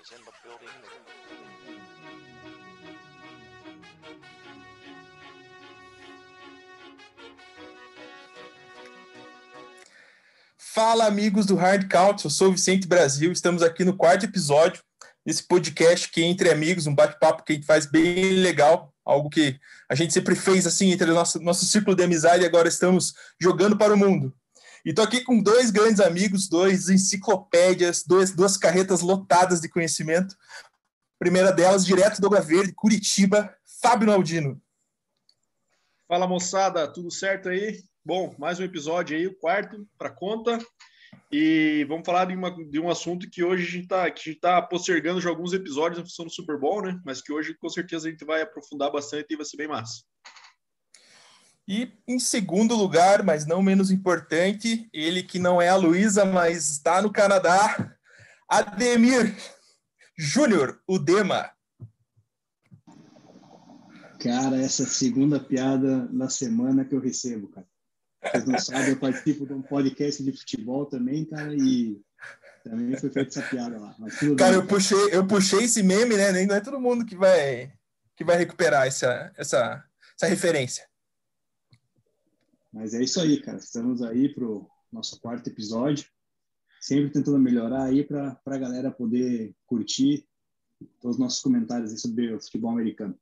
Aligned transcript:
is 0.00 0.12
in 0.12 0.24
the 0.24 0.32
building. 0.42 0.68
Fala, 10.56 11.06
amigos 11.06 11.44
do 11.46 11.56
Hard 11.56 11.88
Count, 11.88 12.24
eu 12.24 12.30
sou 12.30 12.52
Vicente 12.52 12.86
Brasil, 12.86 13.30
estamos 13.32 13.62
aqui 13.62 13.84
no 13.84 13.96
quarto 13.96 14.24
episódio 14.24 14.80
desse 15.26 15.42
podcast 15.46 16.08
que 16.10 16.22
é 16.22 16.24
entre 16.24 16.50
amigos, 16.50 16.86
um 16.86 16.94
bate-papo 16.94 17.44
que 17.44 17.52
a 17.52 17.54
gente 17.56 17.66
faz 17.66 17.84
bem 17.84 18.30
legal, 18.40 18.94
algo 19.04 19.28
que 19.28 19.58
a 19.88 19.94
gente 19.94 20.14
sempre 20.14 20.34
fez 20.34 20.66
assim 20.66 20.92
entre 20.92 21.10
o 21.10 21.14
nosso, 21.14 21.40
nosso 21.40 21.66
círculo 21.66 21.94
de 21.94 22.04
amizade 22.04 22.42
e 22.42 22.46
agora 22.46 22.68
estamos 22.68 23.12
jogando 23.38 23.76
para 23.76 23.92
o 23.92 23.98
mundo. 23.98 24.34
E 24.84 24.94
tô 24.94 25.02
aqui 25.02 25.22
com 25.22 25.42
dois 25.42 25.70
grandes 25.70 26.00
amigos, 26.00 26.48
dois 26.48 26.88
enciclopédias, 26.88 28.02
dois, 28.04 28.34
duas 28.34 28.56
carretas 28.56 29.02
lotadas 29.02 29.60
de 29.60 29.68
conhecimento. 29.68 30.34
Primeira 31.18 31.52
delas, 31.52 31.84
direto 31.84 32.20
do 32.20 32.26
Água 32.28 32.40
Verde, 32.40 32.72
Curitiba, 32.72 33.54
Fábio 33.82 34.06
Naldino. 34.06 34.60
Fala 36.08 36.26
moçada, 36.26 36.88
tudo 36.88 37.10
certo 37.10 37.50
aí? 37.50 37.82
Bom, 38.04 38.34
mais 38.38 38.58
um 38.58 38.64
episódio 38.64 39.16
aí, 39.16 39.26
o 39.26 39.38
quarto 39.38 39.86
para 39.98 40.10
conta. 40.10 40.58
E 41.30 41.84
vamos 41.88 42.06
falar 42.06 42.24
de, 42.24 42.34
uma, 42.34 42.50
de 42.50 42.80
um 42.80 42.88
assunto 42.88 43.28
que 43.30 43.44
hoje 43.44 43.64
a 43.64 43.70
gente 43.70 43.82
está 43.82 44.60
tá 44.60 44.62
postergando 44.62 45.20
já 45.20 45.28
alguns 45.28 45.52
episódios 45.52 46.00
em 46.00 46.04
função 46.04 46.24
do 46.24 46.32
Super 46.32 46.58
Bowl, 46.58 46.82
né? 46.82 46.98
Mas 47.04 47.20
que 47.20 47.32
hoje 47.32 47.54
com 47.54 47.68
certeza 47.68 48.08
a 48.08 48.10
gente 48.10 48.24
vai 48.24 48.40
aprofundar 48.40 48.90
bastante 48.90 49.26
e 49.30 49.36
vai 49.36 49.44
ser 49.44 49.58
bem 49.58 49.68
massa. 49.68 50.02
E 51.70 51.88
em 52.04 52.18
segundo 52.18 52.74
lugar, 52.74 53.22
mas 53.22 53.46
não 53.46 53.62
menos 53.62 53.92
importante, 53.92 54.88
ele 54.92 55.22
que 55.22 55.38
não 55.38 55.62
é 55.62 55.68
a 55.68 55.76
Luísa, 55.76 56.24
mas 56.24 56.68
está 56.68 57.00
no 57.00 57.12
Canadá, 57.12 57.96
Ademir 58.48 59.36
Júnior, 60.18 60.82
o 60.84 60.98
Dema. 60.98 61.48
Cara, 64.18 64.60
essa 64.60 64.82
é 64.82 64.86
a 64.86 64.88
segunda 64.88 65.38
piada 65.38 66.08
na 66.10 66.28
semana 66.28 66.84
que 66.84 66.92
eu 66.92 66.98
recebo, 66.98 67.46
cara. 67.46 67.68
Vocês 68.20 68.44
não 68.46 68.58
sabem, 68.58 68.88
eu 68.88 68.98
participo 68.98 69.46
de 69.46 69.52
um 69.52 69.62
podcast 69.62 70.24
de 70.24 70.32
futebol 70.32 70.86
também, 70.86 71.24
cara, 71.24 71.54
e 71.54 72.02
também 72.64 72.98
foi 72.98 73.10
feita 73.10 73.38
essa 73.38 73.48
piada 73.48 73.78
lá. 73.78 73.94
cara, 74.36 74.50
bem, 74.50 74.60
eu 74.60 74.66
puxei, 74.66 75.08
eu 75.12 75.24
puxei 75.24 75.62
esse 75.62 75.84
meme, 75.84 76.16
né? 76.16 76.32
Nem 76.32 76.48
não 76.48 76.56
é 76.56 76.60
todo 76.60 76.80
mundo 76.80 77.06
que 77.06 77.14
vai 77.14 77.72
que 78.16 78.24
vai 78.24 78.36
recuperar 78.36 78.88
essa 78.88 79.32
essa, 79.36 79.84
essa 80.16 80.26
referência. 80.26 80.89
Mas 82.72 82.94
é 82.94 83.02
isso 83.02 83.20
aí, 83.20 83.40
cara. 83.40 83.58
Estamos 83.58 84.02
aí 84.02 84.32
pro 84.32 84.68
nosso 84.92 85.20
quarto 85.20 85.48
episódio, 85.48 86.06
sempre 86.80 87.10
tentando 87.10 87.38
melhorar 87.38 87.84
aí 87.84 88.04
para 88.04 88.40
a 88.44 88.58
galera 88.58 88.90
poder 88.90 89.54
curtir 89.66 90.26
todos 91.00 91.16
os 91.16 91.20
nossos 91.20 91.40
comentários 91.40 92.00
sobre 92.00 92.32
o 92.32 92.40
futebol 92.40 92.70
americano. 92.70 93.18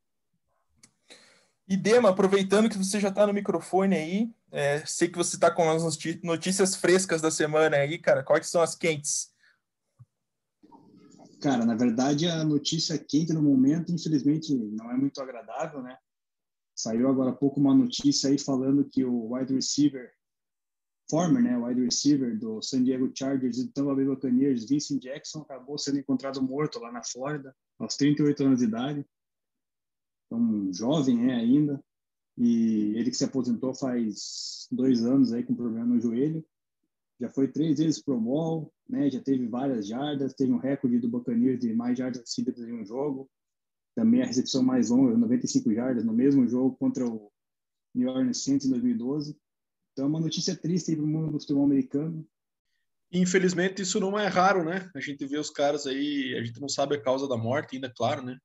E 1.67 1.77
Dema, 1.77 2.11
aproveitando 2.11 2.69
que 2.69 2.79
você 2.79 2.99
já 2.99 3.09
está 3.09 3.27
no 3.27 3.33
microfone 3.35 3.95
aí, 3.95 4.35
é, 4.51 4.85
sei 4.87 5.09
que 5.09 5.19
você 5.19 5.37
está 5.37 5.51
com 5.51 5.71
as 5.71 5.83
notícias 6.23 6.75
frescas 6.75 7.21
da 7.21 7.31
semana 7.31 7.77
aí, 7.77 7.99
cara. 7.99 8.23
Quais 8.23 8.49
são 8.49 8.63
as 8.63 8.75
quentes? 8.75 9.31
Cara, 11.41 11.67
na 11.67 11.75
verdade, 11.75 12.27
a 12.27 12.43
notícia 12.43 12.99
quente 12.99 13.33
no 13.33 13.43
momento, 13.43 13.93
infelizmente, 13.93 14.55
não 14.55 14.91
é 14.91 14.97
muito 14.97 15.21
agradável, 15.21 15.83
né? 15.83 15.97
Saiu 16.79 17.09
agora 17.09 17.31
há 17.31 17.35
pouco 17.35 17.59
uma 17.59 17.75
notícia 17.75 18.31
aí 18.31 18.39
falando 18.39 18.89
que 18.89 19.05
o 19.05 19.35
wide 19.35 19.53
receiver, 19.53 20.13
former, 21.11 21.43
né, 21.43 21.59
wide 21.59 21.83
receiver 21.83 22.39
do 22.39 22.63
San 22.63 22.85
Diego 22.85 23.11
Chargers 23.13 23.59
e 23.59 23.67
do 23.67 23.73
Tampa 23.73 23.97
Bay 23.97 24.05
Buccaneers, 24.05 24.65
Vincent 24.65 25.03
Jackson, 25.03 25.41
acabou 25.41 25.77
sendo 25.77 25.99
encontrado 25.99 26.41
morto 26.41 26.79
lá 26.79 26.93
na 26.93 27.03
Flórida, 27.03 27.53
aos 27.81 27.97
38 27.97 28.45
anos 28.45 28.59
de 28.61 28.67
idade. 28.67 29.05
Um 30.31 30.73
jovem 30.73 31.33
é 31.33 31.35
ainda, 31.35 31.83
e 32.37 32.93
ele 32.97 33.11
que 33.11 33.17
se 33.17 33.25
aposentou 33.25 33.75
faz 33.75 34.69
dois 34.71 35.05
anos 35.05 35.33
aí 35.33 35.43
com 35.43 35.57
problema 35.57 35.87
no 35.87 36.01
joelho, 36.01 36.47
já 37.21 37.29
foi 37.29 37.49
três 37.49 37.79
vezes 37.79 38.01
Pro 38.01 38.21
Bowl, 38.21 38.73
né, 38.89 39.11
já 39.11 39.21
teve 39.21 39.49
várias 39.49 39.89
jardas, 39.89 40.33
teve 40.33 40.53
um 40.53 40.59
recorde 40.59 41.01
do 41.01 41.09
Buccaneers 41.09 41.59
de 41.59 41.75
mais 41.75 41.99
jardas 41.99 42.21
recebidas 42.21 42.69
em 42.69 42.73
um 42.73 42.87
jogo, 42.87 43.29
também 43.99 44.23
a 44.23 44.27
recepção 44.27 44.63
mais 44.63 44.91
longa, 44.91 45.17
95 45.17 45.75
jardas, 45.75 46.05
no 46.05 46.13
mesmo 46.13 46.47
jogo 46.47 46.77
contra 46.77 47.05
o 47.05 47.33
New 47.93 48.09
Orleans 48.09 48.45
Saints 48.45 48.65
em 48.65 48.71
2012. 48.71 49.37
Então, 49.93 50.05
é 50.05 50.09
uma 50.09 50.21
notícia 50.21 50.55
triste 50.55 50.95
para 50.95 51.05
o 51.05 51.09
mundo 51.09 51.33
do 51.33 51.41
futebol 51.41 51.65
americano. 51.65 52.25
Infelizmente, 53.11 53.83
isso 53.83 53.99
não 53.99 54.17
é 54.17 54.29
raro, 54.29 54.63
né? 54.63 54.89
A 54.95 55.01
gente 55.01 55.27
vê 55.27 55.37
os 55.37 55.51
caras 55.51 55.85
aí, 55.85 56.37
a 56.39 56.45
gente 56.45 56.61
não 56.61 56.69
sabe 56.69 56.95
a 56.95 57.03
causa 57.03 57.27
da 57.27 57.37
morte 57.37 57.75
ainda, 57.75 57.93
claro, 57.93 58.23
né? 58.23 58.39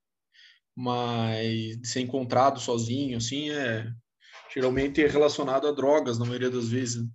mas 0.76 1.78
ser 1.84 2.00
encontrado 2.00 2.60
sozinho, 2.60 3.18
assim, 3.18 3.52
é 3.52 3.88
geralmente 4.52 5.04
é 5.04 5.08
relacionado 5.08 5.68
a 5.68 5.72
drogas 5.72 6.18
na 6.18 6.26
maioria 6.26 6.50
das 6.50 6.70
vezes. 6.70 7.04
Né? 7.04 7.10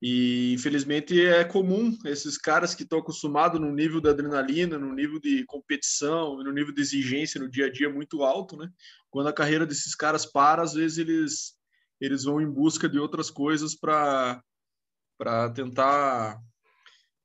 E 0.00 0.52
infelizmente 0.52 1.18
é 1.24 1.42
comum 1.42 1.96
esses 2.04 2.36
caras 2.36 2.74
que 2.74 2.82
estão 2.82 2.98
acostumados 2.98 3.58
no 3.58 3.72
nível 3.72 4.00
da 4.00 4.10
adrenalina, 4.10 4.78
no 4.78 4.94
nível 4.94 5.18
de 5.18 5.44
competição, 5.46 6.36
no 6.36 6.52
nível 6.52 6.74
de 6.74 6.82
exigência 6.82 7.40
no 7.40 7.50
dia 7.50 7.66
a 7.66 7.72
dia 7.72 7.88
muito 7.88 8.22
alto, 8.22 8.56
né? 8.56 8.70
Quando 9.10 9.28
a 9.28 9.32
carreira 9.32 9.66
desses 9.66 9.94
caras 9.94 10.26
para, 10.26 10.62
às 10.62 10.74
vezes 10.74 10.98
eles 10.98 11.56
eles 11.98 12.24
vão 12.24 12.42
em 12.42 12.50
busca 12.50 12.88
de 12.88 12.98
outras 12.98 13.30
coisas 13.30 13.74
para 13.74 14.42
para 15.18 15.48
tentar 15.50 16.38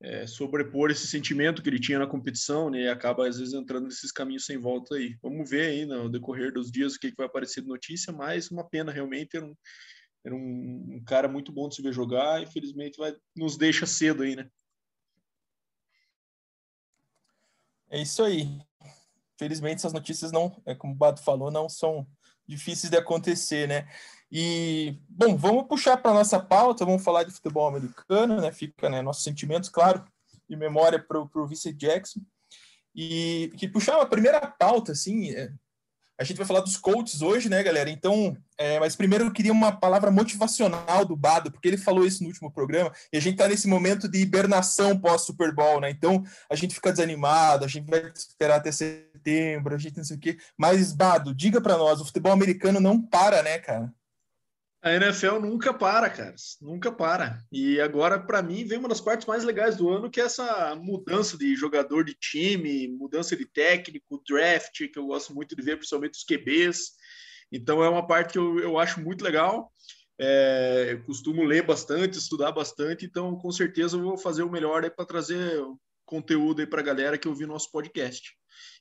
é, 0.01 0.25
sobrepor 0.25 0.89
esse 0.89 1.05
sentimento 1.07 1.61
que 1.61 1.69
ele 1.69 1.79
tinha 1.79 1.99
na 1.99 2.07
competição, 2.07 2.69
né? 2.69 2.83
E 2.83 2.87
acaba 2.87 3.27
às 3.27 3.37
vezes 3.37 3.53
entrando 3.53 3.85
nesses 3.85 4.13
caminhos 4.13 4.45
sem 4.45 4.57
volta 4.57 4.95
aí. 4.95 5.17
Vamos 5.21 5.49
ver 5.49 5.67
aí 5.67 5.85
no 5.85 6.09
decorrer 6.09 6.53
dos 6.53 6.71
dias 6.71 6.95
o 6.95 6.99
que, 6.99 7.11
que 7.11 7.17
vai 7.17 7.27
aparecer 7.27 7.61
de 7.61 7.67
notícia, 7.67 8.13
mas 8.13 8.49
uma 8.49 8.67
pena 8.67 8.93
realmente 8.93 9.35
era 9.35 9.45
um, 9.45 9.53
era 10.23 10.35
um, 10.35 10.95
um 10.95 11.03
cara 11.03 11.27
muito 11.27 11.51
bom 11.51 11.67
de 11.67 11.75
se 11.75 11.81
ver 11.81 11.93
jogar, 11.93 12.41
infelizmente 12.41 12.97
vai 12.97 13.15
nos 13.35 13.57
deixa 13.57 13.85
cedo 13.85 14.23
aí, 14.23 14.35
né? 14.35 14.49
É 17.89 18.01
isso 18.01 18.23
aí. 18.23 18.59
Felizmente 19.37 19.77
essas 19.77 19.93
notícias 19.93 20.31
não, 20.31 20.61
é 20.65 20.75
como 20.75 20.93
o 20.93 20.95
Bato 20.95 21.21
falou, 21.23 21.51
não 21.51 21.67
são 21.67 22.07
difíceis 22.47 22.89
de 22.89 22.97
acontecer, 22.97 23.67
né? 23.67 23.87
E, 24.31 24.97
bom, 25.09 25.35
vamos 25.35 25.67
puxar 25.67 25.97
para 25.97 26.13
nossa 26.13 26.39
pauta, 26.39 26.85
vamos 26.85 27.03
falar 27.03 27.23
de 27.23 27.31
futebol 27.31 27.67
americano, 27.67 28.39
né? 28.39 28.51
Fica, 28.51 28.89
né, 28.89 29.01
nossos 29.01 29.23
sentimentos, 29.23 29.69
claro, 29.69 30.05
de 30.47 30.55
memória 30.55 31.03
para 31.03 31.19
o 31.19 31.47
Vice 31.47 31.73
Jackson. 31.73 32.21
E 32.95 33.51
que 33.57 33.67
puxar 33.67 34.01
a 34.01 34.05
primeira 34.05 34.39
pauta, 34.47 34.91
assim, 34.91 35.31
é, 35.31 35.51
a 36.19 36.23
gente 36.23 36.37
vai 36.37 36.45
falar 36.45 36.61
dos 36.61 36.77
coaches 36.77 37.21
hoje, 37.21 37.49
né, 37.49 37.63
galera? 37.63 37.89
Então, 37.89 38.35
é, 38.57 38.79
mas 38.79 38.95
primeiro 38.95 39.25
eu 39.25 39.31
queria 39.31 39.51
uma 39.51 39.71
palavra 39.71 40.11
motivacional 40.11 41.03
do 41.05 41.15
Bado, 41.15 41.51
porque 41.51 41.67
ele 41.67 41.77
falou 41.77 42.05
isso 42.05 42.21
no 42.23 42.29
último 42.29 42.51
programa, 42.51 42.91
e 43.11 43.17
a 43.17 43.19
gente 43.21 43.33
está 43.33 43.47
nesse 43.47 43.67
momento 43.67 44.07
de 44.07 44.19
hibernação 44.19 44.97
pós-Super 44.99 45.53
Bowl, 45.53 45.81
né? 45.81 45.89
Então, 45.89 46.23
a 46.49 46.55
gente 46.55 46.75
fica 46.75 46.91
desanimado, 46.91 47.65
a 47.65 47.67
gente 47.67 47.89
vai 47.89 48.11
esperar 48.15 48.57
até 48.57 48.71
setembro, 48.71 49.73
a 49.75 49.79
gente 49.79 49.97
não 49.97 50.03
sei 50.03 50.17
o 50.17 50.19
quê. 50.19 50.37
Mas, 50.57 50.93
Bado, 50.93 51.33
diga 51.33 51.59
para 51.59 51.77
nós, 51.77 51.99
o 51.99 52.05
futebol 52.05 52.31
americano 52.31 52.79
não 52.79 53.01
para, 53.01 53.41
né, 53.41 53.57
cara? 53.57 53.91
A 54.83 54.93
NFL 54.95 55.39
nunca 55.39 55.71
para, 55.71 56.09
cara, 56.09 56.35
nunca 56.59 56.91
para. 56.91 57.37
E 57.51 57.79
agora, 57.79 58.19
para 58.19 58.41
mim, 58.41 58.65
vem 58.65 58.79
uma 58.79 58.89
das 58.89 58.99
partes 58.99 59.27
mais 59.27 59.43
legais 59.43 59.75
do 59.75 59.89
ano, 59.89 60.09
que 60.09 60.19
é 60.19 60.23
essa 60.23 60.75
mudança 60.75 61.37
de 61.37 61.55
jogador 61.55 62.03
de 62.03 62.15
time, 62.15 62.87
mudança 62.87 63.35
de 63.35 63.45
técnico, 63.45 64.23
draft, 64.27 64.87
que 64.91 64.97
eu 64.97 65.05
gosto 65.05 65.35
muito 65.35 65.55
de 65.55 65.61
ver, 65.61 65.77
principalmente 65.77 66.15
os 66.15 66.23
QBs. 66.23 66.93
Então, 67.51 67.83
é 67.83 67.89
uma 67.89 68.07
parte 68.07 68.33
que 68.33 68.39
eu, 68.39 68.59
eu 68.59 68.79
acho 68.79 68.99
muito 68.99 69.23
legal. 69.23 69.71
É, 70.19 70.99
costumo 71.05 71.43
ler 71.43 71.63
bastante, 71.63 72.17
estudar 72.17 72.51
bastante, 72.51 73.05
então 73.05 73.35
com 73.37 73.51
certeza 73.51 73.97
eu 73.97 74.03
vou 74.03 74.17
fazer 74.17 74.43
o 74.43 74.51
melhor 74.51 74.87
para 74.91 75.03
trazer 75.03 75.59
conteúdo 76.05 76.59
aí 76.59 76.67
para 76.67 76.79
a 76.79 76.83
galera 76.83 77.17
que 77.17 77.27
ouviu 77.27 77.47
nosso 77.47 77.71
podcast. 77.71 78.35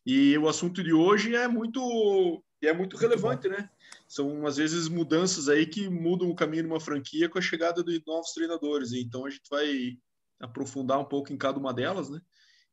E 0.05 0.37
o 0.37 0.49
assunto 0.49 0.83
de 0.83 0.93
hoje 0.93 1.35
é 1.35 1.49
muito 1.49 2.43
é 2.63 2.75
muito 2.75 2.97
relevante, 2.97 3.49
né? 3.49 3.71
São 4.11 4.45
às 4.45 4.57
vezes 4.57 4.89
mudanças 4.89 5.49
aí 5.49 5.65
que 5.65 5.89
mudam 5.89 6.29
o 6.29 6.35
caminho 6.35 6.65
de 6.65 6.69
uma 6.69 6.81
franquia 6.81 7.29
com 7.29 7.39
a 7.39 7.41
chegada 7.41 7.85
de 7.85 8.03
novos 8.05 8.33
treinadores. 8.33 8.93
Então 8.93 9.25
a 9.25 9.31
gente 9.31 9.49
vai 9.49 9.97
aprofundar 10.41 10.99
um 10.99 11.05
pouco 11.05 11.33
em 11.33 11.37
cada 11.37 11.61
uma 11.61 11.73
delas, 11.73 12.11
né? 12.11 12.21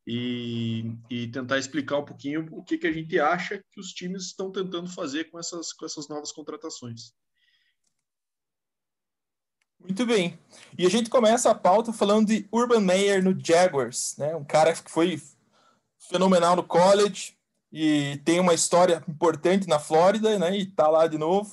E, 0.07 0.97
e 1.11 1.27
tentar 1.27 1.59
explicar 1.59 1.99
um 1.99 2.05
pouquinho 2.05 2.47
o 2.51 2.63
que, 2.63 2.75
que 2.79 2.87
a 2.87 2.91
gente 2.91 3.19
acha 3.19 3.63
que 3.71 3.79
os 3.79 3.89
times 3.89 4.23
estão 4.23 4.51
tentando 4.51 4.89
fazer 4.89 5.25
com 5.25 5.37
essas, 5.37 5.71
com 5.73 5.85
essas 5.85 6.07
novas 6.07 6.31
contratações. 6.31 7.13
Muito 9.79 10.07
bem. 10.07 10.39
E 10.75 10.87
a 10.87 10.89
gente 10.89 11.07
começa 11.07 11.51
a 11.51 11.55
pauta 11.55 11.93
falando 11.93 12.29
de 12.29 12.47
Urban 12.51 12.81
Meyer 12.81 13.23
no 13.23 13.37
Jaguars, 13.39 14.15
né? 14.17 14.35
Um 14.35 14.43
cara 14.43 14.73
que 14.73 14.89
foi 14.89 15.21
fenomenal 15.99 16.55
no 16.55 16.63
college, 16.63 17.36
e 17.71 18.21
tem 18.23 18.39
uma 18.39 18.53
história 18.53 19.03
importante 19.07 19.67
na 19.67 19.79
Flórida, 19.79 20.37
né? 20.39 20.57
E 20.57 20.65
tá 20.65 20.87
lá 20.87 21.07
de 21.07 21.17
novo. 21.17 21.51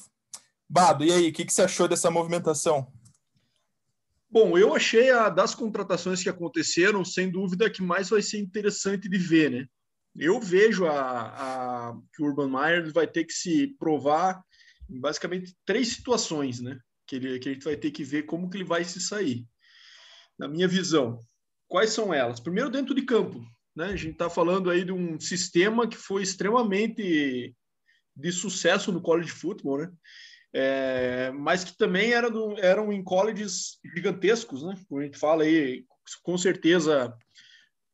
Bado, 0.68 1.04
e 1.04 1.12
aí, 1.12 1.28
o 1.28 1.32
que, 1.32 1.44
que 1.44 1.52
você 1.52 1.62
achou 1.62 1.86
dessa 1.86 2.10
movimentação? 2.10 2.92
Bom, 4.30 4.58
eu 4.58 4.74
achei 4.74 5.10
a 5.10 5.28
das 5.28 5.54
contratações 5.54 6.22
que 6.22 6.28
aconteceram, 6.28 7.04
sem 7.04 7.30
dúvida, 7.30 7.70
que 7.70 7.82
mais 7.82 8.10
vai 8.10 8.22
ser 8.22 8.38
interessante 8.38 9.08
de 9.08 9.18
ver, 9.18 9.50
né? 9.50 9.66
eu 10.16 10.40
vejo 10.40 10.86
a, 10.86 11.88
a, 11.90 11.98
que 12.12 12.22
o 12.22 12.26
Urban 12.26 12.48
Meyer 12.48 12.92
vai 12.92 13.06
ter 13.06 13.24
que 13.24 13.32
se 13.32 13.68
provar 13.78 14.42
em 14.88 15.00
basicamente 15.00 15.56
três 15.64 15.88
situações, 15.88 16.60
né? 16.60 16.78
Que, 17.06 17.16
ele, 17.16 17.38
que 17.38 17.52
gente 17.52 17.64
vai 17.64 17.76
ter 17.76 17.90
que 17.90 18.04
ver 18.04 18.22
como 18.22 18.48
que 18.48 18.56
ele 18.56 18.64
vai 18.64 18.84
se 18.84 19.00
sair. 19.00 19.44
Na 20.38 20.46
minha 20.46 20.68
visão, 20.68 21.18
quais 21.66 21.90
são 21.90 22.14
elas? 22.14 22.40
Primeiro, 22.40 22.70
dentro 22.70 22.94
de 22.94 23.02
campo. 23.02 23.44
Né? 23.74 23.86
A 23.86 23.96
gente 23.96 24.12
está 24.12 24.30
falando 24.30 24.70
aí 24.70 24.84
de 24.84 24.92
um 24.92 25.18
sistema 25.18 25.88
que 25.88 25.96
foi 25.96 26.22
extremamente 26.22 27.54
de 28.16 28.32
sucesso 28.32 28.92
no 28.92 29.00
college 29.00 29.30
football, 29.30 29.78
né? 29.78 29.92
É, 30.56 31.32
mas 31.32 31.64
que 31.64 31.76
também 31.76 32.12
era 32.12 32.30
do, 32.30 32.56
eram 32.60 32.92
em 32.92 33.02
colleges 33.02 33.80
gigantescos, 33.92 34.62
né? 34.62 34.78
Como 34.88 35.00
a 35.00 35.04
gente 35.04 35.18
fala 35.18 35.42
aí, 35.42 35.84
com 36.22 36.38
certeza 36.38 37.12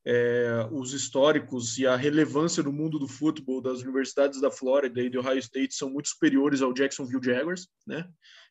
é, 0.05 0.69
os 0.71 0.93
históricos 0.93 1.79
e 1.79 1.87
a 1.87 1.97
relevância 1.97 2.63
no 2.63 2.73
mundo 2.73 2.99
do 2.99 3.09
futebol 3.09 3.63
das 3.63 3.81
universidades 3.81 4.43
da 4.43 4.51
Flórida 4.51 5.01
e 5.01 5.09
do 5.09 5.21
Ohio 5.21 5.39
State 5.39 5.75
são 5.75 5.89
muito 5.89 6.09
superiores 6.09 6.61
ao 6.61 6.75
Jacksonville 6.75 7.25
Jaguars, 7.25 7.67
né? 7.87 8.07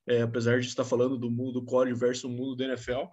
É, 0.07 0.23
apesar 0.23 0.59
de 0.59 0.65
estar 0.65 0.85
falando 0.85 1.15
do 1.15 1.29
mundo 1.29 1.59
do 1.59 1.65
college 1.65 1.99
versus 1.99 2.23
o 2.23 2.29
mundo 2.29 2.55
do 2.55 2.63
NFL. 2.63 3.05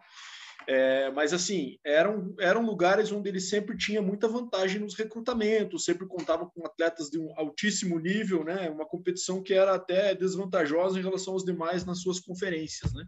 É, 0.69 1.11
mas 1.13 1.33
assim, 1.33 1.79
eram, 1.85 2.35
eram 2.41 2.67
lugares 2.67 3.13
onde 3.13 3.29
ele 3.29 3.39
sempre 3.41 3.77
tinha 3.77 4.03
muita 4.03 4.27
vantagem 4.27 4.81
nos 4.81 4.97
recrutamentos, 4.97 5.85
sempre 5.85 6.07
contava 6.07 6.47
com 6.47 6.67
atletas 6.67 7.09
de 7.09 7.19
um 7.19 7.33
altíssimo 7.39 7.99
nível, 8.01 8.45
né? 8.45 8.69
Uma 8.69 8.87
competição 8.87 9.43
que 9.43 9.55
era 9.55 9.75
até 9.75 10.15
desvantajosa 10.15 10.99
em 10.99 11.03
relação 11.03 11.35
aos 11.35 11.45
demais 11.45 11.85
nas 11.85 12.01
suas 12.01 12.19
conferências, 12.19 12.93
né? 12.93 13.07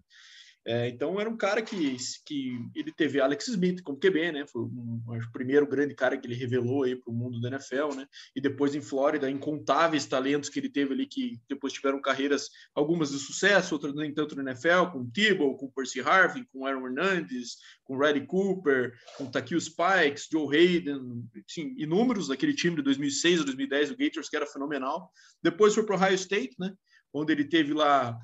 É, 0.71 0.87
então 0.87 1.19
era 1.19 1.31
um 1.31 1.37
cara 1.37 1.63
que, 1.63 1.97
que 2.27 2.59
ele 2.75 2.93
teve 2.93 3.19
Alex 3.19 3.49
Smith 3.49 3.81
como 3.83 3.99
QB, 3.99 4.33
né? 4.33 4.47
Foi 4.47 4.61
um, 4.61 5.03
o 5.07 5.33
primeiro 5.33 5.67
grande 5.67 5.95
cara 5.95 6.15
que 6.15 6.27
ele 6.27 6.35
revelou 6.35 6.83
aí 6.83 6.95
para 6.95 7.11
o 7.11 7.17
mundo 7.17 7.41
da 7.41 7.49
NFL, 7.49 7.95
né? 7.97 8.07
E 8.37 8.41
depois 8.41 8.75
em 8.75 8.83
Flórida, 8.83 9.31
incontáveis 9.31 10.05
talentos 10.05 10.51
que 10.51 10.61
ele 10.61 10.69
teve 10.69 10.93
ali 10.93 11.07
que 11.07 11.41
depois 11.49 11.73
tiveram 11.73 12.03
carreiras 12.03 12.51
algumas 12.75 13.13
de 13.13 13.19
sucesso, 13.19 13.75
outras 13.75 13.95
nem 13.95 14.13
tanto 14.13 14.37
na 14.37 14.43
NFL, 14.43 14.93
com 14.93 15.09
Tebow, 15.09 15.57
com 15.57 15.71
Percy 15.71 16.03
Harvin, 16.03 16.45
com 16.53 16.67
Aaron 16.67 16.87
Hernandez, 16.87 17.57
com 17.83 17.97
Reddy 17.97 18.27
Cooper, 18.27 18.93
com 19.17 19.25
Takil 19.25 19.59
Spikes, 19.59 20.29
Joe 20.31 20.55
Hayden, 20.55 21.25
assim, 21.49 21.75
inúmeros 21.79 22.29
daquele 22.29 22.53
time 22.53 22.77
de 22.77 22.83
2006 22.83 23.41
a 23.41 23.45
2010 23.45 23.89
do 23.89 23.97
Gators 23.97 24.29
que 24.29 24.37
era 24.37 24.47
fenomenal. 24.47 25.11
Depois 25.43 25.75
foi 25.75 25.87
para 25.87 25.97
o 25.97 25.99
Ohio 25.99 26.15
State, 26.17 26.57
né? 26.59 26.75
Onde 27.11 27.33
ele 27.33 27.45
teve 27.45 27.73
lá 27.73 28.19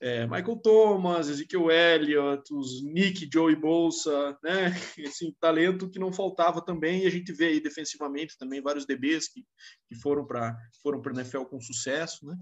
é, 0.00 0.26
Michael 0.26 0.56
Thomas, 0.56 1.28
Ezekiel 1.28 1.70
Elliott, 1.70 2.54
os 2.54 2.82
Nick, 2.82 3.28
Joey 3.30 3.54
Bolsa, 3.54 4.38
né? 4.42 4.70
Esse 4.98 5.30
talento 5.38 5.90
que 5.90 5.98
não 5.98 6.12
faltava 6.12 6.64
também, 6.64 7.02
e 7.02 7.06
a 7.06 7.10
gente 7.10 7.32
vê 7.32 7.48
aí 7.48 7.60
defensivamente 7.60 8.38
também 8.38 8.62
vários 8.62 8.86
DBs 8.86 9.28
que, 9.28 9.44
que 9.88 9.94
foram 9.96 10.26
para 10.26 10.56
foram 10.82 11.02
para 11.02 11.12
NFL 11.12 11.42
com 11.42 11.60
sucesso, 11.60 12.26
né? 12.26 12.34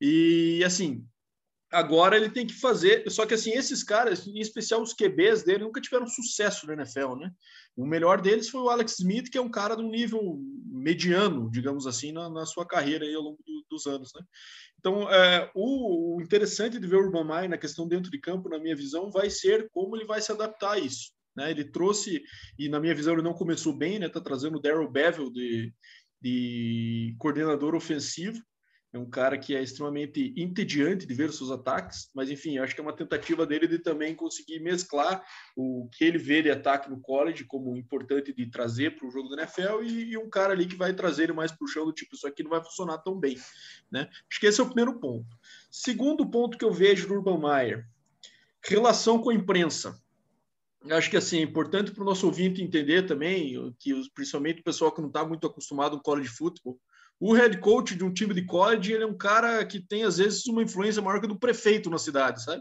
E 0.00 0.62
assim, 0.64 1.06
agora 1.72 2.16
ele 2.16 2.28
tem 2.28 2.46
que 2.46 2.52
fazer, 2.52 3.10
só 3.10 3.24
que 3.24 3.32
assim, 3.32 3.52
esses 3.52 3.82
caras, 3.82 4.26
em 4.26 4.38
especial 4.38 4.82
os 4.82 4.92
QBs 4.92 5.42
dele, 5.42 5.64
nunca 5.64 5.80
tiveram 5.80 6.06
sucesso 6.06 6.66
na 6.66 6.74
NFL, 6.74 7.14
né? 7.16 7.32
O 7.74 7.86
melhor 7.86 8.20
deles 8.20 8.50
foi 8.50 8.60
o 8.60 8.68
Alex 8.68 8.98
Smith, 8.98 9.30
que 9.30 9.38
é 9.38 9.40
um 9.40 9.50
cara 9.50 9.74
de 9.74 9.82
um 9.82 9.90
nível 9.90 10.38
mediano, 10.66 11.50
digamos 11.50 11.86
assim, 11.86 12.12
na, 12.12 12.28
na 12.28 12.44
sua 12.44 12.66
carreira 12.66 13.06
aí 13.06 13.14
ao 13.14 13.22
longo 13.22 13.42
do, 13.46 13.64
dos 13.70 13.86
anos, 13.86 14.12
né? 14.14 14.22
Então, 14.82 15.08
é, 15.08 15.48
o, 15.54 16.16
o, 16.16 16.20
interessante 16.20 16.76
de 16.76 16.86
ver 16.88 16.96
o 16.96 17.04
Urban 17.04 17.24
Meyer 17.24 17.48
na 17.48 17.56
questão 17.56 17.86
dentro 17.86 18.10
de 18.10 18.18
campo, 18.18 18.48
na 18.48 18.58
minha 18.58 18.74
visão, 18.74 19.12
vai 19.12 19.30
ser 19.30 19.70
como 19.70 19.96
ele 19.96 20.04
vai 20.04 20.20
se 20.20 20.32
adaptar 20.32 20.72
a 20.72 20.78
isso. 20.78 21.12
Né? 21.36 21.52
Ele 21.52 21.62
trouxe, 21.62 22.20
e 22.58 22.68
na 22.68 22.80
minha 22.80 22.94
visão 22.94 23.12
ele 23.12 23.22
não 23.22 23.32
começou 23.32 23.72
bem, 23.72 24.00
né? 24.00 24.08
Tá 24.08 24.20
trazendo 24.20 24.58
o 24.58 24.60
Daryl 24.60 24.90
Bevel 24.90 25.30
de, 25.30 25.72
de 26.20 27.14
coordenador 27.16 27.76
ofensivo, 27.76 28.42
é 28.92 28.98
um 28.98 29.08
cara 29.08 29.38
que 29.38 29.56
é 29.56 29.62
extremamente 29.62 30.34
entediante 30.36 31.06
de 31.06 31.14
ver 31.14 31.30
os 31.30 31.38
seus 31.38 31.50
ataques, 31.50 32.10
mas 32.14 32.30
enfim, 32.30 32.58
acho 32.58 32.74
que 32.74 32.80
é 32.80 32.84
uma 32.84 32.92
tentativa 32.92 33.46
dele 33.46 33.66
de 33.66 33.78
também 33.78 34.14
conseguir 34.14 34.60
mesclar 34.60 35.24
o 35.56 35.88
que 35.92 36.04
ele 36.04 36.18
vê 36.18 36.42
de 36.42 36.50
ataque 36.50 36.90
no 36.90 37.00
college 37.00 37.44
como 37.44 37.76
importante 37.76 38.34
de 38.34 38.46
trazer 38.50 38.94
para 38.94 39.08
o 39.08 39.10
jogo 39.10 39.28
do 39.28 39.40
NFL 39.40 39.82
e, 39.82 40.10
e, 40.10 40.18
um 40.18 40.28
cara 40.28 40.52
ali 40.52 40.66
que 40.66 40.76
vai 40.76 40.92
trazer 40.92 41.24
ele 41.24 41.32
mais 41.32 41.50
para 41.50 41.64
o 41.64 41.68
chão 41.68 41.86
do 41.86 41.92
tipo, 41.92 42.14
isso 42.14 42.26
aqui 42.26 42.42
não 42.42 42.50
vai 42.50 42.62
funcionar 42.62 42.98
tão 42.98 43.18
bem, 43.18 43.38
né? 43.90 44.10
Acho 44.30 44.40
que 44.40 44.46
esse 44.46 44.60
é 44.60 44.62
o 44.62 44.66
primeiro 44.66 45.00
ponto. 45.00 45.38
Segundo 45.70 46.28
ponto 46.28 46.58
que 46.58 46.64
eu 46.64 46.72
vejo 46.72 47.08
do 47.08 47.14
Urban 47.14 47.38
Meyer, 47.38 47.88
relação 48.62 49.18
com 49.18 49.30
a 49.30 49.34
imprensa. 49.34 49.98
Acho 50.90 51.08
que 51.08 51.16
assim, 51.16 51.38
é 51.38 51.42
importante 51.42 51.92
para 51.92 52.02
o 52.02 52.06
nosso 52.06 52.26
ouvinte 52.26 52.60
entender 52.60 53.06
também, 53.06 53.74
que 53.78 53.94
principalmente 54.14 54.60
o 54.60 54.64
pessoal 54.64 54.92
que 54.92 55.00
não 55.00 55.08
está 55.08 55.24
muito 55.24 55.46
acostumado 55.46 55.96
com 55.96 56.02
college 56.02 56.28
football, 56.28 56.78
o 57.24 57.34
head 57.34 57.56
coach 57.58 57.94
de 57.94 58.02
um 58.02 58.12
time 58.12 58.34
de 58.34 58.44
college, 58.44 58.92
ele 58.92 59.04
é 59.04 59.06
um 59.06 59.16
cara 59.16 59.64
que 59.64 59.78
tem, 59.78 60.02
às 60.02 60.18
vezes, 60.18 60.44
uma 60.46 60.60
influência 60.60 61.00
maior 61.00 61.20
que 61.20 61.28
do 61.28 61.38
prefeito 61.38 61.88
na 61.88 61.96
cidade, 61.96 62.42
sabe? 62.42 62.60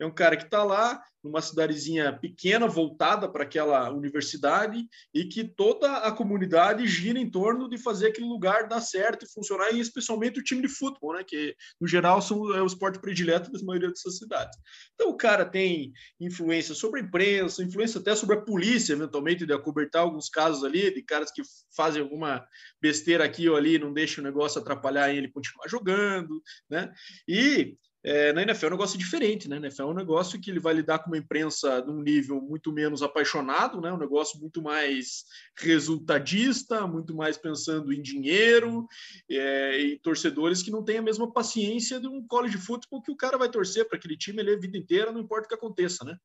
É 0.00 0.06
um 0.06 0.10
cara 0.10 0.38
que 0.38 0.44
está 0.44 0.64
lá 0.64 1.02
numa 1.22 1.42
cidadezinha 1.42 2.12
pequena, 2.12 2.66
voltada 2.66 3.28
para 3.28 3.44
aquela 3.44 3.90
universidade, 3.90 4.86
e 5.14 5.24
que 5.24 5.44
toda 5.44 5.98
a 5.98 6.12
comunidade 6.12 6.86
gira 6.86 7.18
em 7.18 7.30
torno 7.30 7.68
de 7.68 7.78
fazer 7.78 8.08
aquele 8.08 8.26
lugar 8.26 8.68
dar 8.68 8.80
certo 8.80 9.24
e 9.24 9.32
funcionar, 9.32 9.72
e 9.72 9.80
especialmente 9.80 10.40
o 10.40 10.42
time 10.42 10.62
de 10.62 10.68
futebol, 10.68 11.14
né? 11.14 11.24
Que, 11.26 11.54
no 11.80 11.86
geral, 11.86 12.22
são, 12.22 12.54
é 12.54 12.62
o 12.62 12.66
esporte 12.66 13.00
predileto 13.00 13.50
da 13.50 13.62
maioria 13.62 13.88
dessas 13.88 14.18
cidades. 14.18 14.58
Então, 14.94 15.10
o 15.10 15.16
cara 15.16 15.44
tem 15.44 15.92
influência 16.18 16.74
sobre 16.74 17.00
a 17.00 17.04
imprensa, 17.04 17.62
influência 17.62 18.00
até 18.00 18.14
sobre 18.14 18.36
a 18.36 18.40
polícia, 18.40 18.92
eventualmente, 18.92 19.46
de 19.46 19.52
acobertar 19.52 20.02
alguns 20.02 20.28
casos 20.28 20.64
ali, 20.64 20.92
de 20.92 21.02
caras 21.02 21.30
que 21.30 21.42
fazem 21.76 22.02
alguma 22.02 22.46
besteira 22.80 23.24
aqui 23.24 23.48
ou 23.48 23.56
ali, 23.56 23.78
não 23.78 23.92
deixam 23.92 24.22
o 24.22 24.26
negócio 24.26 24.60
atrapalhar 24.60 25.12
ele 25.12 25.30
continuar 25.30 25.68
jogando, 25.68 26.42
né? 26.68 26.92
E 27.28 27.76
é, 28.02 28.32
na 28.32 28.42
NFL 28.42 28.66
é 28.66 28.68
um 28.68 28.72
negócio 28.72 28.98
diferente, 28.98 29.48
né? 29.48 29.58
Na 29.58 29.66
NFL 29.66 29.82
é 29.82 29.86
um 29.86 29.94
negócio 29.94 30.40
que 30.40 30.50
ele 30.50 30.58
vai 30.58 30.72
lidar 30.72 31.00
com 31.00 31.10
uma 31.10 31.18
imprensa 31.18 31.84
num 31.84 32.00
nível 32.02 32.40
muito 32.40 32.72
menos 32.72 33.02
apaixonado, 33.02 33.80
né? 33.80 33.92
Um 33.92 33.98
negócio 33.98 34.40
muito 34.40 34.62
mais 34.62 35.24
resultadista, 35.58 36.86
muito 36.86 37.14
mais 37.14 37.36
pensando 37.36 37.92
em 37.92 38.00
dinheiro 38.00 38.86
é, 39.30 39.78
e 39.78 39.98
torcedores 39.98 40.62
que 40.62 40.70
não 40.70 40.82
têm 40.82 40.98
a 40.98 41.02
mesma 41.02 41.30
paciência 41.30 42.00
de 42.00 42.08
um 42.08 42.26
college 42.26 42.56
football 42.56 43.02
que 43.02 43.12
o 43.12 43.16
cara 43.16 43.36
vai 43.36 43.50
torcer 43.50 43.86
para 43.86 43.98
aquele 43.98 44.16
time 44.16 44.40
ele 44.40 44.54
a 44.54 44.58
vida 44.58 44.78
inteira, 44.78 45.12
não 45.12 45.20
importa 45.20 45.46
o 45.46 45.48
que 45.48 45.54
aconteça, 45.54 46.04
né? 46.04 46.16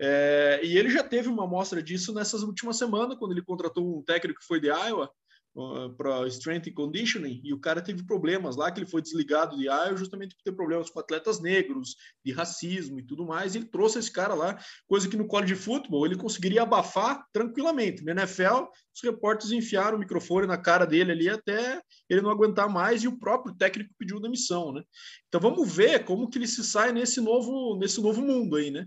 É, 0.00 0.60
e 0.62 0.78
ele 0.78 0.88
já 0.88 1.02
teve 1.02 1.28
uma 1.28 1.44
amostra 1.44 1.82
disso 1.82 2.14
nessas 2.14 2.42
últimas 2.42 2.78
semanas, 2.78 3.18
quando 3.18 3.32
ele 3.32 3.42
contratou 3.42 3.98
um 3.98 4.02
técnico 4.02 4.40
que 4.40 4.46
foi 4.46 4.60
de 4.60 4.68
Iowa, 4.68 5.10
para 5.96 6.26
strength 6.28 6.68
and 6.68 6.74
conditioning 6.74 7.40
e 7.42 7.52
o 7.52 7.58
cara 7.58 7.80
teve 7.80 8.04
problemas 8.04 8.56
lá 8.56 8.70
que 8.70 8.78
ele 8.78 8.90
foi 8.90 9.02
desligado 9.02 9.56
de 9.56 9.64
Iowa 9.64 9.96
justamente 9.96 10.36
por 10.36 10.42
ter 10.42 10.52
problemas 10.52 10.88
com 10.90 11.00
atletas 11.00 11.40
negros, 11.40 11.96
de 12.24 12.32
racismo 12.32 13.00
e 13.00 13.02
tudo 13.02 13.26
mais. 13.26 13.54
E 13.54 13.58
ele 13.58 13.66
trouxe 13.66 13.98
esse 13.98 14.12
cara 14.12 14.34
lá, 14.34 14.56
coisa 14.86 15.08
que 15.08 15.16
no 15.16 15.26
college 15.26 15.54
de 15.54 15.60
futebol 15.60 16.06
ele 16.06 16.16
conseguiria 16.16 16.62
abafar 16.62 17.24
tranquilamente. 17.32 18.04
Na 18.04 18.12
NFL, 18.12 18.66
os 18.94 19.02
repórteres 19.02 19.52
enfiaram 19.52 19.96
o 19.96 20.00
microfone 20.00 20.46
na 20.46 20.58
cara 20.58 20.84
dele 20.84 21.12
ali 21.12 21.28
até 21.28 21.80
ele 22.08 22.20
não 22.20 22.30
aguentar 22.30 22.68
mais 22.68 23.02
e 23.02 23.08
o 23.08 23.18
próprio 23.18 23.54
técnico 23.54 23.94
pediu 23.98 24.20
demissão, 24.20 24.72
né? 24.72 24.82
Então 25.26 25.40
vamos 25.40 25.74
ver 25.74 26.04
como 26.04 26.28
que 26.28 26.38
ele 26.38 26.46
se 26.46 26.62
sai 26.62 26.92
nesse 26.92 27.20
novo 27.20 27.76
nesse 27.78 28.00
novo 28.00 28.22
mundo 28.22 28.56
aí, 28.56 28.70
né? 28.70 28.86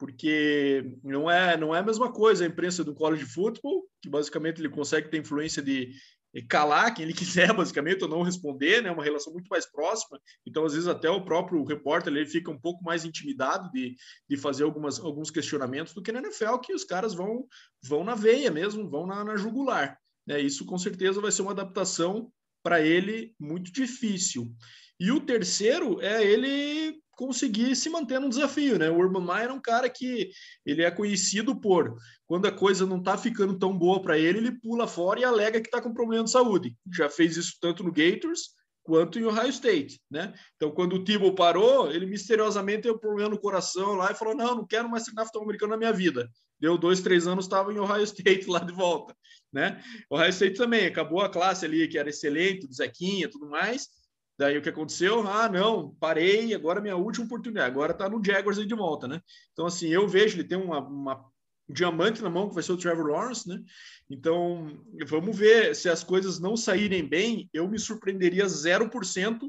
Porque 0.00 0.96
não 1.04 1.30
é 1.30 1.58
não 1.58 1.76
é 1.76 1.80
a 1.80 1.84
mesma 1.84 2.10
coisa 2.10 2.42
a 2.42 2.46
imprensa 2.46 2.82
do 2.82 2.94
college 2.94 3.26
futebol, 3.26 3.86
que 4.00 4.08
basicamente 4.08 4.58
ele 4.58 4.70
consegue 4.70 5.10
ter 5.10 5.18
influência 5.18 5.62
de 5.62 5.92
calar 6.48 6.94
quem 6.94 7.04
ele 7.04 7.12
quiser, 7.14 7.52
basicamente, 7.52 8.02
ou 8.02 8.08
não 8.08 8.22
responder, 8.22 8.82
né? 8.82 8.90
Uma 8.90 9.04
relação 9.04 9.30
muito 9.30 9.48
mais 9.48 9.70
próxima. 9.70 10.18
Então, 10.46 10.64
às 10.64 10.72
vezes, 10.72 10.88
até 10.88 11.10
o 11.10 11.22
próprio 11.22 11.62
repórter 11.64 12.10
ele 12.10 12.24
fica 12.24 12.50
um 12.50 12.58
pouco 12.58 12.82
mais 12.82 13.04
intimidado 13.04 13.70
de, 13.72 13.94
de 14.26 14.36
fazer 14.38 14.64
algumas, 14.64 14.98
alguns 14.98 15.30
questionamentos 15.30 15.92
do 15.92 16.02
que 16.02 16.12
na 16.12 16.20
NFL, 16.20 16.56
que 16.58 16.72
os 16.72 16.84
caras 16.84 17.12
vão, 17.12 17.46
vão 17.82 18.02
na 18.02 18.14
veia 18.14 18.50
mesmo, 18.50 18.88
vão 18.88 19.06
na, 19.06 19.22
na 19.22 19.36
jugular. 19.36 19.98
Né? 20.26 20.40
Isso, 20.40 20.64
com 20.64 20.78
certeza, 20.78 21.20
vai 21.20 21.30
ser 21.30 21.42
uma 21.42 21.52
adaptação 21.52 22.32
para 22.62 22.80
ele 22.80 23.34
muito 23.38 23.70
difícil. 23.70 24.50
E 24.98 25.10
o 25.10 25.20
terceiro 25.20 26.00
é 26.00 26.24
ele 26.24 26.99
conseguir 27.20 27.76
se 27.76 27.90
manter 27.90 28.18
no 28.18 28.30
desafio, 28.30 28.78
né? 28.78 28.88
O 28.88 28.96
Urban 28.96 29.20
Meyer 29.20 29.50
é 29.50 29.52
um 29.52 29.60
cara 29.60 29.90
que 29.90 30.30
ele 30.64 30.82
é 30.82 30.90
conhecido 30.90 31.54
por 31.54 31.94
quando 32.26 32.46
a 32.46 32.50
coisa 32.50 32.86
não 32.86 32.96
está 32.96 33.18
ficando 33.18 33.58
tão 33.58 33.76
boa 33.76 34.00
para 34.00 34.18
ele, 34.18 34.38
ele 34.38 34.58
pula 34.58 34.86
fora 34.86 35.20
e 35.20 35.24
alega 35.24 35.60
que 35.60 35.68
está 35.68 35.82
com 35.82 35.92
problema 35.92 36.24
de 36.24 36.30
saúde. 36.30 36.74
Já 36.90 37.10
fez 37.10 37.36
isso 37.36 37.58
tanto 37.60 37.84
no 37.84 37.92
Gators 37.92 38.54
quanto 38.82 39.18
em 39.18 39.24
Ohio 39.24 39.50
State, 39.50 40.00
né? 40.10 40.32
Então, 40.56 40.70
quando 40.70 40.94
o 40.94 41.04
Tebow 41.04 41.34
parou, 41.34 41.92
ele 41.92 42.06
misteriosamente 42.06 42.84
teve 42.84 42.94
um 42.94 42.98
problema 42.98 43.28
no 43.28 43.38
coração 43.38 43.92
lá 43.96 44.10
e 44.10 44.14
falou: 44.14 44.34
não, 44.34 44.56
não 44.56 44.66
quero 44.66 44.88
mais 44.88 45.04
treinar 45.04 45.26
futebol 45.26 45.44
americano 45.44 45.72
na 45.72 45.76
minha 45.76 45.92
vida. 45.92 46.26
Deu 46.58 46.78
dois, 46.78 47.02
três 47.02 47.26
anos, 47.26 47.44
estava 47.44 47.70
em 47.70 47.78
Ohio 47.78 48.04
State 48.04 48.48
lá 48.48 48.60
de 48.60 48.72
volta, 48.72 49.14
né? 49.52 49.78
Ohio 50.08 50.30
State 50.30 50.56
também 50.56 50.86
acabou 50.86 51.20
a 51.20 51.28
classe 51.28 51.66
ali 51.66 51.86
que 51.86 51.98
era 51.98 52.08
excelente, 52.08 52.66
do 52.66 52.72
Zequinha, 52.72 53.28
tudo 53.28 53.46
mais 53.46 53.88
Daí 54.40 54.56
o 54.56 54.62
que 54.62 54.70
aconteceu? 54.70 55.28
Ah, 55.28 55.50
não, 55.50 55.94
parei, 56.00 56.54
agora 56.54 56.78
é 56.78 56.82
minha 56.82 56.96
última 56.96 57.26
oportunidade, 57.26 57.70
agora 57.70 57.92
tá 57.92 58.08
no 58.08 58.24
Jaguars 58.24 58.58
aí 58.58 58.64
de 58.64 58.74
volta, 58.74 59.06
né? 59.06 59.20
Então, 59.52 59.66
assim, 59.66 59.88
eu 59.88 60.08
vejo 60.08 60.36
ele 60.36 60.48
tem 60.48 60.56
uma, 60.56 60.80
uma 60.80 61.26
um 61.68 61.74
diamante 61.74 62.22
na 62.22 62.30
mão, 62.30 62.48
que 62.48 62.54
vai 62.54 62.62
ser 62.62 62.72
o 62.72 62.76
Trevor 62.78 63.08
Lawrence, 63.08 63.46
né? 63.46 63.62
Então, 64.08 64.82
vamos 65.06 65.36
ver 65.36 65.76
se 65.76 65.90
as 65.90 66.02
coisas 66.02 66.40
não 66.40 66.56
saírem 66.56 67.06
bem, 67.06 67.50
eu 67.52 67.68
me 67.68 67.78
surpreenderia 67.78 68.46
0% 68.46 69.40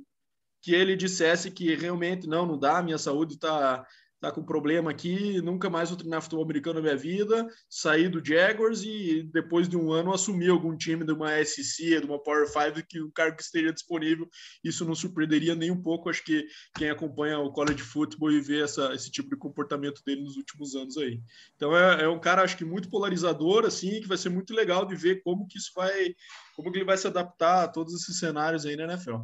que 0.62 0.76
ele 0.76 0.98
dissesse 0.98 1.50
que 1.50 1.74
realmente 1.74 2.28
não, 2.28 2.46
não 2.46 2.60
dá, 2.60 2.84
minha 2.84 2.98
saúde 2.98 3.36
está 3.36 3.88
tá 4.22 4.32
com 4.32 4.44
problema 4.44 4.92
aqui, 4.92 5.42
nunca 5.42 5.68
mais 5.68 5.90
vou 5.90 5.98
treinar 5.98 6.22
futebol 6.22 6.46
americano 6.46 6.76
na 6.76 6.82
minha 6.82 6.96
vida, 6.96 7.50
sair 7.68 8.08
do 8.08 8.24
Jaguars 8.24 8.84
e 8.84 9.24
depois 9.34 9.68
de 9.68 9.76
um 9.76 9.92
ano 9.92 10.14
assumir 10.14 10.52
algum 10.52 10.78
time 10.78 11.04
de 11.04 11.12
uma 11.12 11.44
SC, 11.44 12.00
de 12.00 12.06
uma 12.06 12.22
Power 12.22 12.48
5, 12.48 12.88
que 12.88 13.02
o 13.02 13.12
cargo 13.12 13.36
que 13.36 13.42
esteja 13.42 13.74
disponível, 13.74 14.30
isso 14.64 14.86
não 14.86 14.94
surpreenderia 14.94 15.56
nem 15.56 15.72
um 15.72 15.82
pouco, 15.82 16.08
acho 16.08 16.24
que 16.24 16.46
quem 16.78 16.92
acompanha 16.92 17.40
o 17.40 17.52
college 17.52 17.82
football 17.82 18.32
e 18.32 18.40
vê 18.40 18.62
essa, 18.62 18.94
esse 18.94 19.10
tipo 19.10 19.28
de 19.32 19.38
comportamento 19.38 20.04
dele 20.06 20.22
nos 20.22 20.38
últimos 20.38 20.76
anos 20.76 20.98
aí. 20.98 21.20
Então 21.56 21.76
é, 21.76 22.04
é 22.04 22.08
um 22.08 22.20
cara, 22.20 22.44
acho 22.44 22.56
que 22.56 22.64
muito 22.64 22.92
polarizador, 22.92 23.66
assim, 23.66 24.02
que 24.02 24.08
vai 24.08 24.18
ser 24.18 24.30
muito 24.30 24.54
legal 24.54 24.86
de 24.86 24.96
ver 24.96 25.24
como 25.24 25.48
que 25.48 25.58
isso 25.58 25.72
vai, 25.76 26.14
como 26.56 26.72
que 26.72 26.78
ele 26.78 26.86
vai 26.86 26.98
se 26.98 27.08
adaptar 27.08 27.64
a 27.64 27.68
todos 27.68 27.96
esses 27.96 28.20
cenários 28.20 28.68
aí 28.68 28.76
na 28.76 28.84
NFL. 28.84 29.22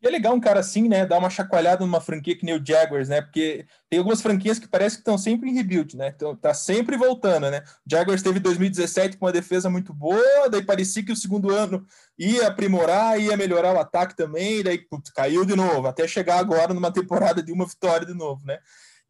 E 0.00 0.06
é 0.06 0.10
legal 0.10 0.32
um 0.32 0.40
cara 0.40 0.60
assim, 0.60 0.88
né, 0.88 1.04
dar 1.04 1.18
uma 1.18 1.28
chacoalhada 1.28 1.84
numa 1.84 2.00
franquia 2.00 2.36
que 2.36 2.44
nem 2.44 2.54
o 2.54 2.64
Jaguars, 2.64 3.08
né? 3.08 3.20
Porque 3.20 3.66
tem 3.90 3.98
algumas 3.98 4.22
franquias 4.22 4.58
que 4.58 4.68
parece 4.68 4.96
que 4.96 5.00
estão 5.00 5.18
sempre 5.18 5.50
em 5.50 5.54
rebuild, 5.54 5.96
né? 5.96 6.12
Então 6.14 6.36
tá 6.36 6.54
sempre 6.54 6.96
voltando, 6.96 7.50
né? 7.50 7.62
O 7.84 7.90
Jaguars 7.90 8.22
teve 8.22 8.38
2017 8.38 9.16
com 9.16 9.26
uma 9.26 9.32
defesa 9.32 9.68
muito 9.68 9.92
boa, 9.92 10.48
daí 10.48 10.64
parecia 10.64 11.04
que 11.04 11.10
o 11.10 11.16
segundo 11.16 11.50
ano 11.50 11.84
ia 12.16 12.46
aprimorar, 12.46 13.20
ia 13.20 13.36
melhorar 13.36 13.74
o 13.74 13.80
ataque 13.80 14.16
também, 14.16 14.62
daí 14.62 14.78
putz, 14.78 15.10
caiu 15.10 15.44
de 15.44 15.56
novo, 15.56 15.88
até 15.88 16.06
chegar 16.06 16.38
agora 16.38 16.72
numa 16.72 16.92
temporada 16.92 17.42
de 17.42 17.50
uma 17.50 17.66
vitória 17.66 18.06
de 18.06 18.14
novo, 18.14 18.46
né? 18.46 18.58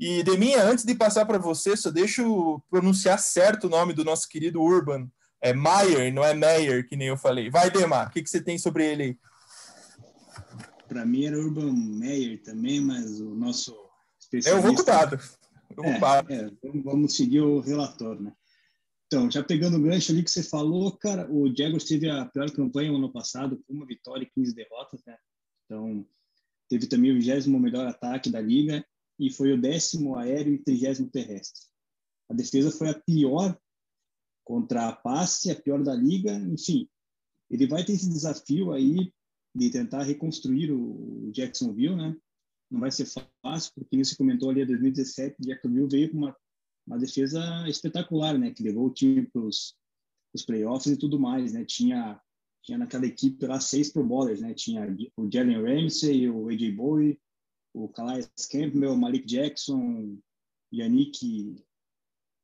E 0.00 0.23
Deminha, 0.23 0.62
antes 0.62 0.85
de 0.85 0.95
passar 0.95 1.26
para 1.26 1.38
você, 1.38 1.76
só 1.76 1.90
deixa 1.90 2.23
eu 2.23 2.62
pronunciar 2.71 3.18
certo 3.18 3.66
o 3.66 3.71
nome 3.71 3.92
do 3.92 4.04
nosso 4.04 4.28
querido 4.28 4.62
Urban. 4.62 5.09
É 5.40 5.52
Mayer, 5.52 6.12
não 6.12 6.25
é 6.25 6.35
Meyer, 6.35 6.88
que 6.88 6.97
nem 6.97 7.09
eu 7.09 7.16
falei. 7.16 7.50
Vai, 7.50 7.71
Demar, 7.71 8.07
o 8.07 8.11
que, 8.11 8.23
que 8.23 8.30
você 8.30 8.40
tem 8.40 8.57
sobre 8.59 8.87
ele 8.87 9.02
aí? 9.02 9.18
Para 10.88 11.04
mim 11.04 11.25
era 11.25 11.38
Urban 11.38 11.73
Meyer 11.73 12.42
também, 12.42 12.80
mas 12.80 13.21
o 13.21 13.35
nosso 13.35 13.76
especialista... 14.18 14.50
É 14.50 14.71
o 14.71 14.73
Vucudado. 14.73 15.18
É, 15.85 16.35
é, 16.35 16.50
vamos 16.83 17.14
seguir 17.14 17.42
o 17.42 17.61
relatório, 17.61 18.23
né? 18.23 18.33
Então, 19.07 19.30
já 19.30 19.42
pegando 19.42 19.76
o 19.76 19.83
gancho 19.83 20.12
ali 20.12 20.23
que 20.23 20.30
você 20.30 20.42
falou, 20.42 20.92
cara, 20.97 21.30
o 21.30 21.54
Jaguars 21.54 21.85
teve 21.85 22.11
a 22.11 22.26
pior 22.26 22.50
campanha 22.50 22.90
no 22.90 22.99
ano 22.99 23.12
passado, 23.12 23.62
uma 23.68 23.87
vitória 23.87 24.25
e 24.25 24.30
15 24.30 24.54
derrotas, 24.54 25.00
né? 25.07 25.16
Então, 25.64 26.07
teve 26.68 26.87
também 26.87 27.12
o 27.12 27.21
20 27.21 27.49
melhor 27.49 27.87
ataque 27.87 28.30
da 28.30 28.40
liga 28.40 28.85
e 29.18 29.30
foi 29.30 29.52
o 29.52 29.61
décimo 29.61 30.16
aéreo 30.16 30.54
e 30.54 30.59
trigésimo 30.59 31.11
terrestre. 31.11 31.62
A 32.28 32.35
defesa 32.35 32.71
foi 32.71 32.90
a 32.90 32.95
pior 32.95 33.59
contra 34.45 34.88
a 34.88 34.92
passe, 34.92 35.50
a 35.50 35.57
pior 35.57 35.83
da 35.83 35.95
liga, 35.95 36.33
enfim. 36.33 36.88
Ele 37.50 37.66
vai 37.66 37.85
ter 37.85 37.92
esse 37.92 38.09
desafio 38.09 38.73
aí 38.73 39.12
de 39.55 39.71
tentar 39.71 40.02
reconstruir 40.02 40.71
o 40.71 41.31
Jacksonville, 41.33 41.97
né? 41.97 42.17
Não 42.71 42.81
vai 42.81 42.90
ser 42.90 43.07
fácil, 43.43 43.73
porque 43.75 44.05
você 44.05 44.14
comentou 44.17 44.50
ali 44.50 44.62
em 44.62 44.67
2017, 44.67 45.37
Jacksonville 45.40 45.88
veio 45.88 46.11
com 46.11 46.19
uma, 46.19 46.37
uma 46.87 46.99
defesa 46.99 47.67
espetacular, 47.69 48.38
né? 48.38 48.52
Que 48.52 48.62
levou 48.62 48.87
o 48.87 48.93
time 48.93 49.26
para 49.26 49.43
os 49.43 49.75
playoffs 50.47 50.93
e 50.93 50.97
tudo 50.97 51.19
mais, 51.19 51.52
né? 51.52 51.64
Tinha 51.64 52.21
tinha 52.62 52.76
naquela 52.76 53.07
equipe 53.07 53.47
lá 53.47 53.59
seis 53.61 53.90
Pro 53.90 54.05
Bowlers, 54.05 54.40
né? 54.40 54.52
Tinha 54.52 54.95
o 55.17 55.31
Jalen 55.33 55.62
Ramsey, 55.62 56.28
o 56.28 56.49
AJ 56.49 56.75
Bowie, 56.75 57.19
o 57.73 57.88
Calais 57.88 58.31
Campbell, 58.50 58.97
Malik 58.97 59.26
Jackson, 59.26 60.19
Yannick 60.73 61.64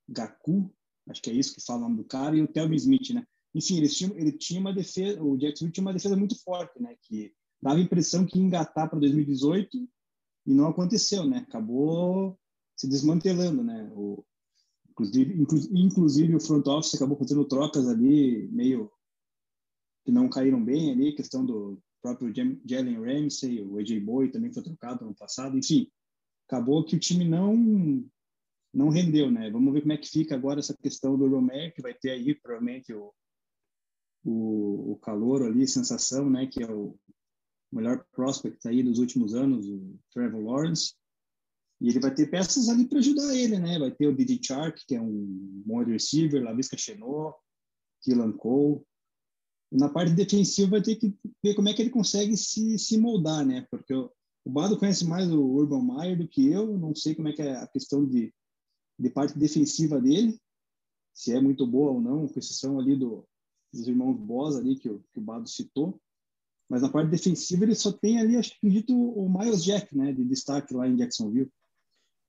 Gaku, 0.09 0.73
acho 1.09 1.21
que 1.21 1.31
é 1.31 1.35
isso 1.35 1.55
que 1.55 1.65
fala 1.65 1.81
o 1.81 1.83
nome 1.83 1.97
do 1.97 2.05
cara, 2.05 2.37
e 2.37 2.43
o 2.43 2.49
Telvin 2.49 2.77
Smith, 2.77 3.11
né? 3.11 3.27
Enfim, 3.55 3.79
ele 3.79 4.33
tinha 4.33 4.61
uma 4.61 4.73
defesa, 4.73 5.23
o 5.23 5.37
Jacksonville 5.37 5.73
tinha 5.73 5.85
uma 5.85 5.93
defesa 5.93 6.17
muito 6.17 6.37
forte, 6.43 6.83
né? 6.83 6.97
Que 7.03 7.33
dava 7.63 7.79
a 7.79 7.83
impressão 7.83 8.27
que 8.27 8.39
ia 8.39 8.45
engatar 8.45 8.91
para 8.91 8.99
2018 8.99 9.89
e 10.47 10.53
não 10.53 10.67
aconteceu, 10.69 11.25
né? 11.25 11.39
Acabou 11.39 12.39
se 12.77 12.89
desmantelando, 12.89 13.63
né? 13.63 13.91
O, 13.95 14.25
inclusive, 14.91 15.47
inclusive 15.73 16.35
o 16.35 16.41
front 16.41 16.67
office 16.67 16.95
acabou 16.95 17.17
fazendo 17.17 17.45
trocas 17.45 17.89
ali 17.89 18.49
meio 18.49 18.91
que 20.05 20.11
não 20.11 20.29
caíram 20.29 20.63
bem 20.63 20.91
ali, 20.91 21.15
questão 21.15 21.47
do 21.47 21.81
próprio 22.03 22.33
Jalen 22.67 23.01
Ramsey, 23.01 23.63
o 23.63 23.79
AJ 23.79 24.01
Boy 24.01 24.31
também 24.31 24.53
foi 24.53 24.63
trocado 24.63 25.07
no 25.07 25.15
passado, 25.15 25.57
enfim, 25.57 25.91
acabou 26.47 26.85
que 26.85 26.97
o 26.97 27.01
time 27.01 27.25
não 27.25 28.05
não 28.75 28.89
rendeu, 28.89 29.31
né? 29.31 29.49
Vamos 29.51 29.73
ver 29.73 29.83
como 29.83 29.93
é 29.93 29.97
que 29.97 30.11
fica 30.11 30.35
agora 30.35 30.59
essa 30.59 30.77
questão 30.77 31.17
do 31.17 31.29
Romero, 31.29 31.73
que 31.73 31.81
vai 31.81 31.95
ter 31.95 32.11
aí 32.11 32.35
provavelmente 32.35 32.93
o 32.93 33.15
o, 34.25 34.93
o 34.93 34.97
calor 34.97 35.43
ali, 35.43 35.69
sensação, 35.69 36.31
né, 36.31 36.47
que 36.47 36.63
é 36.63 36.71
o 36.71 36.97
melhor 37.71 38.05
prospect 38.13 38.67
aí 38.67 38.83
dos 38.83 38.99
últimos 38.99 39.35
anos, 39.35 39.67
o 39.67 39.99
Trevor 40.13 40.43
Lawrence. 40.43 40.95
E 41.81 41.89
ele 41.89 42.01
vai 42.01 42.15
ter 42.15 42.31
peças 42.31 42.69
ali 42.69 42.87
para 42.87 43.01
ajudar 43.01 43.35
ele, 43.35 43.59
né? 43.59 43.79
Vai 43.79 43.91
ter 43.91 44.07
o 44.07 44.15
Didi 44.15 44.41
Chark, 44.41 44.87
que 44.87 44.95
é 44.95 45.01
um 45.01 45.63
bom 45.67 45.83
receiver, 45.83 46.43
Lavisca 46.43 46.79
Chenot, 46.79 47.37
Killan 48.01 48.33
Cole. 48.33 48.81
E 49.73 49.77
na 49.77 49.89
parte 49.89 50.13
defensiva 50.15 50.71
vai 50.71 50.83
ter 50.83 50.97
que 50.97 51.15
ver 51.43 51.55
como 51.55 51.69
é 51.69 51.75
que 51.75 51.83
ele 51.83 51.91
consegue 51.91 52.37
se, 52.37 52.79
se 52.79 52.97
moldar, 52.97 53.45
né? 53.45 53.67
Porque 53.71 53.93
o, 53.93 54.11
o 54.45 54.51
Bado 54.51 54.79
conhece 54.79 55.05
mais 55.05 55.31
o 55.31 55.43
Urban 55.43 55.85
Meyer 55.85 56.17
do 56.17 56.29
que 56.29 56.49
eu, 56.49 56.79
não 56.79 56.95
sei 56.95 57.15
como 57.15 57.29
é 57.29 57.33
que 57.33 57.43
é 57.43 57.57
a 57.57 57.67
questão 57.67 58.07
de, 58.07 58.33
de 58.99 59.11
parte 59.11 59.37
defensiva 59.37 60.01
dele, 60.01 60.41
se 61.13 61.33
é 61.33 61.41
muito 61.41 61.67
boa 61.67 61.91
ou 61.91 62.01
não, 62.01 62.29
com 62.29 62.39
exceção 62.39 62.79
ali 62.79 62.97
do, 62.97 63.27
dos 63.75 63.89
irmãos 63.89 64.17
Boss 64.17 64.57
ali, 64.57 64.77
que 64.77 64.89
o, 64.89 65.05
que 65.13 65.19
o 65.19 65.23
Bado 65.23 65.49
citou. 65.49 66.01
Mas 66.69 66.83
na 66.83 66.89
parte 66.89 67.11
defensiva 67.11 67.65
ele 67.65 67.75
só 67.75 67.93
tem 67.93 68.19
ali, 68.19 68.37
acho 68.37 68.51
que 68.51 68.57
acredito, 68.57 68.95
o 68.95 69.29
Miles 69.29 69.63
Jack, 69.63 69.97
né, 69.97 70.13
de 70.13 70.25
destaque 70.25 70.73
lá 70.73 70.89
em 70.89 70.97
Jacksonville. 70.97 71.51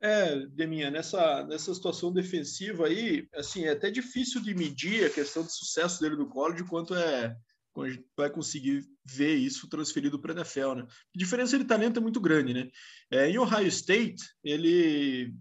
É, 0.02 0.46
Deminha, 0.48 0.92
nessa, 0.92 1.46
nessa 1.46 1.74
situação 1.74 2.12
defensiva 2.12 2.88
aí, 2.88 3.28
assim, 3.34 3.64
é 3.64 3.72
até 3.72 3.90
difícil 3.90 4.42
de 4.42 4.54
medir 4.54 5.06
a 5.06 5.10
questão 5.10 5.44
de 5.44 5.54
sucesso 5.54 6.02
dele 6.02 6.16
no 6.16 6.28
college, 6.28 6.66
quanto 6.66 6.94
é 6.94 7.36
quando 7.76 7.88
a 7.88 7.92
gente 7.92 8.06
vai 8.16 8.30
conseguir 8.30 8.88
ver 9.04 9.36
isso 9.36 9.68
transferido 9.68 10.18
para 10.18 10.32
a 10.32 10.36
NFL, 10.36 10.76
né? 10.76 10.84
A 10.84 11.18
diferença 11.18 11.58
de 11.60 11.66
talento 11.66 12.00
é 12.00 12.02
muito 12.02 12.22
grande, 12.22 12.54
né? 12.54 12.70
É, 13.12 13.30
em 13.30 13.38
Ohio 13.38 13.68
State, 13.68 14.24
ele 14.42 15.36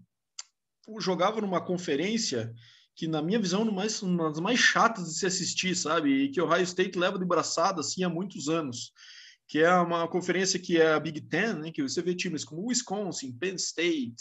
jogava 0.99 1.39
numa 1.39 1.63
conferência 1.63 2.53
que 2.95 3.07
na 3.07 3.21
minha 3.21 3.39
visão 3.39 3.61
é 3.61 4.05
uma 4.05 4.29
das 4.29 4.39
mais 4.39 4.59
chatas 4.59 5.05
de 5.05 5.19
se 5.19 5.25
assistir, 5.25 5.75
sabe? 5.75 6.09
E 6.09 6.29
que 6.29 6.39
o 6.39 6.45
Ohio 6.45 6.63
State 6.63 6.97
leva 6.97 7.19
de 7.19 7.25
braçada 7.25 7.81
assim 7.81 8.03
há 8.03 8.09
muitos 8.09 8.47
anos, 8.47 8.91
que 9.47 9.59
é 9.59 9.71
uma 9.75 10.07
conferência 10.07 10.59
que 10.59 10.79
é 10.79 10.93
a 10.93 10.99
Big 10.99 11.21
Ten, 11.21 11.55
né? 11.55 11.71
Que 11.71 11.83
você 11.83 12.01
vê 12.01 12.15
times 12.15 12.45
como 12.45 12.67
Wisconsin, 12.67 13.37
Penn 13.37 13.55
State, 13.55 14.15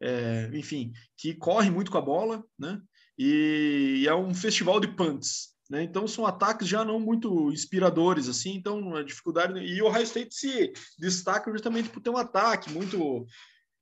é, 0.00 0.50
enfim, 0.52 0.92
que 1.16 1.34
corre 1.34 1.70
muito 1.70 1.90
com 1.90 1.98
a 1.98 2.02
bola, 2.02 2.44
né? 2.58 2.80
E, 3.18 4.02
e 4.02 4.08
é 4.08 4.14
um 4.14 4.34
festival 4.34 4.78
de 4.80 4.88
punts, 4.88 5.50
né? 5.70 5.82
Então 5.82 6.06
são 6.06 6.26
ataques 6.26 6.68
já 6.68 6.84
não 6.84 7.00
muito 7.00 7.50
inspiradores 7.50 8.28
assim, 8.28 8.54
então 8.54 8.94
a 8.94 9.02
dificuldade 9.02 9.58
e 9.58 9.80
o 9.80 9.86
Ohio 9.86 10.02
State 10.02 10.34
se 10.34 10.72
destaca 10.98 11.50
justamente 11.50 11.88
por 11.88 12.02
ter 12.02 12.10
um 12.10 12.18
ataque 12.18 12.70
muito 12.70 13.26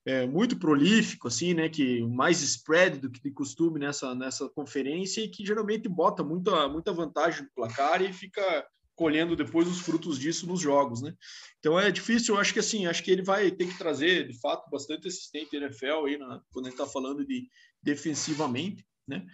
é, 0.09 0.27
muito 0.27 0.59
prolífico, 0.59 1.29
assim, 1.29 1.53
né, 1.53 1.69
que 1.69 2.01
mais 2.01 2.41
spread 2.41 2.99
do 2.99 3.11
que 3.11 3.21
de 3.21 3.31
costume 3.31 3.79
nessa, 3.79 4.15
nessa 4.15 4.49
conferência 4.49 5.21
e 5.21 5.29
que 5.29 5.45
geralmente 5.45 5.87
bota 5.87 6.25
muita, 6.25 6.67
muita 6.67 6.95
vantagem 6.95 7.43
no 7.43 7.51
placar 7.55 8.01
e 8.01 8.11
fica 8.11 8.67
colhendo 8.97 9.37
depois 9.37 9.69
os 9.69 9.81
frutos 9.81 10.19
disso 10.19 10.47
nos 10.47 10.61
jogos, 10.61 11.03
né? 11.03 11.15
Então 11.59 11.79
é 11.79 11.91
difícil, 11.91 12.35
eu 12.35 12.41
acho 12.41 12.55
que 12.55 12.59
assim, 12.59 12.87
acho 12.87 13.05
que 13.05 13.11
ele 13.11 13.23
vai 13.23 13.51
ter 13.51 13.67
que 13.67 13.77
trazer, 13.77 14.27
de 14.27 14.41
fato, 14.41 14.69
bastante 14.71 15.07
assistente 15.07 15.55
NFL 15.55 16.07
aí 16.07 16.17
na, 16.17 16.41
quando 16.51 16.67
ele 16.67 16.75
está 16.75 16.87
falando 16.87 17.25
de 17.27 17.47
defensivamente, 17.83 18.85
né? 19.07 19.27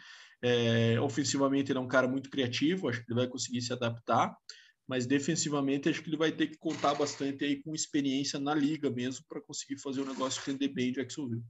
É, 0.42 1.00
ofensivamente 1.00 1.70
ele 1.70 1.78
é 1.78 1.82
um 1.82 1.88
cara 1.88 2.08
muito 2.08 2.28
criativo, 2.28 2.88
acho 2.88 2.98
que 2.98 3.12
ele 3.12 3.20
vai 3.20 3.28
conseguir 3.28 3.62
se 3.62 3.72
adaptar 3.72 4.36
mas 4.86 5.06
defensivamente 5.06 5.88
acho 5.88 6.02
que 6.02 6.10
ele 6.10 6.16
vai 6.16 6.30
ter 6.30 6.48
que 6.48 6.58
contar 6.58 6.94
bastante 6.94 7.44
aí 7.44 7.62
com 7.62 7.74
experiência 7.74 8.38
na 8.38 8.54
liga 8.54 8.90
mesmo 8.90 9.24
para 9.28 9.40
conseguir 9.40 9.78
fazer 9.78 10.02
o 10.02 10.06
negócio 10.06 10.42
render 10.44 10.68
bem 10.68 10.92
de 10.92 11.00
Jacksonville. 11.00 11.44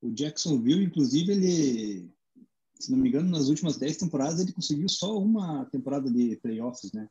O 0.00 0.10
Jacksonville, 0.10 0.84
inclusive, 0.84 1.32
ele, 1.32 2.10
se 2.78 2.90
não 2.90 2.98
me 2.98 3.08
engano, 3.08 3.30
nas 3.30 3.48
últimas 3.48 3.76
10 3.76 3.98
temporadas 3.98 4.40
ele 4.40 4.52
conseguiu 4.52 4.88
só 4.88 5.16
uma 5.18 5.64
temporada 5.66 6.10
de 6.10 6.36
playoffs, 6.36 6.92
né? 6.92 7.08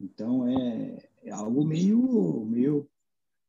Então 0.00 0.48
é, 0.48 1.08
é 1.24 1.30
algo 1.30 1.64
meio, 1.64 2.46
meio 2.46 2.88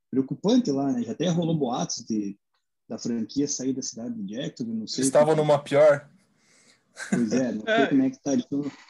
preocupante 0.09 0.69
lá, 0.69 0.91
né? 0.91 1.03
Já 1.03 1.13
até 1.13 1.29
rolou 1.29 1.57
boatos 1.57 2.03
de, 2.03 2.37
da 2.89 2.97
franquia 2.97 3.47
sair 3.47 3.71
da 3.71 3.81
cidade 3.81 4.21
de 4.21 4.35
Jacksonville, 4.35 4.79
não 4.79 4.87
sei. 4.87 5.05
Estavam 5.05 5.33
numa 5.33 5.57
pior 5.57 6.10
Pois 7.09 7.31
é, 7.31 7.51
não 7.51 7.61
sei 7.61 7.73
É. 7.73 7.87
como 7.87 8.03
é 8.03 8.09
que 8.09 8.21
tá. 8.21 8.31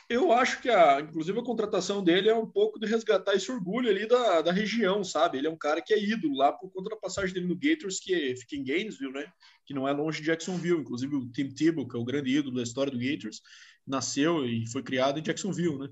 Eu 0.09 0.31
acho 0.31 0.61
que, 0.61 0.69
a, 0.69 0.99
inclusive, 1.01 1.39
a 1.39 1.43
contratação 1.43 2.03
dele 2.03 2.29
é 2.29 2.35
um 2.35 2.47
pouco 2.47 2.79
de 2.79 2.87
resgatar 2.87 3.35
esse 3.35 3.51
orgulho 3.51 3.89
ali 3.89 4.07
da, 4.07 4.41
da 4.41 4.51
região, 4.51 5.03
sabe? 5.03 5.37
Ele 5.37 5.47
é 5.47 5.49
um 5.49 5.57
cara 5.57 5.81
que 5.81 5.93
é 5.93 6.03
ídolo 6.03 6.35
lá 6.35 6.51
por 6.51 6.71
conta 6.71 6.89
da 6.89 6.95
passagem 6.95 7.33
dele 7.33 7.47
no 7.47 7.55
Gators, 7.57 7.99
que 7.99 8.35
fica 8.37 8.55
em 8.55 8.63
Gainesville, 8.63 9.13
né? 9.13 9.25
Que 9.65 9.73
não 9.73 9.87
é 9.87 9.91
longe 9.93 10.19
de 10.19 10.27
Jacksonville. 10.27 10.79
Inclusive, 10.81 11.15
o 11.15 11.29
Tim 11.31 11.49
Tebow, 11.49 11.87
que 11.87 11.95
é 11.95 11.99
o 11.99 12.05
grande 12.05 12.35
ídolo 12.35 12.55
da 12.55 12.63
história 12.63 12.91
do 12.91 12.99
Gators, 12.99 13.41
nasceu 13.85 14.45
e 14.45 14.67
foi 14.69 14.83
criado 14.83 15.19
em 15.19 15.23
Jacksonville, 15.23 15.77
né? 15.77 15.89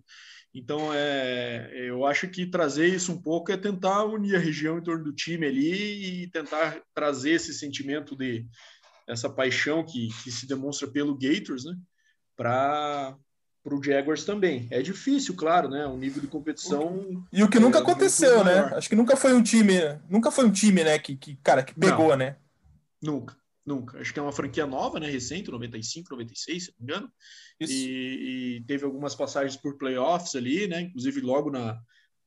Então, 0.54 0.92
é, 0.92 1.72
eu 1.76 2.06
acho 2.08 2.28
que 2.28 2.46
trazer 2.48 2.88
isso 2.88 3.12
um 3.12 3.22
pouco 3.22 3.52
é 3.52 3.58
tentar 3.58 4.04
unir 4.06 4.36
a 4.36 4.40
região 4.40 4.80
em 4.80 4.84
torno 4.84 5.04
do 5.04 5.14
time 5.14 5.46
ali 5.46 6.24
e 6.24 6.28
tentar 6.32 6.82
trazer 6.94 7.34
esse 7.34 7.54
sentimento 7.54 8.16
de 8.16 8.48
essa 9.08 9.30
paixão 9.30 9.84
que, 9.84 10.10
que 10.24 10.32
se 10.32 10.48
demonstra 10.48 10.88
pelo 10.88 11.18
Gators, 11.18 11.66
né? 11.66 11.76
Para 12.40 13.18
o 13.66 13.84
Jaguars 13.84 14.24
também. 14.24 14.66
É 14.72 14.82
difícil, 14.82 15.36
claro, 15.36 15.70
né? 15.70 15.86
O 15.86 15.98
nível 15.98 16.22
de 16.22 16.28
competição. 16.28 17.26
E 17.34 17.44
o 17.44 17.50
que 17.50 17.60
nunca 17.60 17.80
É, 17.80 17.82
aconteceu, 17.82 18.46
né? 18.46 18.56
maior. 18.62 18.74
Acho 18.76 18.88
que 18.88 18.96
nunca 18.96 19.18
foi 19.18 19.34
um 19.34 19.44
time, 19.44 19.74
nunca 20.10 20.32
foi 20.32 20.46
um 20.46 20.52
time, 20.52 20.82
né, 20.82 20.98
que, 20.98 21.18
que 21.18 21.36
cara, 21.44 21.62
que 21.62 21.76
pegou, 21.76 22.16
né? 22.16 22.38
Nunca, 23.02 23.36
nunca. 23.66 24.00
Acho 24.00 24.14
que 24.14 24.20
é 24.20 24.22
uma 24.24 24.32
franquia 24.32 24.66
nova, 24.66 25.02
né? 25.02 25.10
Recente, 25.10 25.52
95, 25.52 26.10
96, 26.12 26.64
se 26.64 26.72
não 26.72 26.78
me 26.80 26.94
engano. 26.94 27.12
E, 27.60 28.56
e 28.60 28.64
teve 28.66 28.86
algumas 28.86 29.14
passagens 29.14 29.58
por 29.58 29.78
playoffs 29.78 30.34
ali, 30.34 30.66
né? 30.66 30.80
Inclusive 30.82 31.20
logo 31.20 31.52
na, 31.52 31.78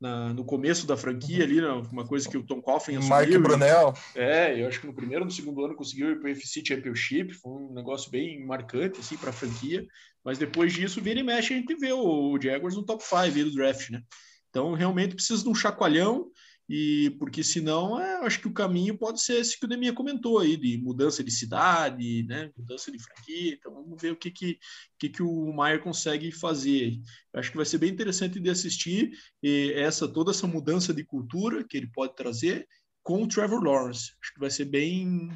na- 0.02 0.34
no 0.34 0.44
começo 0.44 0.84
da 0.84 0.96
franquia 0.96 1.44
ali, 1.44 1.60
né? 1.60 1.68
uma 1.92 2.04
coisa 2.04 2.28
que 2.28 2.36
o 2.36 2.42
Tom 2.42 2.60
Coughlin 2.60 2.96
assumiu. 2.96 3.40
Brunel. 3.40 3.94
É, 4.16 4.60
eu 4.60 4.66
acho 4.66 4.80
que 4.80 4.86
no 4.88 4.92
primeiro 4.92 5.24
no 5.24 5.30
segundo 5.30 5.64
ano 5.64 5.76
conseguiu 5.76 6.10
ir 6.10 6.18
para 6.18 6.28
o 6.28 6.32
FC 6.32 6.60
Championship, 6.66 7.32
foi 7.34 7.52
um 7.52 7.72
negócio 7.72 8.10
bem 8.10 8.44
marcante 8.44 8.98
assim 8.98 9.16
para 9.16 9.30
a 9.30 9.32
franquia, 9.32 9.86
mas 10.24 10.38
depois 10.38 10.72
disso, 10.72 11.00
vira 11.00 11.20
e 11.20 11.22
mexe, 11.22 11.54
a 11.54 11.56
gente 11.56 11.74
vê 11.76 11.92
o 11.92 12.36
Jaguars 12.40 12.74
no 12.74 12.84
top 12.84 13.02
5 13.02 13.44
do 13.44 13.54
draft, 13.54 13.90
né? 13.90 14.02
Então, 14.50 14.74
realmente 14.74 15.14
precisa 15.14 15.42
de 15.42 15.48
um 15.48 15.54
chacoalhão 15.54 16.26
e 16.74 17.10
porque 17.18 17.44
senão, 17.44 18.00
é, 18.00 18.24
acho 18.24 18.40
que 18.40 18.48
o 18.48 18.52
caminho 18.52 18.96
pode 18.96 19.20
ser 19.20 19.34
esse 19.34 19.60
que 19.60 19.66
o 19.66 19.68
Deminha 19.68 19.92
comentou 19.92 20.38
aí, 20.38 20.56
de 20.56 20.78
mudança 20.78 21.22
de 21.22 21.30
cidade, 21.30 22.22
né, 22.22 22.50
mudança 22.56 22.90
de 22.90 22.98
franquia. 22.98 23.52
Então, 23.52 23.74
vamos 23.74 24.00
ver 24.00 24.12
o 24.12 24.16
que 24.16 24.30
que, 24.30 24.58
que, 24.98 25.10
que 25.10 25.22
o 25.22 25.52
Maier 25.52 25.82
consegue 25.82 26.32
fazer. 26.32 26.98
Eu 27.30 27.40
acho 27.40 27.50
que 27.50 27.58
vai 27.58 27.66
ser 27.66 27.76
bem 27.76 27.90
interessante 27.90 28.40
de 28.40 28.48
assistir 28.48 29.10
e 29.42 29.74
essa 29.76 30.08
toda 30.08 30.30
essa 30.30 30.46
mudança 30.46 30.94
de 30.94 31.04
cultura 31.04 31.62
que 31.62 31.76
ele 31.76 31.88
pode 31.88 32.16
trazer 32.16 32.66
com 33.02 33.22
o 33.22 33.28
Trevor 33.28 33.62
Lawrence. 33.62 34.12
Acho 34.22 34.32
que 34.32 34.40
vai 34.40 34.50
ser 34.50 34.64
bem. 34.64 35.28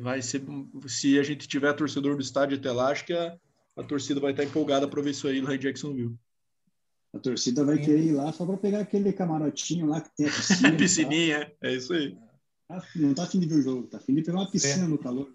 Vai 0.00 0.22
ser. 0.22 0.42
Se 0.86 1.18
a 1.18 1.22
gente 1.22 1.46
tiver 1.46 1.74
torcedor 1.74 2.16
do 2.16 2.22
estádio 2.22 2.56
até 2.56 2.72
lá, 2.72 2.88
acho 2.88 3.04
que 3.04 3.12
a, 3.12 3.36
a 3.76 3.82
torcida 3.82 4.18
vai 4.18 4.30
estar 4.30 4.44
empolgada 4.44 4.88
para 4.88 5.02
ver 5.02 5.10
isso 5.10 5.28
aí 5.28 5.42
lá 5.42 5.54
em 5.54 5.58
Jacksonville. 5.58 6.16
A 7.14 7.18
torcida 7.18 7.64
vai 7.64 7.78
querer 7.78 8.00
ir 8.04 8.12
lá 8.12 8.32
só 8.32 8.44
para 8.44 8.56
pegar 8.56 8.80
aquele 8.80 9.12
camarotinho 9.12 9.86
lá 9.86 10.00
que 10.00 10.10
tem 10.16 10.26
a 10.26 10.30
piscina. 10.32 10.76
Piscininha, 10.76 11.52
é 11.62 11.72
isso 11.74 11.92
aí. 11.92 12.16
Ah, 12.70 12.82
Não 12.96 13.14
tá 13.14 13.22
afim 13.24 13.40
de 13.40 13.46
ver 13.46 13.56
o 13.56 13.62
jogo, 13.62 13.86
tá 13.86 13.96
afim 13.96 14.14
de 14.14 14.22
pegar 14.22 14.38
uma 14.38 14.50
piscina 14.50 14.84
É. 14.84 14.88
no 14.88 14.98
calor. 14.98 15.32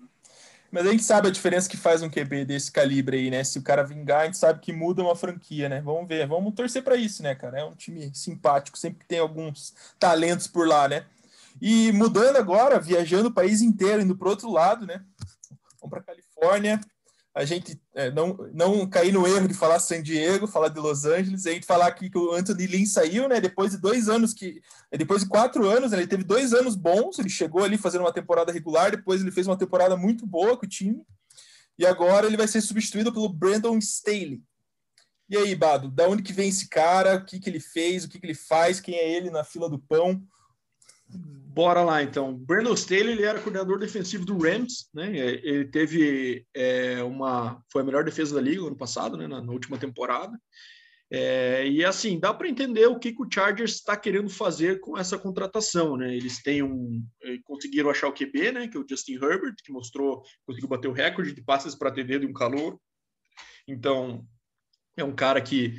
Mas 0.71 0.87
a 0.87 0.91
gente 0.91 1.03
sabe 1.03 1.27
a 1.27 1.31
diferença 1.31 1.69
que 1.69 1.77
faz 1.77 2.01
um 2.01 2.09
QB 2.09 2.45
desse 2.45 2.71
calibre 2.71 3.17
aí, 3.17 3.29
né? 3.29 3.43
Se 3.43 3.59
o 3.59 3.61
cara 3.61 3.83
vingar, 3.83 4.21
a 4.21 4.25
gente 4.25 4.37
sabe 4.39 4.59
que 4.59 4.73
muda 4.73 5.03
uma 5.03 5.15
franquia, 5.15 5.69
né? 5.69 5.81
Vamos 5.81 6.07
ver, 6.07 6.27
vamos 6.27 6.53
torcer 6.55 6.83
para 6.83 6.95
isso, 6.95 7.21
né, 7.21 7.35
cara? 7.35 7.59
É 7.59 7.63
um 7.63 7.75
time 7.75 8.09
simpático, 8.13 8.75
sempre 8.77 9.05
tem 9.07 9.19
alguns 9.19 9.73
talentos 9.99 10.47
por 10.47 10.67
lá, 10.67 10.87
né? 10.87 11.05
E 11.61 11.91
mudando 11.91 12.37
agora, 12.37 12.79
viajando 12.79 13.29
o 13.29 13.33
país 13.33 13.61
inteiro, 13.61 14.01
indo 14.01 14.15
para 14.17 14.29
outro 14.29 14.51
lado, 14.51 14.87
né? 14.87 15.03
Vamos 15.79 15.91
para 15.91 16.01
Califórnia. 16.01 16.79
A 17.35 17.45
gente 17.45 17.81
é, 17.95 18.11
não, 18.11 18.37
não 18.53 18.87
cair 18.87 19.11
no 19.11 19.25
erro 19.25 19.47
de 19.47 19.55
falar 19.55 19.79
San 19.79 20.03
Diego, 20.03 20.45
falar 20.45 20.67
de 20.67 20.79
Los 20.79 21.03
Angeles, 21.03 21.47
a 21.47 21.51
gente 21.51 21.65
falar 21.65 21.87
aqui 21.87 22.07
que 22.07 22.17
o 22.17 22.31
Anthony 22.31 22.67
Lynn 22.67 22.85
saiu, 22.85 23.27
né? 23.27 23.41
Depois 23.41 23.71
de 23.71 23.77
dois 23.77 24.07
anos 24.07 24.33
que. 24.33 24.61
Depois 24.91 25.23
de 25.23 25.29
quatro 25.29 25.67
anos, 25.67 25.91
né, 25.91 25.97
ele 25.97 26.07
teve 26.07 26.23
dois 26.23 26.53
anos 26.53 26.75
bons, 26.75 27.17
ele 27.17 27.29
chegou 27.29 27.63
ali 27.63 27.75
fazendo 27.75 28.01
uma 28.01 28.13
temporada 28.13 28.51
regular, 28.51 28.91
depois 28.91 29.21
ele 29.21 29.31
fez 29.31 29.47
uma 29.47 29.57
temporada 29.57 29.97
muito 29.97 30.27
boa 30.27 30.55
com 30.55 30.65
o 30.65 30.69
time. 30.69 31.03
E 31.77 31.87
agora 31.87 32.27
ele 32.27 32.37
vai 32.37 32.47
ser 32.47 32.61
substituído 32.61 33.11
pelo 33.11 33.29
Brandon 33.29 33.77
Staley. 33.79 34.43
E 35.27 35.35
aí, 35.35 35.55
Bado, 35.55 35.89
da 35.89 36.07
onde 36.07 36.21
que 36.21 36.33
vem 36.33 36.49
esse 36.49 36.69
cara? 36.69 37.15
O 37.15 37.25
que, 37.25 37.39
que 37.39 37.49
ele 37.49 37.59
fez? 37.59 38.03
O 38.03 38.09
que, 38.09 38.19
que 38.19 38.25
ele 38.27 38.35
faz? 38.35 38.79
Quem 38.79 38.93
é 38.93 39.11
ele 39.11 39.31
na 39.31 39.43
fila 39.43 39.67
do 39.67 39.79
pão? 39.79 40.21
Bora 41.53 41.83
lá, 41.83 42.01
então. 42.01 42.35
Brandon 42.35 42.73
Staley, 42.73 43.11
ele 43.11 43.23
era 43.23 43.39
coordenador 43.39 43.77
defensivo 43.77 44.25
do 44.25 44.37
Rams, 44.37 44.89
né? 44.91 45.15
Ele 45.15 45.65
teve 45.65 46.47
é, 46.51 47.03
uma... 47.03 47.63
Foi 47.71 47.83
a 47.83 47.85
melhor 47.85 48.03
defesa 48.03 48.33
da 48.33 48.41
liga 48.41 48.65
ano 48.65 48.75
passado, 48.75 49.15
né? 49.15 49.27
Na, 49.27 49.39
na 49.39 49.51
última 49.51 49.77
temporada. 49.77 50.35
É, 51.11 51.67
e 51.67 51.85
assim, 51.85 52.19
dá 52.19 52.33
para 52.33 52.49
entender 52.49 52.87
o 52.87 52.97
que, 52.97 53.13
que 53.13 53.21
o 53.21 53.27
Chargers 53.31 53.75
está 53.75 53.95
querendo 53.95 54.31
fazer 54.31 54.79
com 54.79 54.97
essa 54.97 55.15
contratação, 55.15 55.95
né? 55.95 56.15
Eles 56.15 56.41
têm 56.41 56.63
um... 56.63 57.05
eh, 57.21 57.37
Conseguiram 57.43 57.91
achar 57.91 58.07
o 58.07 58.13
QB, 58.13 58.51
né? 58.51 58.67
Que 58.67 58.75
é 58.75 58.79
o 58.79 58.85
Justin 58.89 59.13
Herbert, 59.13 59.53
que 59.63 59.71
mostrou... 59.71 60.23
Conseguiu 60.47 60.67
bater 60.67 60.87
o 60.87 60.93
recorde 60.93 61.33
de 61.33 61.43
passes 61.43 61.75
para 61.75 61.91
TD 61.91 62.19
de 62.19 62.25
um 62.25 62.33
calor. 62.33 62.79
Então, 63.67 64.25
é 64.97 65.03
um 65.03 65.13
cara 65.13 65.39
que 65.39 65.75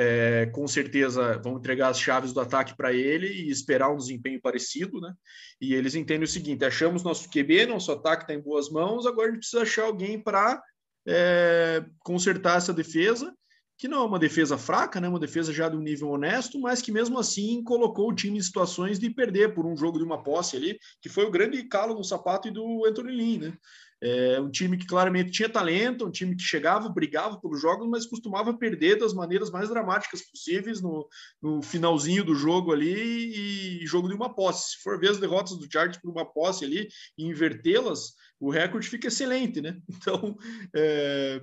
é, 0.00 0.46
com 0.46 0.68
certeza 0.68 1.38
vão 1.38 1.58
entregar 1.58 1.88
as 1.88 1.98
chaves 1.98 2.32
do 2.32 2.40
ataque 2.40 2.76
para 2.76 2.92
ele 2.92 3.26
e 3.26 3.50
esperar 3.50 3.90
um 3.90 3.96
desempenho 3.96 4.40
parecido, 4.40 5.00
né? 5.00 5.12
E 5.60 5.74
eles 5.74 5.96
entendem 5.96 6.22
o 6.22 6.28
seguinte: 6.28 6.64
achamos 6.64 7.02
nosso 7.02 7.28
QB, 7.28 7.66
nosso 7.66 7.90
ataque 7.90 8.22
está 8.22 8.32
em 8.32 8.40
boas 8.40 8.70
mãos, 8.70 9.06
agora 9.06 9.28
a 9.28 9.30
gente 9.32 9.40
precisa 9.40 9.62
achar 9.62 9.86
alguém 9.86 10.22
para 10.22 10.62
é, 11.04 11.84
consertar 12.04 12.58
essa 12.58 12.72
defesa, 12.72 13.34
que 13.76 13.88
não 13.88 14.02
é 14.02 14.06
uma 14.06 14.20
defesa 14.20 14.56
fraca, 14.56 15.00
né? 15.00 15.08
Uma 15.08 15.18
defesa 15.18 15.52
já 15.52 15.68
de 15.68 15.76
um 15.76 15.82
nível 15.82 16.10
honesto, 16.10 16.60
mas 16.60 16.80
que 16.80 16.92
mesmo 16.92 17.18
assim 17.18 17.60
colocou 17.64 18.08
o 18.08 18.14
time 18.14 18.38
em 18.38 18.42
situações 18.42 19.00
de 19.00 19.10
perder 19.10 19.52
por 19.52 19.66
um 19.66 19.76
jogo 19.76 19.98
de 19.98 20.04
uma 20.04 20.22
posse 20.22 20.56
ali, 20.56 20.78
que 21.02 21.08
foi 21.08 21.24
o 21.24 21.30
grande 21.30 21.60
calo 21.64 21.94
no 21.94 22.04
sapato 22.04 22.48
do 22.52 22.86
Anthony 22.86 23.10
Lynn, 23.10 23.40
né? 23.40 23.58
É 24.00 24.40
um 24.40 24.50
time 24.50 24.76
que 24.76 24.86
claramente 24.86 25.32
tinha 25.32 25.48
talento, 25.48 26.06
um 26.06 26.10
time 26.10 26.36
que 26.36 26.42
chegava, 26.42 26.88
brigava 26.88 27.40
pelos 27.40 27.60
jogos, 27.60 27.88
mas 27.88 28.06
costumava 28.06 28.56
perder 28.56 28.96
das 28.96 29.12
maneiras 29.12 29.50
mais 29.50 29.68
dramáticas 29.68 30.22
possíveis 30.22 30.80
no, 30.80 31.08
no 31.42 31.60
finalzinho 31.60 32.24
do 32.24 32.34
jogo 32.34 32.72
ali 32.72 33.80
e 33.80 33.86
jogo 33.86 34.08
de 34.08 34.14
uma 34.14 34.32
posse. 34.32 34.76
Se 34.76 34.82
for 34.82 35.00
ver 35.00 35.10
as 35.10 35.18
derrotas 35.18 35.58
do 35.58 35.70
Chargers 35.70 35.98
por 35.98 36.10
uma 36.10 36.24
posse 36.24 36.64
ali 36.64 36.88
e 37.16 37.24
invertê-las, 37.24 38.14
o 38.40 38.50
recorde 38.50 38.88
fica 38.88 39.08
excelente, 39.08 39.60
né? 39.60 39.80
Então, 39.88 40.36
é, 40.74 41.40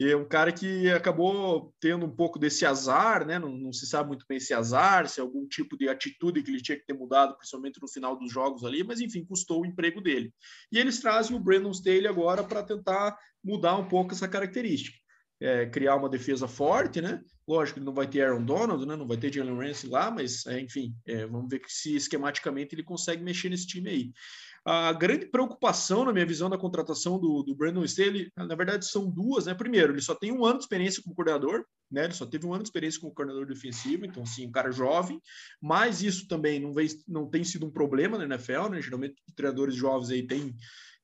é 0.00 0.16
um 0.16 0.28
cara 0.28 0.52
que 0.52 0.88
acabou 0.90 1.74
tendo 1.80 2.06
um 2.06 2.14
pouco 2.14 2.38
desse 2.38 2.64
azar, 2.64 3.26
né? 3.26 3.38
Não, 3.38 3.50
não, 3.50 3.72
se 3.72 3.86
sabe 3.86 4.08
muito 4.08 4.24
bem 4.28 4.38
se 4.38 4.54
azar, 4.54 5.08
se 5.08 5.18
é 5.18 5.22
algum 5.22 5.46
tipo 5.46 5.76
de 5.76 5.88
atitude 5.88 6.42
que 6.42 6.50
ele 6.50 6.62
tinha 6.62 6.78
que 6.78 6.86
ter 6.86 6.92
mudado, 6.92 7.36
principalmente 7.36 7.80
no 7.82 7.88
final 7.88 8.16
dos 8.16 8.32
jogos 8.32 8.64
ali, 8.64 8.84
mas 8.84 9.00
enfim, 9.00 9.24
custou 9.24 9.62
o 9.62 9.66
emprego 9.66 10.00
dele. 10.00 10.32
E 10.70 10.78
eles 10.78 11.00
trazem 11.00 11.36
o 11.36 11.40
Brandon 11.40 11.72
Staley 11.72 12.06
agora 12.06 12.44
para 12.44 12.62
tentar 12.62 13.18
mudar 13.42 13.76
um 13.76 13.88
pouco 13.88 14.12
essa 14.12 14.28
característica. 14.28 14.96
É, 15.40 15.66
criar 15.66 15.96
uma 15.96 16.08
defesa 16.08 16.48
forte, 16.48 17.00
né? 17.00 17.20
Lógico, 17.46 17.78
ele 17.78 17.86
não 17.86 17.94
vai 17.94 18.08
ter 18.08 18.22
Aaron 18.22 18.44
Donald, 18.44 18.84
né? 18.84 18.96
Não 18.96 19.06
vai 19.06 19.16
ter 19.16 19.32
Jalen 19.32 19.56
Ramsey 19.56 19.88
lá, 19.88 20.10
mas 20.10 20.44
é, 20.46 20.60
enfim, 20.60 20.94
é, 21.06 21.26
vamos 21.26 21.48
ver 21.48 21.62
se 21.66 21.96
esquematicamente 21.96 22.74
ele 22.74 22.82
consegue 22.82 23.22
mexer 23.22 23.48
nesse 23.48 23.66
time 23.66 23.88
aí. 23.88 24.12
A 24.70 24.92
grande 24.92 25.24
preocupação, 25.24 26.04
na 26.04 26.12
minha 26.12 26.26
visão, 26.26 26.50
da 26.50 26.58
contratação 26.58 27.18
do, 27.18 27.42
do 27.42 27.54
Brandon 27.54 27.84
Staley, 27.84 28.30
na 28.36 28.54
verdade, 28.54 28.84
são 28.84 29.10
duas, 29.10 29.46
né? 29.46 29.54
Primeiro, 29.54 29.94
ele 29.94 30.02
só 30.02 30.14
tem 30.14 30.30
um 30.30 30.44
ano 30.44 30.58
de 30.58 30.64
experiência 30.64 31.02
como 31.02 31.14
coordenador, 31.14 31.64
né? 31.90 32.04
Ele 32.04 32.12
só 32.12 32.26
teve 32.26 32.44
um 32.44 32.52
ano 32.52 32.64
de 32.64 32.68
experiência 32.68 33.00
como 33.00 33.14
coordenador 33.14 33.46
defensivo, 33.46 34.04
então, 34.04 34.24
assim, 34.24 34.46
um 34.46 34.50
cara 34.50 34.70
jovem, 34.70 35.22
mas 35.58 36.02
isso 36.02 36.28
também 36.28 36.60
não, 36.60 36.74
vem, 36.74 36.86
não 37.08 37.26
tem 37.30 37.44
sido 37.44 37.64
um 37.64 37.70
problema 37.70 38.18
na 38.18 38.24
NFL, 38.24 38.68
né? 38.68 38.82
Geralmente, 38.82 39.14
treinadores 39.34 39.74
jovens 39.74 40.10
aí 40.10 40.26
têm 40.26 40.54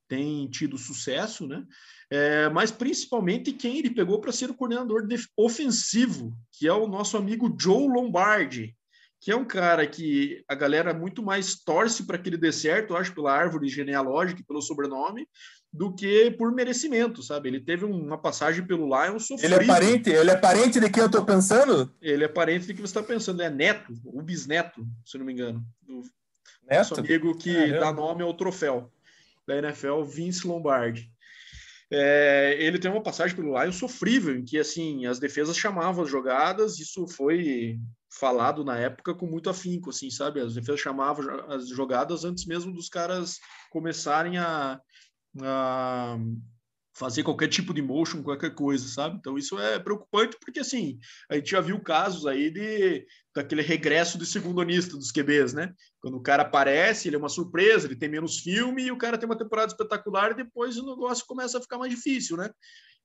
tem 0.07 0.47
tido 0.51 0.77
sucesso, 0.77 1.47
né? 1.47 1.65
É, 2.11 2.51
mas 2.51 2.71
principalmente 2.71 3.51
quem 3.51 3.79
ele 3.79 3.95
pegou 3.95 4.21
para 4.21 4.31
ser 4.31 4.51
o 4.51 4.55
coordenador 4.55 5.09
ofensivo, 5.35 6.37
que 6.53 6.69
é 6.69 6.73
o 6.75 6.87
nosso 6.87 7.17
amigo 7.17 7.57
Joe 7.59 7.89
Lombardi, 7.89 8.77
que 9.25 9.33
é 9.33 9.37
um 9.37 9.45
cara 9.47 9.87
que 9.87 10.45
a 10.47 10.55
galera 10.55 10.93
muito 10.93 11.23
mais 11.23 11.55
torce 11.55 12.03
para 12.03 12.19
que 12.19 12.29
ele 12.29 12.37
dê 12.37 12.53
certo, 12.53 12.93
eu 12.93 12.99
acho, 12.99 13.15
pela 13.15 13.33
árvore 13.33 13.71
genealógica 13.71 14.43
e 14.43 14.45
pelo 14.45 14.61
sobrenome, 14.61 15.27
do 15.73 15.95
que 15.95 16.31
por 16.33 16.53
merecimento, 16.53 17.23
sabe? 17.23 17.49
Ele 17.49 17.59
teve 17.59 17.87
uma 17.87 18.19
passagem 18.19 18.67
pelo 18.67 18.85
Lions 18.85 19.27
sofrido. 19.27 19.55
Ele 19.55 19.65
é 19.65 19.67
parente? 19.67 20.11
Ele 20.11 20.31
é 20.31 20.37
parente 20.37 20.79
de 20.79 20.91
quem 20.91 21.01
eu 21.01 21.07
estou 21.07 21.25
pensando? 21.25 21.91
Ele 22.03 22.23
é 22.23 22.29
parente 22.29 22.67
de 22.67 22.75
que 22.75 22.83
você 22.83 22.99
está 22.99 23.03
pensando, 23.03 23.41
é 23.41 23.49
neto, 23.49 23.95
o 24.05 24.21
bisneto, 24.21 24.87
se 25.07 25.17
não 25.17 25.25
me 25.25 25.33
engano, 25.33 25.65
do 25.81 26.03
neto? 26.69 26.91
nosso 26.91 27.01
amigo 27.01 27.35
que 27.35 27.55
Caramba. 27.55 27.81
dá 27.81 27.93
nome 27.95 28.23
ao 28.23 28.35
troféu 28.35 28.93
da 29.47 29.57
NFL, 29.57 30.03
Vince 30.03 30.47
Lombardi. 30.47 31.11
É, 31.91 32.59
ele 32.61 32.79
tem 32.79 32.91
uma 32.91 33.03
passagem 33.03 33.35
pelo 33.35 33.59
Lions 33.59 33.77
sofrível, 33.77 34.37
em 34.37 34.45
que 34.45 34.59
assim 34.59 35.07
as 35.07 35.19
defesas 35.19 35.57
chamavam 35.57 36.05
as 36.05 36.11
jogadas, 36.11 36.79
isso 36.79 37.09
foi 37.09 37.79
falado 38.19 38.65
na 38.65 38.79
época 38.79 39.15
com 39.15 39.27
muito 39.27 39.51
afinco, 39.51 39.91
assim, 39.91 40.11
sabe? 40.11 40.41
As 40.41 40.55
defesas 40.55 40.81
chamavam 40.81 41.25
as 41.51 41.69
jogadas 41.69 42.25
antes 42.25 42.47
mesmo 42.47 42.73
dos 42.73 42.89
caras 42.89 43.39
começarem 43.71 44.39
a, 44.39 44.81
a, 45.43 46.17
fazer 46.95 47.25
qualquer 47.25 47.49
tipo 47.49 47.75
de 47.75 47.83
motion, 47.83 48.23
qualquer 48.23 48.55
coisa, 48.55 48.87
sabe? 48.89 49.17
Então 49.17 49.37
isso 49.37 49.59
é 49.59 49.79
preocupante 49.79 50.37
porque 50.41 50.61
assim, 50.61 50.99
a 51.29 51.35
gente 51.35 51.51
já 51.51 51.61
viu 51.61 51.81
casos 51.81 52.27
aí 52.27 52.51
de 52.51 53.05
daquele 53.35 53.63
regresso 53.63 54.17
de 54.17 54.25
segundo-anista 54.25 54.97
dos 54.97 55.11
QBs, 55.11 55.53
né? 55.53 55.75
Quando 56.01 56.17
o 56.17 56.23
cara 56.23 56.43
aparece, 56.43 57.09
ele 57.09 57.17
é 57.17 57.19
uma 57.19 57.29
surpresa, 57.29 57.87
ele 57.87 57.97
tem 57.97 58.09
menos 58.09 58.39
filme 58.39 58.85
e 58.85 58.93
o 58.93 58.97
cara 58.97 59.19
tem 59.19 59.29
uma 59.29 59.37
temporada 59.37 59.73
espetacular 59.73 60.31
e 60.31 60.37
depois 60.37 60.77
o 60.77 60.87
negócio 60.87 61.27
começa 61.27 61.59
a 61.59 61.61
ficar 61.61 61.79
mais 61.79 61.91
difícil, 61.91 62.37
né? 62.37 62.49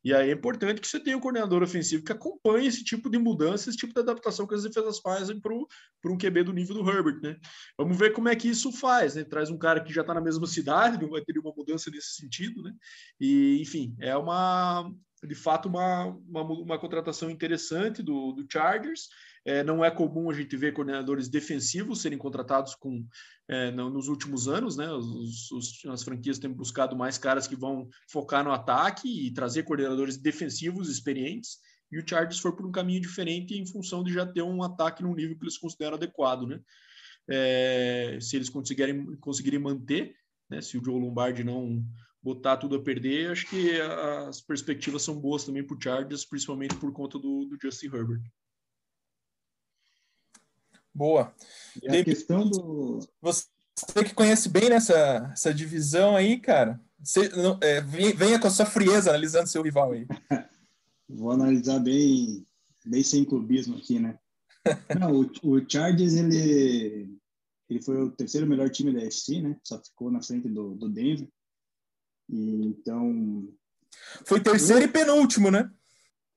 E 0.02 0.14
aí 0.14 0.30
é 0.30 0.34
importante 0.34 0.80
que 0.80 0.88
você 0.88 1.00
tenha 1.00 1.18
um 1.18 1.20
coordenador 1.20 1.62
ofensivo 1.62 2.04
que 2.04 2.12
acompanhe 2.12 2.68
esse 2.68 2.86
tipo 2.86 3.10
de 3.10 3.18
mudança, 3.18 3.70
esse 3.70 3.78
tipo 3.78 3.94
de 3.94 4.00
adaptação 4.00 4.48
que 4.48 4.56
as 4.56 4.64
defesas 4.64 5.00
fazem 5.00 5.42
para 5.42 5.54
um 5.54 6.18
QB 6.18 6.44
do 6.44 6.54
nível 6.54 6.76
do 6.76 6.90
Herbert, 6.90 7.20
né? 7.22 7.36
Vamos 7.78 7.98
ver 7.98 8.14
como 8.14 8.30
é 8.30 8.36
que 8.36 8.48
isso 8.48 8.72
faz, 8.72 9.16
né? 9.16 9.26
Traz 9.26 9.50
um 9.50 9.58
cara 9.58 9.84
que 9.84 9.92
já 9.92 10.02
está 10.02 10.14
na 10.14 10.22
mesma 10.22 10.48
cidade, 10.48 11.02
não 11.02 11.10
vai 11.10 11.22
ter 11.22 11.34
nenhuma 11.34 11.54
mudança 11.56 11.92
nesse 11.92 12.14
sentido, 12.14 12.64
né? 12.64 12.72
E, 13.20 13.60
enfim, 13.62 13.94
é 14.00 14.16
uma, 14.16 14.90
de 15.22 15.36
fato, 15.36 15.68
uma, 15.68 16.06
uma, 16.06 16.44
uma 16.44 16.80
contratação 16.80 17.30
interessante 17.30 18.02
do, 18.02 18.32
do 18.32 18.48
Chargers 18.50 19.10
é, 19.46 19.64
não 19.64 19.84
é 19.84 19.90
comum 19.90 20.30
a 20.30 20.34
gente 20.34 20.56
ver 20.56 20.74
coordenadores 20.74 21.30
defensivos 21.30 22.02
serem 22.02 22.18
contratados 22.18 22.76
com 22.76 23.06
é, 23.48 23.72
nos 23.72 24.08
últimos 24.08 24.48
anos, 24.48 24.78
né? 24.78 24.92
Os, 24.92 25.52
os, 25.52 25.86
as 25.88 26.04
franquias 26.04 26.40
têm 26.40 26.52
buscado 26.52 26.96
mais 26.96 27.18
caras 27.18 27.48
que 27.48 27.56
vão 27.56 27.88
focar 28.12 28.44
no 28.44 28.52
ataque 28.52 29.28
e 29.28 29.32
trazer 29.32 29.64
coordenadores 29.64 30.18
defensivos 30.18 30.90
experientes. 30.90 31.58
E 31.92 31.98
o 31.98 32.08
Chargers 32.08 32.40
foi 32.40 32.56
por 32.56 32.66
um 32.66 32.72
caminho 32.72 33.02
diferente 33.02 33.56
em 33.56 33.66
função 33.66 34.04
de 34.04 34.14
já 34.14 34.26
ter 34.26 34.44
um 34.44 34.62
ataque 34.62 35.02
num 35.02 35.16
nível 35.16 35.36
que 35.38 35.44
eles 35.44 35.58
consideram 35.58 35.96
adequado, 35.96 36.46
né? 36.46 36.60
É, 37.28 38.18
se 38.22 38.36
eles 38.36 38.50
conseguirem, 38.50 39.16
conseguirem 39.18 39.60
manter, 39.60 40.16
né? 40.50 40.62
Se 40.62 40.78
o 40.78 40.84
Joe 40.84 41.00
Lombardi 41.00 41.44
não 41.44 41.84
botar 42.22 42.58
tudo 42.58 42.76
a 42.76 42.84
perder, 42.84 43.32
acho 43.32 43.48
que 43.50 43.80
as 44.28 44.42
perspectivas 44.42 45.02
são 45.02 45.20
boas 45.20 45.46
também 45.46 45.66
para 45.66 45.76
o 45.76 45.82
Chargers, 45.82 46.26
principalmente 46.26 46.76
por 46.76 46.92
conta 46.92 47.18
do, 47.18 47.46
do 47.46 47.58
Justin 47.62 47.88
Herbert. 47.88 48.22
Boa. 51.00 51.34
E 51.82 51.88
a 51.88 52.04
questão 52.04 52.46
do. 52.46 53.00
Você 53.22 53.48
que 54.06 54.14
conhece 54.14 54.50
bem 54.50 54.70
nessa 54.70 55.30
essa 55.32 55.54
divisão 55.54 56.14
aí, 56.14 56.38
cara, 56.38 56.78
você, 57.02 57.30
não, 57.30 57.58
é, 57.62 57.80
venha 57.80 58.38
com 58.38 58.48
a 58.48 58.50
sua 58.50 58.66
frieza 58.66 59.10
analisando 59.10 59.48
seu 59.48 59.62
rival 59.62 59.94
aí. 59.94 60.06
Vou 61.08 61.32
analisar 61.32 61.80
bem, 61.80 62.46
bem 62.86 63.02
sem 63.02 63.24
clubismo 63.24 63.78
aqui, 63.78 63.98
né? 63.98 64.20
Não, 65.00 65.22
o, 65.22 65.32
o 65.44 65.68
Chargers, 65.68 66.16
ele, 66.16 67.18
ele 67.70 67.82
foi 67.82 68.04
o 68.04 68.12
terceiro 68.12 68.46
melhor 68.46 68.70
time 68.70 68.94
da 68.94 69.02
FC, 69.02 69.42
né? 69.42 69.58
Só 69.64 69.82
ficou 69.82 70.12
na 70.12 70.22
frente 70.22 70.50
do, 70.50 70.76
do 70.76 70.90
Denver. 70.90 71.28
E, 72.30 72.68
então. 72.68 73.48
Foi 74.26 74.42
terceiro 74.42 74.82
eu... 74.82 74.90
e 74.90 74.92
penúltimo, 74.92 75.50
né? 75.50 75.72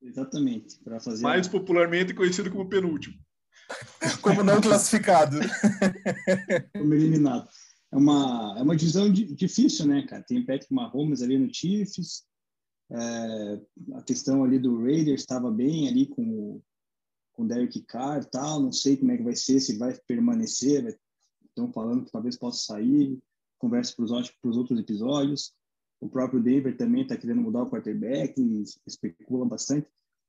Exatamente. 0.01 0.79
para 0.79 1.01
fazer 1.01 1.22
Mais 1.22 1.48
a... 1.48 1.51
popularmente 1.51 2.14
conhecido 2.14 2.48
como 2.51 2.68
penúltimo. 2.68 3.18
Como 4.20 4.42
não 4.42 4.61
classificado. 4.61 5.38
Como 6.76 6.94
eliminado. 6.94 7.48
É 7.92 7.96
uma, 7.96 8.54
é 8.58 8.62
uma 8.62 8.76
divisão 8.76 9.12
difícil, 9.12 9.87
né, 9.87 10.06
cara? 10.06 10.22
Tem 10.22 10.44
Patrick 10.44 10.72
Mahomes 10.72 11.22
ali 11.22 11.38
no 11.38 11.52
Chiefs. 11.52 12.24
É, 12.90 13.61
a 13.94 14.02
questão 14.02 14.44
ali 14.44 14.58
do 14.58 14.82
Raiders 14.82 15.20
estava 15.20 15.50
bem 15.50 15.88
ali 15.88 16.06
com 16.06 16.22
o 16.22 16.62
com 17.32 17.46
Derek 17.46 17.80
Carr 17.82 18.24
tal. 18.24 18.61
Não 18.61 18.72
sei 18.72 18.96
como 18.96 19.12
é 19.12 19.16
que 19.16 19.22
vai 19.22 19.35
ser, 19.35 19.61
se 19.61 19.76
vai 19.76 19.98
permanecer. 20.06 20.98
Estão 21.44 21.72
falando 21.72 22.04
que 22.04 22.12
talvez 22.12 22.37
possa 22.37 22.74
sair. 22.74 23.18
Conversa 23.58 23.94
para 23.94 24.04
os 24.04 24.56
outros 24.56 24.78
episódios. 24.78 25.52
O 26.00 26.08
próprio 26.08 26.42
Denver 26.42 26.76
também 26.76 27.02
está 27.02 27.16
querendo 27.16 27.42
mudar 27.42 27.62
o 27.62 27.70
quarterback, 27.70 28.35
especula 28.87 29.46
bastante. 29.46 29.87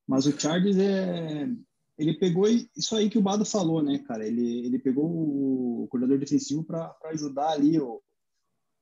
Mas 0.08 0.26
o 0.26 0.40
Chargers 0.40 0.78
é, 0.78 1.50
ele 1.98 2.18
pegou 2.18 2.48
isso 2.48 2.96
aí 2.96 3.10
que 3.10 3.18
o 3.18 3.22
Bado 3.22 3.46
falou, 3.46 3.82
né, 3.82 4.00
cara? 4.00 4.26
Ele, 4.26 4.66
ele 4.66 4.80
pegou 4.80 5.06
o 5.06 5.88
coordenador 5.90 6.20
defensivo 6.20 6.64
para 6.64 6.96
ajudar 7.06 7.52
ali 7.52 7.80
o, 7.80 8.02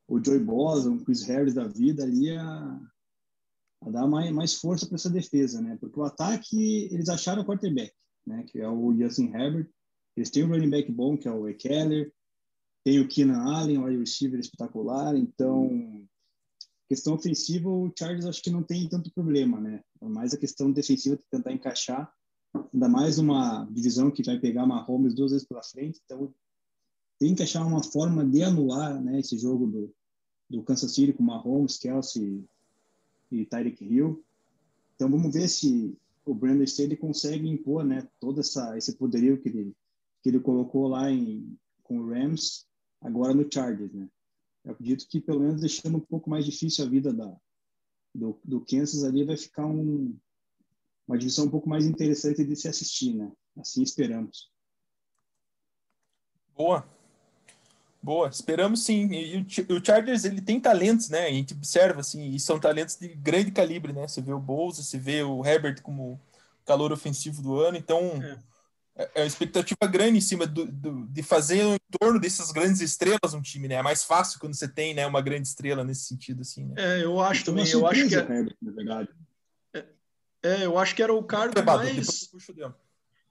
o 0.08 0.24
Joey 0.24 0.39
Bosa, 0.39 0.89
o 0.89 1.04
Chris 1.04 1.24
Harris 1.24 1.54
da 1.54 1.67
vida 1.67 2.04
ali 2.04 2.32
a, 2.32 2.80
a 3.82 3.89
dar 3.89 4.08
mais, 4.08 4.32
mais 4.32 4.54
força 4.56 4.86
para 4.86 4.95
essa 4.95 5.10
defesa, 5.10 5.62
né? 5.62 5.78
Porque 5.80 6.00
o 6.00 6.04
ataque, 6.04 6.88
eles 6.91 7.10
acharam 7.10 7.41
o 7.41 7.45
quarterback, 7.45 7.93
né? 8.26 8.43
Que 8.47 8.60
é 8.62 8.69
o 8.69 8.95
Justin 8.95 9.34
Herbert. 9.34 9.69
Eles 10.15 10.30
têm 10.30 10.43
um 10.43 10.50
running 10.50 10.69
back 10.69 10.91
bom, 10.91 11.17
que 11.17 11.28
é 11.28 11.32
o 11.32 11.47
Eckler. 11.47 12.13
Tem 12.84 13.00
o 13.00 13.08
Keenan 13.08 13.43
Allen, 13.43 13.78
o 13.78 13.86
wide 13.86 14.00
receiver 14.00 14.39
espetacular. 14.39 15.15
Então, 15.15 16.08
questão 16.88 17.13
ofensiva, 17.13 17.69
o 17.69 17.91
Chargers 17.97 18.26
acho 18.26 18.41
que 18.41 18.50
não 18.50 18.63
tem 18.63 18.88
tanto 18.88 19.12
problema, 19.12 19.60
né? 19.60 19.84
Mais 20.02 20.34
a 20.34 20.38
questão 20.38 20.71
defensiva 20.71 21.17
de 21.17 21.24
tentar 21.30 21.52
encaixar 21.52 22.12
ainda 22.74 22.88
mais 22.90 23.18
uma 23.18 23.66
divisão 23.66 24.12
que 24.12 24.24
vai 24.24 24.40
pegar 24.40 24.66
Mahomes 24.66 25.14
duas 25.14 25.32
vezes 25.32 25.48
pela 25.48 25.64
frente, 25.64 26.00
então 26.04 26.34
tem 27.20 27.36
que 27.36 27.44
achar 27.44 27.66
uma 27.66 27.84
forma 27.84 28.26
de 28.26 28.42
anular 28.44 29.00
né, 29.02 29.20
esse 29.20 29.38
jogo 29.38 29.68
do, 29.68 29.94
do 30.50 30.64
Kansas 30.64 30.94
City 30.94 31.14
com 31.14 31.24
Mahomes, 31.24 31.78
Kelsey 31.78 32.44
e 33.32 33.46
Tyreek 33.46 33.84
Hill. 33.84 34.24
Então 34.96 35.10
vamos 35.10 35.34
ver 35.34 35.48
se 35.48 35.96
o 36.26 36.34
Brandon 36.34 36.64
Staley 36.64 36.98
consegue 36.98 37.48
impor 37.48 37.84
né, 37.84 38.08
todo 38.20 38.40
essa, 38.40 38.78
esse 38.78 38.96
poderio 38.96 39.40
que 39.40 39.50
ele, 39.50 39.76
que 40.22 40.30
ele 40.30 40.40
colocou 40.40 40.88
lá 40.88 41.12
em, 41.12 41.58
com 41.84 42.00
o 42.00 42.10
Rams, 42.10 42.66
agora 43.02 43.34
no 43.34 43.48
Chargers. 43.52 43.94
Né? 43.94 44.08
Eu 44.64 44.74
acredito 44.74 45.08
que 45.08 45.20
pelo 45.20 45.42
menos 45.42 45.62
deixando 45.62 45.98
um 45.98 46.02
pouco 46.02 46.30
mais 46.30 46.46
difícil 46.46 46.86
a 46.86 46.90
vida 46.90 47.14
da, 47.14 47.36
do, 48.14 48.40
do 48.44 48.62
Kansas 48.62 49.04
ali 49.04 49.24
vai 49.24 49.38
ficar 49.38 49.66
um, 49.66 50.16
uma 51.08 51.18
divisão 51.18 51.46
um 51.46 51.50
pouco 51.50 51.70
mais 51.70 51.86
interessante 51.86 52.44
de 52.44 52.56
se 52.56 52.68
assistir, 52.68 53.14
né? 53.14 53.32
Assim 53.58 53.84
esperamos. 53.84 54.50
Boa. 56.56 56.86
Boa, 58.04 58.30
esperamos 58.30 58.84
sim. 58.84 59.12
E 59.12 59.38
o 59.70 59.86
Chargers 59.86 60.26
ele 60.26 60.42
tem 60.42 60.60
talentos, 60.60 61.10
né? 61.10 61.28
A 61.28 61.32
gente 61.32 61.54
observa 61.54 62.00
assim, 62.00 62.32
e 62.32 62.40
são 62.40 62.60
talentos 62.60 62.96
de 62.96 63.08
grande 63.10 63.52
calibre, 63.52 63.94
né? 63.94 64.08
Você 64.08 64.22
vê 64.22 64.34
o 64.34 64.40
Bolsa, 64.40 64.82
você 64.82 64.98
vê 64.98 65.22
o 65.22 65.46
Herbert 65.46 65.82
como 65.84 66.20
calor 66.66 66.92
ofensivo 66.92 67.42
do 67.42 67.60
ano, 67.60 67.78
então 67.78 68.00
é, 68.24 68.40
é, 68.96 69.12
é 69.16 69.22
uma 69.22 69.28
expectativa 69.28 69.88
grande 69.88 70.18
em 70.18 70.22
cima 70.22 70.48
do, 70.48 70.66
do, 70.66 71.08
de 71.08 71.22
fazer 71.22 71.64
em 71.64 71.78
torno 72.00 72.20
dessas 72.20 72.52
grandes 72.52 72.82
estrelas 72.82 73.34
um 73.36 73.42
time, 73.42 73.68
né? 73.68 73.76
É 73.76 73.84
mais 73.84 74.04
fácil 74.04 74.40
quando 74.40 74.56
você 74.56 74.68
tem, 74.68 74.94
né, 74.94 75.06
uma 75.06 75.22
grande 75.22 75.48
estrela 75.48 75.84
nesse 75.84 76.06
sentido 76.06 76.42
assim, 76.42 76.66
né? 76.66 76.76
É, 76.78 77.04
eu 77.04 77.20
acho 77.20 77.46
também, 77.46 77.68
eu 77.70 77.86
acho 77.86 78.08
que 78.08 78.16
é... 78.16 78.20
Herbert, 78.20 78.56
na 78.62 78.72
verdade. 78.72 79.10
É, 80.43 80.65
eu 80.65 80.77
acho 80.77 80.95
que 80.95 81.04
era 81.04 81.13
o 81.13 81.23
cargo 81.23 81.54
mais. 81.63 82.30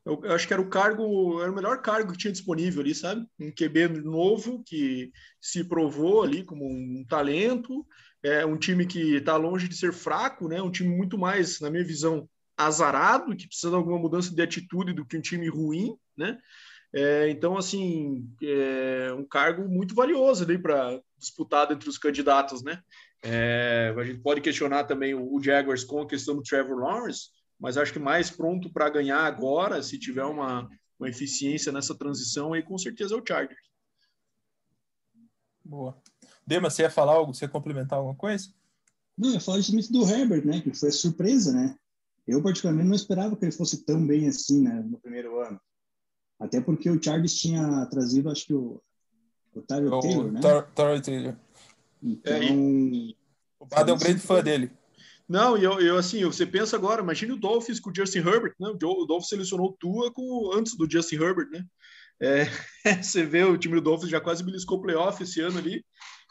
Eu, 0.05 0.21
eu 0.25 0.33
acho 0.33 0.47
que 0.47 0.53
era 0.53 0.63
o 0.63 0.69
cargo, 0.69 1.43
era 1.43 1.51
o 1.51 1.55
melhor 1.55 1.83
cargo 1.83 2.13
que 2.13 2.19
tinha 2.19 2.33
disponível 2.33 2.81
ali, 2.81 2.95
sabe? 2.95 3.27
Um 3.39 3.51
QB 3.51 3.89
novo 4.03 4.63
que 4.65 5.13
se 5.41 5.63
provou 5.65 6.23
ali 6.23 6.43
como 6.43 6.65
um 6.65 7.05
talento, 7.07 7.87
é 8.23 8.45
um 8.47 8.57
time 8.57 8.87
que 8.87 9.17
está 9.17 9.37
longe 9.37 9.69
de 9.69 9.77
ser 9.77 9.93
fraco, 9.93 10.49
né? 10.49 10.63
Um 10.63 10.71
time 10.71 10.95
muito 10.95 11.19
mais, 11.19 11.61
na 11.61 11.71
minha 11.71 11.85
visão, 11.85 12.29
azarado, 12.57 13.37
que 13.37 13.47
precisa 13.47 13.71
de 13.71 13.77
alguma 13.77 13.99
mudança 13.99 14.35
de 14.35 14.43
atitude 14.43 14.93
do 14.93 15.05
que 15.05 15.17
um 15.17 15.23
time 15.23 15.49
ruim, 15.49 15.97
né? 16.17 16.39
É, 16.93 17.29
então, 17.31 17.57
assim, 17.57 18.29
é 18.43 19.13
um 19.13 19.25
cargo 19.25 19.69
muito 19.69 19.95
valioso 19.95 20.45
ali 20.45 20.59
para 20.59 21.01
disputado 21.17 21.73
entre 21.73 21.89
os 21.89 21.99
candidatos, 21.99 22.63
né? 22.63 22.83
É, 23.23 23.95
a 23.97 24.05
gente 24.05 24.21
pode 24.21 24.41
questionar 24.41 24.85
também 24.85 25.15
o, 25.15 25.41
Jaguars 25.43 25.85
com 25.85 26.03
a 26.03 26.07
questão 26.07 26.35
do 26.37 26.43
Trevor 26.43 26.79
Lawrence, 26.79 27.29
mas 27.59 27.77
acho 27.77 27.93
que 27.93 27.99
mais 27.99 28.31
pronto 28.31 28.73
para 28.73 28.89
ganhar 28.89 29.21
agora, 29.25 29.83
se 29.83 29.99
tiver 29.99 30.25
uma, 30.25 30.69
uma 30.99 31.09
eficiência 31.09 31.71
nessa 31.71 31.95
transição, 31.95 32.53
aí 32.53 32.63
com 32.63 32.79
certeza 32.79 33.15
é 33.15 33.19
o 33.19 33.25
Chargers. 33.27 33.71
Boa. 35.63 35.97
Dema, 36.47 36.71
você 36.71 36.83
ia 36.83 36.91
falar 36.91 37.13
algo? 37.13 37.35
Você 37.35 37.45
ia 37.45 37.49
complementar 37.49 37.99
alguma 37.99 38.17
coisa? 38.17 38.49
Não, 39.17 39.29
eu 39.29 39.35
ia 39.35 39.41
falar 39.41 39.59
justamente 39.59 39.93
do 39.93 40.03
Herbert, 40.03 40.45
né? 40.47 40.61
Que 40.61 40.75
foi 40.75 40.91
surpresa, 40.91 41.53
né? 41.53 41.77
Eu, 42.27 42.43
particularmente, 42.43 42.89
não 42.89 42.97
esperava 42.97 43.37
que 43.37 43.45
ele 43.45 43.53
fosse 43.53 43.85
tão 43.85 44.05
bem 44.07 44.27
assim, 44.27 44.63
né? 44.63 44.83
No 44.83 44.99
primeiro 44.99 45.39
ano. 45.41 45.61
Até 46.39 46.61
porque 46.61 46.89
o 46.89 47.01
Chargers 47.01 47.35
tinha 47.35 47.85
trazido, 47.87 48.31
acho 48.31 48.47
que 48.47 48.55
o, 48.55 48.83
o 49.55 49.61
Tyler 49.63 49.91
Taylor, 50.01 50.33
né? 50.33 50.41
Tyler 50.75 51.03
Taylor. 51.03 51.37
Então, 52.03 52.35
é, 52.35 52.45
e... 52.45 53.17
o 53.59 53.67
Bado 53.67 53.91
é 53.91 53.95
um 53.95 53.99
grande 53.99 54.21
fã 54.21 54.43
dele. 54.43 54.71
Não, 55.29 55.57
e 55.57 55.63
eu, 55.63 55.81
eu, 55.81 55.97
assim, 55.97 56.25
você 56.25 56.45
pensa 56.45 56.75
agora, 56.77 57.03
imagine 57.03 57.33
o 57.33 57.37
Dolphins 57.37 57.79
com 57.79 57.91
o 57.91 57.95
Justin 57.95 58.19
Herbert, 58.19 58.55
né? 58.59 58.69
O 58.69 58.75
Dolphins 58.75 59.29
selecionou 59.29 59.69
o 59.69 59.73
Tua 59.73 60.13
com, 60.13 60.51
antes 60.53 60.77
do 60.77 60.91
Justin 60.91 61.17
Herbert, 61.17 61.49
né? 61.51 61.65
É, 62.21 62.45
você 63.01 63.25
vê 63.25 63.45
o 63.45 63.57
time 63.57 63.77
do 63.77 63.81
Dolphins 63.81 64.11
já 64.11 64.21
quase 64.21 64.43
beliscou 64.43 64.79
o 64.79 64.83
playoff 64.83 65.23
esse 65.23 65.41
ano 65.41 65.59
ali. 65.59 65.85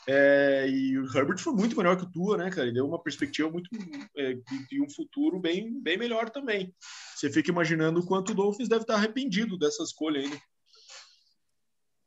É, 0.07 0.67
e 0.69 0.97
o 0.97 1.05
Herbert 1.05 1.37
foi 1.37 1.53
muito 1.53 1.77
melhor 1.77 1.95
que 1.95 2.03
o 2.03 2.11
Tua, 2.11 2.37
né, 2.37 2.49
cara? 2.49 2.63
Ele 2.63 2.73
deu 2.73 2.87
uma 2.87 3.01
perspectiva 3.01 3.49
muito 3.49 3.69
é, 4.17 4.33
de, 4.69 4.81
um 4.81 4.89
futuro 4.89 5.39
bem, 5.39 5.81
bem 5.81 5.97
melhor 5.97 6.29
também. 6.29 6.73
Você 7.15 7.31
fica 7.31 7.51
imaginando 7.51 7.99
o 7.99 8.05
quanto 8.05 8.31
o 8.31 8.35
Dolphins 8.35 8.67
deve 8.69 8.81
estar 8.81 8.95
arrependido 8.95 9.57
dessa 9.57 9.83
escolha 9.83 10.19
aí, 10.19 10.27
né? 10.27 10.39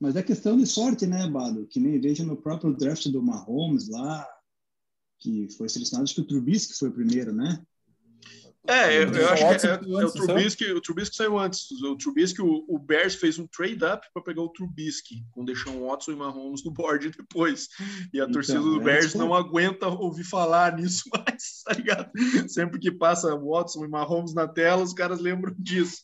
Mas 0.03 0.17
é 0.17 0.23
questão 0.25 0.57
de 0.57 0.67
sorte, 0.67 1.07
né, 1.07 1.29
Bado? 1.29 1.65
Que 1.69 1.79
nem 1.79 2.01
vejo 2.01 2.27
no 2.27 2.37
próprio 2.37 2.75
draft 2.75 3.07
do 3.07 3.23
Mahomes 3.23 3.89
lá, 3.89 4.27
que 5.21 5.49
foi 5.51 5.69
selecionado, 5.69 6.03
acho 6.03 6.17
que 6.17 6.23
o 6.23 6.27
Trubisky 6.27 6.77
foi 6.77 6.89
o 6.89 6.93
primeiro, 6.93 7.33
né? 7.33 7.65
É, 8.69 8.97
eu, 8.97 9.13
eu 9.13 9.29
acho 9.29 9.61
que 9.61 9.67
é, 9.67 9.71
é, 9.71 10.05
o, 10.05 10.13
Trubisky, 10.13 10.71
o 10.71 10.81
Trubisky 10.81 11.17
saiu 11.17 11.37
antes. 11.37 11.69
O 11.83 11.97
Trubisky, 11.97 12.41
o, 12.41 12.65
o 12.69 12.79
Bears 12.79 13.17
fez 13.17 13.37
um 13.37 13.47
trade-up 13.47 14.07
para 14.15 14.23
pegar 14.23 14.43
o 14.43 14.51
Trubisky, 14.51 15.25
com 15.33 15.45
Deshaun 15.45 15.85
Watson 15.85 16.13
e 16.13 16.17
Mahomes 16.17 16.65
no 16.65 16.71
board 16.71 17.11
depois. 17.19 17.69
E 18.13 18.21
a 18.21 18.23
então, 18.23 18.35
torcida 18.35 18.61
do 18.61 18.81
é 18.81 18.85
Bears 18.85 19.15
não 19.15 19.35
aguenta 19.35 19.89
ouvir 19.89 20.23
falar 20.23 20.75
nisso 20.79 21.03
mais, 21.13 21.63
tá 21.65 21.73
ligado? 21.73 22.11
Sempre 22.49 22.79
que 22.79 22.93
passa 22.93 23.37
Watson 23.37 23.85
e 23.85 23.89
Mahomes 23.89 24.33
na 24.33 24.47
tela, 24.47 24.83
os 24.83 24.95
caras 24.95 25.19
lembram 25.19 25.53
disso. 25.59 26.03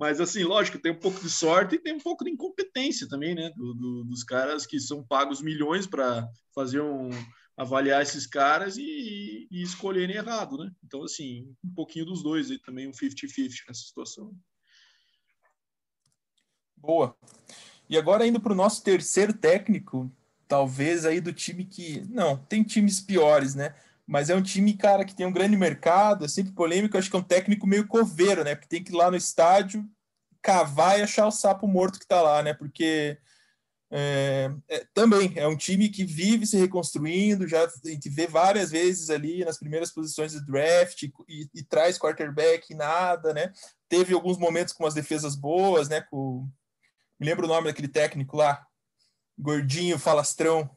Mas, 0.00 0.18
assim, 0.18 0.44
lógico, 0.44 0.78
tem 0.78 0.92
um 0.92 0.98
pouco 0.98 1.20
de 1.20 1.28
sorte 1.28 1.74
e 1.74 1.78
tem 1.78 1.94
um 1.94 2.00
pouco 2.00 2.24
de 2.24 2.30
incompetência 2.30 3.06
também, 3.06 3.34
né? 3.34 3.50
Do, 3.54 3.74
do, 3.74 4.04
dos 4.04 4.24
caras 4.24 4.64
que 4.64 4.80
são 4.80 5.04
pagos 5.04 5.42
milhões 5.42 5.86
para 5.86 6.26
fazer 6.54 6.80
um 6.80 7.10
avaliar 7.58 8.00
esses 8.00 8.24
caras 8.24 8.76
e, 8.76 9.48
e 9.50 9.62
escolherem 9.62 10.14
errado, 10.14 10.56
né? 10.56 10.70
Então, 10.84 11.02
assim, 11.02 11.52
um 11.64 11.74
pouquinho 11.74 12.06
dos 12.06 12.22
dois 12.22 12.52
aí 12.52 12.58
também, 12.60 12.86
um 12.86 12.92
50-50 12.92 13.50
nessa 13.66 13.80
situação. 13.80 14.32
Boa. 16.76 17.16
E 17.90 17.98
agora 17.98 18.24
indo 18.24 18.38
para 18.38 18.52
o 18.52 18.56
nosso 18.56 18.84
terceiro 18.84 19.32
técnico, 19.32 20.08
talvez 20.46 21.04
aí 21.04 21.20
do 21.20 21.32
time 21.32 21.64
que. 21.64 22.06
Não, 22.08 22.36
tem 22.36 22.62
times 22.62 23.00
piores, 23.00 23.56
né? 23.56 23.74
Mas 24.06 24.30
é 24.30 24.36
um 24.36 24.42
time, 24.42 24.74
cara, 24.74 25.04
que 25.04 25.14
tem 25.14 25.26
um 25.26 25.32
grande 25.32 25.56
mercado, 25.56 26.24
é 26.24 26.28
sempre 26.28 26.52
polêmico. 26.52 26.96
Acho 26.96 27.10
que 27.10 27.16
é 27.16 27.18
um 27.18 27.24
técnico 27.24 27.66
meio 27.66 27.88
coveiro, 27.88 28.44
né? 28.44 28.54
Porque 28.54 28.68
tem 28.68 28.84
que 28.84 28.92
ir 28.92 28.96
lá 28.96 29.10
no 29.10 29.16
estádio, 29.16 29.84
cavar 30.40 30.96
e 30.98 31.02
achar 31.02 31.26
o 31.26 31.32
sapo 31.32 31.66
morto 31.66 31.98
que 31.98 32.06
tá 32.06 32.22
lá, 32.22 32.40
né? 32.40 32.54
Porque 32.54 33.18
é, 33.90 34.50
é, 34.68 34.86
também 34.92 35.32
é 35.36 35.46
um 35.48 35.56
time 35.56 35.88
que 35.88 36.04
vive 36.04 36.46
se 36.46 36.58
reconstruindo, 36.58 37.48
já 37.48 37.64
a 37.64 37.88
gente 37.88 38.10
vê 38.10 38.26
várias 38.26 38.70
vezes 38.70 39.08
ali 39.08 39.44
nas 39.44 39.58
primeiras 39.58 39.90
posições 39.90 40.34
do 40.34 40.44
draft 40.44 41.04
e, 41.04 41.48
e 41.54 41.62
traz 41.62 41.98
quarterback 41.98 42.74
nada, 42.74 43.32
né? 43.32 43.50
Teve 43.88 44.12
alguns 44.12 44.36
momentos 44.36 44.74
com 44.74 44.84
umas 44.84 44.92
defesas 44.94 45.34
boas, 45.34 45.88
né? 45.88 46.02
Com, 46.02 46.46
me 47.18 47.26
lembro 47.26 47.46
o 47.46 47.48
nome 47.48 47.68
daquele 47.68 47.88
técnico 47.88 48.36
lá, 48.36 48.66
gordinho, 49.38 49.98
falastrão. 49.98 50.68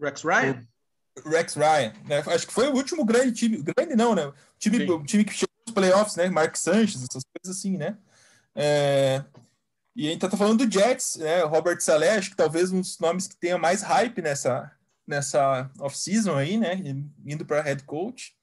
Rex 0.00 0.22
Ryan? 0.22 0.66
O 1.24 1.28
Rex 1.28 1.54
Ryan, 1.54 1.92
né? 2.04 2.18
Acho 2.26 2.48
que 2.48 2.52
foi 2.52 2.68
o 2.68 2.74
último 2.74 3.04
grande 3.04 3.32
time, 3.32 3.62
grande 3.62 3.94
não, 3.94 4.12
né? 4.12 4.26
O 4.26 4.34
time, 4.58 4.90
o 4.90 5.04
time 5.04 5.24
que 5.24 5.34
chegou 5.34 5.54
nos 5.64 5.74
playoffs, 5.74 6.16
né? 6.16 6.28
Mark 6.28 6.56
Sanchez, 6.56 7.04
essas 7.04 7.22
coisas 7.22 7.56
assim, 7.56 7.76
né? 7.76 7.96
É, 8.56 9.24
e 9.96 10.08
a 10.08 10.10
gente 10.10 10.20
tá 10.20 10.30
falando 10.36 10.66
do 10.66 10.72
Jets, 10.72 11.16
né? 11.16 11.42
Robert 11.44 11.80
Saleh, 11.80 12.18
acho 12.18 12.30
que 12.30 12.36
talvez 12.36 12.72
um 12.72 12.80
dos 12.80 12.98
nomes 12.98 13.28
que 13.28 13.36
tenha 13.36 13.56
mais 13.56 13.82
hype 13.82 14.20
nessa, 14.20 14.76
nessa 15.06 15.70
off-season 15.78 16.34
aí, 16.34 16.58
né? 16.58 16.82
Indo 17.24 17.46
para 17.46 17.62
head 17.62 17.84
coach. 17.84 18.34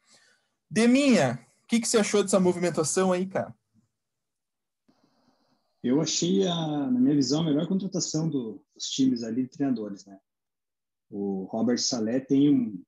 Deminha, 0.69 1.45
o 1.63 1.67
que, 1.67 1.81
que 1.81 1.87
você 1.87 1.97
achou 1.97 2.23
dessa 2.23 2.39
movimentação 2.39 3.11
aí, 3.11 3.25
cara? 3.25 3.53
Eu 5.83 5.99
achei, 5.99 6.47
a, 6.47 6.55
na 6.55 6.99
minha 6.99 7.15
visão, 7.15 7.41
a 7.41 7.45
melhor 7.45 7.67
contratação 7.67 8.29
do, 8.29 8.63
dos 8.73 8.85
times 8.85 9.23
ali 9.23 9.43
de 9.43 9.49
treinadores, 9.49 10.05
né? 10.05 10.17
O 11.09 11.43
Robert 11.51 11.79
Saleh 11.79 12.21
tem 12.21 12.49
um, 12.49 12.81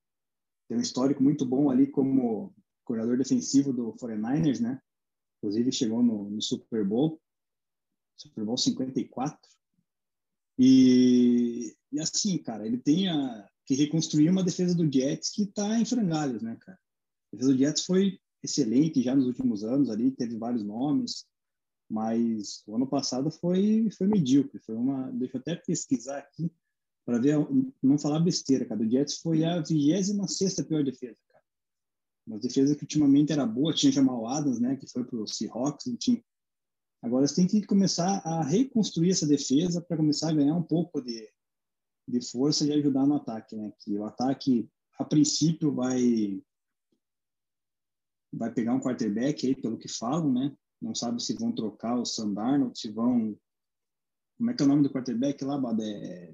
tem 0.70 0.78
um 0.78 0.82
histórico 0.82 1.22
muito 1.22 1.46
bom 1.46 1.70
ali 1.70 1.88
como 1.88 2.56
coordenador 2.86 3.18
defensivo 3.18 3.74
do 3.74 3.94
49ers, 3.94 4.62
né? 4.62 4.80
Inclusive 5.38 5.72
chegou 5.72 6.02
no, 6.02 6.30
no 6.30 6.42
Super 6.42 6.86
Bowl. 6.86 7.20
Super 8.18 8.44
Bowl 8.46 8.58
54. 8.58 9.38
E, 10.58 11.76
e 11.92 12.00
assim, 12.00 12.38
cara, 12.38 12.66
ele 12.66 12.78
tem 12.78 13.10
a, 13.10 13.50
que 13.66 13.76
reconstruir 13.76 14.30
uma 14.30 14.44
defesa 14.44 14.76
do 14.76 14.92
Jets 14.92 15.32
que 15.32 15.44
está 15.44 15.80
em 15.80 15.86
frangalhos, 15.86 16.42
né, 16.42 16.58
cara? 16.62 16.78
A 16.78 17.36
defesa 17.36 17.54
do 17.54 17.58
Jets 17.58 17.86
foi 17.86 18.20
excelente 18.44 19.02
já 19.02 19.16
nos 19.16 19.26
últimos 19.26 19.64
anos 19.64 19.90
ali, 19.90 20.12
teve 20.12 20.38
vários 20.38 20.64
nomes, 20.64 21.26
mas 21.90 22.64
o 22.68 22.76
ano 22.76 22.88
passado 22.88 23.32
foi 23.32 23.90
foi 23.98 24.08
medíocre, 24.08 24.60
foi 24.60 24.76
uma, 24.76 25.12
deixa 25.12 25.38
eu 25.38 25.42
até 25.42 25.56
pesquisar 25.56 26.18
aqui 26.18 26.52
para 27.06 27.20
ver, 27.20 27.36
não 27.82 27.98
falar 27.98 28.20
besteira, 28.20 28.66
cara. 28.66 28.82
O 28.82 28.90
Jets 28.90 29.18
foi 29.18 29.44
a 29.44 29.60
26 29.60 30.62
pior 30.62 30.84
defesa, 30.84 31.18
cara. 31.28 31.44
Uma 32.26 32.40
defesa 32.40 32.76
que 32.76 32.84
ultimamente 32.84 33.34
era 33.34 33.46
boa, 33.46 33.74
tinha 33.74 33.92
Jamal 33.92 34.26
Adams, 34.28 34.60
né, 34.60 34.76
que 34.78 34.88
foi 34.88 35.04
pro 35.04 35.28
Seahawks, 35.28 35.86
tinha 36.00 36.24
Agora 37.04 37.28
você 37.28 37.36
tem 37.36 37.48
que 37.48 37.68
começar 37.68 38.22
a 38.24 38.42
reconstruir 38.44 39.12
essa 39.12 39.28
defesa 39.28 39.82
para 39.82 39.98
começar 39.98 40.30
a 40.30 40.34
ganhar 40.34 40.56
um 40.56 40.64
pouco 40.64 41.02
de, 41.02 41.30
de 42.08 42.22
força 42.32 42.66
e 42.66 42.72
ajudar 42.72 43.06
no 43.06 43.16
ataque, 43.16 43.58
né? 43.58 43.74
Que 43.80 43.98
o 43.98 44.06
ataque, 44.06 44.70
a 44.98 45.04
princípio, 45.04 45.74
vai 45.74 46.42
vai 48.32 48.52
pegar 48.52 48.74
um 48.74 48.80
quarterback 48.80 49.46
aí, 49.46 49.54
pelo 49.54 49.78
que 49.78 49.88
falam, 49.88 50.32
né? 50.32 50.56
Não 50.82 50.96
sabe 50.96 51.22
se 51.22 51.36
vão 51.36 51.52
trocar 51.52 52.00
o 52.00 52.06
Sandarno, 52.06 52.76
se 52.76 52.90
vão... 52.90 53.38
Como 54.38 54.50
é 54.50 54.54
que 54.56 54.64
é 54.64 54.66
o 54.66 54.70
nome 54.70 54.82
do 54.82 54.90
quarterback 54.90 55.44
lá, 55.44 55.58
Bad? 55.58 55.84
É 55.84 56.34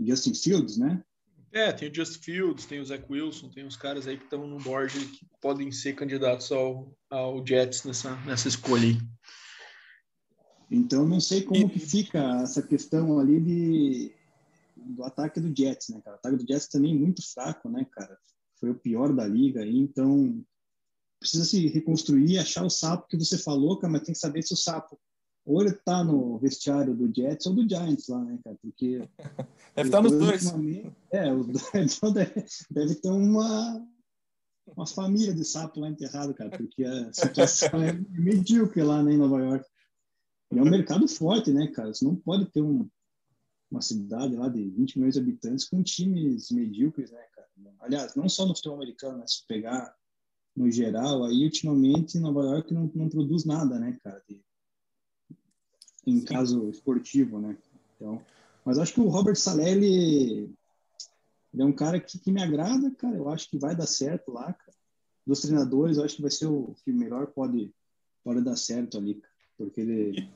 Justin 0.00 0.34
Fields, 0.34 0.78
né? 0.78 1.04
É, 1.52 1.72
tem 1.72 1.90
o 1.90 1.94
Justin 1.94 2.22
Fields, 2.22 2.64
tem 2.64 2.80
o 2.80 2.86
Zach 2.86 3.04
Wilson, 3.08 3.50
tem 3.50 3.66
os 3.66 3.76
caras 3.76 4.06
aí 4.06 4.16
que 4.16 4.24
estão 4.24 4.46
no 4.46 4.58
board 4.58 4.98
que 5.06 5.26
podem 5.40 5.70
ser 5.72 5.94
candidatos 5.94 6.50
ao, 6.52 6.96
ao 7.10 7.46
Jets 7.46 7.84
nessa, 7.84 8.16
nessa 8.24 8.48
escolha 8.48 8.88
aí. 8.88 8.98
Então, 10.70 11.06
não 11.06 11.20
sei 11.20 11.42
como 11.42 11.68
que 11.70 11.78
fica 11.78 12.18
essa 12.42 12.60
questão 12.60 13.18
ali 13.18 13.40
de, 13.40 14.12
do 14.76 15.04
ataque 15.04 15.40
do 15.40 15.54
Jets, 15.56 15.90
né, 15.90 16.00
cara? 16.04 16.16
O 16.16 16.18
ataque 16.18 16.36
do 16.36 16.46
Jets 16.46 16.68
também 16.68 16.92
é 16.92 16.98
muito 16.98 17.22
fraco, 17.32 17.68
né, 17.68 17.86
cara? 17.92 18.18
Foi 18.58 18.70
o 18.70 18.74
pior 18.74 19.12
da 19.12 19.26
liga 19.26 19.60
aí, 19.62 19.76
então 19.78 20.44
precisa 21.20 21.44
se 21.44 21.66
reconstruir, 21.68 22.38
achar 22.38 22.64
o 22.64 22.70
sapo 22.70 23.06
que 23.08 23.16
você 23.16 23.38
falou, 23.38 23.78
cara, 23.78 23.92
mas 23.92 24.02
tem 24.02 24.12
que 24.12 24.18
saber 24.18 24.42
se 24.42 24.52
o 24.54 24.56
sapo 24.56 24.98
ou 25.46 25.62
ele 25.62 25.72
tá 25.72 26.02
no 26.02 26.36
vestiário 26.38 26.92
do 26.92 27.12
Jets 27.14 27.46
ou 27.46 27.54
do 27.54 27.68
Giants 27.68 28.08
lá, 28.08 28.18
né, 28.24 28.36
cara? 28.42 28.56
Porque 28.60 28.98
deve 29.76 29.88
estar 29.88 29.98
tá 29.98 30.02
nos 30.02 30.12
dois. 30.12 30.52
É, 31.12 31.28
então 31.80 32.12
deve, 32.12 32.44
deve 32.68 32.94
ter 32.96 33.10
uma 33.10 33.86
uma 34.74 34.86
família 34.86 35.32
de 35.32 35.44
sapo 35.44 35.78
lá 35.78 35.88
enterrado, 35.88 36.34
cara, 36.34 36.50
porque 36.50 36.82
a 36.82 37.12
situação 37.12 37.80
é 37.80 37.92
medíocre 38.10 38.82
lá 38.82 39.00
né, 39.00 39.12
em 39.12 39.16
Nova 39.16 39.40
York. 39.40 39.64
E 40.52 40.58
é 40.58 40.62
um 40.62 40.70
mercado 40.70 41.08
forte, 41.08 41.52
né, 41.52 41.66
cara? 41.68 41.92
Você 41.92 42.04
não 42.04 42.14
pode 42.14 42.46
ter 42.46 42.62
um, 42.62 42.88
uma 43.70 43.82
cidade 43.82 44.36
lá 44.36 44.48
de 44.48 44.68
20 44.70 44.96
milhões 44.96 45.14
de 45.14 45.20
habitantes 45.20 45.68
com 45.68 45.82
times 45.82 46.50
medíocres, 46.50 47.10
né, 47.10 47.22
cara? 47.34 47.48
Aliás, 47.80 48.14
não 48.14 48.28
só 48.28 48.46
no 48.46 48.54
futebol 48.54 48.76
americano, 48.76 49.18
né? 49.18 49.26
Se 49.26 49.44
pegar 49.46 49.94
no 50.54 50.70
geral, 50.70 51.24
aí 51.24 51.44
ultimamente 51.44 52.18
Nova 52.18 52.42
York 52.42 52.72
não, 52.72 52.90
não 52.94 53.08
produz 53.08 53.44
nada, 53.44 53.78
né, 53.78 53.98
cara? 54.02 54.22
De, 54.28 54.40
em 56.06 56.20
Sim. 56.20 56.24
caso 56.24 56.68
esportivo, 56.70 57.40
né? 57.40 57.58
Então, 57.96 58.24
mas 58.64 58.78
acho 58.78 58.94
que 58.94 59.00
o 59.00 59.08
Robert 59.08 59.36
Saleh, 59.36 59.72
ele, 59.72 60.54
ele 61.52 61.62
é 61.62 61.64
um 61.64 61.72
cara 61.72 62.00
que, 62.00 62.18
que 62.18 62.30
me 62.30 62.42
agrada, 62.42 62.90
cara. 62.92 63.16
Eu 63.16 63.28
acho 63.28 63.50
que 63.50 63.58
vai 63.58 63.74
dar 63.74 63.86
certo 63.86 64.32
lá, 64.32 64.52
cara. 64.52 64.76
Dos 65.26 65.40
treinadores, 65.40 65.96
eu 65.96 66.04
acho 66.04 66.16
que 66.16 66.22
vai 66.22 66.30
ser 66.30 66.46
o 66.46 66.74
que 66.84 66.92
melhor 66.92 67.26
pode, 67.28 67.74
pode 68.22 68.40
dar 68.42 68.56
certo 68.56 68.96
ali, 68.98 69.16
cara 69.16 69.35
porque 69.56 69.80
ele, 69.80 70.28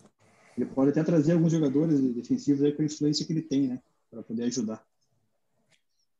ele 0.56 0.66
pode 0.66 0.90
até 0.90 1.02
trazer 1.02 1.32
alguns 1.32 1.52
jogadores 1.52 2.00
defensivos 2.14 2.62
aí 2.62 2.72
com 2.72 2.82
a 2.82 2.84
influência 2.84 3.24
que 3.26 3.32
ele 3.32 3.42
tem, 3.42 3.68
né, 3.68 3.80
para 4.10 4.22
poder 4.22 4.44
ajudar. 4.44 4.84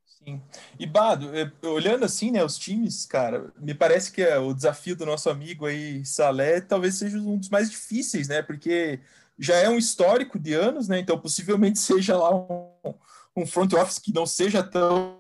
Sim. 0.05 0.41
E 0.79 0.87
Bado, 0.87 1.35
é, 1.35 1.51
olhando 1.67 2.05
assim, 2.05 2.31
né, 2.31 2.45
os 2.45 2.59
times, 2.59 3.07
cara, 3.07 3.53
me 3.59 3.75
parece 3.75 4.13
que 4.13 4.21
é 4.21 4.39
o 4.39 4.53
desafio 4.53 4.95
do 4.95 5.07
nosso 5.07 5.31
amigo 5.31 5.65
aí, 5.65 6.05
Salé, 6.05 6.61
talvez 6.61 6.97
seja 6.97 7.17
um 7.19 7.39
dos 7.39 7.49
mais 7.49 7.71
difíceis, 7.71 8.29
né, 8.29 8.43
porque 8.43 9.01
já 9.39 9.57
é 9.57 9.69
um 9.69 9.79
histórico 9.79 10.39
de 10.39 10.53
anos, 10.53 10.89
né, 10.89 10.99
então 10.99 11.19
possivelmente 11.19 11.79
seja 11.81 12.17
lá 12.17 12.35
um, 12.35 12.95
um 13.35 13.47
front 13.47 13.73
office 13.73 13.99
que 13.99 14.13
não 14.13 14.27
seja 14.27 14.63
tão 14.63 15.20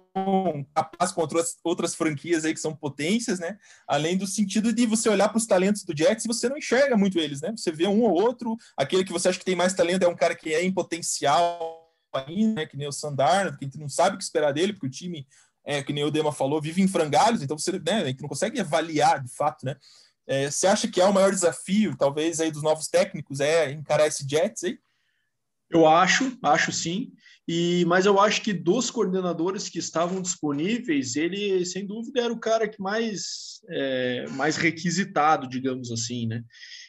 capaz 0.74 1.12
contra 1.12 1.38
outras, 1.38 1.56
outras 1.62 1.94
franquias 1.94 2.44
aí 2.44 2.52
que 2.52 2.60
são 2.60 2.74
potências, 2.74 3.38
né? 3.38 3.58
Além 3.86 4.16
do 4.16 4.26
sentido 4.26 4.72
de 4.72 4.86
você 4.86 5.08
olhar 5.08 5.28
para 5.28 5.38
os 5.38 5.46
talentos 5.46 5.84
do 5.84 5.96
Jets 5.96 6.24
e 6.24 6.28
você 6.28 6.48
não 6.48 6.56
enxerga 6.56 6.96
muito 6.96 7.18
eles, 7.18 7.40
né? 7.40 7.52
Você 7.56 7.70
vê 7.70 7.86
um 7.86 8.02
ou 8.02 8.10
outro, 8.10 8.56
aquele 8.76 9.04
que 9.04 9.12
você 9.12 9.28
acha 9.28 9.38
que 9.38 9.44
tem 9.44 9.56
mais 9.56 9.74
talento 9.74 10.02
é 10.02 10.08
um 10.08 10.16
cara 10.16 10.34
que 10.34 10.52
é 10.52 10.64
em 10.64 10.72
potencial 10.72 11.88
ainda, 12.12 12.62
né? 12.62 12.66
Que 12.66 12.76
nem 12.76 12.88
o 12.88 12.92
Sandar, 12.92 13.56
que 13.56 13.64
a 13.64 13.68
gente 13.68 13.78
não 13.78 13.88
sabe 13.88 14.16
o 14.16 14.18
que 14.18 14.24
esperar 14.24 14.52
dele, 14.52 14.72
porque 14.72 14.86
o 14.86 14.90
time, 14.90 15.26
é, 15.64 15.82
que 15.82 15.92
nem 15.92 16.04
o 16.04 16.10
Dema 16.10 16.32
falou, 16.32 16.60
vive 16.60 16.82
em 16.82 16.88
frangalhos, 16.88 17.42
então 17.42 17.56
você, 17.56 17.72
né? 17.72 18.02
A 18.02 18.06
gente 18.06 18.20
não 18.20 18.28
consegue 18.28 18.60
avaliar 18.60 19.22
de 19.22 19.32
fato, 19.34 19.64
né? 19.64 19.76
É, 20.26 20.50
você 20.50 20.66
acha 20.66 20.88
que 20.88 21.00
é 21.00 21.04
o 21.04 21.12
maior 21.12 21.30
desafio, 21.30 21.96
talvez, 21.96 22.40
aí 22.40 22.50
dos 22.50 22.62
novos 22.62 22.88
técnicos, 22.88 23.40
é 23.40 23.70
encarar 23.72 24.06
esse 24.06 24.26
Jets 24.28 24.64
aí? 24.64 24.78
Eu 25.70 25.86
acho, 25.86 26.36
acho 26.42 26.72
sim. 26.72 27.12
E, 27.46 27.84
mas 27.86 28.06
eu 28.06 28.20
acho 28.20 28.42
que 28.42 28.52
dos 28.52 28.90
coordenadores 28.90 29.68
que 29.68 29.78
estavam 29.78 30.22
disponíveis, 30.22 31.16
ele 31.16 31.64
sem 31.64 31.86
dúvida 31.86 32.20
era 32.20 32.32
o 32.32 32.38
cara 32.38 32.68
que 32.68 32.80
mais 32.80 33.60
é, 33.68 34.26
mais 34.30 34.56
requisitado, 34.56 35.48
digamos 35.48 35.90
assim, 35.90 36.26
né? 36.26 36.44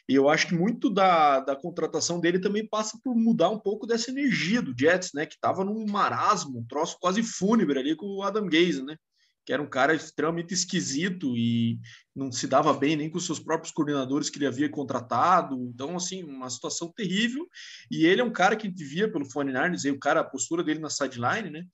E 0.08 0.14
eu 0.14 0.28
acho 0.28 0.48
que 0.48 0.54
muito 0.54 0.90
da, 0.90 1.40
da 1.40 1.56
contratação 1.56 2.20
dele 2.20 2.38
também 2.38 2.66
passa 2.66 2.98
por 3.02 3.14
mudar 3.14 3.50
um 3.50 3.58
pouco 3.58 3.86
dessa 3.86 4.10
energia 4.10 4.62
do 4.62 4.74
Jets, 4.78 5.10
né? 5.14 5.26
Que 5.26 5.34
estava 5.34 5.64
num 5.64 5.86
marasmo, 5.86 6.60
um 6.60 6.64
troço 6.64 6.96
quase 7.00 7.22
fúnebre 7.22 7.78
ali 7.78 7.96
com 7.96 8.06
o 8.06 8.22
Adam 8.22 8.46
Gaze, 8.46 8.84
né? 8.84 8.96
Que 9.44 9.52
era 9.52 9.62
um 9.62 9.68
cara 9.68 9.94
extremamente 9.94 10.54
esquisito 10.54 11.36
e 11.36 11.80
não 12.14 12.30
se 12.30 12.46
dava 12.46 12.72
bem 12.72 12.96
nem 12.96 13.10
com 13.10 13.18
seus 13.18 13.40
próprios 13.40 13.72
coordenadores 13.72 14.30
que 14.30 14.38
ele 14.38 14.46
havia 14.46 14.68
contratado. 14.68 15.56
Então, 15.74 15.96
assim, 15.96 16.22
uma 16.22 16.48
situação 16.48 16.92
terrível. 16.94 17.46
E 17.90 18.06
ele 18.06 18.20
é 18.20 18.24
um 18.24 18.32
cara 18.32 18.56
que 18.56 18.66
a 18.66 18.70
gente 18.70 18.84
via 18.84 19.10
pelo 19.10 19.30
Fone 19.30 19.52
Narnes, 19.52 19.84
o 19.84 19.98
cara, 19.98 20.20
a 20.20 20.24
postura 20.24 20.62
dele 20.62 20.80
na 20.80 20.90
sideline, 20.90 21.50
né? 21.50 21.64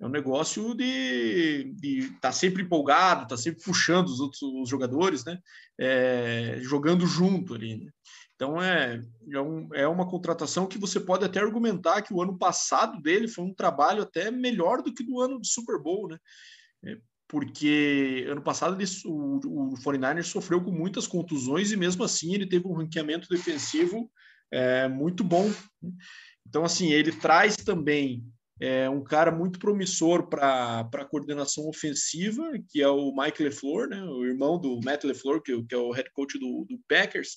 É 0.00 0.06
um 0.06 0.10
negócio 0.10 0.74
de 0.74 1.74
estar 1.82 2.20
tá 2.20 2.32
sempre 2.32 2.62
empolgado, 2.62 3.26
tá 3.26 3.36
sempre 3.36 3.62
puxando 3.64 4.06
os 4.06 4.20
outros 4.20 4.40
os 4.42 4.68
jogadores, 4.68 5.24
né? 5.24 5.38
É, 5.76 6.58
jogando 6.60 7.04
junto 7.04 7.54
ali. 7.54 7.78
Né? 7.78 7.90
Então 8.36 8.62
é, 8.62 9.02
é, 9.32 9.40
um, 9.40 9.68
é, 9.74 9.88
uma 9.88 10.08
contratação 10.08 10.68
que 10.68 10.78
você 10.78 11.00
pode 11.00 11.24
até 11.24 11.40
argumentar 11.40 12.02
que 12.02 12.14
o 12.14 12.22
ano 12.22 12.38
passado 12.38 13.02
dele 13.02 13.26
foi 13.26 13.44
um 13.44 13.52
trabalho 13.52 14.02
até 14.04 14.30
melhor 14.30 14.80
do 14.80 14.94
que 14.94 15.02
do 15.02 15.20
ano 15.20 15.40
do 15.40 15.46
Super 15.46 15.82
Bowl, 15.82 16.06
né? 16.06 16.16
É, 16.84 16.96
porque 17.26 18.26
ano 18.28 18.42
passado 18.42 18.80
ele, 18.80 18.88
o, 19.04 19.72
o 19.72 19.74
49ers 19.84 20.24
sofreu 20.24 20.62
com 20.62 20.70
muitas 20.70 21.06
contusões 21.06 21.72
e 21.72 21.76
mesmo 21.76 22.04
assim 22.04 22.34
ele 22.34 22.48
teve 22.48 22.66
um 22.66 22.74
ranqueamento 22.74 23.28
defensivo 23.28 24.10
é, 24.50 24.88
muito 24.88 25.22
bom. 25.22 25.48
Né? 25.82 25.90
Então, 26.46 26.64
assim, 26.64 26.92
ele 26.92 27.12
traz 27.12 27.56
também 27.56 28.24
é 28.60 28.90
um 28.90 29.04
cara 29.04 29.30
muito 29.30 29.58
promissor 29.58 30.28
para 30.28 30.80
a 30.80 31.04
coordenação 31.04 31.68
ofensiva, 31.68 32.42
que 32.68 32.82
é 32.82 32.88
o 32.88 33.14
Mike 33.14 33.42
LeFleur, 33.42 33.88
né, 33.88 34.02
o 34.02 34.24
irmão 34.24 34.58
do 34.58 34.80
Matt 34.84 35.04
LeFleur, 35.04 35.40
que, 35.40 35.62
que 35.62 35.74
é 35.74 35.78
o 35.78 35.92
head 35.92 36.10
coach 36.12 36.38
do, 36.38 36.66
do 36.68 36.76
Packers, 36.88 37.36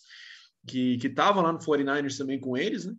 que 0.67 0.97
estava 1.04 1.41
lá 1.41 1.51
no 1.51 1.60
49ers 1.60 2.17
também 2.17 2.39
com 2.39 2.58
eles. 2.58 2.86
Né? 2.86 2.95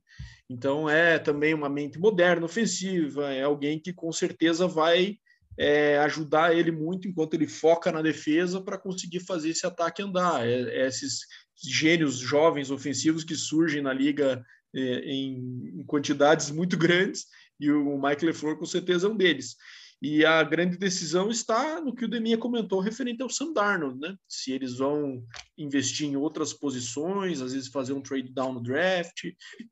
Então, 0.48 0.88
é 0.88 1.18
também 1.18 1.52
uma 1.52 1.68
mente 1.68 1.98
moderna, 1.98 2.44
ofensiva, 2.44 3.32
é 3.32 3.42
alguém 3.42 3.80
que 3.80 3.92
com 3.92 4.12
certeza 4.12 4.68
vai 4.68 5.16
é, 5.58 5.98
ajudar 5.98 6.56
ele 6.56 6.70
muito 6.70 7.06
enquanto 7.06 7.34
ele 7.34 7.46
foca 7.46 7.92
na 7.92 8.02
defesa 8.02 8.60
para 8.60 8.78
conseguir 8.78 9.20
fazer 9.20 9.50
esse 9.50 9.66
ataque 9.66 10.02
andar. 10.02 10.46
É, 10.46 10.82
é 10.84 10.86
esses 10.86 11.20
gênios 11.62 12.18
jovens 12.18 12.70
ofensivos 12.70 13.24
que 13.24 13.34
surgem 13.34 13.82
na 13.82 13.92
liga 13.92 14.44
é, 14.74 14.80
em, 14.80 15.80
em 15.80 15.84
quantidades 15.84 16.50
muito 16.50 16.76
grandes 16.76 17.26
e 17.60 17.70
o 17.70 18.00
Mike 18.00 18.24
LeFleur 18.24 18.58
com 18.58 18.66
certeza 18.66 19.06
é 19.06 19.10
um 19.10 19.16
deles. 19.16 19.56
E 20.02 20.24
a 20.24 20.42
grande 20.42 20.76
decisão 20.76 21.30
está 21.30 21.80
no 21.80 21.94
que 21.94 22.04
o 22.04 22.08
Deminha 22.08 22.36
comentou 22.36 22.80
referente 22.80 23.22
ao 23.22 23.30
Sam 23.30 23.52
Darnold, 23.52 24.00
né? 24.00 24.16
Se 24.28 24.50
eles 24.50 24.78
vão 24.78 25.24
investir 25.56 26.08
em 26.08 26.16
outras 26.16 26.52
posições, 26.52 27.40
às 27.40 27.52
vezes 27.52 27.68
fazer 27.68 27.92
um 27.92 28.02
trade 28.02 28.32
down 28.32 28.54
no 28.54 28.60
draft 28.60 29.26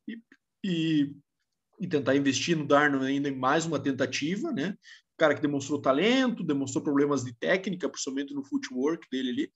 e, 0.06 0.22
e, 0.64 1.12
e 1.80 1.88
tentar 1.88 2.14
investir 2.14 2.56
no 2.56 2.64
Darnold 2.64 3.04
ainda 3.04 3.28
em 3.28 3.36
mais 3.36 3.66
uma 3.66 3.80
tentativa, 3.80 4.52
né? 4.52 4.76
O 5.20 5.22
cara 5.22 5.34
que 5.34 5.42
demonstrou 5.42 5.78
talento, 5.78 6.42
demonstrou 6.42 6.82
problemas 6.82 7.22
de 7.22 7.34
técnica, 7.34 7.90
principalmente 7.90 8.32
no 8.32 8.42
footwork 8.42 9.06
dele 9.10 9.30
ali, 9.30 9.52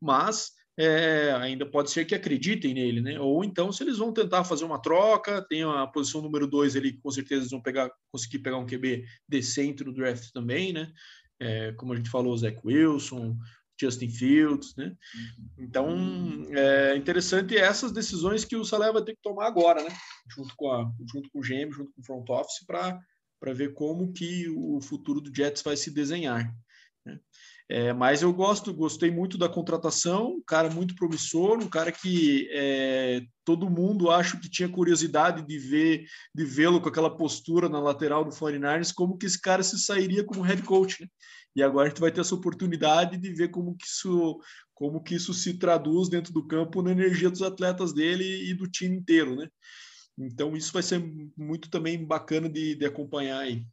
mas 0.00 0.50
é, 0.76 1.30
ainda 1.40 1.64
pode 1.64 1.92
ser 1.92 2.04
que 2.04 2.14
acreditem 2.14 2.74
nele, 2.74 3.00
né? 3.00 3.20
Ou 3.20 3.44
então, 3.44 3.70
se 3.70 3.84
eles 3.84 3.98
vão 3.98 4.12
tentar 4.12 4.42
fazer 4.42 4.64
uma 4.64 4.82
troca, 4.82 5.40
tem 5.48 5.62
a 5.62 5.86
posição 5.86 6.20
número 6.20 6.44
dois 6.48 6.74
ali, 6.74 6.98
com 6.98 7.08
certeza 7.12 7.42
eles 7.42 7.52
vão 7.52 7.62
pegar, 7.62 7.88
conseguir 8.10 8.40
pegar 8.40 8.58
um 8.58 8.66
QB 8.66 9.04
decente 9.28 9.84
no 9.84 9.94
draft 9.94 10.32
também, 10.32 10.72
né? 10.72 10.92
É, 11.38 11.70
como 11.74 11.92
a 11.92 11.96
gente 11.96 12.10
falou, 12.10 12.36
Zach 12.36 12.58
Wilson, 12.64 13.38
Justin 13.80 14.08
Fields, 14.08 14.74
né? 14.74 14.92
Então, 15.56 15.88
é 16.50 16.96
interessante 16.96 17.56
essas 17.56 17.92
decisões 17.92 18.44
que 18.44 18.56
o 18.56 18.64
Salé 18.64 18.90
vai 18.90 19.04
ter 19.04 19.14
que 19.14 19.22
tomar 19.22 19.46
agora, 19.46 19.84
né? 19.84 19.90
Junto 20.28 20.52
com, 20.56 20.72
a, 20.72 20.90
junto 21.12 21.30
com 21.30 21.38
o 21.38 21.42
GM, 21.42 21.70
junto 21.70 21.92
com 21.92 22.00
o 22.00 22.04
front 22.04 22.28
office, 22.28 22.66
para 22.66 23.00
ver 23.54 23.74
como 23.74 24.12
que 24.12 24.48
o 24.48 24.80
futuro 24.80 25.20
do 25.20 25.34
Jets 25.34 25.62
vai 25.62 25.76
se 25.76 25.90
desenhar. 25.90 26.54
Né? 27.04 27.18
É, 27.68 27.92
mas 27.92 28.22
eu 28.22 28.32
gosto, 28.32 28.72
gostei 28.72 29.10
muito 29.10 29.36
da 29.36 29.48
contratação, 29.48 30.36
um 30.36 30.42
cara 30.42 30.70
muito 30.70 30.94
promissor, 30.94 31.58
um 31.58 31.68
cara 31.68 31.90
que 31.90 32.48
é, 32.52 33.22
todo 33.44 33.68
mundo 33.68 34.08
acho 34.08 34.38
que 34.38 34.48
tinha 34.48 34.68
curiosidade 34.68 35.44
de 35.44 35.58
ver, 35.58 36.06
de 36.32 36.44
vê-lo 36.44 36.80
com 36.80 36.88
aquela 36.88 37.16
postura 37.16 37.68
na 37.68 37.80
lateral 37.80 38.24
do 38.24 38.30
49ers, 38.30 38.92
como 38.94 39.18
que 39.18 39.26
esse 39.26 39.40
cara 39.40 39.64
se 39.64 39.78
sairia 39.80 40.22
como 40.22 40.42
head 40.42 40.62
coach, 40.62 41.02
né? 41.02 41.08
E 41.56 41.62
agora 41.62 41.86
a 41.86 41.88
gente 41.88 42.00
vai 42.00 42.12
ter 42.12 42.20
essa 42.20 42.34
oportunidade 42.34 43.16
de 43.16 43.32
ver 43.32 43.48
como 43.48 43.74
que 43.76 43.86
isso, 43.86 44.38
como 44.74 45.02
que 45.02 45.14
isso 45.14 45.32
se 45.34 45.54
traduz 45.58 46.08
dentro 46.08 46.32
do 46.32 46.46
campo 46.46 46.82
na 46.82 46.92
energia 46.92 47.30
dos 47.30 47.42
atletas 47.42 47.92
dele 47.92 48.48
e 48.48 48.54
do 48.54 48.70
time 48.70 48.96
inteiro, 48.96 49.34
né? 49.34 49.48
Então 50.18 50.56
isso 50.56 50.72
vai 50.72 50.82
ser 50.82 50.98
muito 51.36 51.68
também 51.68 52.02
bacana 52.02 52.48
de, 52.48 52.74
de 52.74 52.86
acompanhar 52.86 53.40
aí. 53.40 53.66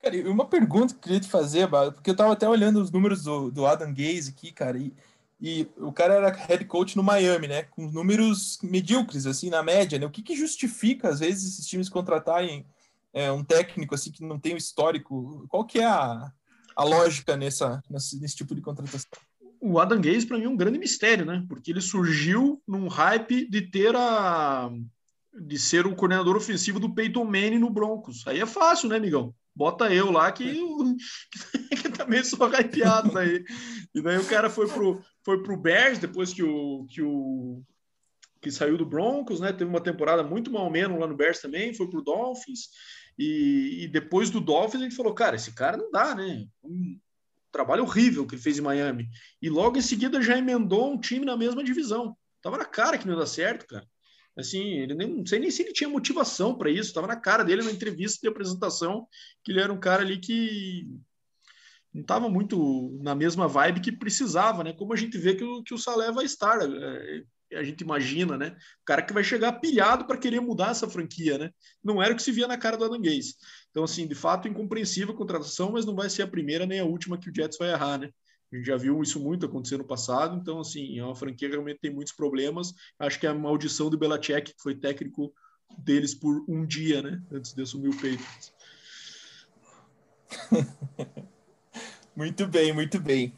Cara, 0.00 0.16
e 0.16 0.28
uma 0.28 0.46
pergunta 0.46 0.94
que 0.94 0.98
eu 0.98 1.02
queria 1.02 1.20
te 1.20 1.28
fazer, 1.28 1.68
porque 1.68 2.10
eu 2.10 2.16
tava 2.16 2.32
até 2.32 2.48
olhando 2.48 2.80
os 2.80 2.90
números 2.90 3.24
do, 3.24 3.50
do 3.50 3.66
Adam 3.66 3.92
Gaze 3.92 4.30
aqui, 4.30 4.52
cara, 4.52 4.78
e, 4.78 4.94
e 5.40 5.68
o 5.78 5.92
cara 5.92 6.14
era 6.14 6.32
head 6.32 6.64
coach 6.66 6.96
no 6.96 7.02
Miami, 7.02 7.48
né? 7.48 7.64
Com 7.64 7.90
números 7.90 8.58
medíocres, 8.62 9.26
assim, 9.26 9.50
na 9.50 9.62
média, 9.62 9.98
né? 9.98 10.06
O 10.06 10.10
que, 10.10 10.22
que 10.22 10.36
justifica, 10.36 11.08
às 11.08 11.20
vezes, 11.20 11.54
esses 11.54 11.66
times 11.66 11.88
contratarem 11.88 12.64
é, 13.12 13.32
um 13.32 13.42
técnico, 13.42 13.94
assim, 13.94 14.12
que 14.12 14.22
não 14.22 14.38
tem 14.38 14.54
o 14.54 14.58
histórico? 14.58 15.44
Qual 15.48 15.64
que 15.64 15.80
é 15.80 15.86
a, 15.86 16.32
a 16.76 16.84
lógica 16.84 17.36
nessa, 17.36 17.82
nesse, 17.90 18.20
nesse 18.20 18.36
tipo 18.36 18.54
de 18.54 18.60
contratação? 18.60 19.10
O 19.60 19.78
Adam 19.78 20.00
Gaze, 20.00 20.26
para 20.26 20.38
mim, 20.38 20.44
é 20.44 20.48
um 20.48 20.56
grande 20.56 20.78
mistério, 20.78 21.24
né? 21.24 21.44
Porque 21.48 21.70
ele 21.70 21.80
surgiu 21.80 22.62
num 22.66 22.88
hype 22.88 23.48
de 23.48 23.62
ter 23.62 23.94
a... 23.96 24.70
de 25.34 25.58
ser 25.58 25.86
o 25.86 25.94
coordenador 25.94 26.36
ofensivo 26.36 26.78
do 26.78 26.94
Peyton 26.94 27.24
Manning 27.24 27.58
no 27.58 27.70
Broncos. 27.70 28.26
Aí 28.26 28.40
é 28.40 28.46
fácil, 28.46 28.88
né, 28.88 28.96
amigão? 28.96 29.34
bota 29.56 29.92
eu 29.92 30.12
lá 30.12 30.30
que, 30.30 30.44
que 31.82 31.88
também 31.88 32.22
sou 32.22 32.46
hypeado 32.46 33.10
daí. 33.10 33.42
E 33.94 34.02
daí 34.02 34.18
o 34.18 34.28
cara 34.28 34.50
foi 34.50 34.68
pro, 34.68 35.02
foi 35.24 35.42
pro 35.42 35.56
Bears 35.56 35.98
depois 35.98 36.34
que 36.34 36.42
o, 36.42 36.86
que 36.90 37.00
o 37.00 37.62
que 38.42 38.50
saiu 38.50 38.76
do 38.76 38.84
Broncos, 38.84 39.40
né? 39.40 39.52
Teve 39.52 39.70
uma 39.70 39.80
temporada 39.80 40.22
muito 40.22 40.52
mal 40.52 40.70
menos 40.70 41.00
lá 41.00 41.06
no 41.06 41.16
Bears 41.16 41.40
também, 41.40 41.74
foi 41.74 41.88
pro 41.88 42.02
Dolphins. 42.02 42.68
E, 43.18 43.84
e, 43.84 43.88
depois 43.88 44.28
do 44.28 44.42
Dolphins 44.42 44.82
a 44.82 44.84
gente 44.84 44.94
falou, 44.94 45.14
cara, 45.14 45.36
esse 45.36 45.52
cara 45.52 45.78
não 45.78 45.90
dá, 45.90 46.14
né? 46.14 46.46
Um 46.62 47.00
trabalho 47.56 47.84
horrível 47.84 48.26
que 48.26 48.34
ele 48.34 48.42
fez 48.42 48.58
em 48.58 48.62
Miami. 48.62 49.08
E 49.40 49.48
logo 49.48 49.78
em 49.78 49.82
seguida 49.82 50.20
já 50.20 50.36
emendou 50.36 50.92
um 50.92 51.00
time 51.00 51.24
na 51.24 51.36
mesma 51.36 51.64
divisão. 51.64 52.14
Tava 52.42 52.58
na 52.58 52.66
cara 52.66 52.98
que 52.98 53.06
não 53.06 53.14
ia 53.14 53.20
dar 53.20 53.26
certo, 53.26 53.66
cara. 53.66 53.86
Assim, 54.36 54.62
ele 54.80 54.94
nem, 54.94 55.08
não 55.08 55.24
sei 55.24 55.38
nem 55.38 55.50
se 55.50 55.62
ele 55.62 55.72
tinha 55.72 55.88
motivação 55.88 56.56
para 56.56 56.70
isso, 56.70 56.88
estava 56.88 57.06
na 57.06 57.16
cara 57.16 57.42
dele 57.42 57.62
na 57.62 57.70
entrevista 57.70 58.18
de 58.20 58.28
apresentação 58.28 59.08
que 59.42 59.50
ele 59.50 59.60
era 59.60 59.72
um 59.72 59.80
cara 59.80 60.02
ali 60.02 60.18
que 60.18 60.86
não 61.94 62.02
estava 62.02 62.28
muito 62.28 62.98
na 63.02 63.14
mesma 63.14 63.48
vibe 63.48 63.80
que 63.80 63.90
precisava, 63.90 64.62
né? 64.62 64.74
Como 64.74 64.92
a 64.92 64.96
gente 64.96 65.16
vê 65.16 65.34
que 65.34 65.42
o, 65.42 65.62
que 65.62 65.72
o 65.72 65.78
Salé 65.78 66.12
vai 66.12 66.26
estar, 66.26 66.58
é, 66.60 67.22
a 67.54 67.62
gente 67.62 67.80
imagina, 67.80 68.36
né? 68.36 68.54
O 68.82 68.84
cara 68.84 69.00
que 69.00 69.14
vai 69.14 69.24
chegar 69.24 69.60
pilhado 69.60 70.06
para 70.06 70.18
querer 70.18 70.40
mudar 70.40 70.72
essa 70.72 70.88
franquia, 70.88 71.38
né? 71.38 71.50
Não 71.82 72.02
era 72.02 72.12
o 72.12 72.16
que 72.16 72.22
se 72.22 72.32
via 72.32 72.46
na 72.46 72.58
cara 72.58 72.76
do 72.76 72.84
Adanguês. 72.84 73.36
Então, 73.76 73.84
assim, 73.84 74.06
de 74.06 74.14
fato, 74.14 74.48
incompreensível 74.48 75.12
a 75.12 75.16
contratação, 75.18 75.72
mas 75.72 75.84
não 75.84 75.94
vai 75.94 76.08
ser 76.08 76.22
a 76.22 76.26
primeira 76.26 76.64
nem 76.64 76.80
a 76.80 76.84
última 76.86 77.18
que 77.18 77.28
o 77.28 77.34
Jets 77.34 77.58
vai 77.58 77.70
errar, 77.70 77.98
né? 77.98 78.08
A 78.50 78.56
gente 78.56 78.64
já 78.64 78.74
viu 78.74 79.02
isso 79.02 79.20
muito 79.20 79.44
acontecer 79.44 79.76
no 79.76 79.84
passado, 79.84 80.34
então, 80.34 80.60
assim, 80.60 80.98
é 80.98 81.04
uma 81.04 81.14
franquia 81.14 81.46
que 81.46 81.54
realmente 81.54 81.80
tem 81.80 81.92
muitos 81.92 82.14
problemas. 82.14 82.72
Acho 82.98 83.20
que 83.20 83.26
é 83.26 83.28
a 83.28 83.34
maldição 83.34 83.90
do 83.90 83.98
Belichick, 83.98 84.54
que 84.54 84.62
foi 84.62 84.74
técnico 84.74 85.30
deles 85.76 86.14
por 86.14 86.42
um 86.48 86.64
dia, 86.64 87.02
né? 87.02 87.22
Antes 87.30 87.52
de 87.52 87.60
assumir 87.60 87.90
o 87.90 88.00
peito. 88.00 88.24
muito 92.16 92.46
bem, 92.46 92.72
muito 92.72 92.98
bem. 92.98 93.34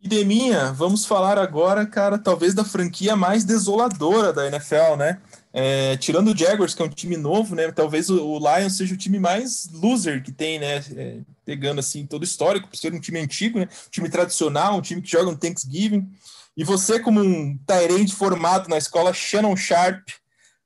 E 0.00 0.06
Deminha, 0.06 0.72
vamos 0.72 1.04
falar 1.04 1.38
agora, 1.38 1.84
cara, 1.86 2.18
talvez 2.18 2.54
da 2.54 2.64
franquia 2.64 3.16
mais 3.16 3.44
desoladora 3.44 4.32
da 4.32 4.46
NFL, 4.46 4.94
né? 4.96 5.20
É, 5.52 5.96
tirando 5.98 6.32
o 6.32 6.36
Jaguars, 6.36 6.74
que 6.74 6.80
é 6.80 6.84
um 6.84 6.88
time 6.88 7.16
novo, 7.16 7.54
né? 7.54 7.70
Talvez 7.70 8.08
o, 8.08 8.24
o 8.24 8.38
Lions 8.38 8.76
seja 8.76 8.94
o 8.94 8.96
time 8.96 9.18
mais 9.18 9.68
loser 9.70 10.22
que 10.22 10.32
tem, 10.32 10.58
né? 10.58 10.76
É, 10.96 11.18
pegando 11.44 11.78
assim 11.78 12.06
todo 12.06 12.22
o 12.22 12.24
histórico, 12.24 12.68
por 12.68 12.76
ser 12.76 12.92
um 12.92 13.00
time 13.00 13.18
antigo, 13.18 13.58
né? 13.58 13.68
Um 13.86 13.90
time 13.90 14.08
tradicional, 14.08 14.76
um 14.76 14.80
time 14.80 15.02
que 15.02 15.10
joga 15.10 15.30
no 15.30 15.36
Thanksgiving. 15.36 16.10
E 16.56 16.64
você, 16.64 16.98
como 16.98 17.20
um 17.20 17.58
Tyrande 17.66 18.14
formado 18.14 18.68
na 18.68 18.78
escola 18.78 19.12
Shannon 19.12 19.56
Sharp, 19.56 20.08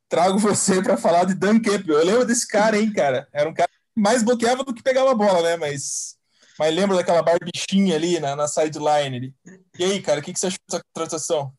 trago 0.09 0.39
você 0.39 0.81
para 0.83 0.97
falar 0.97 1.25
de 1.25 1.35
Dan 1.35 1.61
Campbell. 1.61 1.99
Eu 1.99 2.07
lembro 2.07 2.25
desse 2.25 2.47
cara, 2.47 2.79
hein, 2.79 2.93
cara? 2.93 3.27
Era 3.33 3.49
um 3.49 3.55
cara 3.55 3.69
que 3.69 4.01
mais 4.01 4.23
bloqueava 4.23 4.63
do 4.63 4.75
que 4.75 4.83
pegava 4.83 5.11
a 5.11 5.15
bola, 5.15 5.43
né? 5.43 5.57
Mas 5.57 6.17
mas 6.59 6.75
lembra 6.75 6.97
daquela 6.97 7.23
barbichinha 7.23 7.95
ali 7.95 8.19
na, 8.19 8.35
na 8.35 8.49
sideline? 8.49 9.17
Ali. 9.17 9.35
E 9.79 9.85
aí, 9.85 10.01
cara, 10.01 10.21
o 10.21 10.23
que, 10.23 10.33
que 10.33 10.39
você 10.39 10.47
achou 10.47 10.59
dessa 10.67 10.83
contratação? 10.85 11.53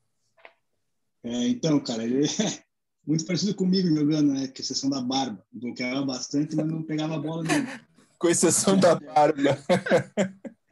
É, 1.24 1.48
então, 1.50 1.80
cara, 1.80 2.04
ele 2.04 2.28
muito 3.08 3.26
parecido 3.26 3.56
comigo 3.56 3.88
jogando, 3.88 4.34
né? 4.34 4.48
Com 4.48 4.62
exceção 4.62 4.90
da 4.90 5.00
barba. 5.00 5.42
Bloqueava 5.52 6.06
bastante, 6.06 6.56
mas 6.58 6.68
não 6.68 6.84
pegava 6.84 7.16
a 7.16 7.20
bola 7.20 7.44
nenhuma. 7.44 7.82
Com 8.20 8.28
exceção 8.28 8.78
da 8.78 8.96
barba. 8.96 9.58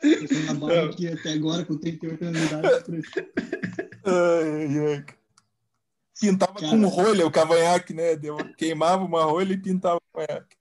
Com 0.02 0.08
exceção 0.08 0.46
da 0.48 0.54
barba, 0.54 0.94
que 0.94 1.08
até 1.08 1.32
agora, 1.32 1.64
com 1.66 1.78
38 1.78 2.26
anos 2.26 2.42
de 2.42 2.46
idade, 2.48 2.68
ai. 4.04 5.06
Pintava 6.20 6.54
Cara. 6.54 6.70
com 6.70 6.88
rolha 6.88 7.28
o 7.28 7.32
cavanhaque, 7.32 7.94
né? 7.94 8.16
Deu, 8.16 8.38
queimava 8.56 9.04
uma 9.04 9.24
rolha 9.24 9.54
e 9.54 9.58
pintava 9.58 9.98
o 9.98 10.02
cavanhaque. 10.14 10.56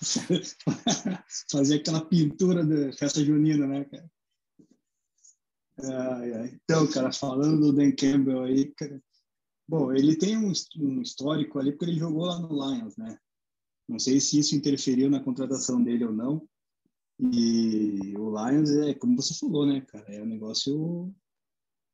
Fazia 1.50 1.76
aquela 1.76 2.04
pintura 2.04 2.64
da 2.64 2.92
festa 2.92 3.24
junina, 3.24 3.66
né, 3.66 3.84
cara? 3.84 4.10
Ai, 5.80 6.32
ai. 6.32 6.60
Então, 6.64 6.86
cara, 6.88 7.12
falando 7.12 7.60
do 7.60 7.72
Dan 7.72 7.92
Campbell 7.92 8.42
aí, 8.42 8.66
cara, 8.76 9.00
bom, 9.68 9.92
ele 9.92 10.16
tem 10.16 10.36
um, 10.36 10.52
um 10.78 11.02
histórico 11.02 11.58
ali 11.58 11.72
porque 11.72 11.84
ele 11.84 11.98
jogou 11.98 12.24
lá 12.24 12.38
no 12.38 12.48
Lions, 12.48 12.96
né? 12.96 13.18
Não 13.88 13.98
sei 13.98 14.20
se 14.20 14.38
isso 14.38 14.56
interferiu 14.56 15.10
na 15.10 15.22
contratação 15.22 15.82
dele 15.82 16.04
ou 16.04 16.12
não. 16.12 16.48
E 17.20 18.16
o 18.16 18.30
Lions 18.30 18.70
é, 18.70 18.94
como 18.94 19.16
você 19.16 19.34
falou, 19.34 19.66
né, 19.66 19.80
cara, 19.82 20.14
é 20.14 20.22
um 20.22 20.26
negócio 20.26 21.14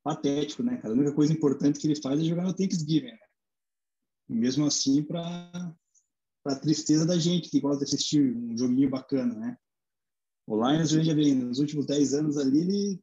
patético, 0.02 0.62
né, 0.62 0.76
cara? 0.76 0.92
A 0.92 0.96
única 0.96 1.14
coisa 1.14 1.32
importante 1.32 1.78
que 1.78 1.86
ele 1.86 2.00
faz 2.00 2.20
é 2.20 2.24
jogar 2.24 2.44
no 2.44 2.54
Thanksgiving, 2.54 3.12
né? 3.12 3.18
E 4.28 4.34
mesmo 4.34 4.66
assim, 4.66 5.02
para 5.02 5.74
para 6.44 6.60
tristeza 6.60 7.06
da 7.06 7.18
gente 7.18 7.48
que 7.48 7.58
gosta 7.58 7.78
de 7.78 7.84
assistir 7.84 8.36
um 8.36 8.54
joguinho 8.54 8.90
bacana, 8.90 9.34
né? 9.34 9.56
O 10.46 10.56
Lions, 10.56 10.92
veja 10.92 11.14
bem, 11.14 11.34
nos 11.34 11.58
últimos 11.58 11.86
10 11.86 12.12
anos 12.12 12.36
ali, 12.36 12.60
ele, 12.60 13.02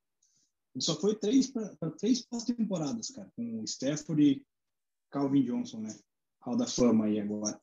ele 0.75 0.83
só 0.83 0.95
foi 0.95 1.15
três 1.15 1.49
para 1.49 1.89
três 1.97 2.21
pós-temporadas, 2.21 3.09
cara, 3.09 3.31
com 3.35 3.61
o 3.61 3.63
Stafford 3.63 4.45
Calvin 5.11 5.43
Johnson, 5.43 5.81
né? 5.81 5.95
Hall 6.39 6.57
da 6.57 6.65
Fama 6.65 7.05
aí 7.05 7.19
agora. 7.19 7.59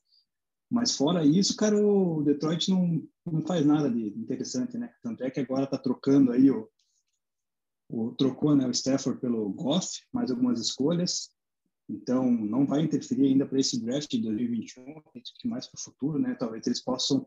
Mas 0.69 0.95
fora 0.95 1.25
isso, 1.25 1.55
cara, 1.55 1.75
o 1.75 2.21
Detroit 2.21 2.69
não, 2.69 3.03
não 3.25 3.41
faz 3.41 3.65
nada 3.65 3.89
de 3.89 4.07
interessante, 4.09 4.77
né? 4.77 4.93
Tanto 5.01 5.23
é 5.23 5.31
que 5.31 5.39
agora 5.39 5.65
tá 5.65 5.77
trocando 5.77 6.31
aí 6.31 6.51
o, 6.51 6.69
o 7.89 8.11
trocou 8.11 8.55
né, 8.55 8.67
o 8.67 8.71
Stafford 8.71 9.19
pelo 9.19 9.49
Goff, 9.49 10.01
mais 10.13 10.29
algumas 10.29 10.59
escolhas. 10.59 11.31
Então, 11.89 12.29
não 12.29 12.67
vai 12.67 12.81
interferir 12.81 13.25
ainda 13.25 13.47
para 13.47 13.59
esse 13.59 13.83
draft 13.83 14.11
de 14.11 14.21
2021, 14.21 14.99
acredito 14.99 15.33
que 15.39 15.47
mais 15.47 15.65
para 15.65 15.79
o 15.79 15.81
futuro, 15.81 16.19
né? 16.19 16.35
Talvez 16.35 16.67
eles 16.67 16.83
possam 16.83 17.25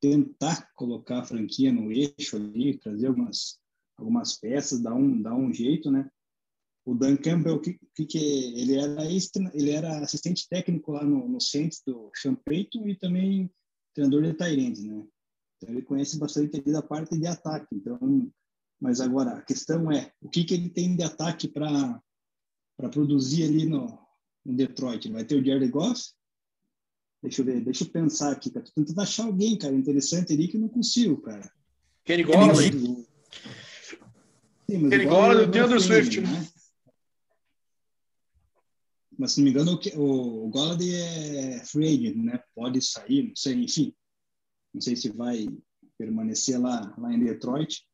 tentar 0.00 0.68
colocar 0.74 1.20
a 1.20 1.24
franquia 1.24 1.72
no 1.72 1.92
eixo 1.92 2.36
ali, 2.36 2.76
trazer 2.76 3.06
algumas, 3.06 3.60
algumas 3.96 4.36
peças, 4.36 4.80
dar 4.80 4.94
um, 4.94 5.22
dar 5.22 5.34
um 5.36 5.52
jeito, 5.52 5.92
né? 5.92 6.10
O 6.84 6.94
Dan 6.94 7.16
Campbell, 7.16 7.60
que, 7.60 7.78
que, 7.94 8.06
que 8.06 8.18
ele 8.18 8.76
era 8.76 9.04
ele 9.04 9.70
era 9.70 9.98
assistente 9.98 10.48
técnico 10.48 10.92
lá 10.92 11.04
no, 11.04 11.28
no 11.28 11.40
Saints 11.40 11.82
do 11.86 12.10
Sean 12.14 12.34
Payton 12.34 12.88
e 12.88 12.96
também 12.96 13.50
treinador 13.94 14.22
de 14.22 14.34
Tyrande, 14.34 14.88
né? 14.88 15.04
Então 15.56 15.74
ele 15.74 15.82
conhece 15.82 16.18
bastante 16.18 16.60
da 16.62 16.82
parte 16.82 17.18
de 17.18 17.26
ataque. 17.26 17.66
Então, 17.72 18.32
mas 18.80 19.00
agora 19.00 19.32
a 19.32 19.42
questão 19.42 19.92
é 19.92 20.10
o 20.22 20.28
que 20.28 20.44
que 20.44 20.54
ele 20.54 20.70
tem 20.70 20.96
de 20.96 21.02
ataque 21.02 21.48
para 21.48 22.00
para 22.76 22.88
produzir 22.88 23.44
ali 23.44 23.66
no, 23.66 23.98
no 24.42 24.56
Detroit. 24.56 25.04
Ele 25.04 25.14
vai 25.14 25.24
ter 25.24 25.34
o 25.34 25.44
Jared 25.44 25.70
Goff? 25.70 26.02
Deixa 27.22 27.42
eu 27.42 27.44
ver, 27.44 27.60
deixa 27.62 27.84
eu 27.84 27.90
pensar 27.90 28.32
aqui, 28.32 28.50
cara. 28.50 28.64
Tô 28.64 28.72
tentando 28.72 29.00
achar 29.02 29.26
alguém, 29.26 29.58
cara, 29.58 29.74
interessante 29.74 30.32
ali 30.32 30.48
que 30.48 30.56
eu 30.56 30.60
não 30.62 30.68
consigo, 30.68 31.20
cara. 31.20 31.52
Kenny 32.04 32.22
Golladay. 32.22 32.72
G. 32.72 32.78
Sim, 34.70 34.78
mas 34.78 34.90
Kenny 34.90 35.04
Golladay, 35.04 35.60
é 35.60 35.64
o 35.64 35.68
free 35.68 35.80
Swift, 35.80 36.20
né? 36.22 36.48
Mas 39.20 39.32
se 39.32 39.40
não 39.40 39.44
me 39.44 39.50
engano, 39.50 39.78
o 39.96 40.46
o 40.46 40.48
Golladay 40.48 40.94
é 40.94 41.64
free 41.66 41.88
agent, 41.88 42.16
né? 42.16 42.42
Pode 42.54 42.80
sair, 42.80 43.28
não 43.28 43.36
sei, 43.36 43.52
enfim. 43.52 43.94
Não 44.72 44.80
sei 44.80 44.96
se 44.96 45.10
vai 45.10 45.46
permanecer 45.98 46.58
lá, 46.58 46.94
lá 46.96 47.12
em 47.12 47.22
Detroit. 47.22 47.86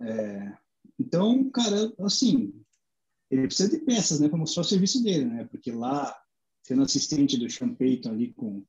É, 0.00 0.56
então, 0.98 1.50
cara, 1.50 1.92
assim, 2.00 2.54
ele 3.30 3.46
precisa 3.46 3.68
de 3.68 3.84
peças, 3.84 4.18
né, 4.18 4.30
para 4.30 4.38
mostrar 4.38 4.62
o 4.62 4.64
serviço 4.64 5.02
dele, 5.02 5.26
né? 5.26 5.44
Porque 5.44 5.70
lá, 5.70 6.18
sendo 6.62 6.82
assistente 6.82 7.36
do 7.36 7.50
Sean 7.50 7.74
Payton 7.74 8.08
ali 8.08 8.32
com, 8.32 8.64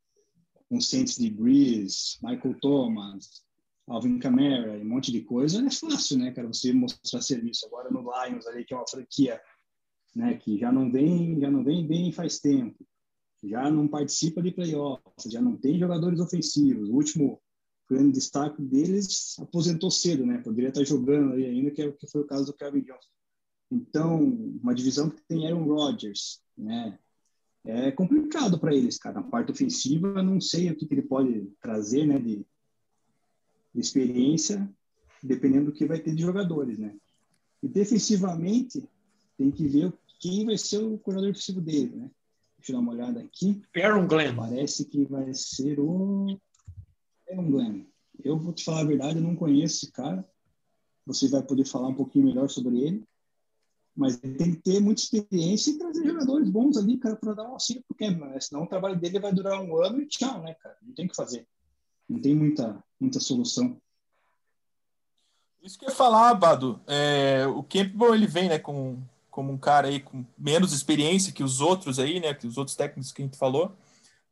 com 0.68 0.82
Saints 0.82 1.16
de 1.16 1.30
Breeze, 1.30 2.18
Michael 2.22 2.60
Thomas, 2.60 3.46
Alvin 3.88 4.20
Kamara 4.20 4.78
e 4.78 4.82
um 4.82 4.90
monte 4.90 5.10
de 5.10 5.22
coisa, 5.22 5.66
é 5.66 5.72
fácil, 5.72 6.18
né, 6.18 6.34
cara, 6.34 6.50
você 6.50 6.74
mostrar 6.74 7.22
serviço. 7.22 7.66
Agora 7.66 7.90
no 7.90 8.02
Lions 8.02 8.46
ali, 8.46 8.66
que 8.66 8.74
é 8.74 8.78
uma 8.78 8.86
franquia, 8.86 9.42
né, 10.18 10.34
que 10.36 10.58
já 10.58 10.72
não 10.72 10.92
vem, 10.92 11.40
já 11.40 11.52
não 11.52 11.64
vem 11.64 11.86
bem 11.86 12.12
faz 12.12 12.40
tempo, 12.40 12.84
já 13.44 13.70
não 13.70 13.88
participa 13.88 14.42
de 14.42 14.52
playoffs, 14.52 15.32
já 15.32 15.40
não 15.40 15.56
tem 15.56 15.78
jogadores 15.78 16.20
ofensivos. 16.20 16.90
O 16.90 16.96
último 16.96 17.40
grande 17.88 18.14
destaque 18.14 18.60
deles 18.60 19.38
aposentou 19.40 19.92
cedo, 19.92 20.26
né? 20.26 20.40
Poderia 20.40 20.70
estar 20.70 20.84
jogando 20.84 21.34
aí 21.34 21.46
ainda, 21.46 21.70
que, 21.70 21.84
é, 21.84 21.92
que 21.92 22.08
foi 22.08 22.22
o 22.22 22.26
caso 22.26 22.48
do 22.48 22.54
Kevin 22.54 22.82
Johnson. 22.82 23.10
Então, 23.70 24.24
uma 24.60 24.74
divisão 24.74 25.08
que 25.08 25.22
tem 25.28 25.46
Aaron 25.46 25.66
Rodgers, 25.66 26.42
né? 26.58 26.98
É 27.64 27.92
complicado 27.92 28.60
para 28.60 28.74
eles, 28.74 28.98
cara. 28.98 29.22
Na 29.22 29.24
parte 29.24 29.52
ofensiva, 29.52 30.24
não 30.24 30.42
sei 30.42 30.72
o 30.72 30.76
que, 30.76 30.88
que 30.88 30.94
ele 30.96 31.04
pode 31.04 31.48
trazer, 31.62 32.08
né? 32.08 32.18
De, 32.18 32.38
de 33.74 33.80
experiência, 33.80 34.68
dependendo 35.22 35.68
do 35.68 35.74
que 35.74 35.86
vai 35.86 36.00
ter 36.00 36.16
de 36.16 36.24
jogadores, 36.24 36.80
né? 36.80 36.96
E 37.62 37.68
defensivamente, 37.68 38.84
tem 39.38 39.52
que 39.52 39.68
ver 39.68 39.94
quem 40.20 40.46
vai 40.46 40.58
ser 40.58 40.80
o 40.80 40.98
coordenador 40.98 41.32
defensivo 41.32 41.62
dele, 41.62 41.96
né? 41.96 42.12
Deixa 42.58 42.72
eu 42.72 42.76
dar 42.76 42.82
uma 42.82 42.92
olhada 42.92 43.20
aqui. 43.20 43.62
Aaron 43.76 44.08
Glenn. 44.08 44.36
Parece 44.36 44.86
que 44.86 45.06
vai 45.06 45.34
ser 45.34 45.80
o 45.80 46.40
Aaron 47.30 47.52
Glenn. 47.52 47.86
Eu 48.24 48.38
vou 48.38 48.52
te 48.52 48.64
falar 48.64 48.82
a 48.82 48.86
verdade, 48.86 49.18
eu 49.18 49.24
não 49.24 49.36
conheço 49.36 49.86
esse 49.86 49.92
cara. 49.92 50.28
Você 51.06 51.28
vai 51.28 51.42
poder 51.44 51.66
falar 51.66 51.88
um 51.88 51.96
pouquinho 51.96 52.26
melhor 52.26 52.50
sobre 52.50 52.80
ele. 52.80 53.04
Mas 53.96 54.22
ele 54.24 54.36
tem 54.36 54.52
que 54.54 54.62
ter 54.62 54.80
muita 54.80 55.02
experiência 55.02 55.72
e 55.72 55.78
trazer 55.78 56.06
jogadores 56.06 56.50
bons 56.50 56.78
ali, 56.78 56.98
cara, 56.98 57.16
para 57.16 57.34
dar 57.34 57.44
um 57.44 57.54
auxílio 57.54 57.84
pro 57.88 57.98
Campbell, 57.98 58.30
né? 58.30 58.40
Senão 58.40 58.64
o 58.64 58.68
trabalho 58.68 59.00
dele 59.00 59.20
vai 59.20 59.34
durar 59.34 59.60
um 59.60 59.76
ano 59.82 60.02
e 60.02 60.08
tchau, 60.08 60.42
né, 60.44 60.54
cara? 60.56 60.78
Não 60.84 60.94
tem 60.94 61.06
o 61.06 61.10
que 61.10 61.16
fazer. 61.16 61.48
Não 62.08 62.22
tem 62.22 62.36
muita, 62.36 62.84
muita 63.00 63.20
solução. 63.20 63.82
Isso 65.64 65.80
que 65.80 65.86
eu 65.86 65.90
ia 65.90 65.96
falar, 65.96 66.34
Bado. 66.36 66.80
É, 66.86 67.48
o 67.48 67.64
Campbell 67.64 68.14
ele 68.14 68.28
vem, 68.28 68.50
né, 68.50 68.60
com, 68.60 69.02
como 69.38 69.54
um 69.54 69.58
cara 69.58 69.88
aí 69.88 70.00
com 70.00 70.26
menos 70.36 70.74
experiência 70.74 71.32
que 71.32 71.44
os 71.44 71.62
outros 71.62 72.00
aí, 72.00 72.20
né, 72.20 72.34
que 72.34 72.48
os 72.48 72.58
outros 72.58 72.76
técnicos 72.76 73.12
que 73.12 73.22
a 73.22 73.26
gente 73.26 73.38
falou. 73.38 73.78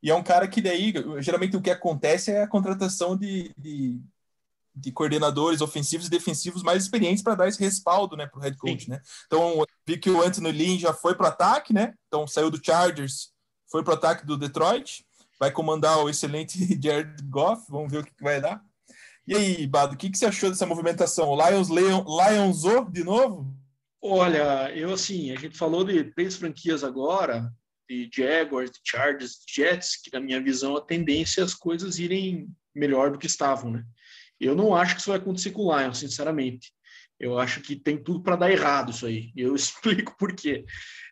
E 0.02 0.10
é 0.10 0.14
um 0.16 0.22
cara 0.22 0.48
que 0.48 0.60
daí, 0.60 0.92
geralmente 1.20 1.56
o 1.56 1.62
que 1.62 1.70
acontece 1.70 2.32
é 2.32 2.42
a 2.42 2.48
contratação 2.48 3.16
de, 3.16 3.54
de, 3.56 4.00
de 4.74 4.90
coordenadores 4.90 5.60
ofensivos 5.60 6.08
e 6.08 6.10
defensivos 6.10 6.60
mais 6.64 6.82
experientes 6.82 7.22
para 7.22 7.36
dar 7.36 7.46
esse 7.46 7.60
respaldo, 7.60 8.16
né, 8.16 8.26
para 8.26 8.40
o 8.40 8.42
head 8.42 8.56
coach, 8.56 8.86
Sim. 8.86 8.90
né. 8.90 9.00
Então, 9.26 9.64
vi 9.86 9.96
que 9.96 10.10
o 10.10 10.20
Anthony 10.20 10.50
Lynn 10.50 10.76
já 10.76 10.92
foi 10.92 11.14
para 11.14 11.26
o 11.26 11.28
ataque, 11.28 11.72
né, 11.72 11.94
então 12.08 12.26
saiu 12.26 12.50
do 12.50 12.60
Chargers, 12.60 13.30
foi 13.70 13.84
para 13.84 13.92
o 13.92 13.96
ataque 13.96 14.26
do 14.26 14.36
Detroit, 14.36 15.06
vai 15.38 15.52
comandar 15.52 15.98
o 15.98 16.10
excelente 16.10 16.58
Jared 16.82 17.22
Goff, 17.30 17.64
vamos 17.68 17.92
ver 17.92 17.98
o 17.98 18.04
que, 18.04 18.12
que 18.12 18.24
vai 18.24 18.40
dar. 18.40 18.60
E 19.24 19.36
aí, 19.36 19.68
Bado, 19.68 19.94
o 19.94 19.96
que, 19.96 20.10
que 20.10 20.18
você 20.18 20.26
achou 20.26 20.50
dessa 20.50 20.66
movimentação? 20.66 21.28
O 21.28 21.48
Lions 21.48 21.68
Leon, 21.68 22.90
de 22.90 23.04
novo? 23.04 23.54
Olha, 24.02 24.70
eu 24.74 24.92
assim, 24.92 25.30
a 25.30 25.36
gente 25.36 25.56
falou 25.56 25.84
de 25.84 26.04
três 26.12 26.36
franquias 26.36 26.84
agora, 26.84 27.52
de 27.88 28.08
Jaguars, 28.12 28.70
de 28.70 28.80
Chargers, 28.84 29.38
de 29.46 29.54
Jets, 29.54 30.00
que 30.02 30.12
na 30.12 30.20
minha 30.20 30.42
visão 30.42 30.76
a 30.76 30.80
tendência 30.80 31.40
é 31.40 31.44
as 31.44 31.54
coisas 31.54 31.98
irem 31.98 32.48
melhor 32.74 33.10
do 33.10 33.18
que 33.18 33.26
estavam, 33.26 33.70
né? 33.70 33.84
Eu 34.38 34.54
não 34.54 34.74
acho 34.74 34.94
que 34.94 35.00
isso 35.00 35.10
vai 35.10 35.18
acontecer 35.18 35.50
com 35.50 35.62
o 35.62 35.78
Lions, 35.78 35.98
sinceramente. 35.98 36.72
Eu 37.18 37.38
acho 37.38 37.62
que 37.62 37.74
tem 37.74 37.96
tudo 37.96 38.22
para 38.22 38.36
dar 38.36 38.50
errado 38.50 38.90
isso 38.90 39.06
aí. 39.06 39.32
Eu 39.34 39.54
explico 39.56 40.14
por 40.18 40.34
quê. 40.34 40.64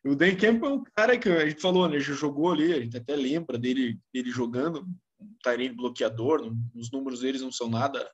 O 0.04 0.14
Dan 0.14 0.36
Campbell 0.36 0.70
é 0.70 0.74
um 0.74 0.84
cara 0.94 1.18
que 1.18 1.28
a 1.28 1.48
gente 1.48 1.60
falou, 1.60 1.88
né? 1.88 1.98
Já 1.98 2.12
jogou 2.12 2.52
ali, 2.52 2.72
a 2.72 2.80
gente 2.80 2.96
até 2.96 3.16
lembra 3.16 3.58
dele, 3.58 3.98
dele 4.12 4.30
jogando, 4.30 4.86
um 5.18 5.34
Tyrene 5.42 5.74
bloqueador, 5.74 6.52
os 6.74 6.90
números 6.90 7.20
deles 7.20 7.40
não 7.40 7.50
são 7.50 7.70
nada 7.70 8.06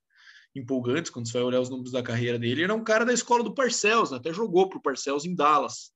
empolgantes 0.54 1.10
quando 1.10 1.28
você 1.28 1.34
vai 1.34 1.42
olhar 1.42 1.60
os 1.60 1.70
números 1.70 1.92
da 1.92 2.02
carreira 2.02 2.38
dele. 2.38 2.52
Ele 2.52 2.64
era 2.64 2.74
um 2.74 2.84
cara 2.84 3.04
da 3.04 3.12
escola 3.12 3.42
do 3.42 3.54
Parcells, 3.54 4.10
né? 4.10 4.18
até 4.18 4.32
jogou 4.32 4.68
para 4.68 4.78
o 4.78 4.82
Parcells 4.82 5.28
em 5.28 5.34
Dallas. 5.34 5.92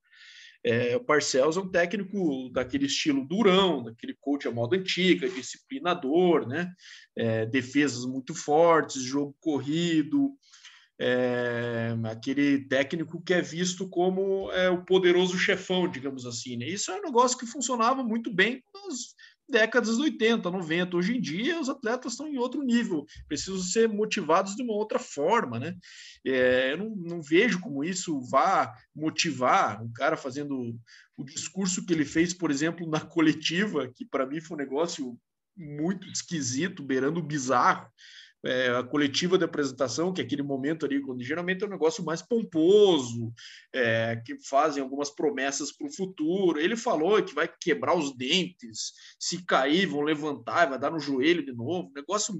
É, 0.63 0.95
o 0.95 1.03
Parcells 1.03 1.57
é 1.57 1.61
um 1.61 1.69
técnico 1.69 2.49
daquele 2.51 2.87
estilo 2.87 3.23
durão, 3.23 3.83
daquele 3.83 4.15
coach 4.19 4.47
à 4.47 4.51
moda 4.51 4.75
antiga, 4.75 5.29
disciplinador, 5.29 6.47
né? 6.47 6.73
É, 7.15 7.45
defesas 7.45 8.03
muito 8.05 8.33
fortes, 8.33 9.03
jogo 9.03 9.35
corrido, 9.39 10.35
é, 10.99 11.95
aquele 12.05 12.65
técnico 12.67 13.21
que 13.21 13.33
é 13.33 13.41
visto 13.41 13.87
como 13.89 14.51
é, 14.53 14.69
o 14.69 14.83
poderoso 14.83 15.37
chefão, 15.37 15.89
digamos 15.89 16.25
assim. 16.25 16.57
Né? 16.57 16.67
Isso 16.67 16.91
é 16.91 16.95
um 16.95 17.03
negócio 17.03 17.37
que 17.37 17.45
funcionava 17.45 18.03
muito 18.03 18.33
bem 18.33 18.63
nos, 18.73 19.13
décadas 19.47 19.97
de 19.97 20.03
80, 20.03 20.49
90. 20.49 20.97
Hoje 20.97 21.15
em 21.15 21.21
dia, 21.21 21.59
os 21.59 21.69
atletas 21.69 22.13
estão 22.13 22.27
em 22.27 22.37
outro 22.37 22.63
nível, 22.63 23.05
precisam 23.27 23.59
ser 23.59 23.87
motivados 23.87 24.55
de 24.55 24.63
uma 24.63 24.73
outra 24.73 24.99
forma, 24.99 25.59
né? 25.59 25.75
É, 26.25 26.73
eu 26.73 26.77
não, 26.77 26.95
não, 26.95 27.21
vejo 27.21 27.59
como 27.59 27.83
isso 27.83 28.19
vá 28.29 28.73
motivar 28.95 29.83
um 29.83 29.91
cara 29.91 30.17
fazendo 30.17 30.75
o 31.17 31.23
discurso 31.23 31.85
que 31.85 31.93
ele 31.93 32.05
fez, 32.05 32.33
por 32.33 32.51
exemplo, 32.51 32.89
na 32.89 32.99
coletiva, 32.99 33.91
que 33.93 34.05
para 34.05 34.25
mim 34.25 34.41
foi 34.41 34.55
um 34.55 34.59
negócio 34.59 35.17
muito 35.55 36.07
esquisito, 36.09 36.83
beirando 36.83 37.21
bizarro 37.21 37.87
é, 38.45 38.69
a 38.69 38.83
coletiva 38.83 39.37
de 39.37 39.43
apresentação, 39.43 40.13
que 40.13 40.21
é 40.21 40.23
aquele 40.23 40.43
momento 40.43 40.85
ali, 40.85 41.01
quando 41.01 41.23
geralmente 41.23 41.63
é 41.63 41.67
um 41.67 41.71
negócio 41.71 42.05
mais 42.05 42.21
pomposo, 42.21 43.33
é, 43.73 44.21
que 44.25 44.37
fazem 44.47 44.81
algumas 44.81 45.09
promessas 45.09 45.71
para 45.71 45.87
o 45.87 45.91
futuro. 45.91 46.59
Ele 46.59 46.77
falou 46.77 47.21
que 47.23 47.33
vai 47.33 47.49
quebrar 47.59 47.97
os 47.97 48.15
dentes, 48.15 48.93
se 49.19 49.43
cair, 49.45 49.87
vão 49.87 50.01
levantar, 50.01 50.69
vai 50.69 50.79
dar 50.79 50.91
no 50.91 50.99
joelho 50.99 51.43
de 51.45 51.53
novo. 51.53 51.91
Negócio 51.95 52.39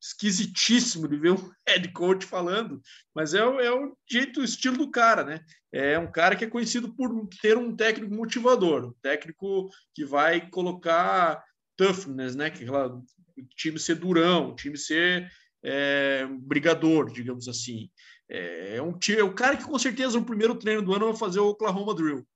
esquisitíssimo 0.00 1.08
de 1.08 1.16
ver 1.16 1.32
o 1.32 1.52
head 1.66 1.90
coach 1.92 2.26
falando, 2.26 2.80
mas 3.14 3.32
é, 3.32 3.38
é 3.38 3.72
o 3.72 3.96
jeito, 4.08 4.40
o 4.40 4.44
estilo 4.44 4.76
do 4.76 4.90
cara, 4.90 5.24
né? 5.24 5.40
É 5.72 5.98
um 5.98 6.10
cara 6.12 6.36
que 6.36 6.44
é 6.44 6.50
conhecido 6.50 6.94
por 6.94 7.26
ter 7.40 7.56
um 7.56 7.74
técnico 7.74 8.14
motivador, 8.14 8.84
um 8.84 8.94
técnico 9.02 9.68
que 9.94 10.04
vai 10.04 10.48
colocar 10.50 11.42
toughness, 11.76 12.36
né? 12.36 12.50
Que 12.50 12.62
aquela 12.62 13.02
o 13.36 13.46
time 13.56 13.78
ser 13.78 13.96
durão, 13.96 14.50
o 14.50 14.54
time 14.54 14.76
ser 14.76 15.30
é, 15.62 16.26
brigador, 16.40 17.12
digamos 17.12 17.48
assim. 17.48 17.90
É, 18.28 18.76
é 18.76 18.82
um 18.82 18.98
time, 18.98 19.18
é 19.18 19.24
o 19.24 19.34
cara 19.34 19.56
que 19.56 19.64
com 19.64 19.78
certeza 19.78 20.18
no 20.18 20.24
primeiro 20.24 20.54
treino 20.54 20.82
do 20.82 20.94
ano 20.94 21.06
vai 21.06 21.16
fazer 21.16 21.40
o 21.40 21.48
Oklahoma 21.48 21.94
Drill 21.94 22.26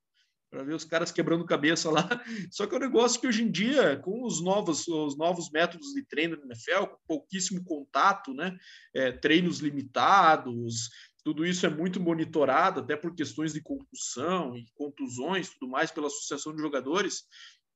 para 0.51 0.62
ver 0.62 0.74
os 0.74 0.84
caras 0.84 1.12
quebrando 1.12 1.44
cabeça 1.44 1.90
lá. 1.90 2.09
Só 2.51 2.66
que 2.66 2.74
é 2.74 2.78
um 2.78 2.80
negócio 2.80 3.20
que 3.20 3.26
hoje 3.26 3.42
em 3.42 3.51
dia, 3.51 3.96
com 3.99 4.24
os 4.24 4.42
novos, 4.42 4.86
os 4.88 5.16
novos 5.16 5.51
métodos 5.51 5.92
de 5.92 6.03
treino 6.03 6.36
no 6.36 6.44
NFL, 6.44 6.86
com 6.86 6.99
pouquíssimo 7.07 7.62
contato, 7.64 8.32
né? 8.32 8.57
É, 8.94 9.12
treinos 9.12 9.59
limitados, 9.59 10.88
tudo 11.22 11.44
isso 11.44 11.66
é 11.66 11.68
muito 11.68 12.01
monitorado, 12.01 12.80
até 12.80 12.96
por 12.96 13.14
questões 13.14 13.53
de 13.53 13.61
concussão 13.61 14.57
e 14.57 14.66
contusões, 14.74 15.51
tudo 15.51 15.68
mais, 15.68 15.90
pela 15.90 16.07
Associação 16.07 16.55
de 16.55 16.62
Jogadores. 16.62 17.24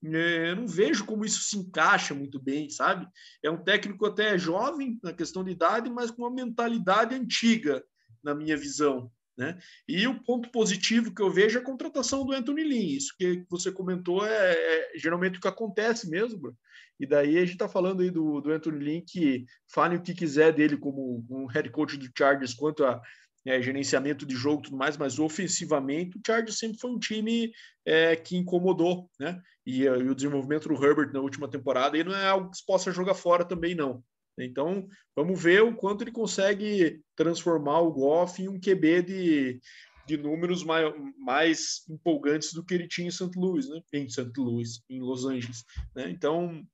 É, 0.05 0.51
eu 0.51 0.57
não 0.57 0.67
vejo 0.67 1.05
como 1.05 1.25
isso 1.25 1.43
se 1.43 1.57
encaixa 1.57 2.15
muito 2.15 2.41
bem, 2.41 2.69
sabe? 2.69 3.07
É 3.43 3.51
um 3.51 3.63
técnico 3.63 4.07
até 4.07 4.37
jovem 4.37 4.99
na 5.03 5.13
questão 5.13 5.45
de 5.45 5.53
idade, 5.53 5.89
mas 5.89 6.11
com 6.11 6.23
uma 6.23 6.31
mentalidade 6.31 7.15
antiga, 7.15 7.83
na 8.23 8.35
minha 8.35 8.57
visão. 8.57 9.11
Né? 9.37 9.59
E 9.89 10.07
o 10.07 10.23
ponto 10.23 10.51
positivo 10.51 11.15
que 11.15 11.23
eu 11.23 11.31
vejo 11.31 11.59
é 11.59 11.63
a 11.63 11.65
contratação 11.65 12.25
do 12.25 12.33
Anthony 12.33 12.65
Lynn. 12.65 12.97
Isso 12.97 13.15
que 13.17 13.45
você 13.49 13.73
comentou 13.73 14.27
é, 14.27 14.53
é 14.55 14.99
geralmente 14.99 15.39
o 15.39 15.41
que 15.41 15.49
acontece 15.49 16.09
mesmo, 16.11 16.39
bro. 16.39 16.57
E 17.01 17.07
daí 17.07 17.37
a 17.37 17.41
gente 17.41 17.55
está 17.55 17.69
falando 17.69 18.03
aí 18.03 18.11
do, 18.11 18.41
do 18.41 18.53
Anthony 18.53 18.85
Lynn, 18.85 19.05
que 19.05 19.45
fale 19.73 19.97
o 19.97 20.03
que 20.03 20.15
quiser 20.15 20.53
dele 20.53 20.77
como 20.77 21.25
um 21.31 21.47
head 21.47 21.71
coach 21.71 21.97
do 21.97 22.09
Chargers 22.17 22.55
quanto 22.55 22.85
a 22.85 23.01
é, 23.47 23.61
gerenciamento 23.61 24.25
de 24.25 24.35
jogo 24.35 24.61
e 24.61 24.65
tudo 24.65 24.77
mais, 24.77 24.97
mas 24.97 25.19
ofensivamente 25.19 26.17
o 26.17 26.21
Chargers 26.25 26.59
sempre 26.59 26.79
foi 26.79 26.91
um 26.91 26.99
time 26.99 27.53
é, 27.85 28.15
que 28.15 28.37
incomodou, 28.37 29.11
né? 29.19 29.41
E, 29.67 29.83
e, 29.83 29.89
o 29.89 30.15
desenvolvimento 30.15 30.69
do 30.69 30.85
Herbert 30.85 31.13
na 31.13 31.21
última 31.21 31.49
temporada 31.49 31.97
aí 31.97 32.05
não 32.05 32.15
é 32.15 32.27
algo 32.27 32.51
que 32.51 32.59
se 32.59 32.67
possa 32.67 32.93
jogar 32.93 33.15
fora 33.15 33.45
também, 33.45 33.75
não. 33.75 34.03
Então, 34.39 34.89
vamos 35.15 35.43
ver 35.43 35.63
o 35.63 35.75
quanto 35.75 36.03
ele 36.03 36.13
consegue 36.13 37.01
transformar 37.15 37.81
o 37.81 37.93
Goff 37.93 38.41
em 38.41 38.49
um 38.49 38.59
QB 38.59 39.03
de, 39.03 39.61
de 40.07 40.17
números 40.17 40.65
mais, 40.65 40.93
mais 41.19 41.83
empolgantes 41.89 42.53
do 42.53 42.65
que 42.65 42.75
ele 42.75 42.89
tinha 42.89 43.09
em 43.09 43.11
St. 43.11 43.31
Louis, 43.37 43.69
né? 43.69 43.81
Em 43.93 44.09
St. 44.09 44.33
Louis, 44.37 44.83
em 44.89 45.01
Los 45.01 45.25
Angeles. 45.27 45.65
Né? 45.95 46.11
Então, 46.11 46.65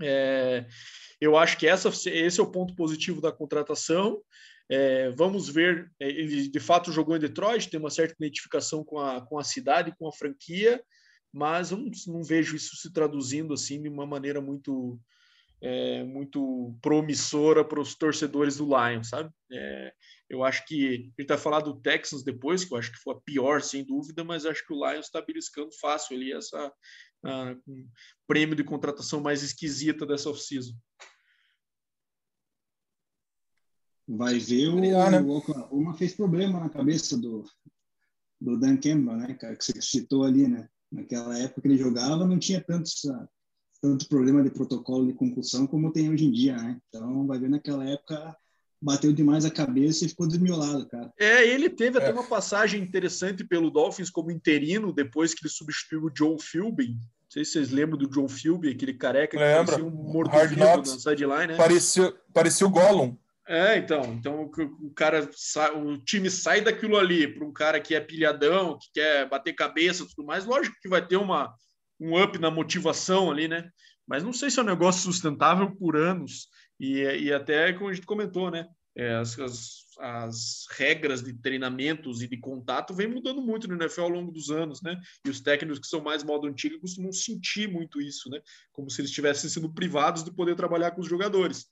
é, 0.00 0.66
eu 1.20 1.36
acho 1.36 1.56
que 1.58 1.66
essa, 1.66 1.88
esse 1.88 2.40
é 2.40 2.42
o 2.42 2.50
ponto 2.50 2.74
positivo 2.74 3.20
da 3.20 3.32
contratação. 3.32 4.20
É, 4.70 5.10
vamos 5.10 5.48
ver, 5.48 5.90
é, 5.98 6.08
ele 6.08 6.48
de 6.48 6.60
fato 6.60 6.92
jogou 6.92 7.16
em 7.16 7.20
Detroit, 7.20 7.70
tem 7.70 7.80
uma 7.80 7.90
certa 7.90 8.14
identificação 8.18 8.84
com 8.84 8.98
a, 8.98 9.24
com 9.26 9.38
a 9.38 9.44
cidade, 9.44 9.94
com 9.98 10.06
a 10.06 10.12
franquia, 10.12 10.82
mas 11.32 11.70
eu 11.70 11.78
não, 11.78 11.90
não 12.08 12.22
vejo 12.22 12.54
isso 12.54 12.76
se 12.76 12.92
traduzindo 12.92 13.54
assim 13.54 13.80
de 13.82 13.88
uma 13.88 14.06
maneira 14.06 14.40
muito 14.40 15.00
é, 15.60 16.04
muito 16.04 16.76
promissora 16.80 17.64
para 17.64 17.80
os 17.80 17.94
torcedores 17.94 18.58
do 18.58 18.66
Lions, 18.66 19.08
sabe? 19.08 19.30
É, 19.50 19.92
eu 20.30 20.44
acho 20.44 20.64
que 20.66 21.12
ele 21.18 21.26
vai 21.26 21.38
falar 21.38 21.60
do 21.60 21.80
Texans 21.80 22.22
depois, 22.22 22.64
que 22.64 22.72
eu 22.72 22.78
acho 22.78 22.92
que 22.92 22.98
foi 22.98 23.14
a 23.14 23.20
pior, 23.20 23.60
sem 23.60 23.84
dúvida, 23.84 24.22
mas 24.22 24.46
acho 24.46 24.64
que 24.64 24.72
o 24.72 24.88
Lions 24.88 25.06
está 25.06 25.20
beliscando 25.20 25.70
fácil 25.80 26.16
ali 26.16 26.32
essa 26.32 26.72
um 27.24 27.88
prêmio 28.26 28.54
de 28.54 28.62
contratação 28.62 29.20
mais 29.20 29.42
esquisita 29.42 30.06
dessa 30.06 30.30
off-season. 30.30 30.72
Vai 34.08 34.38
ver 34.38 34.68
o, 34.68 34.80
né? 34.80 35.20
o 35.20 35.36
Oklahoma 35.36 35.94
fez 35.94 36.14
problema 36.14 36.58
na 36.58 36.70
cabeça 36.70 37.16
do, 37.16 37.44
do 38.40 38.58
Dan 38.58 38.76
Campbell, 38.76 39.16
né, 39.16 39.34
cara, 39.34 39.54
que 39.54 39.64
você 39.64 39.82
citou 39.82 40.24
ali, 40.24 40.48
né? 40.48 40.68
Naquela 40.90 41.38
época 41.38 41.60
que 41.60 41.68
ele 41.68 41.76
jogava, 41.76 42.26
não 42.26 42.38
tinha 42.38 42.62
tanto, 42.62 42.90
tanto 43.82 44.08
problema 44.08 44.42
de 44.42 44.50
protocolo 44.50 45.06
de 45.06 45.12
concussão 45.12 45.66
como 45.66 45.92
tem 45.92 46.08
hoje 46.08 46.24
em 46.24 46.32
dia, 46.32 46.56
né? 46.56 46.80
Então, 46.88 47.26
vai 47.26 47.38
ver 47.38 47.50
naquela 47.50 47.84
época 47.84 48.34
bateu 48.80 49.12
demais 49.12 49.44
a 49.44 49.50
cabeça 49.50 50.04
e 50.04 50.08
ficou 50.08 50.26
desmiolado, 50.26 50.86
cara. 50.88 51.12
É, 51.18 51.46
ele 51.46 51.68
teve 51.68 51.98
é. 51.98 52.02
até 52.02 52.12
uma 52.12 52.26
passagem 52.26 52.80
interessante 52.80 53.44
pelo 53.44 53.70
Dolphins 53.70 54.10
como 54.10 54.30
interino, 54.30 54.92
depois 54.92 55.34
que 55.34 55.44
ele 55.44 55.52
substituiu 55.52 56.04
o 56.04 56.12
Joe 56.16 56.36
Philbin. 56.40 56.92
Não 56.92 57.30
sei 57.30 57.44
se 57.44 57.52
vocês 57.52 57.70
lembram 57.70 57.98
do 57.98 58.12
Joe 58.12 58.28
Philbin, 58.28 58.70
aquele 58.70 58.94
careca 58.94 59.36
que 59.36 59.42
Lembra. 59.42 59.64
parecia 59.64 59.84
um 59.84 59.90
morto-vivo 59.90 60.56
na 60.56 60.84
sideline, 60.84 61.46
né? 61.48 61.56
Parecia, 61.56 62.14
parecia 62.32 62.66
o 62.66 62.70
Gollum. 62.70 63.16
É, 63.48 63.78
então, 63.78 64.02
então 64.12 64.42
o, 64.42 64.90
cara, 64.90 65.26
o 65.74 65.96
time 65.96 66.30
sai 66.30 66.60
daquilo 66.60 66.98
ali 66.98 67.26
para 67.26 67.46
um 67.46 67.52
cara 67.52 67.80
que 67.80 67.94
é 67.94 68.00
pilhadão, 68.00 68.78
que 68.78 68.90
quer 68.92 69.26
bater 69.26 69.54
cabeça, 69.54 70.06
tudo 70.06 70.26
mais. 70.26 70.44
Lógico 70.44 70.76
que 70.82 70.88
vai 70.88 71.04
ter 71.04 71.16
uma 71.16 71.54
um 71.98 72.22
up 72.22 72.38
na 72.38 72.50
motivação 72.50 73.30
ali, 73.30 73.48
né? 73.48 73.70
Mas 74.06 74.22
não 74.22 74.34
sei 74.34 74.50
se 74.50 74.58
é 74.58 74.62
um 74.62 74.66
negócio 74.66 75.02
sustentável 75.02 75.74
por 75.74 75.96
anos 75.96 76.48
e, 76.78 77.00
e 77.00 77.32
até 77.32 77.72
como 77.72 77.88
a 77.88 77.92
gente 77.92 78.06
comentou, 78.06 78.50
né? 78.50 78.68
É, 78.94 79.14
as, 79.14 79.38
as, 79.38 79.84
as, 79.98 80.66
regras 80.72 81.22
de 81.22 81.32
treinamentos 81.32 82.20
e 82.20 82.28
de 82.28 82.36
contato 82.36 82.92
vem 82.92 83.06
mudando 83.06 83.40
muito 83.40 83.66
no 83.66 83.76
NFL 83.76 84.02
ao 84.02 84.08
longo 84.08 84.30
dos 84.30 84.50
anos, 84.50 84.82
né? 84.82 85.00
E 85.24 85.30
os 85.30 85.40
técnicos 85.40 85.78
que 85.78 85.86
são 85.86 86.02
mais 86.02 86.22
modo 86.22 86.46
antigo 86.46 86.80
costumam 86.80 87.12
sentir 87.12 87.66
muito 87.66 88.00
isso, 88.00 88.28
né? 88.28 88.40
Como 88.72 88.90
se 88.90 89.00
eles 89.00 89.10
estivessem 89.10 89.48
sendo 89.48 89.72
privados 89.72 90.22
de 90.22 90.32
poder 90.32 90.54
trabalhar 90.54 90.90
com 90.90 91.00
os 91.00 91.08
jogadores. 91.08 91.66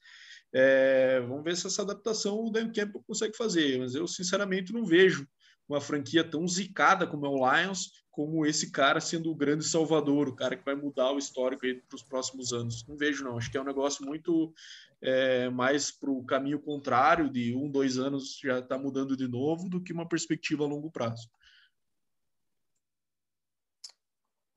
É, 0.52 1.20
vamos 1.20 1.44
ver 1.44 1.56
se 1.56 1.66
essa 1.66 1.82
adaptação 1.82 2.40
o 2.40 2.50
Dan 2.50 2.72
Campbell 2.72 3.04
consegue 3.06 3.36
fazer, 3.36 3.78
mas 3.78 3.94
eu 3.94 4.06
sinceramente 4.06 4.72
não 4.72 4.84
vejo 4.84 5.26
uma 5.68 5.80
franquia 5.80 6.22
tão 6.22 6.46
zicada 6.46 7.06
como 7.06 7.26
é 7.26 7.28
o 7.28 7.36
Lions, 7.36 7.90
como 8.10 8.46
esse 8.46 8.70
cara 8.70 8.98
sendo 9.00 9.30
o 9.30 9.34
grande 9.34 9.64
salvador, 9.64 10.28
o 10.28 10.34
cara 10.34 10.56
que 10.56 10.64
vai 10.64 10.74
mudar 10.74 11.12
o 11.12 11.18
histórico 11.18 11.62
para 11.86 11.96
os 11.96 12.02
próximos 12.02 12.52
anos. 12.52 12.82
Não 12.88 12.96
vejo, 12.96 13.22
não. 13.22 13.36
Acho 13.36 13.50
que 13.50 13.58
é 13.58 13.60
um 13.60 13.66
negócio 13.66 14.06
muito 14.06 14.54
é, 15.02 15.50
mais 15.50 15.90
para 15.90 16.10
o 16.10 16.24
caminho 16.24 16.58
contrário, 16.58 17.30
de 17.30 17.54
um, 17.54 17.70
dois 17.70 17.98
anos 17.98 18.38
já 18.42 18.60
está 18.60 18.78
mudando 18.78 19.16
de 19.16 19.28
novo, 19.28 19.68
do 19.68 19.82
que 19.82 19.92
uma 19.92 20.08
perspectiva 20.08 20.64
a 20.64 20.66
longo 20.66 20.90
prazo. 20.90 21.28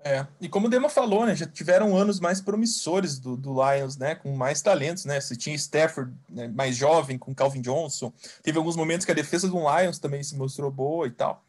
É, 0.01 0.25
e 0.39 0.47
como 0.47 0.67
o 0.67 0.69
Dema 0.69 0.87
falou, 0.87 1.25
né, 1.25 1.35
já 1.35 1.45
tiveram 1.45 1.95
anos 1.95 2.21
mais 2.21 2.39
promissores 2.39 3.19
do, 3.19 3.35
do 3.35 3.53
Lions, 3.53 3.97
né, 3.97 4.15
com 4.15 4.33
mais 4.33 4.61
talentos, 4.61 5.03
né, 5.03 5.19
você 5.19 5.35
tinha 5.35 5.53
Stafford 5.57 6.13
né, 6.29 6.47
mais 6.47 6.77
jovem, 6.77 7.17
com 7.17 7.35
Calvin 7.35 7.59
Johnson, 7.59 8.13
teve 8.41 8.57
alguns 8.57 8.77
momentos 8.77 9.05
que 9.05 9.11
a 9.11 9.15
defesa 9.15 9.49
do 9.49 9.57
Lions 9.57 9.99
também 9.99 10.23
se 10.23 10.37
mostrou 10.37 10.71
boa 10.71 11.05
e 11.05 11.11
tal, 11.11 11.43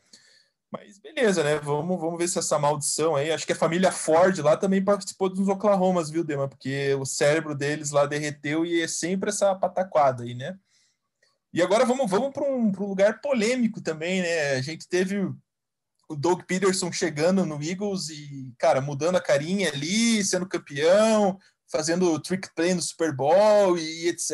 mas 0.68 0.98
beleza, 0.98 1.44
né, 1.44 1.60
vamos, 1.60 2.00
vamos 2.00 2.18
ver 2.18 2.26
se 2.26 2.40
essa 2.40 2.58
maldição 2.58 3.14
aí, 3.14 3.30
acho 3.30 3.46
que 3.46 3.52
a 3.52 3.56
família 3.56 3.92
Ford 3.92 4.36
lá 4.40 4.56
também 4.56 4.82
participou 4.82 5.28
dos 5.28 5.46
Oklahomas, 5.46 6.10
viu, 6.10 6.24
Dema, 6.24 6.48
porque 6.48 6.92
o 6.94 7.06
cérebro 7.06 7.54
deles 7.54 7.92
lá 7.92 8.04
derreteu 8.04 8.66
e 8.66 8.82
é 8.82 8.88
sempre 8.88 9.30
essa 9.30 9.54
pataquada 9.54 10.24
aí, 10.24 10.34
né. 10.34 10.58
E 11.52 11.62
agora 11.62 11.84
vamos, 11.84 12.10
vamos 12.10 12.32
para 12.32 12.42
um, 12.42 12.66
um 12.66 12.86
lugar 12.86 13.20
polêmico 13.20 13.80
também, 13.80 14.22
né, 14.22 14.54
a 14.54 14.60
gente 14.60 14.88
teve 14.88 15.32
o 16.10 16.16
Doug 16.16 16.42
Peterson 16.42 16.90
chegando 16.90 17.46
no 17.46 17.62
Eagles 17.62 18.08
e, 18.08 18.52
cara, 18.58 18.80
mudando 18.80 19.14
a 19.14 19.20
carinha 19.20 19.68
ali, 19.68 20.24
sendo 20.24 20.44
campeão, 20.44 21.38
fazendo 21.70 22.18
trick 22.18 22.52
play 22.52 22.74
no 22.74 22.82
Super 22.82 23.14
Bowl 23.14 23.78
e 23.78 24.08
etc. 24.08 24.32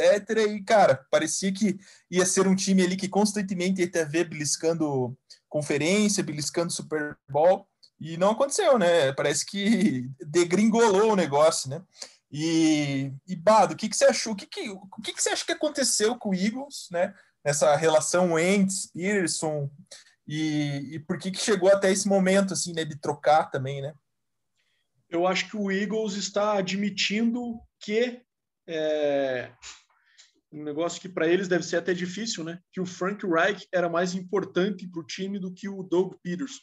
E, 0.49 0.63
cara, 0.63 1.07
parecia 1.11 1.53
que 1.53 1.77
ia 2.11 2.25
ser 2.25 2.47
um 2.47 2.57
time 2.57 2.83
ali 2.83 2.97
que 2.97 3.09
constantemente 3.09 3.83
ia 3.83 3.91
ter 3.91 4.09
ver 4.09 4.27
beliscando 4.27 5.15
conferência, 5.51 6.25
beliscando 6.25 6.73
Super 6.73 7.15
Bowl. 7.29 7.69
E 8.01 8.17
não 8.17 8.31
aconteceu, 8.31 8.79
né? 8.79 9.13
Parece 9.13 9.45
que 9.45 10.09
degringolou 10.27 11.13
o 11.13 11.17
negócio, 11.17 11.69
né? 11.69 11.83
E, 12.33 13.13
e 13.29 13.37
Bado, 13.37 13.75
o 13.75 13.77
que, 13.77 13.89
que 13.91 13.97
você 13.97 14.07
achou? 14.07 14.33
O 14.33 14.37
que, 14.37 14.47
que, 14.47 14.71
o 14.71 15.03
que, 15.03 15.13
que 15.13 15.23
você 15.23 15.29
acha 15.29 15.45
que 15.45 15.53
aconteceu 15.53 16.17
com 16.17 16.31
o 16.31 16.35
Eagles, 16.35 16.89
né? 16.91 17.15
Nessa 17.45 17.77
relação 17.77 18.33
Wentz, 18.33 18.91
Peterson, 18.93 19.71
e, 20.27 20.95
e 20.95 20.99
por 20.99 21.19
que, 21.19 21.31
que 21.31 21.39
chegou 21.39 21.71
até 21.71 21.91
esse 21.91 22.09
momento, 22.09 22.53
assim, 22.53 22.73
né, 22.73 22.85
de 22.85 22.99
trocar 22.99 23.45
também, 23.51 23.81
né? 23.81 23.95
Eu 25.09 25.27
acho 25.27 25.49
que 25.49 25.57
o 25.57 25.71
Eagles 25.71 26.15
está 26.15 26.59
admitindo 26.59 27.61
que 27.79 28.21
é, 28.67 29.53
um 30.51 30.65
negócio 30.65 31.01
que 31.01 31.09
para 31.09 31.29
eles 31.29 31.47
deve 31.47 31.65
ser 31.65 31.77
até 31.77 31.95
difícil, 31.95 32.43
né? 32.43 32.61
Que 32.73 32.81
o 32.81 32.87
Frank 32.87 33.25
Reich 33.25 33.69
era 33.73 33.89
mais 33.89 34.15
importante 34.15 34.89
para 34.89 35.01
o 35.01 35.07
time 35.07 35.39
do 35.39 35.53
que 35.53 35.69
o 35.69 35.85
Doug 35.85 36.15
Peterson, 36.23 36.63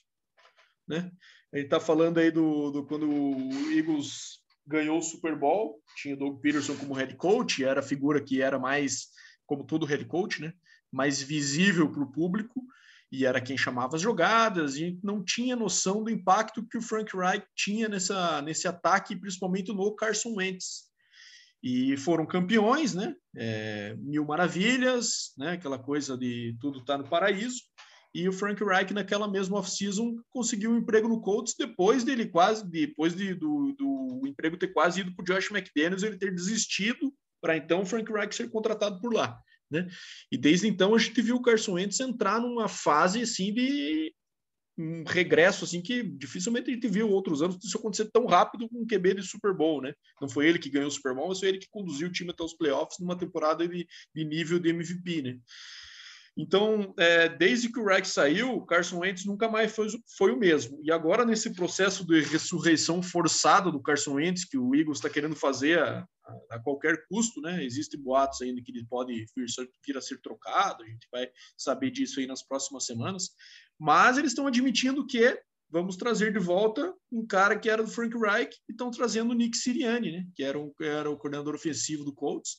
né? 0.85 1.09
Gente 1.53 1.65
está 1.65 1.79
falando 1.79 2.17
aí 2.17 2.31
do, 2.31 2.71
do 2.71 2.85
quando 2.85 3.09
o 3.09 3.71
Eagles 3.71 4.39
ganhou 4.65 4.97
o 4.97 5.03
Super 5.03 5.37
Bowl, 5.37 5.81
tinha 5.95 6.15
o 6.15 6.17
Doug 6.17 6.41
Peterson 6.41 6.75
como 6.75 6.93
head 6.93 7.15
coach, 7.15 7.63
era 7.63 7.79
a 7.79 7.83
figura 7.83 8.21
que 8.21 8.41
era 8.41 8.59
mais, 8.59 9.09
como 9.45 9.63
todo 9.63 9.85
head 9.85 10.03
coach, 10.05 10.41
né? 10.41 10.53
Mais 10.91 11.21
visível 11.21 11.89
para 11.89 12.03
o 12.03 12.11
público 12.11 12.65
e 13.13 13.27
era 13.27 13.39
quem 13.39 13.55
chamava 13.55 13.95
as 13.95 14.01
jogadas 14.01 14.75
e 14.75 14.99
não 15.03 15.23
tinha 15.23 15.55
noção 15.55 16.03
do 16.03 16.09
impacto 16.09 16.67
que 16.67 16.79
o 16.79 16.81
Frank 16.81 17.15
Reich 17.15 17.45
tinha 17.55 17.87
nessa, 17.87 18.41
nesse 18.41 18.67
ataque, 18.67 19.15
principalmente 19.15 19.71
no 19.71 19.95
Carson 19.95 20.33
Wentz. 20.35 20.85
E 21.61 21.95
foram 21.95 22.25
campeões, 22.25 22.95
né? 22.95 23.15
É, 23.37 23.95
mil 23.99 24.25
maravilhas, 24.25 25.31
né? 25.37 25.51
Aquela 25.51 25.77
coisa 25.77 26.17
de 26.17 26.57
tudo 26.59 26.79
está 26.79 26.97
no 26.97 27.07
paraíso. 27.07 27.61
E 28.15 28.27
o 28.27 28.33
Frank 28.33 28.63
Reich, 28.63 28.95
naquela 28.95 29.27
mesma 29.27 29.59
off-season, 29.59 30.15
conseguiu 30.31 30.71
um 30.71 30.77
emprego 30.77 31.07
no 31.07 31.21
Colts 31.21 31.53
depois 31.55 32.03
dele 32.03 32.25
quase, 32.25 32.67
depois 32.67 33.15
de, 33.15 33.35
do, 33.35 33.75
do 33.77 34.21
emprego 34.25 34.57
ter 34.57 34.73
quase 34.73 35.01
ido 35.01 35.15
para 35.15 35.21
o 35.21 35.25
Josh 35.25 35.51
McDaniels, 35.51 36.01
ele 36.01 36.17
ter 36.17 36.33
desistido 36.33 37.13
para 37.39 37.55
então 37.55 37.81
o 37.81 37.85
Frank 37.85 38.11
Reich 38.11 38.33
ser 38.33 38.49
contratado 38.49 38.99
por 38.99 39.13
lá. 39.13 39.39
Né? 39.73 39.87
E 40.31 40.37
desde 40.37 40.67
então 40.67 40.93
a 40.93 40.99
gente 40.99 41.19
viu 41.19 41.35
o 41.35 41.41
Carson 41.41 41.73
Wentz 41.73 41.99
entrar 41.99 42.39
numa 42.39 42.67
fase 42.67 43.23
assim 43.23 43.51
de 43.51 44.13
um 44.77 45.03
regresso 45.03 45.65
assim 45.65 45.81
que 45.81 46.03
dificilmente 46.03 46.69
a 46.69 46.73
gente 46.73 46.87
viu 46.87 47.09
outros 47.09 47.41
anos 47.41 47.57
isso 47.63 47.77
acontecer 47.77 48.09
tão 48.11 48.27
rápido 48.27 48.69
com 48.69 48.81
um 48.81 48.85
QB 48.85 49.15
de 49.15 49.23
Super 49.23 49.53
Bowl, 49.53 49.81
né? 49.81 49.93
Não 50.21 50.29
foi 50.29 50.47
ele 50.47 50.59
que 50.59 50.69
ganhou 50.69 50.87
o 50.87 50.91
Super 50.91 51.15
Bowl, 51.15 51.29
mas 51.29 51.39
foi 51.39 51.49
ele 51.49 51.57
que 51.57 51.69
conduziu 51.69 52.07
o 52.07 52.11
time 52.11 52.29
até 52.29 52.43
os 52.43 52.53
playoffs 52.53 52.99
numa 52.99 53.17
temporada 53.17 53.67
de, 53.67 53.87
de 54.15 54.23
nível 54.23 54.59
de 54.59 54.69
MVP, 54.69 55.21
né? 55.23 55.39
Então, 56.35 56.93
é, 56.97 57.29
desde 57.29 57.71
que 57.71 57.79
o 57.79 57.85
Rex 57.85 58.09
saiu, 58.09 58.53
o 58.55 58.65
Carson 58.65 58.99
Wentz 58.99 59.23
nunca 59.23 59.47
mais 59.47 59.71
foi, 59.71 59.87
foi, 60.17 60.31
o 60.31 60.37
mesmo. 60.37 60.79
E 60.83 60.91
agora, 60.91 61.23
nesse 61.23 61.53
processo 61.53 62.05
de 62.05 62.21
ressurreição 62.21 63.03
forçada 63.03 63.71
do 63.71 63.81
Carson 63.81 64.15
Wentz, 64.15 64.43
que 64.43 64.57
o 64.57 64.73
Eagles 64.73 64.97
está 64.97 65.09
querendo 65.09 65.35
fazer 65.35 65.77
a, 65.77 66.07
a, 66.49 66.59
qualquer 66.59 67.05
custo, 67.07 67.39
né? 67.39 67.63
Existem 67.63 68.01
boatos 68.01 68.41
ainda 68.41 68.63
que 68.63 68.71
ele 68.71 68.85
pode 68.85 69.13
vir, 69.13 69.45
vir 69.85 69.97
a 69.97 70.01
ser 70.01 70.19
trocado, 70.21 70.83
a 70.83 70.87
gente 70.87 71.07
vai 71.11 71.29
saber 71.55 71.91
disso 71.91 72.19
aí 72.19 72.25
nas 72.25 72.41
próximas 72.41 72.85
semanas. 72.85 73.29
Mas 73.79 74.17
eles 74.17 74.31
estão 74.31 74.47
admitindo 74.47 75.05
que 75.05 75.39
vamos 75.69 75.97
trazer 75.97 76.33
de 76.33 76.39
volta 76.39 76.93
um 77.11 77.25
cara 77.25 77.57
que 77.57 77.69
era 77.69 77.83
do 77.83 77.89
Frank 77.89 78.17
Reich 78.17 78.55
e 78.67 78.71
estão 78.71 78.89
trazendo 78.89 79.31
o 79.31 79.35
Nick 79.35 79.55
Sirianni, 79.55 80.11
né? 80.11 80.25
Que 80.35 80.43
era, 80.43 80.57
um, 80.57 80.73
era 80.81 81.11
o 81.11 81.17
coordenador 81.17 81.53
ofensivo 81.53 82.03
do 82.03 82.13
Colts 82.13 82.57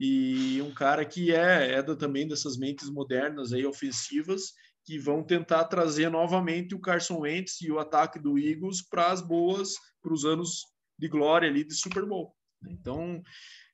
e 0.00 0.62
um 0.62 0.72
cara 0.72 1.04
que 1.04 1.30
é, 1.30 1.72
é 1.72 1.82
da, 1.82 1.94
também 1.94 2.26
dessas 2.26 2.56
mentes 2.56 2.88
modernas 2.88 3.52
aí 3.52 3.66
ofensivas 3.66 4.54
que 4.82 4.98
vão 4.98 5.22
tentar 5.22 5.64
trazer 5.64 6.08
novamente 6.08 6.74
o 6.74 6.80
Carson 6.80 7.18
Wentz 7.18 7.60
e 7.60 7.70
o 7.70 7.78
ataque 7.78 8.18
do 8.18 8.38
Eagles 8.38 8.80
para 8.80 9.12
as 9.12 9.20
boas, 9.20 9.74
para 10.02 10.14
os 10.14 10.24
anos 10.24 10.64
de 10.98 11.06
glória 11.06 11.46
ali 11.46 11.62
de 11.62 11.74
Super 11.74 12.06
Bowl. 12.06 12.34
Então, 12.66 13.22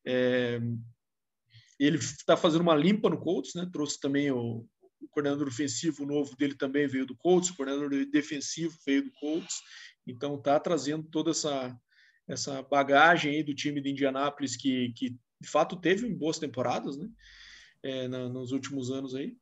é, 0.04 0.60
ele 1.78 1.98
está 1.98 2.36
fazendo 2.36 2.62
uma 2.62 2.74
limpa 2.74 3.08
no 3.08 3.20
Colts, 3.20 3.54
né? 3.54 3.68
Trouxe 3.72 4.00
também 4.00 4.28
o, 4.32 4.66
o, 5.00 5.08
coordenador 5.10 5.46
ofensivo 5.46 6.04
novo 6.04 6.36
dele 6.36 6.56
também 6.56 6.88
veio 6.88 7.06
do 7.06 7.16
Colts, 7.16 7.50
o 7.50 7.56
coordenador 7.56 8.04
defensivo 8.10 8.76
veio 8.84 9.04
do 9.04 9.12
Colts. 9.12 9.60
Então, 10.04 10.34
está 10.34 10.58
trazendo 10.58 11.08
toda 11.08 11.30
essa 11.30 11.76
essa 12.28 12.60
bagagem 12.60 13.36
aí 13.36 13.42
do 13.44 13.54
time 13.54 13.80
de 13.80 13.90
Indianápolis 13.90 14.56
que, 14.56 14.92
que 14.96 15.16
de 15.40 15.48
fato 15.48 15.76
teve 15.76 16.08
boas 16.14 16.38
temporadas, 16.38 16.96
né? 16.96 17.08
É, 17.82 18.08
na, 18.08 18.28
nos 18.28 18.52
últimos 18.52 18.90
anos 18.90 19.14
aí. 19.14 19.36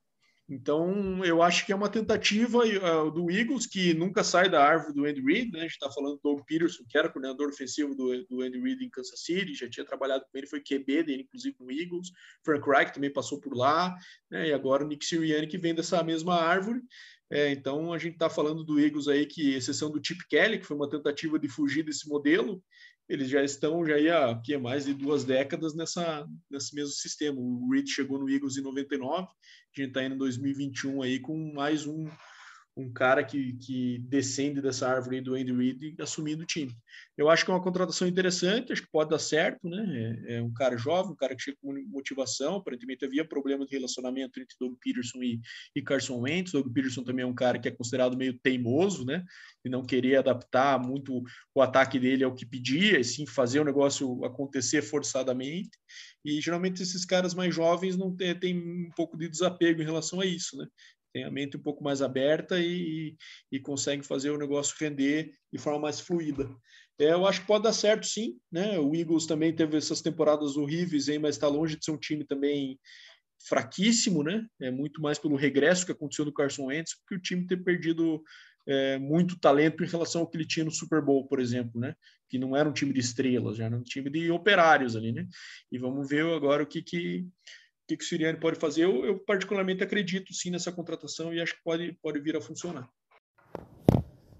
Então, 0.47 1.25
eu 1.25 1.43
acho 1.43 1.65
que 1.65 1.73
é 1.73 1.77
uma 1.77 1.89
tentativa 1.89 2.59
uh, 2.59 3.11
do 3.11 3.31
Eagles, 3.31 3.67
que 3.67 3.95
nunca 3.95 4.23
sai 4.23 4.51
da 4.51 4.63
árvore 4.63 4.93
do 4.93 5.07
Andy 5.07 5.23
Reid, 5.23 5.51
né? 5.51 5.61
A 5.61 5.63
gente 5.63 5.73
está 5.73 5.91
falando 5.91 6.17
do 6.17 6.21
Doug 6.23 6.43
Peterson, 6.47 6.85
que 6.87 6.99
era 6.99 7.09
coordenador 7.09 7.49
ofensivo 7.49 7.95
do, 7.95 8.27
do 8.27 8.43
Andy 8.43 8.61
Reid 8.61 8.85
em 8.85 8.91
Kansas 8.91 9.23
City, 9.23 9.55
já 9.55 9.71
tinha 9.71 9.87
trabalhado 9.87 10.27
com 10.31 10.37
ele, 10.37 10.47
foi 10.47 10.61
QB 10.61 11.03
dele, 11.03 11.23
inclusive, 11.23 11.57
no 11.59 11.73
Eagles. 11.73 12.11
Frank 12.45 12.69
Reich 12.69 12.93
também 12.93 13.11
passou 13.11 13.41
por 13.41 13.57
lá, 13.57 13.97
né? 14.31 14.49
E 14.49 14.53
agora 14.53 14.85
o 14.85 14.87
Nick 14.87 15.07
Sirianni, 15.07 15.47
que 15.47 15.57
vem 15.57 15.75
dessa 15.75 16.03
mesma 16.03 16.35
árvore. 16.35 16.83
É, 17.31 17.51
então, 17.51 17.91
a 17.91 17.99
gente 17.99 18.15
está 18.15 18.29
falando 18.29 18.63
do 18.63 18.79
Eagles 18.79 19.09
aí, 19.09 19.25
que, 19.25 19.55
exceção 19.55 19.91
do 19.91 20.01
Chip 20.05 20.29
Kelly, 20.29 20.59
que 20.59 20.67
foi 20.67 20.77
uma 20.77 20.91
tentativa 20.91 21.39
de 21.39 21.49
fugir 21.49 21.83
desse 21.83 22.07
modelo, 22.07 22.63
eles 23.09 23.29
já 23.29 23.43
estão 23.43 23.85
já 23.87 23.97
há 24.17 24.31
aqui, 24.31 24.57
mais 24.57 24.87
de 24.87 24.95
duas 24.95 25.25
décadas 25.25 25.75
nessa, 25.75 26.27
nesse 26.51 26.75
mesmo 26.75 26.93
sistema. 26.93 27.39
O 27.39 27.69
Reed 27.71 27.89
chegou 27.89 28.19
no 28.19 28.31
Eagles 28.31 28.57
em 28.57 28.63
99, 28.63 29.23
a 29.23 29.27
gente 29.75 29.89
está 29.89 30.05
indo 30.05 30.15
em 30.15 30.19
2021 30.19 31.03
aí 31.03 31.21
com 31.21 31.53
mais 31.53 31.87
um 31.87 32.09
um 32.77 32.93
cara 32.93 33.23
que, 33.23 33.53
que 33.55 33.99
descende 34.01 34.61
dessa 34.61 34.89
árvore 34.89 35.21
do 35.21 35.35
Andy 35.35 35.53
Reid 35.53 35.95
assumindo 36.01 36.43
o 36.43 36.47
time. 36.47 36.73
Eu 37.17 37.31
acho 37.31 37.45
que 37.45 37.51
é 37.51 37.55
uma 37.55 37.63
contratação 37.63 38.09
interessante, 38.09 38.73
acho 38.73 38.83
que 38.83 38.91
pode 38.91 39.11
dar 39.11 39.21
certo, 39.21 39.69
né? 39.69 40.19
É, 40.27 40.37
é 40.37 40.43
um 40.43 40.53
cara 40.53 40.77
jovem, 40.77 41.13
um 41.13 41.17
cara 41.17 41.37
que 41.37 41.43
chega 41.43 41.57
com 41.63 41.73
motivação. 41.87 42.57
Aparentemente 42.57 43.05
havia 43.05 43.25
problema 43.25 43.65
de 43.65 43.73
relacionamento 43.73 44.41
entre 44.41 44.57
Doug 44.59 44.75
Peterson 44.83 45.23
e, 45.23 45.41
e 45.77 45.83
Carson 45.83 46.19
Wentz. 46.19 46.51
Doug 46.51 46.73
Peterson 46.73 47.05
também 47.05 47.23
é 47.23 47.27
um 47.27 47.35
cara 47.35 47.61
que 47.61 47.69
é 47.69 47.71
considerado 47.71 48.17
meio 48.17 48.37
teimoso, 48.41 49.05
né? 49.05 49.25
E 49.65 49.69
não 49.69 49.85
queria 49.85 50.19
adaptar 50.19 50.79
muito 50.81 51.23
o 51.55 51.63
ataque 51.63 51.99
dele 52.01 52.25
ao 52.25 52.35
que 52.35 52.45
pedia, 52.45 52.99
e 52.99 53.05
sim 53.05 53.25
fazer 53.25 53.61
o 53.61 53.65
negócio 53.65 54.25
acontecer 54.25 54.83
forçadamente. 54.83 55.79
E 56.25 56.41
geralmente 56.41 56.83
esses 56.83 57.05
caras 57.05 57.35
mais 57.35 57.55
jovens 57.55 57.97
não 57.97 58.15
têm 58.17 58.59
um 58.59 58.91
pouco 58.97 59.17
de 59.17 59.29
desapego 59.29 59.81
em 59.81 59.85
relação 59.85 60.21
a 60.21 60.27
isso, 60.27 60.57
né? 60.57 60.67
Tem 61.15 61.23
a 61.23 61.31
mente 61.31 61.57
um 61.57 61.63
pouco 61.63 61.85
mais 61.85 62.03
aberta 62.03 62.59
e, 62.59 63.17
e, 63.51 63.61
consegue 63.61 64.03
fazer 64.03 64.31
o 64.31 64.37
negócio 64.37 64.75
render 64.79 65.31
de 65.53 65.59
forma 65.61 65.79
mais 65.79 66.01
fluida. 66.01 66.51
É, 66.99 67.13
eu 67.13 67.25
acho 67.25 67.43
que 67.43 67.47
pode 67.47 67.63
dar 67.63 67.73
certo, 67.73 68.05
sim. 68.05 68.37
Né? 68.51 68.81
O 68.81 68.97
Eagles 68.97 69.25
também 69.25 69.55
teve 69.55 69.77
essas 69.77 70.03
temporadas 70.03 70.57
horríveis, 70.57 71.09
hein, 71.09 71.21
mas 71.21 71.37
está 71.37 71.47
longe 71.47 71.77
de 71.77 71.85
ser 71.85 71.93
um 71.93 71.99
time 71.99 72.25
também 72.25 72.81
fraquíssimo, 73.47 74.25
né? 74.25 74.45
É 74.61 74.73
muito 74.73 75.01
mais 75.01 75.19
pelo 75.19 75.37
regresso 75.37 75.87
que 75.87 75.93
aconteceu 75.93 76.25
no 76.25 76.33
Carson 76.33 76.65
Wentz, 76.65 76.97
porque 76.99 77.15
o 77.15 77.23
time 77.23 77.47
ter 77.47 77.63
perdido 77.63 78.21
é, 78.67 78.99
muito 78.99 79.39
talento 79.39 79.85
em 79.85 79.89
relação 79.89 80.23
ao 80.23 80.29
que 80.29 80.37
ele 80.37 80.47
tinha 80.47 80.65
no 80.65 80.71
Super 80.71 81.01
Bowl, 81.01 81.29
por 81.29 81.39
exemplo, 81.39 81.81
né? 81.81 81.95
Que 82.29 82.39
não 82.39 82.57
era 82.57 82.69
um 82.69 82.73
time 82.73 82.93
de 82.93 83.01
estrelas, 83.01 83.59
já 83.59 83.67
era 83.67 83.77
um 83.77 83.83
time 83.83 84.11
de 84.11 84.31
operários 84.33 84.97
ali, 84.97 85.13
né? 85.13 85.29
E 85.71 85.79
vamos 85.79 86.09
ver 86.09 86.27
agora 86.27 86.65
o 86.65 86.67
que 86.67 86.83
que 86.83 87.27
que, 87.87 87.97
que 87.97 88.05
o 88.05 88.07
Siriani 88.07 88.39
pode 88.39 88.59
fazer. 88.59 88.85
Eu, 88.85 89.05
eu, 89.05 89.19
particularmente 89.19 89.83
acredito 89.83 90.33
sim 90.33 90.51
nessa 90.51 90.73
contratação 90.73 91.33
e 91.33 91.41
acho 91.41 91.55
que 91.57 91.63
pode, 91.63 91.93
pode 92.03 92.21
vir 92.21 92.37
a 92.37 92.41
funcionar. 92.41 92.89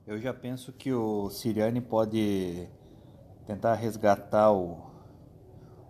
Eu 0.07 0.21
já 0.21 0.35
penso 0.35 0.73
que 0.73 0.93
o 0.93 1.31
Siriani 1.31 1.81
pode 1.81 2.69
tentar 3.47 3.75
resgatar 3.75 4.53
o, 4.53 4.91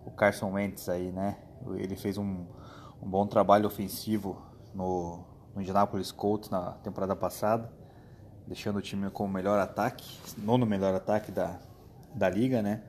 o 0.04 0.10
Carson 0.12 0.52
Wentz 0.52 0.88
aí, 0.88 1.10
né? 1.10 1.38
Ele 1.76 1.96
fez 1.96 2.18
um, 2.18 2.46
um 3.02 3.08
bom 3.08 3.26
trabalho 3.26 3.66
ofensivo 3.66 4.40
no, 4.74 5.24
no 5.54 5.62
Indianapolis 5.62 6.12
Colts 6.12 6.50
na 6.50 6.72
temporada 6.74 7.16
passada, 7.16 7.72
deixando 8.46 8.78
o 8.78 8.82
time 8.82 9.10
com 9.10 9.24
o 9.24 9.28
melhor 9.28 9.58
ataque, 9.58 10.04
nono 10.38 10.66
melhor 10.66 10.94
ataque 10.94 11.32
da, 11.32 11.58
da 12.14 12.28
liga, 12.28 12.62
né? 12.62 12.82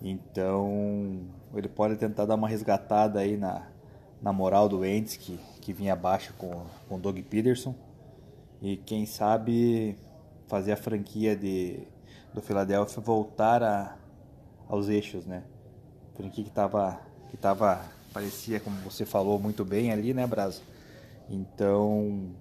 Então 0.00 1.28
ele 1.54 1.68
pode 1.68 1.96
tentar 1.96 2.26
dar 2.26 2.34
uma 2.34 2.48
resgatada 2.48 3.20
aí 3.20 3.36
na, 3.36 3.66
na 4.26 4.32
moral 4.32 4.68
do 4.68 4.84
Ends, 4.84 5.16
que, 5.16 5.38
que 5.60 5.72
vinha 5.72 5.92
abaixo 5.92 6.34
com, 6.36 6.66
com 6.88 6.96
o 6.96 6.98
Doug 6.98 7.16
Peterson. 7.20 7.76
E 8.60 8.76
quem 8.76 9.06
sabe 9.06 9.96
fazer 10.48 10.72
a 10.72 10.76
franquia 10.76 11.36
de, 11.36 11.86
do 12.34 12.42
Philadelphia 12.42 13.00
voltar 13.00 13.62
a, 13.62 13.96
aos 14.68 14.88
eixos, 14.88 15.24
né? 15.26 15.44
Franquia 16.16 16.42
que 16.42 16.50
tava, 16.50 17.00
que 17.30 17.36
tava, 17.36 17.80
parecia, 18.12 18.58
como 18.58 18.76
você 18.80 19.06
falou 19.06 19.38
muito 19.38 19.64
bem 19.64 19.92
ali, 19.92 20.12
né, 20.12 20.26
Brazo? 20.26 20.60
Então, 21.30 22.34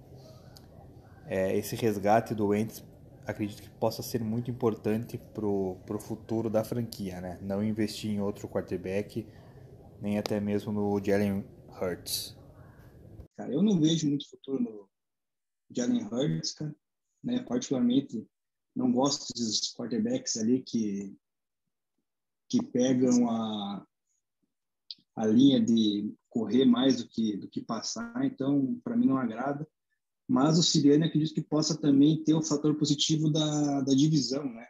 é, 1.27 1.55
esse 1.55 1.75
resgate 1.75 2.33
do 2.33 2.47
Wentz 2.47 2.83
acredito 3.27 3.61
que 3.61 3.69
possa 3.69 4.01
ser 4.01 4.21
muito 4.21 4.49
importante 4.49 5.19
pro, 5.36 5.77
pro 5.86 5.99
futuro 5.99 6.49
da 6.49 6.63
franquia, 6.63 7.21
né? 7.21 7.38
Não 7.43 7.63
investir 7.63 8.09
em 8.09 8.21
outro 8.21 8.47
quarterback, 8.47 9.23
nem 10.01 10.17
até 10.17 10.39
mesmo 10.39 10.71
no 10.71 10.99
Jalen 10.99 11.45
Hurts? 11.80 12.36
Cara, 13.38 13.51
eu 13.51 13.61
não 13.61 13.80
vejo 13.80 14.07
muito 14.07 14.30
futuro 14.30 14.61
no 14.61 14.89
Jalen 15.71 16.05
Hurts, 16.05 16.53
cara. 16.53 16.76
Né? 17.23 17.41
Particularmente, 17.43 18.28
não 18.76 18.91
gosto 18.91 19.34
dos 19.34 19.73
quarterbacks 19.73 20.38
ali 20.38 20.61
que 20.61 21.15
que 22.47 22.63
pegam 22.63 23.30
a 23.30 23.88
a 25.15 25.26
linha 25.26 25.59
de 25.59 26.13
correr 26.30 26.65
mais 26.65 26.97
do 26.97 27.07
que 27.07 27.38
do 27.38 27.47
que 27.47 27.61
passar, 27.61 28.23
então 28.23 28.80
para 28.84 28.95
mim 28.95 29.07
não 29.07 29.17
agrada. 29.17 29.67
Mas 30.28 30.57
o 30.57 30.63
Siriane 30.63 31.05
acredito 31.05 31.34
que 31.34 31.41
possa 31.41 31.80
também 31.80 32.23
ter 32.23 32.34
o 32.34 32.41
fator 32.41 32.76
positivo 32.76 33.32
da, 33.32 33.82
da 33.82 33.93
divisão, 33.93 34.43
né? 34.43 34.67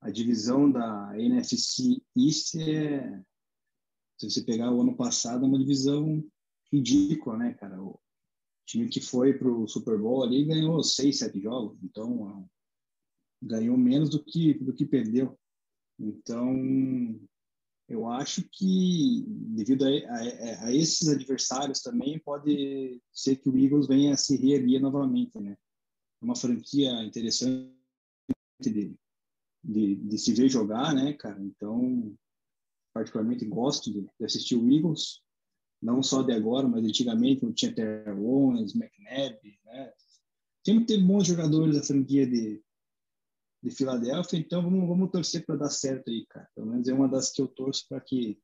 a 0.00 0.10
divisão 0.10 0.70
da 0.70 1.12
NFC 1.18 2.02
East 2.16 2.54
é, 2.56 3.22
se 4.20 4.28
você 4.28 4.42
pegar 4.42 4.70
o 4.70 4.82
ano 4.82 4.94
passado, 4.94 5.44
é 5.44 5.48
uma 5.48 5.58
divisão 5.58 6.22
ridícula, 6.70 7.38
né, 7.38 7.54
cara? 7.54 7.82
O 7.82 7.98
time 8.66 8.86
que 8.86 9.00
foi 9.00 9.32
para 9.32 9.50
o 9.50 9.66
Super 9.66 9.98
Bowl 9.98 10.22
ali 10.22 10.44
ganhou 10.44 10.82
seis, 10.82 11.18
sete 11.18 11.40
jogos, 11.40 11.78
então 11.82 12.46
ganhou 13.42 13.78
menos 13.78 14.10
do 14.10 14.22
que 14.22 14.54
do 14.54 14.74
que 14.74 14.84
perdeu. 14.84 15.38
Então, 15.98 16.54
eu 17.88 18.06
acho 18.06 18.46
que 18.50 19.24
devido 19.26 19.84
a, 19.84 19.88
a, 19.88 20.66
a, 20.66 20.74
esses 20.74 21.08
adversários 21.08 21.80
também 21.80 22.18
pode 22.18 23.02
ser 23.12 23.36
que 23.36 23.48
o 23.48 23.56
Eagles 23.56 23.86
venha 23.86 24.12
a 24.12 24.18
se 24.18 24.36
reerguer 24.36 24.80
novamente, 24.80 25.40
né? 25.40 25.56
É 26.20 26.24
uma 26.24 26.36
franquia 26.36 27.02
interessante 27.02 27.74
de, 28.60 28.94
de, 29.64 30.18
se 30.18 30.34
ver 30.34 30.50
jogar, 30.50 30.94
né, 30.94 31.14
cara? 31.14 31.42
Então, 31.42 32.14
particularmente 32.92 33.44
gosto 33.44 33.92
de, 33.92 34.02
de, 34.02 34.24
assistir 34.24 34.56
o 34.56 34.70
Eagles, 34.70 35.20
não 35.80 36.02
só 36.02 36.22
de 36.22 36.32
agora, 36.32 36.68
mas 36.68 36.84
antigamente, 36.84 37.44
não 37.44 37.52
tinha 37.52 37.74
Terry 37.74 38.10
Owens, 38.10 38.74
McNabb, 38.74 39.38
né? 39.64 39.92
Sempre 40.64 40.84
teve 40.84 41.02
bons 41.04 41.26
jogadores 41.26 41.76
da 41.76 41.82
franquia 41.82 42.26
de, 42.26 42.62
de 43.62 43.70
Filadélfia, 43.70 44.38
então 44.38 44.62
vamos, 44.62 44.86
vamos 44.86 45.10
torcer 45.10 45.44
para 45.46 45.56
dar 45.56 45.70
certo 45.70 46.10
aí, 46.10 46.26
cara. 46.28 46.48
Pelo 46.54 46.66
menos 46.66 46.86
é 46.88 46.92
uma 46.92 47.08
das 47.08 47.30
que 47.30 47.40
eu 47.40 47.48
torço 47.48 47.86
para 47.88 48.00
que, 48.00 48.38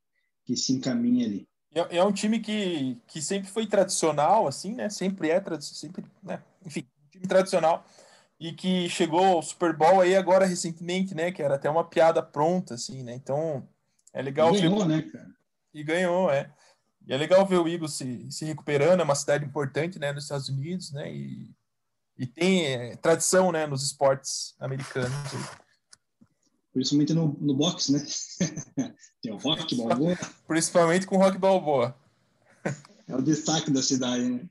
que 0.44 0.56
se 0.56 0.72
encaminhe 0.72 1.24
ali. 1.24 1.48
É, 1.74 1.98
é, 1.98 2.04
um 2.04 2.12
time 2.12 2.40
que, 2.40 2.96
que 3.06 3.20
sempre 3.20 3.50
foi 3.50 3.66
tradicional, 3.66 4.46
assim, 4.46 4.74
né? 4.74 4.88
Sempre 4.88 5.28
é, 5.28 5.42
sempre, 5.60 6.04
né? 6.22 6.42
Enfim, 6.64 6.88
um 7.04 7.08
time 7.10 7.26
tradicional 7.26 7.84
e 8.38 8.52
que 8.52 8.88
chegou 8.88 9.24
ao 9.24 9.42
Super 9.42 9.76
Bowl 9.76 10.00
aí 10.00 10.14
agora 10.14 10.46
recentemente, 10.46 11.14
né? 11.14 11.32
Que 11.32 11.42
era 11.42 11.56
até 11.56 11.68
uma 11.68 11.84
piada 11.84 12.22
pronta, 12.22 12.74
assim, 12.74 13.02
né? 13.02 13.14
Então 13.14 13.68
é 14.16 14.22
legal 14.22 14.54
e 14.56 14.62
ganhou, 14.62 14.78
ver... 14.78 14.88
né, 14.88 15.02
cara? 15.02 15.30
E 15.74 15.84
ganhou, 15.84 16.30
é. 16.30 16.50
E 17.06 17.12
é 17.12 17.16
legal 17.18 17.44
ver 17.44 17.58
o 17.58 17.68
Eagles 17.68 17.92
se, 17.92 18.32
se 18.32 18.46
recuperando, 18.46 19.00
é 19.00 19.04
uma 19.04 19.14
cidade 19.14 19.44
importante, 19.44 19.98
né, 19.98 20.10
nos 20.10 20.24
Estados 20.24 20.48
Unidos, 20.48 20.90
né? 20.90 21.14
E, 21.14 21.54
e 22.16 22.26
tem 22.26 22.64
é, 22.64 22.96
tradição, 22.96 23.52
né, 23.52 23.66
nos 23.66 23.84
esportes 23.84 24.54
americanos. 24.58 25.12
Principalmente 26.72 27.12
no, 27.12 27.36
no 27.38 27.54
boxe, 27.54 27.92
né? 27.92 28.06
tem 29.20 29.32
o 29.32 29.36
rock 29.36 29.76
balboa. 29.76 30.18
Principalmente 30.48 31.06
com 31.06 31.16
o 31.16 31.18
rock 31.18 31.36
balboa. 31.36 31.94
é 33.06 33.14
o 33.14 33.20
destaque 33.20 33.70
da 33.70 33.82
cidade, 33.82 34.24
né? 34.24 34.48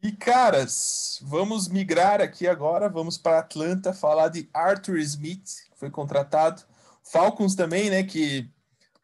E 0.00 0.12
caras, 0.12 1.18
vamos 1.20 1.66
migrar 1.66 2.20
aqui 2.20 2.46
agora, 2.46 2.88
vamos 2.88 3.18
para 3.18 3.40
Atlanta 3.40 3.92
falar 3.92 4.28
de 4.28 4.48
Arthur 4.54 4.98
Smith, 4.98 5.48
que 5.70 5.78
foi 5.78 5.90
contratado. 5.90 6.62
Falcons 7.10 7.54
também, 7.54 7.90
né, 7.90 8.02
que 8.02 8.50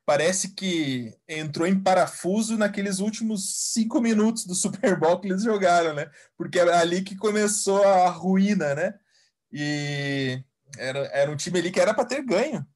parece 0.05 0.55
que 0.55 1.15
entrou 1.29 1.67
em 1.67 1.81
parafuso 1.81 2.57
naqueles 2.59 2.99
últimos 2.99 3.71
cinco 3.73 4.01
minutos 4.01 4.45
do 4.45 4.55
Super 4.55 4.99
Bowl 4.99 5.21
que 5.21 5.29
eles 5.29 5.45
jogaram, 5.45 5.95
né? 5.95 6.11
Porque 6.37 6.59
era 6.59 6.81
ali 6.81 7.03
que 7.03 7.15
começou 7.15 7.85
a 7.85 8.09
ruína, 8.09 8.75
né? 8.75 8.95
E 9.53 10.43
era, 10.77 10.99
era 11.13 11.31
um 11.31 11.37
time 11.37 11.59
ali 11.61 11.71
que 11.71 11.79
era 11.79 11.95
para 11.95 12.05
ter 12.05 12.25
ganho 12.25 12.67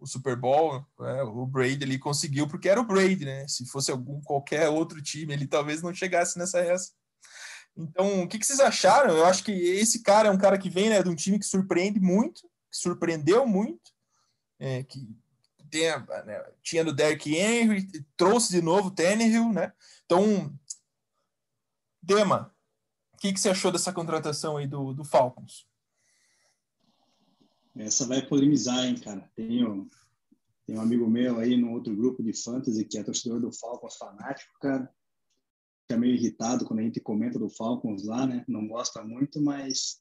o 0.00 0.06
Super 0.06 0.34
Bowl, 0.34 0.84
né? 0.98 1.22
o 1.24 1.46
Brady 1.46 1.84
ali 1.84 1.98
conseguiu 1.98 2.48
porque 2.48 2.68
era 2.68 2.80
o 2.80 2.86
Brady, 2.86 3.26
né? 3.26 3.46
Se 3.46 3.66
fosse 3.66 3.90
algum 3.90 4.20
qualquer 4.22 4.68
outro 4.68 5.02
time, 5.02 5.34
ele 5.34 5.46
talvez 5.46 5.82
não 5.82 5.94
chegasse 5.94 6.38
nessa 6.38 6.58
essa. 6.60 6.92
Então, 7.76 8.22
o 8.22 8.28
que, 8.28 8.38
que, 8.38 8.46
vocês 8.46 8.60
acharam? 8.60 9.16
Eu 9.16 9.26
acho 9.26 9.44
que 9.44 9.52
esse 9.52 10.02
cara 10.02 10.28
é 10.28 10.32
um 10.32 10.38
cara 10.38 10.58
que 10.58 10.70
vem 10.70 10.88
né, 10.88 11.02
de 11.02 11.08
um 11.08 11.14
time 11.14 11.38
que 11.38 11.44
surpreende 11.44 12.00
muito, 12.00 12.40
que 12.70 12.76
surpreendeu 12.76 13.46
muito, 13.46 13.92
é, 14.60 14.84
que 14.84 15.08
tem, 15.68 15.88
né, 16.26 16.44
tinha 16.62 16.84
no 16.84 16.92
Derrick 16.92 17.34
Henry, 17.34 17.88
trouxe 18.16 18.52
de 18.52 18.62
novo 18.62 18.88
o 18.88 18.90
Tannehill, 18.90 19.52
né? 19.52 19.72
Então, 20.04 20.56
Dema, 22.00 22.54
o 23.12 23.16
que, 23.16 23.32
que 23.32 23.40
você 23.40 23.48
achou 23.48 23.72
dessa 23.72 23.92
contratação 23.92 24.56
aí 24.56 24.66
do, 24.66 24.92
do 24.92 25.04
Falcons? 25.04 25.66
Essa 27.76 28.06
vai 28.06 28.20
polemizar, 28.20 28.84
hein, 28.84 28.96
cara. 28.96 29.28
Tenho, 29.34 29.88
tem 30.66 30.76
um 30.76 30.80
amigo 30.80 31.08
meu 31.08 31.38
aí 31.38 31.56
no 31.56 31.72
outro 31.72 31.96
grupo 31.96 32.22
de 32.22 32.32
fantasy 32.32 32.84
que 32.84 32.98
é 32.98 33.02
torcedor 33.02 33.40
do 33.40 33.52
Falcons 33.52 33.96
fanático, 33.96 34.52
cara 34.60 34.92
fica 35.90 35.98
meio 35.98 36.14
irritado 36.14 36.64
quando 36.64 36.78
a 36.78 36.82
gente 36.82 37.00
comenta 37.00 37.36
do 37.36 37.50
Falcons 37.50 38.04
lá, 38.04 38.24
né? 38.24 38.44
Não 38.46 38.68
gosta 38.68 39.02
muito, 39.02 39.42
mas 39.42 40.00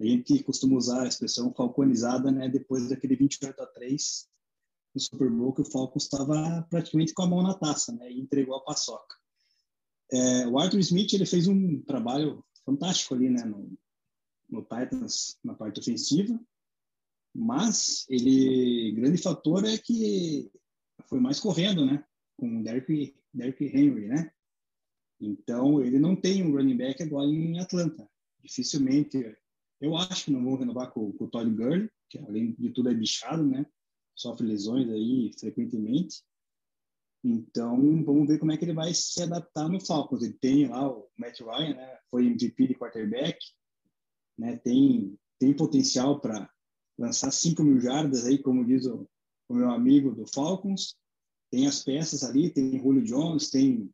a 0.00 0.04
gente 0.04 0.42
costuma 0.44 0.76
usar 0.76 1.02
a 1.02 1.08
expressão 1.08 1.52
falconizada, 1.52 2.30
né? 2.30 2.48
Depois 2.48 2.88
daquele 2.88 3.16
28 3.16 3.60
a 3.60 3.66
3 3.66 4.28
no 4.94 5.00
Super 5.00 5.30
Bowl 5.30 5.52
que 5.52 5.62
o 5.62 5.70
Falcons 5.70 6.04
estava 6.04 6.62
praticamente 6.70 7.12
com 7.12 7.22
a 7.22 7.26
mão 7.26 7.42
na 7.42 7.54
taça, 7.54 7.92
né? 7.92 8.10
E 8.10 8.20
entregou 8.20 8.56
a 8.56 8.64
paçoca. 8.64 9.16
É, 10.10 10.46
o 10.46 10.58
Arthur 10.58 10.78
Smith 10.80 11.12
ele 11.12 11.26
fez 11.26 11.46
um 11.48 11.82
trabalho 11.82 12.44
fantástico 12.64 13.14
ali, 13.14 13.28
né? 13.28 13.44
No, 13.44 13.76
no 14.48 14.62
Titans 14.62 15.38
na 15.44 15.54
parte 15.54 15.80
ofensiva, 15.80 16.40
mas 17.34 18.06
ele 18.08 18.92
grande 18.92 19.18
fator 19.18 19.64
é 19.64 19.76
que 19.76 20.50
foi 21.06 21.20
mais 21.20 21.40
correndo, 21.40 21.84
né? 21.84 22.04
Com 22.36 22.60
o 22.60 22.62
Derrick, 22.62 23.16
Derrick 23.34 23.64
Henry, 23.64 24.06
né? 24.06 24.30
Então, 25.20 25.82
ele 25.82 25.98
não 25.98 26.14
tem 26.14 26.44
um 26.44 26.52
running 26.52 26.76
back 26.76 27.02
agora 27.02 27.26
em 27.26 27.58
Atlanta. 27.58 28.08
Dificilmente, 28.40 29.36
eu 29.80 29.96
acho 29.96 30.26
que 30.26 30.30
não 30.30 30.44
vão 30.44 30.56
renovar 30.56 30.90
com, 30.90 31.12
com 31.12 31.24
o 31.24 31.28
Todd 31.28 31.50
Gurley, 31.50 31.90
que 32.08 32.18
além 32.18 32.52
de 32.52 32.70
tudo 32.70 32.90
é 32.90 32.94
bichado, 32.94 33.44
né? 33.44 33.66
Sofre 34.14 34.46
lesões 34.46 34.88
aí 34.90 35.32
frequentemente. 35.38 36.22
Então, 37.22 37.76
vamos 38.04 38.28
ver 38.28 38.38
como 38.38 38.52
é 38.52 38.56
que 38.56 38.64
ele 38.64 38.74
vai 38.74 38.92
se 38.94 39.22
adaptar 39.22 39.68
no 39.68 39.80
Falcons. 39.80 40.22
Ele 40.22 40.34
tem 40.34 40.68
lá 40.68 40.88
o 40.88 41.08
Matt 41.16 41.40
Ryan, 41.40 41.74
né? 41.74 41.98
Foi 42.10 42.26
MVP 42.26 42.68
de 42.68 42.74
quarterback, 42.74 43.38
né? 44.36 44.56
Tem, 44.56 45.16
tem 45.38 45.54
potencial 45.54 46.20
para 46.20 46.50
lançar 46.98 47.30
5 47.30 47.62
mil 47.62 47.80
jardas 47.80 48.24
aí, 48.24 48.38
como 48.38 48.64
diz 48.64 48.86
o, 48.86 49.08
o 49.48 49.54
meu 49.54 49.70
amigo 49.70 50.14
do 50.14 50.26
Falcons. 50.26 50.96
Tem 51.50 51.66
as 51.66 51.82
peças 51.82 52.24
ali, 52.24 52.50
tem 52.50 52.78
Julio 52.78 53.02
Jones, 53.02 53.50
tem 53.50 53.90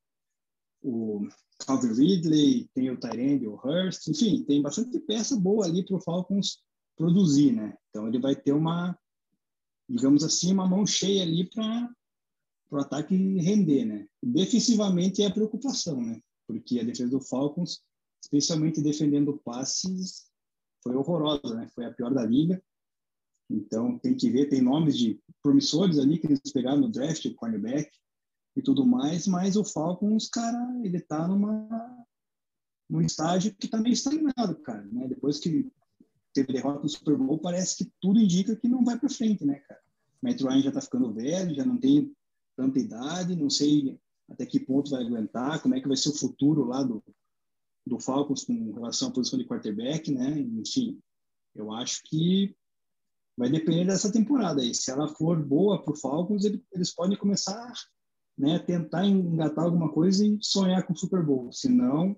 o 0.82 1.26
Calvin 1.58 1.92
Ridley, 1.92 2.68
tem 2.74 2.90
o 2.90 2.98
Tyrande, 2.98 3.46
o 3.46 3.54
Hurst, 3.54 4.06
enfim, 4.08 4.42
tem 4.44 4.60
bastante 4.60 4.98
peça 5.00 5.38
boa 5.38 5.64
ali 5.66 5.84
para 5.84 5.96
o 5.96 6.00
Falcons 6.00 6.62
produzir, 6.96 7.52
né? 7.52 7.76
Então 7.88 8.06
ele 8.08 8.18
vai 8.18 8.34
ter 8.34 8.52
uma, 8.52 8.98
digamos 9.88 10.22
assim, 10.24 10.52
uma 10.52 10.66
mão 10.66 10.86
cheia 10.86 11.22
ali 11.22 11.48
para 11.48 11.90
o 12.70 12.76
ataque 12.78 13.16
render, 13.38 13.84
né? 13.84 14.06
Defensivamente 14.22 15.22
é 15.22 15.26
a 15.26 15.32
preocupação, 15.32 16.00
né? 16.00 16.20
Porque 16.46 16.78
a 16.78 16.84
defesa 16.84 17.10
do 17.10 17.20
Falcons, 17.20 17.82
especialmente 18.22 18.82
defendendo 18.82 19.40
passes, 19.44 20.30
foi 20.82 20.94
horrorosa, 20.94 21.54
né? 21.54 21.68
Foi 21.74 21.84
a 21.86 21.92
pior 21.92 22.12
da 22.12 22.24
liga. 22.24 22.62
Então 23.50 23.98
tem 23.98 24.14
que 24.14 24.30
ver, 24.30 24.48
tem 24.48 24.60
nomes 24.60 24.96
de 24.96 25.20
promissores 25.42 25.98
ali 25.98 26.18
que 26.18 26.26
eles 26.26 26.40
pegaram 26.52 26.80
no 26.80 26.90
draft, 26.90 27.24
o 27.26 27.34
cornerback, 27.34 27.90
e 28.56 28.62
tudo 28.62 28.86
mais, 28.86 29.26
mas 29.26 29.56
o 29.56 29.64
Falcons, 29.64 30.28
cara, 30.28 30.80
ele 30.82 31.00
tá 31.00 31.26
numa 31.26 32.04
num 32.88 33.00
estágio 33.00 33.54
que 33.54 33.66
tá 33.66 33.78
meio 33.78 33.94
estagnado, 33.94 34.54
cara, 34.62 34.84
né? 34.92 35.08
Depois 35.08 35.40
que 35.40 35.70
teve 36.32 36.52
derrota 36.52 36.82
no 36.82 36.88
Super 36.88 37.16
Bowl, 37.16 37.38
parece 37.38 37.78
que 37.78 37.92
tudo 38.00 38.20
indica 38.20 38.54
que 38.54 38.68
não 38.68 38.84
vai 38.84 38.98
para 38.98 39.08
frente, 39.08 39.44
né, 39.44 39.54
cara? 39.60 39.80
Matt 40.22 40.40
Ryan 40.40 40.62
já 40.62 40.72
tá 40.72 40.80
ficando 40.80 41.12
velho, 41.12 41.54
já 41.54 41.64
não 41.64 41.78
tem 41.78 42.14
tanta 42.56 42.78
idade, 42.78 43.36
não 43.36 43.50
sei 43.50 43.98
até 44.28 44.46
que 44.46 44.60
ponto 44.60 44.90
vai 44.90 45.04
aguentar, 45.04 45.60
como 45.60 45.74
é 45.74 45.80
que 45.80 45.88
vai 45.88 45.96
ser 45.96 46.10
o 46.10 46.16
futuro 46.16 46.64
lá 46.64 46.82
do, 46.82 47.02
do 47.86 47.98
Falcons 47.98 48.44
com 48.44 48.72
relação 48.72 49.08
à 49.08 49.12
posição 49.12 49.38
de 49.38 49.46
quarterback, 49.46 50.10
né? 50.10 50.38
Enfim, 50.38 51.00
eu 51.54 51.72
acho 51.72 52.02
que 52.04 52.54
vai 53.36 53.50
depender 53.50 53.86
dessa 53.86 54.10
temporada 54.10 54.62
aí. 54.62 54.74
Se 54.74 54.90
ela 54.90 55.08
for 55.08 55.42
boa 55.42 55.82
para 55.82 55.92
o 55.92 55.96
Falcons, 55.96 56.44
eles 56.44 56.94
podem 56.94 57.18
começar 57.18 57.72
né, 58.36 58.58
tentar 58.58 59.06
engatar 59.06 59.64
alguma 59.64 59.90
coisa 59.90 60.26
e 60.26 60.38
sonhar 60.40 60.84
com 60.84 60.92
o 60.92 60.96
Super 60.96 61.22
Bowl. 61.22 61.52
Senão, 61.52 62.16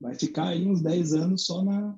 vai 0.00 0.14
ficar 0.14 0.48
aí 0.48 0.66
uns 0.66 0.80
10 0.80 1.14
anos 1.14 1.44
só 1.44 1.62
na, 1.62 1.96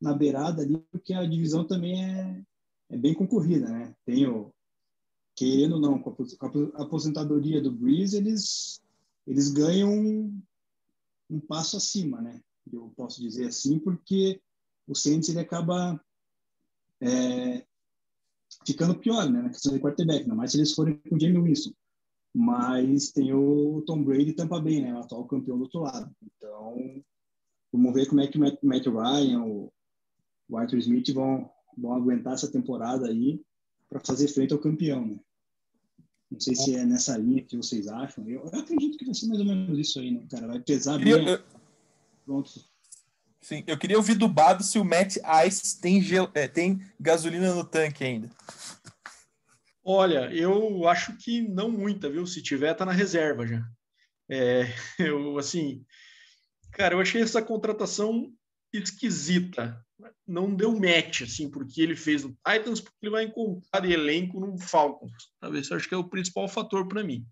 na 0.00 0.12
beirada 0.12 0.62
ali, 0.62 0.78
porque 0.90 1.14
a 1.14 1.24
divisão 1.24 1.64
também 1.64 2.04
é, 2.04 2.42
é 2.90 2.96
bem 2.96 3.14
concorrida, 3.14 3.68
né? 3.68 3.94
Tem 4.04 4.26
o, 4.26 4.52
querendo 5.34 5.74
ou 5.74 5.80
não, 5.80 5.98
com 6.00 6.10
a 6.40 6.82
aposentadoria 6.82 7.62
do 7.62 7.70
Breeze, 7.70 8.16
eles, 8.16 8.82
eles 9.26 9.50
ganham 9.50 9.90
um, 9.92 10.42
um 11.30 11.40
passo 11.40 11.76
acima, 11.76 12.20
né? 12.20 12.42
Eu 12.70 12.92
posso 12.96 13.20
dizer 13.20 13.46
assim, 13.46 13.78
porque 13.78 14.40
o 14.88 14.94
Saints 14.94 15.28
ele 15.28 15.38
acaba 15.38 16.00
é, 17.00 17.64
ficando 18.66 18.98
pior, 18.98 19.30
né? 19.30 19.40
Na 19.40 19.50
questão 19.50 19.72
de 19.72 19.78
quarterback, 19.78 20.22
ainda 20.22 20.34
mais 20.34 20.50
se 20.50 20.58
eles 20.58 20.72
forem 20.72 20.96
com 21.08 21.14
o 21.14 21.20
Jamie 21.20 21.40
Winston 21.40 21.72
mas 22.38 23.12
tem 23.12 23.32
o 23.32 23.82
Tom 23.86 24.04
Brady 24.04 24.34
Tampa 24.34 24.60
Bay, 24.60 24.82
né, 24.82 24.92
o 24.92 24.98
atual 24.98 25.24
campeão 25.24 25.56
do 25.56 25.62
outro 25.62 25.80
lado. 25.80 26.14
Então, 26.22 27.02
vamos 27.72 27.94
ver 27.94 28.06
como 28.06 28.20
é 28.20 28.26
que 28.26 28.36
o 28.36 28.40
Matt, 28.40 28.84
Ryan, 28.84 29.42
o, 29.42 29.72
o 30.46 30.58
Arthur 30.58 30.76
Smith 30.80 31.14
vão, 31.14 31.50
vão 31.78 31.94
aguentar 31.94 32.34
essa 32.34 32.52
temporada 32.52 33.08
aí 33.08 33.40
para 33.88 34.00
fazer 34.00 34.28
frente 34.28 34.52
ao 34.52 34.58
campeão, 34.58 35.06
né? 35.06 35.18
Não 36.30 36.38
sei 36.38 36.54
se 36.54 36.76
é 36.76 36.84
nessa 36.84 37.16
linha 37.16 37.42
que 37.42 37.56
vocês 37.56 37.88
acham. 37.88 38.28
Eu, 38.28 38.42
eu 38.52 38.60
acredito 38.60 38.98
que 38.98 39.06
vai 39.06 39.14
ser 39.14 39.28
mais 39.28 39.40
ou 39.40 39.46
menos 39.46 39.78
isso 39.78 39.98
aí, 39.98 40.10
né, 40.10 40.26
cara? 40.30 40.46
Vai 40.46 40.60
pesar 40.60 40.98
bem. 40.98 41.26
Eu, 41.26 41.42
Pronto. 42.26 42.50
sim, 43.40 43.64
eu 43.66 43.78
queria 43.78 43.96
ouvir 43.96 44.16
do 44.16 44.28
Bado 44.28 44.62
se 44.62 44.78
o 44.78 44.84
Matt 44.84 45.16
Ice 45.46 45.80
tem, 45.80 46.02
gel, 46.02 46.28
é, 46.34 46.46
tem 46.46 46.82
gasolina 47.00 47.54
no 47.54 47.64
tanque 47.64 48.04
ainda. 48.04 48.28
Olha, 49.88 50.34
eu 50.34 50.88
acho 50.88 51.16
que 51.16 51.40
não 51.40 51.70
muita, 51.70 52.10
viu? 52.10 52.26
Se 52.26 52.42
tiver, 52.42 52.74
tá 52.74 52.84
na 52.84 52.90
reserva 52.90 53.46
já. 53.46 53.64
É, 54.28 54.62
eu, 54.98 55.38
assim, 55.38 55.84
cara, 56.72 56.96
eu 56.96 57.00
achei 57.00 57.22
essa 57.22 57.40
contratação 57.40 58.32
esquisita. 58.72 59.80
Não 60.26 60.52
deu 60.52 60.72
match, 60.72 61.22
assim, 61.22 61.48
porque 61.48 61.80
ele 61.80 61.94
fez 61.94 62.24
no 62.24 62.36
Titans, 62.44 62.80
porque 62.80 62.96
ele 63.00 63.12
vai 63.12 63.24
encontrar 63.24 63.88
elenco 63.88 64.40
no 64.40 64.58
Falcons. 64.58 65.12
Talvez 65.40 65.70
eu 65.70 65.76
acho 65.76 65.88
que 65.88 65.94
é 65.94 65.98
o 65.98 66.08
principal 66.08 66.48
fator 66.48 66.88
para 66.88 67.04
mim. 67.04 67.24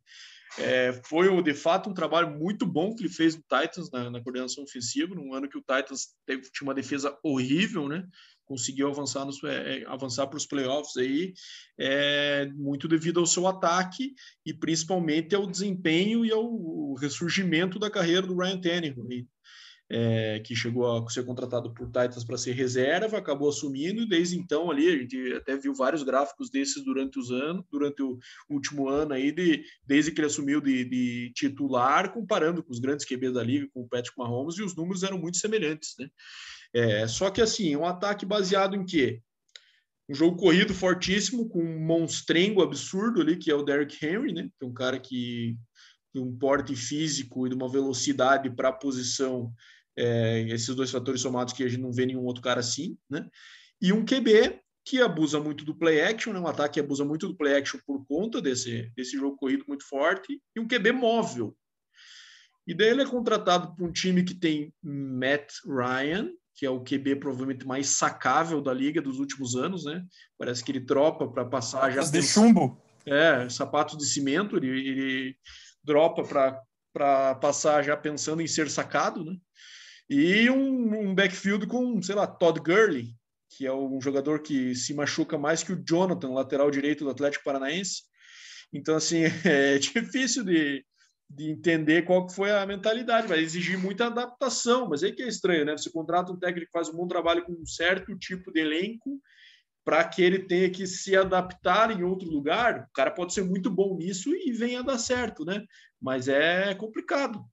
É, 0.56 0.92
foi, 1.06 1.42
de 1.42 1.54
fato, 1.54 1.90
um 1.90 1.94
trabalho 1.94 2.38
muito 2.38 2.64
bom 2.64 2.94
que 2.94 3.02
ele 3.02 3.12
fez 3.12 3.34
no 3.34 3.42
Titans 3.42 3.90
na, 3.90 4.08
na 4.10 4.22
coordenação 4.22 4.62
ofensiva, 4.62 5.12
num 5.12 5.34
ano 5.34 5.48
que 5.48 5.58
o 5.58 5.60
Titans 5.60 6.14
teve, 6.24 6.42
tinha 6.52 6.68
uma 6.68 6.74
defesa 6.74 7.18
horrível, 7.24 7.88
né? 7.88 8.06
Conseguiu 8.46 8.88
avançar, 8.88 9.24
nos, 9.24 9.42
é, 9.44 9.84
avançar 9.86 10.26
para 10.26 10.36
os 10.36 10.46
playoffs 10.46 10.96
aí, 10.96 11.32
é, 11.78 12.46
muito 12.54 12.86
devido 12.86 13.20
ao 13.20 13.26
seu 13.26 13.46
ataque 13.46 14.14
e 14.44 14.52
principalmente 14.52 15.34
ao 15.34 15.46
desempenho 15.46 16.24
e 16.24 16.30
ao 16.30 16.94
ressurgimento 16.94 17.78
da 17.78 17.90
carreira 17.90 18.26
do 18.26 18.36
Ryan 18.36 18.60
Tannehill. 18.60 19.10
E 19.10 19.26
é, 19.90 20.40
que 20.40 20.56
chegou 20.56 20.86
a 20.86 21.08
ser 21.10 21.24
contratado 21.24 21.72
por 21.72 21.86
Titans 21.86 22.24
para 22.24 22.38
ser 22.38 22.52
reserva, 22.52 23.18
acabou 23.18 23.48
assumindo 23.48 24.02
e 24.02 24.08
desde 24.08 24.36
então 24.36 24.70
ali 24.70 24.88
a 24.88 24.96
gente 24.96 25.32
até 25.34 25.56
viu 25.56 25.74
vários 25.74 26.02
gráficos 26.02 26.50
desses 26.50 26.82
durante 26.82 27.18
os 27.18 27.30
anos, 27.30 27.64
durante 27.70 28.02
o 28.02 28.18
último 28.48 28.88
ano 28.88 29.12
aí 29.12 29.30
de, 29.30 29.62
desde 29.86 30.10
que 30.10 30.20
ele 30.20 30.26
assumiu 30.26 30.60
de, 30.60 30.84
de 30.84 31.32
titular, 31.34 32.12
comparando 32.12 32.62
com 32.62 32.72
os 32.72 32.80
grandes 32.80 33.06
QB 33.06 33.32
da 33.32 33.42
liga, 33.42 33.68
com 33.72 33.82
o 33.82 33.88
Patrick 33.88 34.16
Mahomes 34.18 34.58
e 34.58 34.62
os 34.62 34.74
números 34.74 35.02
eram 35.02 35.18
muito 35.18 35.36
semelhantes, 35.36 35.94
né? 35.98 36.08
É, 36.74 37.06
só 37.06 37.30
que 37.30 37.40
assim, 37.40 37.76
um 37.76 37.86
ataque 37.86 38.26
baseado 38.26 38.74
em 38.74 38.84
quê? 38.84 39.22
Um 40.08 40.14
jogo 40.14 40.36
corrido 40.36 40.74
fortíssimo, 40.74 41.48
com 41.48 41.62
um 41.62 41.78
monstrengo 41.78 42.62
absurdo 42.62 43.20
ali, 43.20 43.36
que 43.36 43.50
é 43.50 43.54
o 43.54 43.62
Derrick 43.62 44.04
Henry, 44.04 44.32
né? 44.32 44.48
Que 44.58 44.66
é 44.66 44.68
um 44.68 44.74
cara 44.74 44.98
que 44.98 45.56
tem 46.12 46.20
um 46.20 46.36
porte 46.36 46.76
físico 46.76 47.46
e 47.46 47.50
de 47.50 47.54
uma 47.54 47.68
velocidade 47.68 48.50
para 48.50 48.68
a 48.68 48.72
posição 48.72 49.52
é, 49.96 50.40
esses 50.48 50.74
dois 50.74 50.90
fatores 50.90 51.20
somados 51.20 51.54
que 51.54 51.62
a 51.62 51.68
gente 51.68 51.80
não 51.80 51.92
vê 51.92 52.04
nenhum 52.04 52.24
outro 52.24 52.42
cara 52.42 52.60
assim, 52.60 52.98
né? 53.08 53.26
E 53.80 53.92
um 53.92 54.04
QB 54.04 54.60
que 54.84 55.00
abusa 55.00 55.40
muito 55.40 55.64
do 55.64 55.74
play 55.74 56.02
action, 56.02 56.32
né? 56.32 56.38
um 56.38 56.46
ataque 56.46 56.74
que 56.74 56.80
abusa 56.80 57.04
muito 57.04 57.26
do 57.26 57.36
play 57.36 57.56
action 57.56 57.80
por 57.86 58.04
conta 58.06 58.40
desse, 58.40 58.92
desse 58.94 59.16
jogo 59.16 59.36
corrido 59.36 59.64
muito 59.66 59.86
forte, 59.88 60.40
e 60.54 60.60
um 60.60 60.68
QB 60.68 60.92
móvel. 60.92 61.56
E 62.66 62.74
daí 62.74 62.88
ele 62.88 63.02
é 63.02 63.06
contratado 63.06 63.74
por 63.74 63.86
um 63.86 63.92
time 63.92 64.22
que 64.22 64.34
tem 64.34 64.72
Matt 64.82 65.50
Ryan, 65.66 66.30
que 66.54 66.64
é 66.64 66.70
o 66.70 66.80
QB 66.80 67.16
provavelmente 67.16 67.66
mais 67.66 67.88
sacável 67.88 68.60
da 68.60 68.72
liga 68.72 69.02
dos 69.02 69.18
últimos 69.18 69.56
anos, 69.56 69.84
né? 69.84 70.04
Parece 70.38 70.62
que 70.62 70.70
ele 70.70 70.80
tropa 70.80 71.28
para 71.28 71.44
passar 71.44 71.90
já. 71.90 72.02
de 72.02 72.22
chumbo? 72.22 72.80
É, 73.04 73.48
sapatos 73.48 73.98
de 73.98 74.06
cimento, 74.06 74.56
ele, 74.56 74.68
ele 74.68 75.36
dropa 75.82 76.22
para 76.92 77.34
passar 77.34 77.82
já 77.82 77.96
pensando 77.96 78.40
em 78.40 78.46
ser 78.46 78.70
sacado, 78.70 79.24
né? 79.24 79.36
E 80.08 80.48
um, 80.48 81.10
um, 81.10 81.14
backfield 81.14 81.66
com, 81.66 82.00
sei 82.02 82.14
lá, 82.14 82.26
Todd 82.26 82.60
Gurley, 82.60 83.14
que 83.50 83.66
é 83.66 83.72
um 83.72 84.00
jogador 84.00 84.40
que 84.40 84.74
se 84.74 84.94
machuca 84.94 85.36
mais 85.36 85.62
que 85.62 85.72
o 85.72 85.82
Jonathan, 85.84 86.30
lateral 86.30 86.70
direito 86.70 87.04
do 87.04 87.10
Atlético 87.10 87.44
Paranaense. 87.44 88.02
Então, 88.72 88.96
assim, 88.96 89.22
é 89.44 89.78
difícil 89.78 90.44
de, 90.44 90.84
de 91.28 91.50
entender 91.50 92.02
qual 92.02 92.26
que 92.26 92.34
foi 92.34 92.50
a 92.50 92.64
mentalidade, 92.66 93.26
vai 93.26 93.40
exigir 93.40 93.78
muita 93.78 94.06
adaptação, 94.06 94.88
mas 94.88 95.02
aí 95.02 95.12
que 95.12 95.22
é 95.22 95.28
estranho, 95.28 95.64
né? 95.64 95.76
Você 95.76 95.90
contrata 95.90 96.32
um 96.32 96.38
técnico 96.38 96.66
que 96.66 96.78
faz 96.78 96.88
um 96.88 96.96
bom 96.96 97.08
trabalho 97.08 97.44
com 97.44 97.52
um 97.52 97.66
certo 97.66 98.16
tipo 98.16 98.52
de 98.52 98.60
elenco 98.60 99.20
para 99.84 100.02
que 100.04 100.22
ele 100.22 100.38
tenha 100.38 100.70
que 100.70 100.86
se 100.86 101.14
adaptar 101.14 101.90
em 101.90 102.02
outro 102.02 102.28
lugar. 102.28 102.86
O 102.90 102.92
cara 102.94 103.10
pode 103.10 103.34
ser 103.34 103.44
muito 103.44 103.70
bom 103.70 103.96
nisso 103.96 104.34
e 104.34 104.52
venha 104.52 104.82
dar 104.82 104.98
certo, 104.98 105.44
né? 105.44 105.64
Mas 106.00 106.28
é 106.28 106.74
complicado. 106.74 107.44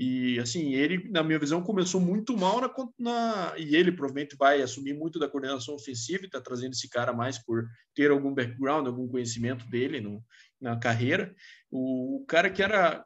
E 0.00 0.38
assim, 0.38 0.74
ele, 0.74 1.10
na 1.10 1.24
minha 1.24 1.40
visão, 1.40 1.60
começou 1.60 2.00
muito 2.00 2.36
mal 2.36 2.60
na, 2.60 2.72
na, 2.96 3.54
e 3.58 3.74
ele 3.74 3.90
provavelmente 3.90 4.36
vai 4.36 4.62
assumir 4.62 4.94
muito 4.94 5.18
da 5.18 5.28
coordenação 5.28 5.74
ofensiva 5.74 6.22
e 6.22 6.26
está 6.26 6.40
trazendo 6.40 6.72
esse 6.72 6.88
cara 6.88 7.12
mais 7.12 7.36
por 7.36 7.66
ter 7.96 8.12
algum 8.12 8.32
background, 8.32 8.86
algum 8.86 9.08
conhecimento 9.08 9.68
dele 9.68 10.00
no, 10.00 10.22
na 10.60 10.78
carreira. 10.78 11.34
O, 11.68 12.18
o, 12.18 12.26
cara 12.26 12.48
que 12.48 12.62
era 12.62 13.04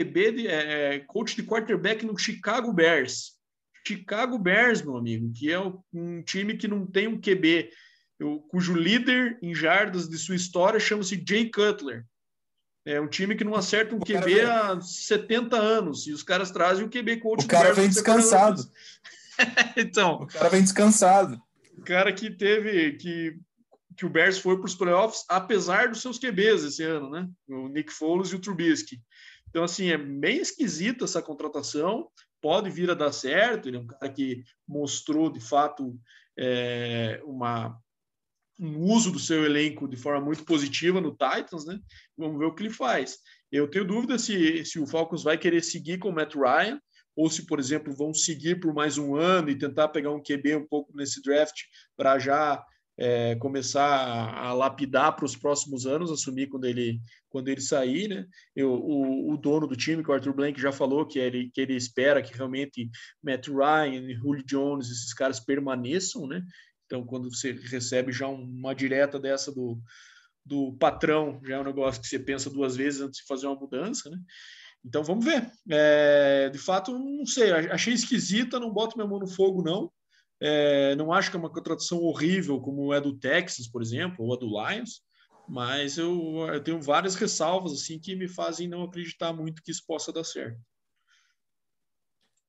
QB 0.00 0.32
de, 0.32 0.48
é, 0.48 0.98
coach 1.00 1.36
de 1.36 1.42
quarterback 1.42 2.04
no 2.04 2.18
Chicago 2.18 2.72
Bears. 2.72 3.34
Chicago 3.86 4.38
Bears, 4.38 4.82
meu 4.82 4.96
amigo, 4.96 5.30
que 5.32 5.52
é 5.52 5.60
um 5.92 6.22
time 6.22 6.56
que 6.56 6.66
não 6.66 6.86
tem 6.86 7.06
um 7.06 7.20
QB, 7.20 7.70
cujo 8.48 8.74
líder 8.74 9.38
em 9.42 9.54
jardas 9.54 10.08
de 10.08 10.16
sua 10.16 10.36
história 10.36 10.80
chama-se 10.80 11.22
Jay 11.26 11.50
Cutler. 11.50 12.04
É 12.86 13.00
um 13.00 13.08
time 13.08 13.34
que 13.34 13.44
não 13.44 13.54
acerta 13.54 13.94
um 13.94 13.98
o 13.98 14.04
QB 14.04 14.42
há 14.42 14.80
70 14.80 15.56
anos 15.56 16.06
e 16.06 16.12
os 16.12 16.22
caras 16.22 16.50
trazem 16.50 16.84
o 16.84 16.90
QB 16.90 17.18
coach. 17.18 17.44
O 17.44 17.48
cara 17.48 17.72
vem 17.72 17.88
descansado. 17.88 18.62
então, 19.76 20.22
o 20.22 20.26
cara 20.26 20.50
vem 20.50 20.62
descansado. 20.62 21.40
O 21.78 21.82
cara 21.82 22.12
que 22.12 22.30
teve 22.30 22.92
que 22.92 23.38
que 23.96 24.04
o 24.04 24.10
Bears 24.10 24.38
foi 24.38 24.56
para 24.56 24.66
os 24.66 24.74
playoffs 24.74 25.24
apesar 25.28 25.88
dos 25.88 26.02
seus 26.02 26.18
QBs 26.18 26.64
esse 26.64 26.82
ano, 26.82 27.10
né? 27.10 27.28
O 27.48 27.68
Nick 27.68 27.92
Foles 27.92 28.30
e 28.30 28.34
o 28.34 28.40
Trubisky. 28.40 29.00
Então 29.54 29.62
assim 29.62 29.90
é 29.90 29.96
bem 29.96 30.38
esquisita 30.38 31.04
essa 31.04 31.22
contratação. 31.22 32.08
Pode 32.42 32.68
vir 32.70 32.90
a 32.90 32.94
dar 32.94 33.12
certo. 33.12 33.68
Ele 33.68 33.76
é 33.76 33.80
um 33.80 33.86
cara 33.86 34.12
que 34.12 34.42
mostrou 34.66 35.30
de 35.30 35.38
fato 35.38 35.96
é, 36.36 37.22
uma 37.24 37.78
um 38.58 38.80
uso 38.80 39.12
do 39.12 39.18
seu 39.18 39.44
elenco 39.44 39.88
de 39.88 39.96
forma 39.96 40.24
muito 40.24 40.44
positiva 40.44 41.00
no 41.00 41.12
Titans, 41.12 41.64
né? 41.64 41.78
Vamos 42.16 42.36
ver 42.38 42.46
o 42.46 42.54
que 42.54 42.64
ele 42.64 42.70
faz. 42.70 43.18
Eu 43.50 43.68
tenho 43.68 43.84
dúvida 43.84 44.18
se, 44.18 44.64
se 44.64 44.80
o 44.80 44.86
Falcons 44.86 45.22
vai 45.22 45.38
querer 45.38 45.62
seguir 45.62 45.98
com 45.98 46.08
o 46.08 46.12
Matt 46.12 46.34
Ryan 46.34 46.80
ou 47.14 47.30
se, 47.30 47.46
por 47.46 47.60
exemplo, 47.60 47.94
vão 47.94 48.12
seguir 48.12 48.58
por 48.58 48.74
mais 48.74 48.98
um 48.98 49.14
ano 49.14 49.50
e 49.50 49.58
tentar 49.58 49.88
pegar 49.88 50.10
um 50.10 50.22
QB 50.22 50.56
um 50.56 50.66
pouco 50.66 50.96
nesse 50.96 51.22
draft 51.22 51.54
para 51.96 52.18
já 52.18 52.64
é, 52.96 53.34
começar 53.36 54.34
a 54.36 54.52
lapidar 54.52 55.14
para 55.14 55.24
os 55.24 55.36
próximos 55.36 55.86
anos, 55.86 56.10
assumir 56.10 56.48
quando 56.48 56.64
ele, 56.64 57.00
quando 57.34 57.48
ele 57.48 57.60
sair, 57.60 58.06
né? 58.06 58.28
Eu, 58.54 58.72
o, 58.74 59.32
o, 59.32 59.36
dono 59.36 59.66
do 59.66 59.74
time, 59.74 60.04
que 60.04 60.08
o 60.08 60.14
Arthur 60.14 60.32
Blank 60.32 60.60
já 60.60 60.70
falou 60.70 61.04
que 61.04 61.18
ele, 61.18 61.50
que 61.52 61.60
ele 61.60 61.74
espera 61.74 62.22
que 62.22 62.32
realmente 62.32 62.88
Matt 63.20 63.48
Ryan, 63.48 64.14
Julio 64.14 64.44
Jones, 64.46 64.88
esses 64.88 65.12
caras 65.12 65.40
permaneçam, 65.40 66.28
né? 66.28 66.44
Então, 66.86 67.04
quando 67.04 67.28
você 67.28 67.50
recebe 67.50 68.12
já 68.12 68.28
uma 68.28 68.72
direta 68.72 69.18
dessa 69.18 69.50
do, 69.50 69.82
do 70.46 70.74
patrão, 70.74 71.40
já 71.44 71.56
é 71.56 71.60
um 71.60 71.64
negócio 71.64 72.00
que 72.00 72.06
você 72.06 72.20
pensa 72.20 72.48
duas 72.48 72.76
vezes 72.76 73.00
antes 73.00 73.18
de 73.18 73.26
fazer 73.26 73.48
uma 73.48 73.58
mudança, 73.58 74.08
né? 74.08 74.18
Então, 74.84 75.02
vamos 75.02 75.24
ver. 75.24 75.50
É, 75.68 76.50
de 76.50 76.58
fato, 76.58 76.96
não 76.96 77.26
sei, 77.26 77.50
achei 77.50 77.94
esquisita, 77.94 78.60
não 78.60 78.72
boto 78.72 78.96
minha 78.96 79.08
mão 79.08 79.18
no 79.18 79.26
fogo, 79.26 79.60
não. 79.60 79.90
É, 80.40 80.94
não 80.94 81.12
acho 81.12 81.30
que 81.30 81.36
é 81.36 81.40
uma 81.40 81.50
contratação 81.50 81.98
horrível, 81.98 82.60
como 82.60 82.94
é 82.94 83.00
do 83.00 83.18
Texas, 83.18 83.66
por 83.66 83.82
exemplo, 83.82 84.24
ou 84.24 84.32
a 84.32 84.36
do 84.36 84.46
Lions, 84.46 85.02
mas 85.48 85.98
eu, 85.98 86.46
eu 86.52 86.62
tenho 86.62 86.80
várias 86.80 87.14
ressalvas 87.14 87.72
assim 87.72 87.98
que 87.98 88.14
me 88.14 88.28
fazem 88.28 88.68
não 88.68 88.82
acreditar 88.82 89.32
muito 89.32 89.62
que 89.62 89.70
isso 89.70 89.84
possa 89.86 90.12
dar 90.12 90.24
certo. 90.24 90.58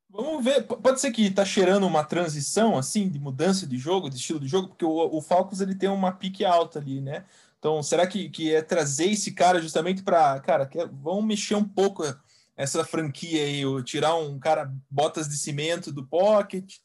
Vamos 0.09 0.45
ver, 0.45 0.63
pode 0.63 1.01
ser 1.01 1.11
que 1.11 1.29
tá 1.29 1.43
cheirando 1.43 1.85
uma 1.85 2.03
transição 2.03 2.77
assim 2.77 3.09
de 3.09 3.19
mudança 3.19 3.67
de 3.67 3.77
jogo, 3.77 4.09
de 4.09 4.15
estilo 4.15 4.39
de 4.39 4.47
jogo, 4.47 4.69
porque 4.69 4.85
o, 4.85 5.17
o 5.17 5.21
Falcons 5.21 5.59
ele 5.59 5.75
tem 5.75 5.89
uma 5.89 6.11
pique 6.11 6.45
alta 6.45 6.79
ali, 6.79 7.01
né? 7.01 7.25
Então, 7.59 7.81
será 7.81 8.05
que, 8.05 8.29
que 8.29 8.53
é 8.53 8.61
trazer 8.61 9.09
esse 9.09 9.33
cara 9.33 9.61
justamente 9.61 10.03
para, 10.03 10.39
cara, 10.39 10.69
é, 10.75 10.85
vamos 10.85 11.25
mexer 11.25 11.55
um 11.55 11.67
pouco 11.67 12.03
essa 12.55 12.85
franquia 12.85 13.43
aí, 13.43 13.83
tirar 13.83 14.15
um 14.15 14.39
cara 14.39 14.71
botas 14.89 15.27
de 15.27 15.35
cimento 15.35 15.91
do 15.91 16.05
pocket, 16.07 16.75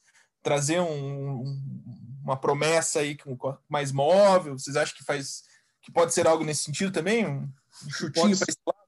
trazer 0.43 0.81
um, 0.81 1.43
um, 1.43 2.21
uma 2.25 2.37
promessa 2.37 3.01
aí 3.01 3.17
com 3.17 3.37
mais 3.69 3.93
móvel? 3.93 4.59
Vocês 4.59 4.75
acham 4.75 4.97
que 4.97 5.05
faz 5.05 5.43
que 5.83 5.93
pode 5.93 6.13
ser 6.15 6.27
algo 6.27 6.45
nesse 6.45 6.65
sentido 6.65 6.93
também? 6.93 7.27
Um 7.27 7.51
chutinho 7.91 8.37
para 8.37 8.47
esse 8.49 8.59
lado? 8.67 8.81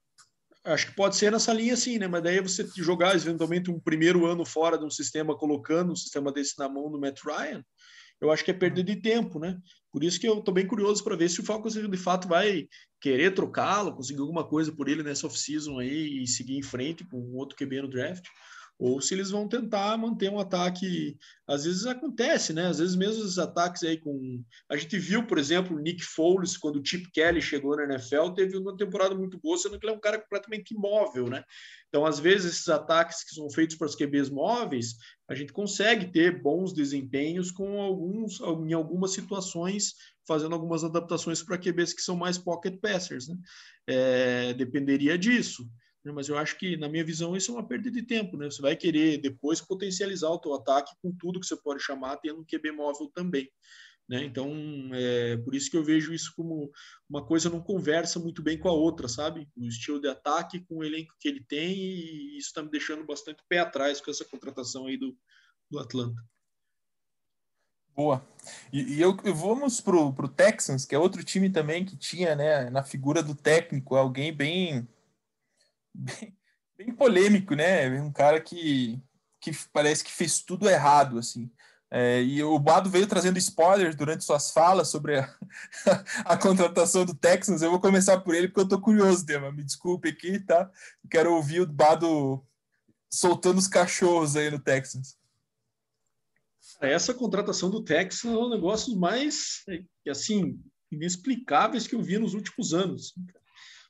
Acho 0.65 0.87
que 0.87 0.95
pode 0.95 1.17
ser 1.17 1.31
nessa 1.31 1.51
linha 1.51 1.75
sim, 1.75 1.99
né? 1.99 2.07
Mas 2.07 2.23
daí 2.23 2.39
você 2.39 2.65
jogar 2.77 3.15
eventualmente 3.15 3.69
um 3.69 3.79
primeiro 3.79 4.25
ano 4.25 4.45
fora 4.45 4.77
de 4.77 4.85
um 4.85 4.89
sistema, 4.89 5.37
colocando 5.37 5.91
um 5.91 5.95
sistema 5.95 6.31
desse 6.31 6.57
na 6.57 6.69
mão 6.69 6.89
do 6.89 6.99
Matt 6.99 7.19
Ryan, 7.21 7.63
eu 8.21 8.31
acho 8.31 8.45
que 8.45 8.51
é 8.51 8.53
perda 8.53 8.81
de 8.81 8.95
tempo, 8.95 9.39
né? 9.39 9.59
Por 9.91 10.03
isso 10.03 10.19
que 10.19 10.27
eu 10.27 10.39
estou 10.39 10.53
bem 10.53 10.65
curioso 10.65 11.03
para 11.03 11.17
ver 11.17 11.29
se 11.29 11.41
o 11.41 11.43
Falcons 11.43 11.73
de 11.73 11.97
fato 11.97 12.27
vai 12.27 12.67
querer 13.01 13.33
trocá-lo, 13.33 13.93
conseguir 13.93 14.21
alguma 14.21 14.47
coisa 14.47 14.71
por 14.71 14.87
ele 14.87 15.03
nessa 15.03 15.27
off-season 15.27 15.79
aí 15.79 16.23
e 16.23 16.27
seguir 16.27 16.57
em 16.57 16.63
frente 16.63 17.03
com 17.03 17.19
um 17.19 17.35
outro 17.35 17.57
QB 17.57 17.81
no 17.81 17.89
draft, 17.89 18.25
ou 18.77 18.99
se 18.99 19.13
eles 19.13 19.29
vão 19.29 19.47
tentar 19.47 19.97
manter 19.97 20.29
um 20.29 20.39
ataque. 20.39 21.17
Às 21.47 21.65
vezes 21.65 21.85
acontece, 21.85 22.53
né? 22.53 22.67
Às 22.67 22.79
vezes 22.79 22.95
mesmo 22.95 23.23
os 23.23 23.37
ataques 23.37 23.83
aí 23.83 23.97
com. 23.97 24.43
A 24.69 24.75
gente 24.75 24.97
viu, 24.97 25.25
por 25.25 25.37
exemplo, 25.37 25.75
o 25.75 25.79
Nick 25.79 26.03
Foles, 26.03 26.57
quando 26.57 26.79
o 26.79 26.85
Chip 26.85 27.09
Kelly 27.11 27.41
chegou 27.41 27.75
na 27.75 27.83
NFL, 27.83 28.31
teve 28.35 28.57
uma 28.57 28.75
temporada 28.75 29.15
muito 29.15 29.39
boa, 29.39 29.57
sendo 29.57 29.79
que 29.79 29.85
ele 29.85 29.93
é 29.93 29.97
um 29.97 30.01
cara 30.01 30.19
completamente 30.19 30.73
imóvel, 30.73 31.29
né? 31.29 31.43
Então, 31.87 32.05
às 32.05 32.19
vezes, 32.19 32.53
esses 32.53 32.67
ataques 32.69 33.23
que 33.23 33.35
são 33.35 33.49
feitos 33.51 33.75
para 33.75 33.85
os 33.85 33.95
QBs 33.95 34.29
móveis, 34.29 34.95
a 35.29 35.35
gente 35.35 35.53
consegue 35.53 36.11
ter 36.11 36.41
bons 36.41 36.73
desempenhos 36.73 37.51
com 37.51 37.79
alguns, 37.79 38.39
em 38.41 38.73
algumas 38.73 39.11
situações, 39.11 39.93
fazendo 40.27 40.55
algumas 40.55 40.83
adaptações 40.83 41.43
para 41.43 41.57
QBs 41.57 41.93
que 41.93 42.01
são 42.01 42.15
mais 42.15 42.37
pocket 42.37 42.79
passers, 42.81 43.27
né? 43.27 43.35
É, 43.87 44.53
dependeria 44.53 45.17
disso. 45.17 45.69
Né? 46.03 46.11
Mas 46.11 46.27
eu 46.27 46.37
acho 46.37 46.57
que, 46.57 46.75
na 46.77 46.89
minha 46.89 47.03
visão, 47.03 47.35
isso 47.35 47.51
é 47.51 47.55
uma 47.55 47.67
perda 47.67 47.89
de 47.89 48.01
tempo, 48.03 48.37
né? 48.37 48.45
Você 48.49 48.61
vai 48.61 48.75
querer 48.75 49.17
depois 49.19 49.61
potencializar 49.61 50.29
o 50.29 50.39
teu 50.39 50.53
ataque 50.53 50.93
com 51.01 51.11
tudo 51.11 51.39
que 51.39 51.45
você 51.45 51.55
pode 51.55 51.81
chamar, 51.81 52.17
tendo 52.17 52.41
um 52.41 52.45
QB 52.45 52.71
móvel 52.71 53.09
também. 53.13 53.49
Né? 54.07 54.25
Então, 54.25 54.51
é 54.93 55.37
por 55.37 55.55
isso 55.55 55.71
que 55.71 55.77
eu 55.77 55.83
vejo 55.83 56.13
isso 56.13 56.33
como 56.35 56.69
uma 57.09 57.25
coisa 57.25 57.49
não 57.49 57.61
conversa 57.61 58.19
muito 58.19 58.43
bem 58.43 58.59
com 58.59 58.67
a 58.67 58.73
outra, 58.73 59.07
sabe? 59.07 59.47
O 59.55 59.65
estilo 59.65 59.99
de 59.99 60.09
ataque 60.09 60.59
com 60.65 60.79
o 60.79 60.83
elenco 60.83 61.15
que 61.19 61.27
ele 61.27 61.43
tem, 61.43 61.73
e 61.73 62.37
isso 62.37 62.47
está 62.47 62.61
me 62.61 62.69
deixando 62.69 63.05
bastante 63.05 63.41
pé 63.47 63.59
atrás 63.59 64.01
com 64.01 64.11
essa 64.11 64.25
contratação 64.25 64.87
aí 64.87 64.97
do, 64.97 65.17
do 65.71 65.79
Atlanta. 65.79 66.21
Boa. 67.95 68.27
E, 68.73 68.95
e 68.95 69.01
eu, 69.01 69.15
vamos 69.33 69.79
para 69.79 69.95
o 69.95 70.27
Texans, 70.27 70.83
que 70.85 70.95
é 70.95 70.99
outro 70.99 71.23
time 71.23 71.49
também 71.49 71.85
que 71.85 71.95
tinha, 71.95 72.35
né, 72.35 72.69
na 72.69 72.83
figura 72.83 73.23
do 73.23 73.35
técnico, 73.35 73.95
alguém 73.95 74.33
bem 74.33 74.87
bem, 75.93 76.35
bem 76.77 76.95
polêmico, 76.95 77.55
né? 77.55 77.89
Um 78.01 78.11
cara 78.11 78.41
que, 78.41 79.01
que 79.39 79.51
parece 79.71 80.03
que 80.03 80.11
fez 80.11 80.41
tudo 80.41 80.69
errado, 80.69 81.19
assim. 81.19 81.51
É, 81.95 82.23
e 82.23 82.41
o 82.41 82.57
Bado 82.57 82.89
veio 82.89 83.05
trazendo 83.05 83.37
spoilers 83.37 83.95
durante 83.95 84.23
suas 84.23 84.49
falas 84.49 84.87
sobre 84.87 85.19
a, 85.19 85.37
a, 86.25 86.35
contratação 86.35 87.05
do 87.05 87.13
Texans. 87.13 87.61
Eu 87.61 87.69
vou 87.69 87.79
começar 87.79 88.19
por 88.21 88.33
ele 88.33 88.47
porque 88.47 88.61
eu 88.61 88.67
tô 88.67 88.81
curioso, 88.81 89.23
Dema. 89.23 89.51
Me 89.51 89.63
desculpe 89.63 90.09
aqui, 90.09 90.39
tá? 90.39 90.71
quero 91.07 91.31
ouvir 91.31 91.61
o 91.61 91.67
Bado 91.67 92.43
soltando 93.11 93.59
os 93.59 93.67
cachorros 93.67 94.35
aí 94.35 94.49
no 94.49 94.57
Texans. 94.57 95.15
Essa 96.81 97.13
contratação 97.13 97.69
do 97.69 97.83
Texans 97.83 98.33
é 98.33 98.37
um 98.37 98.41
dos 98.41 98.51
negócios 98.51 98.97
mais, 98.97 99.63
assim, 100.09 100.59
inexplicáveis 100.91 101.85
que 101.85 101.93
eu 101.93 102.01
vi 102.01 102.17
nos 102.17 102.33
últimos 102.33 102.73
anos. 102.73 103.13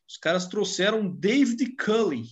Os 0.08 0.18
caras 0.18 0.47
trouxeram 0.47 1.08
David 1.08 1.76
Cully. 1.76 2.26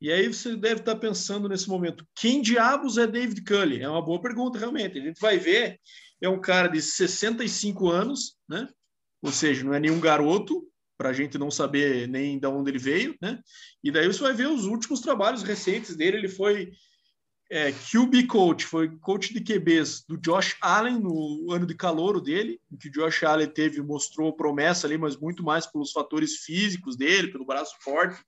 E 0.00 0.12
aí 0.12 0.28
você 0.28 0.56
deve 0.56 0.80
estar 0.80 0.96
pensando 0.96 1.48
nesse 1.48 1.68
momento, 1.68 2.06
quem 2.14 2.40
diabos 2.40 2.98
é 2.98 3.06
David 3.06 3.42
Cully? 3.44 3.82
É 3.82 3.88
uma 3.88 4.04
boa 4.04 4.20
pergunta, 4.20 4.58
realmente. 4.58 4.98
A 4.98 5.02
gente 5.02 5.20
vai 5.20 5.38
ver, 5.38 5.80
é 6.20 6.28
um 6.28 6.40
cara 6.40 6.68
de 6.68 6.80
65 6.80 7.88
anos, 7.88 8.36
né? 8.48 8.68
Ou 9.20 9.32
seja, 9.32 9.64
não 9.64 9.74
é 9.74 9.80
nenhum 9.80 9.98
garoto, 9.98 10.64
para 10.98 11.10
a 11.10 11.12
gente 11.12 11.38
não 11.38 11.50
saber 11.50 12.08
nem 12.08 12.38
de 12.40 12.46
onde 12.48 12.72
ele 12.72 12.78
veio, 12.78 13.16
né? 13.22 13.40
E 13.82 13.90
daí 13.90 14.08
você 14.08 14.20
vai 14.20 14.34
ver 14.34 14.48
os 14.48 14.64
últimos 14.64 15.00
trabalhos 15.00 15.44
recentes 15.44 15.94
dele. 15.94 16.16
Ele 16.18 16.28
foi 16.28 16.72
é, 17.50 17.72
QB 17.72 18.26
coach, 18.26 18.66
foi 18.66 18.90
coach 18.98 19.32
de 19.32 19.40
QBs 19.40 20.04
do 20.06 20.18
Josh 20.18 20.56
Allen 20.60 21.00
no 21.00 21.50
ano 21.50 21.66
de 21.66 21.74
calouro 21.74 22.20
dele, 22.20 22.60
em 22.70 22.76
que 22.76 22.88
o 22.88 22.92
Josh 22.92 23.22
Allen 23.22 23.48
teve, 23.48 23.80
mostrou 23.80 24.36
promessa 24.36 24.86
ali, 24.86 24.98
mas 24.98 25.16
muito 25.16 25.42
mais 25.42 25.66
pelos 25.66 25.90
fatores 25.90 26.38
físicos 26.38 26.96
dele, 26.96 27.32
pelo 27.32 27.46
braço 27.46 27.74
forte, 27.80 28.22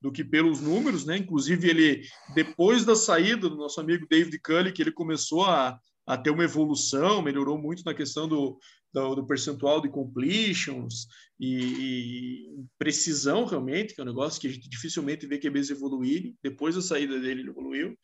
do 0.00 0.12
que 0.12 0.22
pelos 0.22 0.60
números, 0.60 1.06
né? 1.06 1.16
Inclusive, 1.16 1.68
ele, 1.68 2.02
depois 2.34 2.84
da 2.84 2.94
saída 2.94 3.48
do 3.48 3.56
nosso 3.56 3.80
amigo 3.80 4.06
David 4.08 4.38
Cully, 4.40 4.72
que 4.72 4.82
ele 4.82 4.92
começou 4.92 5.46
a, 5.46 5.78
a 6.06 6.18
ter 6.18 6.30
uma 6.30 6.44
evolução, 6.44 7.22
melhorou 7.22 7.56
muito 7.56 7.82
na 7.82 7.94
questão 7.94 8.28
do, 8.28 8.58
do, 8.92 9.14
do 9.14 9.26
percentual 9.26 9.80
de 9.80 9.88
completions 9.88 11.06
e, 11.40 11.54
e, 11.54 12.64
precisão, 12.78 13.46
realmente, 13.46 13.94
que 13.94 14.00
é 14.00 14.04
um 14.04 14.08
negócio 14.08 14.38
que 14.38 14.48
a 14.48 14.52
gente 14.52 14.68
dificilmente 14.68 15.26
vê 15.26 15.38
QBs 15.38 15.70
evoluírem. 15.70 16.36
Depois 16.42 16.74
da 16.74 16.82
saída 16.82 17.18
dele, 17.18 17.40
ele 17.40 17.50
evoluiu. 17.50 17.96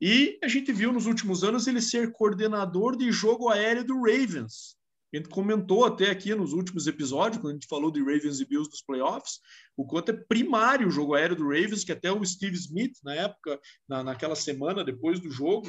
E 0.00 0.38
a 0.42 0.48
gente 0.48 0.72
viu 0.72 0.92
nos 0.92 1.06
últimos 1.06 1.44
anos 1.44 1.66
ele 1.66 1.80
ser 1.80 2.12
coordenador 2.12 2.96
de 2.96 3.12
jogo 3.12 3.48
aéreo 3.50 3.84
do 3.84 4.00
Ravens. 4.00 4.76
A 5.12 5.16
gente 5.16 5.28
comentou 5.28 5.84
até 5.84 6.08
aqui 6.08 6.32
nos 6.34 6.52
últimos 6.52 6.86
episódios, 6.86 7.40
quando 7.40 7.50
a 7.50 7.54
gente 7.54 7.66
falou 7.66 7.90
de 7.90 7.98
Ravens 7.98 8.38
e 8.40 8.46
Bills 8.46 8.70
dos 8.70 8.80
playoffs, 8.80 9.40
o 9.76 9.84
quanto 9.84 10.12
é 10.12 10.24
primário 10.28 10.86
o 10.86 10.90
jogo 10.90 11.14
aéreo 11.14 11.36
do 11.36 11.48
Ravens, 11.48 11.82
que 11.82 11.90
até 11.90 12.12
o 12.12 12.24
Steve 12.24 12.54
Smith, 12.54 12.92
na 13.02 13.14
época, 13.14 13.60
na, 13.88 14.04
naquela 14.04 14.36
semana 14.36 14.84
depois 14.84 15.18
do 15.18 15.28
jogo, 15.28 15.66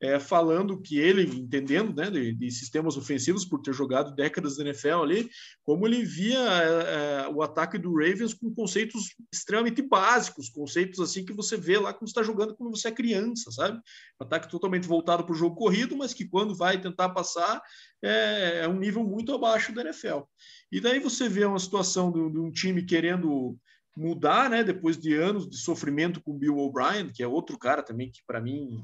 é, 0.00 0.18
falando 0.18 0.80
que 0.80 0.98
ele, 0.98 1.22
entendendo 1.22 1.94
né, 1.94 2.10
de, 2.10 2.34
de, 2.34 2.50
sistemas 2.50 2.96
ofensivos 2.96 3.44
por 3.44 3.60
ter 3.62 3.72
jogado 3.72 4.14
décadas 4.14 4.56
da 4.56 4.64
NFL 4.64 5.02
ali, 5.02 5.30
como 5.62 5.86
ele 5.86 6.04
via 6.04 6.38
é, 6.38 7.24
é, 7.24 7.28
o 7.28 7.42
ataque 7.42 7.78
do 7.78 7.94
Ravens 7.94 8.34
com 8.34 8.54
conceitos 8.54 9.14
extremamente 9.32 9.80
básicos, 9.82 10.48
conceitos 10.48 11.00
assim 11.00 11.24
que 11.24 11.32
você 11.32 11.56
vê 11.56 11.78
lá 11.78 11.92
quando 11.92 12.08
está 12.08 12.22
jogando 12.22 12.54
quando 12.54 12.76
você 12.76 12.88
é 12.88 12.92
criança, 12.92 13.50
sabe? 13.50 13.78
Um 14.20 14.24
ataque 14.24 14.50
totalmente 14.50 14.86
voltado 14.86 15.24
para 15.24 15.32
o 15.32 15.36
jogo 15.36 15.56
corrido, 15.56 15.96
mas 15.96 16.12
que 16.12 16.26
quando 16.26 16.54
vai 16.54 16.80
tentar 16.80 17.10
passar 17.10 17.62
é, 18.02 18.60
é, 18.64 18.68
um 18.68 18.78
nível 18.78 19.04
muito 19.04 19.32
abaixo 19.32 19.72
da 19.72 19.82
NFL. 19.82 20.22
E 20.70 20.80
daí 20.80 20.98
você 20.98 21.28
vê 21.28 21.44
uma 21.44 21.58
situação 21.58 22.12
de, 22.12 22.30
de 22.30 22.38
um 22.38 22.50
time 22.50 22.84
querendo 22.84 23.56
mudar, 23.96 24.50
né, 24.50 24.64
depois 24.64 24.98
de 24.98 25.14
anos 25.14 25.48
de 25.48 25.56
sofrimento 25.56 26.20
com 26.20 26.36
Bill 26.36 26.58
O'Brien, 26.58 27.08
que 27.08 27.22
é 27.22 27.28
outro 27.28 27.56
cara 27.56 27.82
também 27.82 28.10
que 28.10 28.20
para 28.26 28.40
mim 28.40 28.82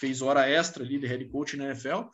fez 0.00 0.22
hora 0.22 0.48
extra 0.48 0.82
ali 0.82 0.98
de 0.98 1.06
head 1.06 1.24
coach 1.26 1.56
na 1.56 1.66
NFL. 1.66 2.08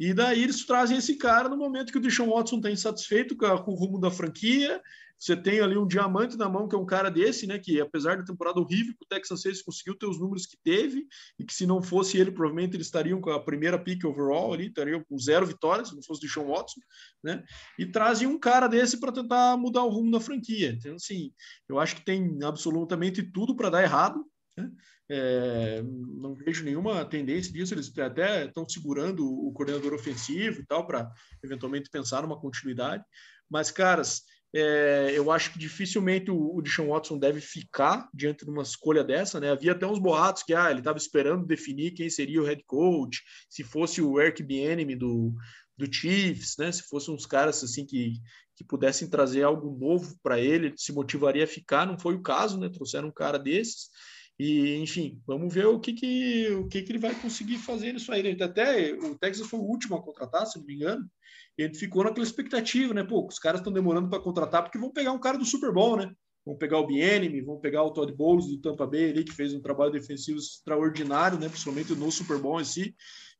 E 0.00 0.14
daí 0.14 0.42
eles 0.42 0.64
trazem 0.64 0.96
esse 0.96 1.16
cara 1.16 1.48
no 1.48 1.56
momento 1.56 1.92
que 1.92 1.98
o 1.98 2.00
Deshaun 2.00 2.30
Watson 2.30 2.56
está 2.56 2.70
insatisfeito 2.70 3.36
com, 3.36 3.46
o 3.46 3.74
rumo 3.74 4.00
da 4.00 4.10
franquia. 4.10 4.80
Você 5.18 5.36
tem 5.36 5.58
ali 5.58 5.76
um 5.76 5.86
diamante 5.86 6.36
na 6.36 6.48
mão, 6.48 6.68
que 6.68 6.76
é 6.76 6.78
um 6.78 6.86
cara 6.86 7.10
desse, 7.10 7.44
né? 7.44 7.58
Que 7.58 7.80
apesar 7.80 8.16
da 8.16 8.24
temporada 8.24 8.60
horrível 8.60 8.94
que 8.94 9.04
o 9.04 9.08
Texas 9.08 9.42
Saints 9.42 9.62
conseguiu 9.62 9.98
ter 9.98 10.06
os 10.06 10.20
números 10.20 10.46
que 10.46 10.56
teve, 10.62 11.08
e 11.36 11.44
que 11.44 11.52
se 11.52 11.66
não 11.66 11.82
fosse 11.82 12.16
ele, 12.16 12.30
provavelmente 12.30 12.76
eles 12.76 12.86
estariam 12.86 13.20
com 13.20 13.30
a 13.30 13.42
primeira 13.42 13.76
pick 13.76 14.04
overall 14.04 14.54
ali, 14.54 14.68
estariam 14.68 15.02
com 15.02 15.18
zero 15.18 15.44
vitórias, 15.44 15.88
se 15.88 15.96
não 15.96 16.02
fosse 16.04 16.20
o 16.20 16.22
Deshaun 16.22 16.46
Watson, 16.46 16.80
né? 17.24 17.42
E 17.76 17.84
trazem 17.84 18.28
um 18.28 18.38
cara 18.38 18.68
desse 18.68 19.00
para 19.00 19.10
tentar 19.10 19.56
mudar 19.56 19.82
o 19.82 19.90
rumo 19.90 20.12
da 20.12 20.20
franquia. 20.20 20.70
Então, 20.70 20.94
assim, 20.94 21.32
eu 21.68 21.80
acho 21.80 21.96
que 21.96 22.04
tem 22.04 22.38
absolutamente 22.44 23.20
tudo 23.20 23.56
para 23.56 23.70
dar 23.70 23.82
errado. 23.82 24.24
Né? 24.56 24.70
É, 25.10 25.82
não 25.82 26.34
vejo 26.34 26.64
nenhuma 26.64 27.04
tendência 27.04 27.52
disso. 27.52 27.74
Eles 27.74 27.96
até 27.98 28.44
estão 28.46 28.68
segurando 28.68 29.26
o 29.26 29.52
coordenador 29.52 29.94
ofensivo 29.94 30.60
e 30.60 30.66
tal, 30.66 30.86
para 30.86 31.10
eventualmente 31.42 31.90
pensar 31.90 32.22
numa 32.22 32.40
continuidade. 32.40 33.04
Mas, 33.50 33.70
caras, 33.70 34.22
é, 34.54 35.12
eu 35.14 35.30
acho 35.30 35.52
que 35.52 35.58
dificilmente 35.58 36.30
o, 36.30 36.56
o 36.56 36.62
Deshaun 36.62 36.88
Watson 36.88 37.18
deve 37.18 37.40
ficar 37.40 38.08
diante 38.14 38.44
de 38.44 38.50
uma 38.50 38.62
escolha 38.62 39.04
dessa. 39.04 39.38
Né? 39.38 39.50
Havia 39.50 39.72
até 39.72 39.86
uns 39.86 39.98
boatos 39.98 40.42
que 40.42 40.54
ah, 40.54 40.70
ele 40.70 40.80
estava 40.80 40.98
esperando 40.98 41.46
definir 41.46 41.92
quem 41.92 42.08
seria 42.08 42.40
o 42.40 42.44
head 42.44 42.62
coach, 42.66 43.22
se 43.48 43.62
fosse 43.62 44.00
o 44.00 44.20
Eric 44.20 44.42
Bieniemy 44.42 44.96
do, 44.96 45.34
do 45.76 45.92
Chiefs, 45.92 46.56
né? 46.58 46.72
se 46.72 46.82
fossem 46.82 47.14
uns 47.14 47.26
caras 47.26 47.62
assim 47.62 47.84
que, 47.84 48.14
que 48.56 48.64
pudessem 48.64 49.08
trazer 49.08 49.42
algo 49.42 49.78
novo 49.78 50.16
para 50.22 50.40
ele, 50.40 50.68
ele 50.68 50.78
se 50.78 50.92
motivaria 50.92 51.44
a 51.44 51.48
ficar. 51.48 51.86
Não 51.86 51.98
foi 51.98 52.14
o 52.14 52.22
caso, 52.22 52.58
né? 52.58 52.70
trouxeram 52.70 53.08
um 53.08 53.12
cara 53.12 53.38
desses. 53.38 53.90
E, 54.38 54.76
enfim, 54.76 55.20
vamos 55.26 55.52
ver 55.52 55.66
o 55.66 55.80
que, 55.80 55.92
que, 55.92 56.48
o 56.52 56.68
que, 56.68 56.82
que 56.82 56.92
ele 56.92 56.98
vai 56.98 57.14
conseguir 57.14 57.58
fazer 57.58 57.92
nisso 57.92 58.12
aí. 58.12 58.20
Ele 58.20 58.42
até 58.42 58.92
o 58.92 59.18
Texas 59.18 59.48
foi 59.48 59.58
o 59.58 59.64
último 59.64 59.96
a 59.96 60.02
contratar, 60.02 60.46
se 60.46 60.58
não 60.58 60.64
me 60.64 60.74
engano. 60.74 61.10
Ele 61.56 61.74
ficou 61.74 62.04
naquela 62.04 62.24
expectativa, 62.24 62.94
né? 62.94 63.02
Pô, 63.02 63.26
os 63.26 63.38
caras 63.38 63.60
estão 63.60 63.72
demorando 63.72 64.08
para 64.08 64.20
contratar 64.20 64.62
porque 64.62 64.78
vão 64.78 64.92
pegar 64.92 65.10
um 65.10 65.18
cara 65.18 65.36
do 65.36 65.44
Super 65.44 65.72
Bowl, 65.72 65.96
né? 65.96 66.12
Vão 66.46 66.56
pegar 66.56 66.78
o 66.78 66.86
Bienemy, 66.86 67.42
vão 67.42 67.58
pegar 67.58 67.82
o 67.82 67.90
Todd 67.90 68.12
Bowles 68.14 68.46
do 68.46 68.60
Tampa 68.60 68.86
Bay 68.86 69.10
ali, 69.10 69.24
que 69.24 69.34
fez 69.34 69.52
um 69.52 69.60
trabalho 69.60 69.90
defensivo 69.90 70.38
extraordinário, 70.38 71.38
né? 71.38 71.48
Principalmente 71.48 71.94
no 71.94 72.10
Super 72.12 72.38
Bowl 72.38 72.60
em 72.60 72.64
si. 72.64 72.94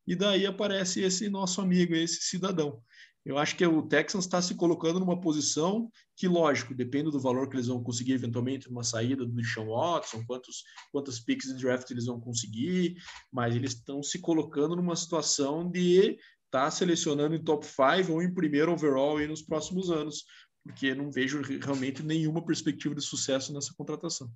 E 0.04 0.16
daí 0.16 0.46
aparece 0.46 1.00
esse 1.02 1.28
nosso 1.28 1.60
amigo, 1.60 1.94
esse 1.94 2.22
cidadão. 2.22 2.82
Eu 3.24 3.36
acho 3.36 3.56
que 3.56 3.66
o 3.66 3.82
Texans 3.82 4.24
está 4.24 4.40
se 4.40 4.54
colocando 4.54 5.00
numa 5.00 5.20
posição 5.20 5.90
que, 6.16 6.26
lógico, 6.26 6.74
depende 6.74 7.10
do 7.10 7.20
valor 7.20 7.48
que 7.48 7.56
eles 7.56 7.66
vão 7.66 7.82
conseguir 7.82 8.12
eventualmente 8.12 8.68
numa 8.68 8.82
saída 8.82 9.26
do 9.26 9.44
Sean 9.44 9.66
Watson, 9.66 10.24
quantos, 10.26 10.64
quantas 10.90 11.20
picks 11.20 11.48
de 11.48 11.60
draft 11.60 11.90
eles 11.90 12.06
vão 12.06 12.18
conseguir, 12.18 12.96
mas 13.30 13.54
eles 13.54 13.72
estão 13.72 14.02
se 14.02 14.18
colocando 14.18 14.74
numa 14.76 14.96
situação 14.96 15.70
de 15.70 16.18
estar 16.46 16.64
tá 16.64 16.70
selecionando 16.70 17.34
em 17.34 17.42
top 17.42 17.66
5 17.66 18.12
ou 18.12 18.22
em 18.22 18.32
primeiro 18.32 18.72
overall 18.72 19.18
nos 19.26 19.42
próximos 19.42 19.90
anos, 19.90 20.24
porque 20.64 20.94
não 20.94 21.10
vejo 21.10 21.42
realmente 21.42 22.02
nenhuma 22.02 22.44
perspectiva 22.44 22.94
de 22.94 23.02
sucesso 23.02 23.52
nessa 23.52 23.74
contratação. 23.76 24.30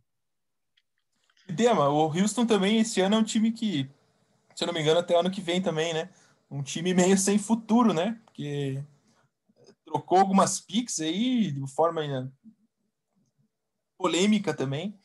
Dema, 1.48 1.88
o 1.88 2.06
Houston 2.06 2.46
também 2.46 2.78
esse 2.78 3.00
ano 3.00 3.16
é 3.16 3.18
um 3.18 3.24
time 3.24 3.52
que, 3.52 3.88
se 4.54 4.62
eu 4.62 4.66
não 4.66 4.74
me 4.74 4.80
engano, 4.80 5.00
até 5.00 5.18
ano 5.18 5.30
que 5.30 5.40
vem 5.40 5.60
também, 5.60 5.92
né? 5.92 6.10
Um 6.52 6.62
time 6.62 6.92
meio 6.92 7.16
sem 7.16 7.38
futuro, 7.38 7.94
né? 7.94 8.20
Porque 8.26 8.84
trocou 9.86 10.18
algumas 10.18 10.60
picks 10.60 11.00
aí 11.00 11.50
de 11.50 11.66
forma 11.72 12.02
polêmica 13.96 14.54
também. 14.54 14.98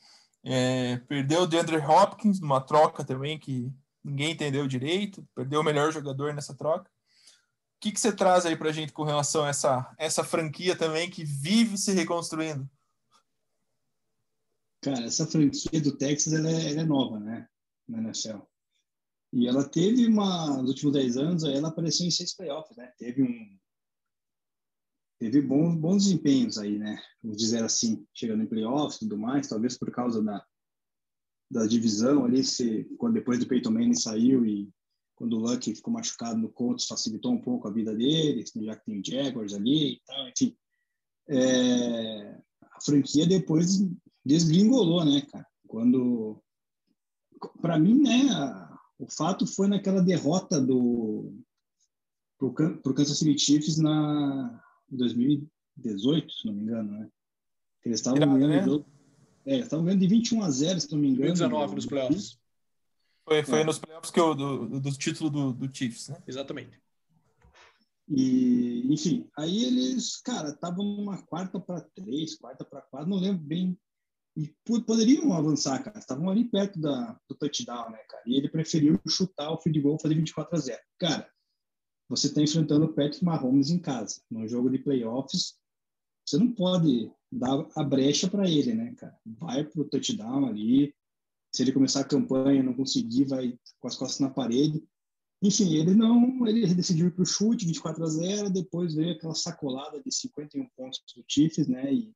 É, 0.44 0.98
perdeu 1.08 1.42
o 1.42 1.46
DeAndre 1.46 1.78
Hopkins 1.78 2.40
numa 2.40 2.60
troca 2.60 3.02
também 3.02 3.38
que 3.38 3.72
ninguém 4.04 4.32
entendeu 4.32 4.68
direito. 4.68 5.26
Perdeu 5.34 5.60
o 5.60 5.64
melhor 5.64 5.90
jogador 5.90 6.34
nessa 6.34 6.54
troca. 6.54 6.90
O 6.90 7.80
que, 7.80 7.92
que 7.92 8.00
você 8.00 8.12
traz 8.12 8.44
aí 8.44 8.56
para 8.56 8.68
a 8.68 8.72
gente 8.72 8.92
com 8.92 9.04
relação 9.04 9.44
a 9.44 9.48
essa, 9.48 9.94
essa 9.96 10.24
franquia 10.24 10.76
também 10.76 11.08
que 11.08 11.24
vive 11.24 11.78
se 11.78 11.92
reconstruindo? 11.92 12.68
Cara, 14.82 15.04
essa 15.04 15.26
franquia 15.26 15.80
do 15.80 15.96
Texas 15.96 16.32
ela 16.32 16.50
é, 16.50 16.72
ela 16.72 16.82
é 16.82 16.84
nova, 16.84 17.18
né? 17.18 17.48
Na 17.88 17.98
NFL. 17.98 18.38
E 19.32 19.46
ela 19.46 19.68
teve 19.68 20.06
uma. 20.06 20.56
Nos 20.58 20.70
últimos 20.70 20.94
10 20.94 21.16
anos, 21.16 21.44
ela 21.44 21.68
apareceu 21.68 22.06
em 22.06 22.10
seis 22.10 22.34
playoffs, 22.34 22.76
né? 22.76 22.90
Teve 22.98 23.22
um. 23.22 23.58
Teve 25.18 25.42
bons, 25.42 25.76
bons 25.76 26.04
desempenhos 26.04 26.58
aí, 26.58 26.78
né? 26.78 27.00
Vamos 27.22 27.38
dizer 27.38 27.62
assim, 27.62 28.06
chegando 28.14 28.42
em 28.42 28.46
playoffs 28.46 28.96
e 28.96 29.00
tudo 29.00 29.18
mais, 29.18 29.48
talvez 29.48 29.76
por 29.76 29.90
causa 29.90 30.22
da, 30.22 30.44
da 31.50 31.66
divisão 31.66 32.24
ali, 32.24 32.44
se, 32.44 32.84
quando 32.98 33.14
depois 33.14 33.38
do 33.38 33.48
Peyton 33.48 33.72
Manning 33.72 33.94
saiu 33.94 34.46
e 34.46 34.70
quando 35.16 35.32
o 35.32 35.40
Luck 35.40 35.74
ficou 35.74 35.92
machucado 35.92 36.38
no 36.38 36.48
Colts, 36.48 36.86
facilitou 36.86 37.32
um 37.32 37.40
pouco 37.40 37.66
a 37.66 37.72
vida 37.72 37.92
deles, 37.92 38.52
já 38.54 38.76
que 38.76 38.84
tem 38.84 39.02
Jaguars 39.04 39.52
ali 39.52 39.94
e 39.94 40.02
tal, 40.06 40.28
enfim. 40.28 40.56
É, 41.28 42.40
a 42.62 42.80
franquia 42.80 43.26
depois 43.26 43.84
desgringolou, 44.24 45.04
né, 45.04 45.22
cara? 45.22 45.44
Quando, 45.66 46.40
para 47.60 47.76
mim, 47.76 48.00
né, 48.00 48.30
a, 48.30 48.67
o 48.98 49.06
fato 49.10 49.46
foi 49.46 49.68
naquela 49.68 50.02
derrota 50.02 50.60
do 50.60 51.32
pro, 52.38 52.52
pro 52.52 52.94
Kansas 52.94 53.18
City 53.18 53.38
Chiefs 53.38 53.78
na 53.78 54.62
2018, 54.90 56.32
se 56.32 56.46
não 56.46 56.54
me 56.54 56.62
engano, 56.62 56.92
né? 56.92 57.08
Eles 57.84 58.00
estavam 58.00 58.38
ganhando, 58.38 58.78
né? 58.78 58.84
é, 59.46 59.58
estavam 59.58 59.84
ganhando 59.84 60.00
de 60.00 60.08
21 60.08 60.42
a 60.42 60.50
0, 60.50 60.80
se 60.80 60.92
não 60.92 60.98
me 60.98 61.08
engano. 61.08 61.28
2019 61.28 61.74
nos 61.74 61.86
playoffs. 61.86 62.38
Foi, 63.24 63.42
foi 63.44 63.60
é. 63.60 63.64
nos 63.64 63.78
playoffs 63.78 64.10
que 64.10 64.20
eu, 64.20 64.34
do, 64.34 64.80
do 64.80 64.92
título 64.92 65.30
do, 65.30 65.52
do 65.52 65.74
Chiefs, 65.74 66.08
né? 66.08 66.22
Exatamente. 66.26 66.80
E, 68.08 68.90
enfim, 68.90 69.28
aí 69.36 69.64
eles, 69.64 70.16
cara, 70.22 70.48
estavam 70.48 70.84
numa 70.84 71.22
quarta 71.22 71.60
para 71.60 71.80
três, 71.80 72.36
quarta 72.36 72.64
para 72.64 72.80
quatro, 72.80 73.08
não 73.08 73.18
lembro 73.18 73.42
bem 73.42 73.78
e 74.38 74.54
poderiam 74.82 75.32
avançar, 75.32 75.82
cara. 75.82 75.98
Estavam 75.98 76.30
ali 76.30 76.44
perto 76.44 76.78
da, 76.78 77.18
do 77.28 77.34
touchdown, 77.34 77.90
né, 77.90 77.98
cara? 78.08 78.22
E 78.24 78.36
ele 78.36 78.48
preferiu 78.48 79.00
chutar 79.08 79.50
o 79.50 79.58
field 79.58 79.80
goal 79.80 79.98
fazer 79.98 80.14
24 80.14 80.56
a 80.56 80.60
0. 80.60 80.80
Cara, 81.00 81.28
você 82.08 82.28
está 82.28 82.40
enfrentando 82.40 82.86
o 82.86 82.94
Patrick 82.94 83.24
Mahomes 83.24 83.70
em 83.70 83.80
casa, 83.80 84.22
num 84.30 84.46
jogo 84.46 84.70
de 84.70 84.78
playoffs. 84.78 85.58
Você 86.24 86.38
não 86.38 86.52
pode 86.52 87.10
dar 87.32 87.66
a 87.76 87.82
brecha 87.82 88.30
para 88.30 88.48
ele, 88.48 88.74
né, 88.74 88.94
cara? 88.94 89.18
Vai 89.26 89.64
pro 89.64 89.88
touchdown 89.88 90.46
ali. 90.46 90.94
Se 91.52 91.62
ele 91.62 91.72
começar 91.72 92.00
a 92.00 92.08
campanha 92.08 92.62
não 92.62 92.74
conseguir, 92.74 93.24
vai 93.24 93.58
com 93.80 93.88
as 93.88 93.96
costas 93.96 94.20
na 94.20 94.30
parede. 94.30 94.86
Enfim, 95.42 95.74
ele 95.74 95.94
não, 95.94 96.46
ele 96.46 96.74
decidiu 96.74 97.08
ir 97.08 97.12
pro 97.12 97.26
chute 97.26 97.66
24 97.66 98.04
a 98.04 98.06
0, 98.06 98.50
depois 98.50 98.94
veio 98.94 99.14
aquela 99.14 99.34
sacolada 99.34 100.00
de 100.00 100.14
51 100.14 100.68
pontos 100.76 101.02
do 101.16 101.24
Chiefs, 101.26 101.66
né? 101.66 101.92
E 101.92 102.12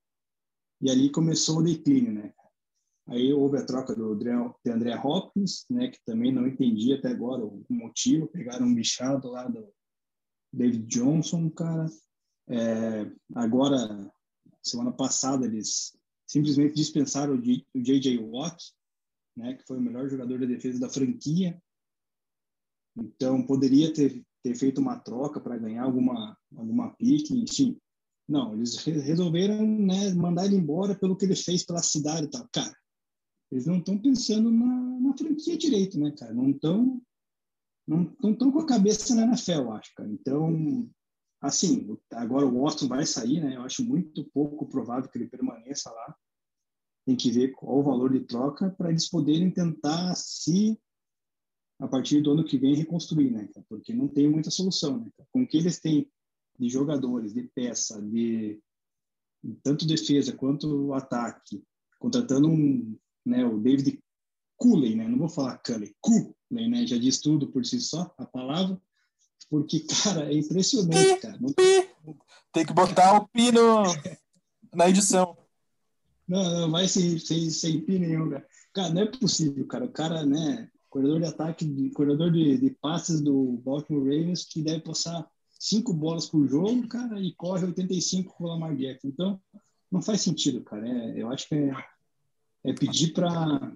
e 0.83 0.91
ali 0.91 1.11
começou 1.11 1.59
o 1.59 1.62
declínio, 1.62 2.12
né? 2.12 2.35
Aí 3.07 3.33
houve 3.33 3.59
a 3.59 3.64
troca 3.64 3.95
do 3.95 4.12
André 4.12 4.97
Hopkins, 4.97 5.64
né, 5.70 5.89
que 5.89 5.99
também 6.05 6.33
não 6.33 6.47
entendi 6.47 6.93
até 6.93 7.09
agora 7.09 7.45
o 7.45 7.64
motivo. 7.68 8.28
Pegaram 8.28 8.66
um 8.66 8.74
bichado 8.74 9.28
lá 9.28 9.47
do 9.49 9.72
David 10.53 10.87
Johnson, 10.87 11.51
cara. 11.51 11.87
É, 12.49 13.11
agora, 13.35 14.12
semana 14.62 14.93
passada, 14.93 15.47
eles 15.47 15.97
simplesmente 16.26 16.74
dispensaram 16.74 17.35
o 17.35 17.43
J.J. 17.43 18.18
Watt, 18.18 18.72
né, 19.37 19.55
que 19.55 19.66
foi 19.66 19.78
o 19.78 19.83
melhor 19.83 20.09
jogador 20.09 20.39
da 20.41 20.47
defesa 20.47 20.80
da 20.80 20.89
franquia. 20.89 21.61
Então, 22.97 23.45
poderia 23.45 23.93
ter, 23.93 24.22
ter 24.43 24.55
feito 24.55 24.80
uma 24.80 24.99
troca 24.99 25.41
para 25.41 25.59
ganhar 25.59 25.83
alguma, 25.83 26.37
alguma 26.57 26.95
pique, 26.95 27.35
enfim. 27.35 27.80
Não, 28.29 28.55
eles 28.55 28.77
resolveram 28.77 29.66
né, 29.66 30.12
mandar 30.14 30.47
ele 30.47 30.57
embora 30.57 30.95
pelo 30.95 31.16
que 31.16 31.25
ele 31.25 31.37
fez 31.37 31.64
pela 31.64 31.83
cidade 31.83 32.27
e 32.27 32.31
tal. 32.31 32.49
Cara, 32.53 32.75
eles 33.51 33.66
não 33.66 33.79
estão 33.79 33.99
pensando 33.99 34.51
na, 34.51 35.01
na, 35.01 35.16
franquia 35.16 35.59
direito, 35.59 35.99
né, 35.99 36.12
cara? 36.12 36.33
Não 36.33 36.51
estão 36.51 37.03
não 37.87 38.07
com 38.53 38.61
a 38.61 38.66
cabeça 38.66 39.14
na 39.14 39.25
NFL, 39.25 39.70
acho, 39.73 39.93
cara. 39.95 40.09
Então, 40.09 40.89
assim, 41.41 41.99
agora 42.12 42.47
o 42.47 42.64
Austin 42.64 42.87
vai 42.87 43.05
sair, 43.05 43.41
né? 43.41 43.57
Eu 43.57 43.62
acho 43.62 43.85
muito 43.85 44.25
pouco 44.33 44.66
provável 44.66 45.11
que 45.11 45.18
ele 45.18 45.29
permaneça 45.29 45.91
lá. 45.91 46.16
Tem 47.05 47.16
que 47.16 47.31
ver 47.33 47.51
qual 47.53 47.81
o 47.81 47.83
valor 47.83 48.12
de 48.12 48.20
troca 48.20 48.70
para 48.70 48.91
eles 48.91 49.11
poderem 49.11 49.51
tentar 49.51 50.14
se 50.14 50.81
a 51.81 51.89
partir 51.89 52.20
do 52.20 52.31
ano 52.31 52.45
que 52.45 52.57
vem 52.57 52.77
reconstruir, 52.77 53.31
né? 53.33 53.49
Porque 53.68 53.93
não 53.93 54.07
tem 54.07 54.31
muita 54.31 54.51
solução, 54.51 54.99
né? 54.99 55.11
Com 55.33 55.43
o 55.43 55.47
que 55.47 55.57
eles 55.57 55.81
têm 55.81 56.09
de 56.63 56.69
jogadores, 56.69 57.35
de 57.35 57.43
peça, 57.43 58.01
de 58.01 58.61
tanto 59.65 59.85
defesa 59.85 60.33
quanto 60.33 60.95
ataque, 60.95 61.61
contratando 61.99 62.49
um, 62.49 62.97
né, 63.27 63.45
o 63.45 63.59
David 63.59 63.99
Cooley, 64.57 64.95
né? 64.95 65.09
Não 65.09 65.19
vou 65.19 65.29
falar 65.29 65.59
Cully, 65.59 65.97
Cooley, 66.01 66.71
né? 66.71 66.87
Já 66.87 66.97
diz 66.97 67.21
tudo 67.21 67.49
por 67.49 67.67
si 67.67 67.81
só 67.81 68.15
a 68.17 68.25
palavra, 68.25 68.81
porque 69.51 69.81
cara 70.05 70.33
é 70.33 70.39
impressionante, 70.39 71.21
cara. 71.21 71.37
Não... 71.41 71.53
Tem 72.53 72.65
que 72.65 72.73
botar 72.73 73.17
o 73.17 73.27
pino 73.27 73.83
na 74.73 74.89
edição. 74.89 75.37
Não, 76.29 76.61
não 76.61 76.71
vai 76.71 76.87
sem, 76.87 77.19
sem, 77.19 77.51
sem 77.51 77.81
pi 77.81 77.99
nenhum, 77.99 78.31
cara. 78.31 78.47
Cara, 78.73 78.95
não 78.95 79.03
é 79.03 79.07
possível, 79.07 79.67
cara. 79.67 79.85
O 79.85 79.93
cara, 79.93 80.25
né? 80.25 80.71
Corredor 80.89 81.19
de 81.19 81.27
ataque, 81.27 81.91
corredor 81.91 82.31
de, 82.31 82.57
de 82.59 82.71
passes 82.71 83.21
do 83.21 83.61
Baltimore 83.65 84.05
Ravens, 84.05 84.45
que 84.45 84.63
deve 84.63 84.83
passar 84.83 85.29
cinco 85.63 85.93
bolas 85.93 86.27
por 86.27 86.45
jogo, 86.49 86.89
cara, 86.89 87.21
e 87.21 87.33
corre 87.35 87.65
85 87.65 88.35
com 88.35 88.45
o 88.45 88.49
Lamar 88.49 88.75
Jackson. 88.75 89.07
Então, 89.07 89.41
não 89.89 90.03
faz 90.03 90.21
sentido, 90.21 90.61
cara. 90.63 90.87
É, 90.89 91.23
eu 91.23 91.31
acho 91.31 91.49
que 91.49 91.55
é, 91.55 91.73
é 92.65 92.73
pedir 92.73 93.13
para 93.13 93.71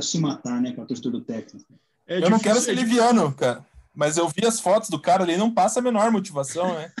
se 0.00 0.16
matar, 0.20 0.60
né, 0.62 0.72
com 0.72 0.82
a 0.82 0.86
torcida 0.86 1.10
do 1.10 1.20
Texas. 1.20 1.64
É 2.06 2.22
eu 2.22 2.30
não 2.30 2.38
quero 2.38 2.60
ser 2.60 2.72
liviano, 2.72 3.34
cara, 3.34 3.66
mas 3.92 4.16
eu 4.16 4.28
vi 4.28 4.46
as 4.46 4.60
fotos 4.60 4.90
do 4.90 5.00
cara 5.00 5.24
ali, 5.24 5.36
não 5.36 5.52
passa 5.52 5.80
a 5.80 5.82
menor 5.82 6.12
motivação, 6.12 6.72
né? 6.74 6.92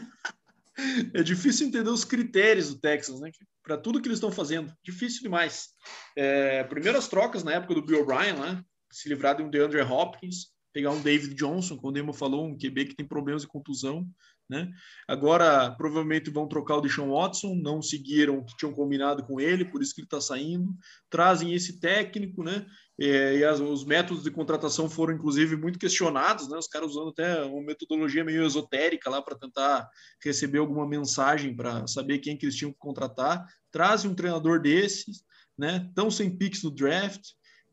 é 1.14 1.22
difícil 1.22 1.68
entender 1.68 1.88
os 1.88 2.04
critérios 2.04 2.74
do 2.74 2.80
Texas, 2.80 3.20
né? 3.20 3.30
Para 3.62 3.78
tudo 3.78 4.02
que 4.02 4.08
eles 4.08 4.16
estão 4.16 4.32
fazendo. 4.32 4.74
Difícil 4.82 5.22
demais. 5.22 5.68
É, 6.16 6.64
primeiras 6.64 7.06
trocas 7.06 7.44
na 7.44 7.52
época 7.52 7.74
do 7.74 7.86
Bill 7.86 8.02
O'Brien, 8.02 8.34
né? 8.34 8.64
Se 8.90 9.08
livrar 9.08 9.36
de 9.36 9.42
um 9.44 9.50
DeAndre 9.50 9.82
Hopkins, 9.82 10.50
pegar 10.72 10.90
um 10.90 11.00
David 11.00 11.34
Johnson, 11.34 11.76
como 11.76 11.88
o 11.88 11.92
Demo 11.92 12.12
falou, 12.12 12.46
um 12.46 12.56
QB 12.56 12.86
que 12.86 12.96
tem 12.96 13.06
problemas 13.06 13.42
de 13.42 13.48
contusão, 13.48 14.08
né? 14.48 14.70
Agora, 15.06 15.70
provavelmente 15.72 16.30
vão 16.30 16.48
trocar 16.48 16.76
o 16.76 16.80
Deshaun 16.80 17.12
Watson, 17.12 17.54
não 17.54 17.82
seguiram 17.82 18.38
o 18.38 18.44
que 18.44 18.56
tinham 18.56 18.72
combinado 18.72 19.22
com 19.24 19.38
ele, 19.38 19.64
por 19.64 19.82
isso 19.82 19.94
que 19.94 20.00
ele 20.00 20.06
está 20.06 20.20
saindo. 20.20 20.74
Trazem 21.10 21.52
esse 21.52 21.78
técnico, 21.78 22.42
né? 22.42 22.66
É, 22.98 23.36
e 23.36 23.44
as, 23.44 23.60
os 23.60 23.84
métodos 23.84 24.24
de 24.24 24.30
contratação 24.30 24.88
foram, 24.88 25.14
inclusive, 25.14 25.54
muito 25.54 25.78
questionados, 25.78 26.48
né? 26.48 26.56
Os 26.56 26.66
caras 26.66 26.92
usando 26.92 27.10
até 27.10 27.42
uma 27.44 27.62
metodologia 27.62 28.24
meio 28.24 28.44
esotérica 28.44 29.10
lá 29.10 29.20
para 29.20 29.38
tentar 29.38 29.86
receber 30.24 30.58
alguma 30.58 30.88
mensagem 30.88 31.54
para 31.54 31.86
saber 31.86 32.18
quem 32.18 32.36
que 32.36 32.46
eles 32.46 32.56
tinham 32.56 32.72
que 32.72 32.78
contratar. 32.78 33.46
Trazem 33.70 34.10
um 34.10 34.14
treinador 34.14 34.60
desses, 34.60 35.22
né? 35.58 35.84
Estão 35.88 36.10
sem 36.10 36.34
picks 36.34 36.62
no 36.62 36.70
draft. 36.70 37.22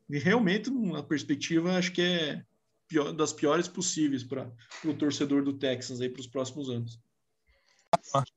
E 0.10 0.20
realmente, 0.20 0.70
uma 0.70 1.02
perspectiva, 1.02 1.78
acho 1.78 1.93
que 1.93 2.02
é 2.02 2.43
pior, 2.88 3.11
das 3.11 3.33
piores 3.33 3.67
possíveis 3.67 4.23
para 4.23 4.51
o 4.83 4.93
torcedor 4.93 5.43
do 5.43 5.53
Texas 5.53 6.01
aí 6.01 6.09
para 6.09 6.21
os 6.21 6.27
próximos 6.27 6.69
anos. 6.69 6.99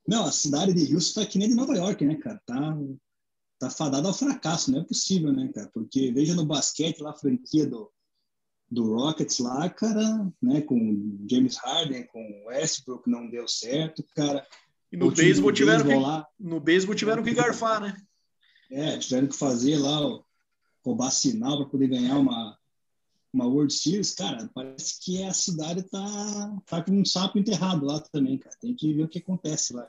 Não, 0.07 0.25
a 0.25 0.31
cidade 0.31 0.73
de 0.73 0.93
Houston 0.93 1.21
tá 1.21 1.27
que 1.27 1.37
nem 1.37 1.49
de 1.49 1.55
Nova 1.55 1.75
York, 1.75 2.05
né, 2.05 2.15
cara? 2.15 2.41
Tá, 2.45 2.77
tá 3.59 3.69
fadada 3.69 4.07
ao 4.07 4.13
fracasso, 4.13 4.71
não 4.71 4.81
é 4.81 4.83
possível, 4.83 5.31
né, 5.31 5.49
cara? 5.53 5.69
Porque 5.73 6.11
veja 6.11 6.33
no 6.33 6.45
basquete 6.45 7.01
lá 7.01 7.11
a 7.11 7.17
franquia 7.17 7.65
do, 7.65 7.91
do 8.69 8.95
Rockets 8.95 9.39
lá, 9.39 9.69
cara, 9.69 10.31
né, 10.41 10.61
com 10.61 11.25
James 11.29 11.57
Harden, 11.57 12.05
com 12.07 12.43
Westbrook, 12.47 13.09
não 13.09 13.29
deu 13.29 13.47
certo, 13.47 14.03
cara. 14.15 14.45
E 14.91 14.97
no 14.97 15.11
beisebol 15.11 15.51
tiveram 15.51 15.85
que, 15.85 15.93
lá, 15.93 16.25
no 16.39 16.59
beisebol 16.59 16.95
tiveram 16.95 17.23
que 17.23 17.33
garfar, 17.33 17.81
né? 17.81 17.95
É, 18.71 18.97
tiveram 18.97 19.27
que 19.27 19.35
fazer 19.35 19.77
lá, 19.77 19.99
roubar 20.83 21.11
sinal 21.11 21.57
para 21.57 21.69
poder 21.69 21.87
ganhar 21.87 22.17
uma, 22.17 22.57
uma 23.33 23.45
World 23.45 23.71
Series, 23.71 24.13
cara, 24.13 24.49
parece 24.53 24.99
que 24.99 25.23
a 25.23 25.33
cidade 25.33 25.83
tá, 25.83 26.57
tá 26.65 26.83
com 26.83 26.91
um 26.91 27.05
sapo 27.05 27.37
enterrado 27.37 27.85
lá 27.85 27.99
também, 27.99 28.37
cara. 28.37 28.55
Tem 28.59 28.75
que 28.75 28.93
ver 28.93 29.03
o 29.03 29.07
que 29.07 29.19
acontece 29.19 29.73
lá. 29.73 29.87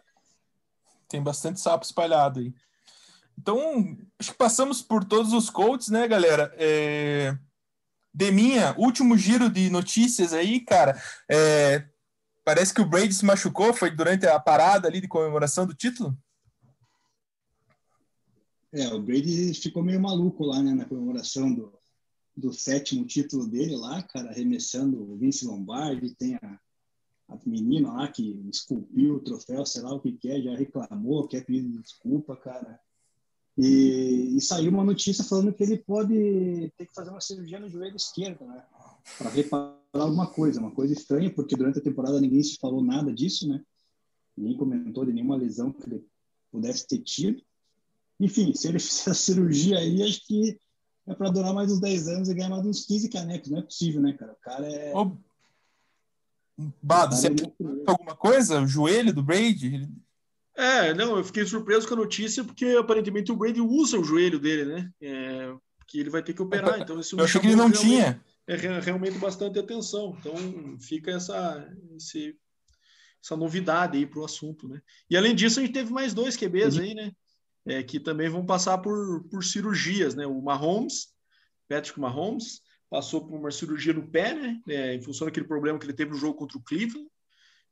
Tem 1.08 1.22
bastante 1.22 1.60
sapo 1.60 1.84
espalhado 1.84 2.40
aí. 2.40 2.54
Então, 3.38 3.96
acho 4.18 4.32
que 4.32 4.38
passamos 4.38 4.82
por 4.82 5.04
todos 5.04 5.32
os 5.32 5.48
coaches, 5.48 5.88
né, 5.88 6.06
galera? 6.06 6.54
É... 6.56 7.36
Deminha, 8.12 8.74
último 8.76 9.16
giro 9.16 9.48
de 9.48 9.70
notícias 9.70 10.32
aí, 10.32 10.60
cara. 10.60 11.00
É... 11.30 11.88
Parece 12.44 12.74
que 12.74 12.80
o 12.80 12.86
Brady 12.86 13.14
se 13.14 13.24
machucou, 13.24 13.72
foi 13.72 13.90
durante 13.90 14.26
a 14.26 14.38
parada 14.38 14.88
ali 14.88 15.00
de 15.00 15.08
comemoração 15.08 15.66
do 15.66 15.74
título? 15.74 16.16
É, 18.72 18.88
o 18.88 19.00
Brady 19.00 19.54
ficou 19.54 19.82
meio 19.82 20.00
maluco 20.00 20.44
lá, 20.44 20.62
né, 20.62 20.72
na 20.72 20.84
comemoração 20.84 21.52
do, 21.52 21.79
do 22.40 22.52
sétimo 22.52 23.04
título 23.04 23.46
dele 23.46 23.76
lá, 23.76 24.02
cara, 24.02 24.30
arremessando 24.30 25.00
o 25.00 25.16
Vince 25.16 25.46
Lombardi, 25.46 26.14
tem 26.14 26.34
a, 26.36 26.60
a 27.28 27.38
menina 27.46 27.92
lá 27.92 28.08
que 28.08 28.40
esculpiu 28.50 29.16
o 29.16 29.20
troféu, 29.20 29.64
sei 29.66 29.82
lá 29.82 29.94
o 29.94 30.00
que 30.00 30.12
que 30.12 30.28
é, 30.28 30.40
já 30.40 30.56
reclamou, 30.56 31.28
quer 31.28 31.44
pedir 31.44 31.68
desculpa, 31.80 32.36
cara. 32.36 32.80
E, 33.58 34.36
e, 34.36 34.40
saiu 34.40 34.70
uma 34.70 34.84
notícia 34.84 35.22
falando 35.22 35.52
que 35.52 35.62
ele 35.62 35.76
pode 35.76 36.72
ter 36.78 36.86
que 36.86 36.94
fazer 36.94 37.10
uma 37.10 37.20
cirurgia 37.20 37.60
no 37.60 37.68
joelho 37.68 37.96
esquerdo, 37.96 38.46
né? 38.46 38.64
Para 39.18 39.28
reparar 39.28 39.76
alguma 39.92 40.26
coisa, 40.26 40.60
uma 40.60 40.70
coisa 40.70 40.94
estranha, 40.94 41.32
porque 41.32 41.56
durante 41.56 41.78
a 41.78 41.82
temporada 41.82 42.20
ninguém 42.20 42.42
se 42.42 42.56
falou 42.56 42.82
nada 42.82 43.12
disso, 43.12 43.46
né? 43.46 43.62
Ninguém 44.36 44.56
comentou 44.56 45.04
de 45.04 45.12
nenhuma 45.12 45.36
lesão 45.36 45.72
que 45.72 45.82
ele 45.84 46.06
pudesse 46.50 46.86
ter 46.86 47.00
tido. 47.00 47.42
Enfim, 48.18 48.54
se 48.54 48.68
ele 48.68 48.78
fizer 48.80 49.10
a 49.10 49.14
cirurgia 49.14 49.78
aí, 49.78 50.02
acho 50.02 50.26
que 50.26 50.58
é 51.10 51.14
para 51.14 51.30
durar 51.30 51.52
mais 51.52 51.72
uns 51.72 51.80
10 51.80 52.08
anos 52.08 52.28
e 52.28 52.34
ganhar 52.34 52.48
mais 52.48 52.64
uns 52.64 52.86
15 52.86 53.08
canecos. 53.08 53.50
Não 53.50 53.58
é 53.58 53.62
possível, 53.62 54.00
né, 54.00 54.12
cara? 54.12 54.32
O 54.32 54.36
cara 54.36 54.66
é. 54.66 54.94
Ô, 54.94 55.16
Bado, 56.80 57.16
você 57.16 57.28
é 57.28 57.30
alguma 57.86 58.14
coisa? 58.14 58.60
O 58.60 58.66
joelho 58.66 59.12
do 59.12 59.22
Brady? 59.22 59.88
É, 60.56 60.92
não, 60.94 61.16
eu 61.16 61.24
fiquei 61.24 61.44
surpreso 61.44 61.88
com 61.88 61.94
a 61.94 61.96
notícia 61.96 62.44
porque 62.44 62.66
aparentemente 62.78 63.32
o 63.32 63.36
Brady 63.36 63.60
usa 63.60 63.98
o 63.98 64.04
joelho 64.04 64.38
dele, 64.38 64.66
né? 64.66 64.92
É, 65.00 65.54
que 65.86 65.98
ele 65.98 66.10
vai 66.10 66.22
ter 66.22 66.32
que 66.32 66.42
operar. 66.42 66.78
Então, 66.80 67.00
isso 67.00 67.18
eu 67.18 67.24
achei 67.24 67.40
que 67.40 67.46
ele 67.46 67.56
não 67.56 67.72
tinha. 67.72 68.22
É 68.46 68.56
realmente 68.56 69.18
bastante 69.18 69.58
atenção. 69.58 70.16
Então, 70.18 70.34
fica 70.78 71.12
essa, 71.12 71.66
esse, 71.96 72.36
essa 73.22 73.36
novidade 73.36 73.96
aí 73.96 74.06
para 74.06 74.20
o 74.20 74.24
assunto, 74.24 74.68
né? 74.68 74.82
E 75.08 75.16
além 75.16 75.34
disso, 75.34 75.60
a 75.60 75.62
gente 75.62 75.72
teve 75.72 75.92
mais 75.92 76.12
dois 76.12 76.36
QBs 76.36 76.78
aí, 76.78 76.94
né? 76.94 77.12
É, 77.66 77.82
que 77.82 78.00
também 78.00 78.28
vão 78.28 78.44
passar 78.44 78.78
por, 78.78 79.24
por 79.24 79.44
cirurgias, 79.44 80.14
né? 80.14 80.26
O 80.26 80.40
Mahomes, 80.40 81.08
Patrick 81.68 82.00
Mahomes, 82.00 82.62
passou 82.88 83.26
por 83.26 83.38
uma 83.38 83.50
cirurgia 83.50 83.92
no 83.92 84.10
pé, 84.10 84.34
né? 84.34 84.60
É, 84.68 84.94
em 84.94 85.02
função 85.02 85.26
daquele 85.26 85.46
problema 85.46 85.78
que 85.78 85.84
ele 85.84 85.92
teve 85.92 86.10
no 86.10 86.16
jogo 86.16 86.34
contra 86.34 86.58
o 86.58 86.62
Cleveland. 86.62 87.08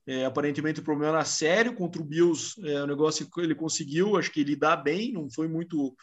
É, 0.07 0.25
aparentemente 0.25 0.81
o 0.81 0.83
problema 0.83 1.17
era 1.17 1.25
sério 1.25 1.75
contra 1.75 2.01
o 2.01 2.05
Bills, 2.05 2.55
é, 2.67 2.83
o 2.83 2.87
negócio 2.87 3.29
que 3.31 3.41
ele 3.41 3.55
conseguiu, 3.55 4.17
acho 4.17 4.33
que 4.33 4.43
lidar 4.43 4.77
bem, 4.77 5.13
não 5.13 5.31
foi 5.31 5.47
muito 5.47 5.95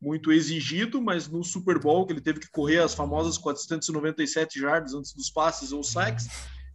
muito 0.00 0.30
exigido, 0.30 1.00
mas 1.00 1.28
no 1.28 1.42
Super 1.42 1.78
Bowl 1.78 2.04
que 2.04 2.12
ele 2.12 2.20
teve 2.20 2.38
que 2.38 2.50
correr 2.50 2.80
as 2.80 2.94
famosas 2.94 3.38
497 3.38 4.60
jardas 4.60 4.92
antes 4.92 5.14
dos 5.14 5.30
passes 5.30 5.72
ou 5.72 5.82
sacks, 5.82 6.26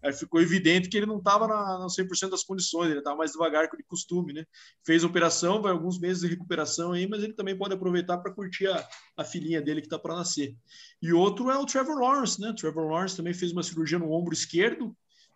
aí 0.03 0.13
ficou 0.13 0.41
evidente 0.41 0.89
que 0.89 0.97
ele 0.97 1.05
não 1.05 1.17
estava 1.17 1.47
na, 1.47 1.88
100% 1.88 2.30
das 2.30 2.43
condições, 2.43 2.89
ele 2.89 2.99
estava 2.99 3.17
mais 3.17 3.31
devagar 3.31 3.69
que 3.69 3.77
de 3.77 3.84
costume, 3.84 4.34
né? 4.34 4.45
Fez 4.85 5.03
operação, 5.03 5.61
vai 5.61 5.71
alguns 5.71 5.99
meses 5.99 6.21
de 6.21 6.27
recuperação 6.27 6.93
aí, 6.93 7.07
mas 7.07 7.23
ele 7.23 7.34
também 7.34 7.57
pode 7.57 7.73
aproveitar 7.73 8.17
para 8.17 8.34
curtir 8.34 8.67
a, 8.67 8.88
a 9.17 9.23
filhinha 9.23 9.61
dele 9.61 9.81
que 9.81 9.88
está 9.88 9.99
para 9.99 10.15
nascer. 10.15 10.55
E 11.01 11.13
outro 11.13 11.49
é 11.49 11.57
o 11.57 11.65
Trevor 11.65 11.99
Lawrence, 11.99 12.39
né? 12.39 12.53
Trevor 12.57 12.88
Lawrence 12.88 13.17
também 13.17 13.34
fez 13.34 13.51
uma 13.51 13.63
cirurgia 13.63 13.99
no 13.99 14.11
ombro 14.11 14.34
esquerdo, 14.34 14.95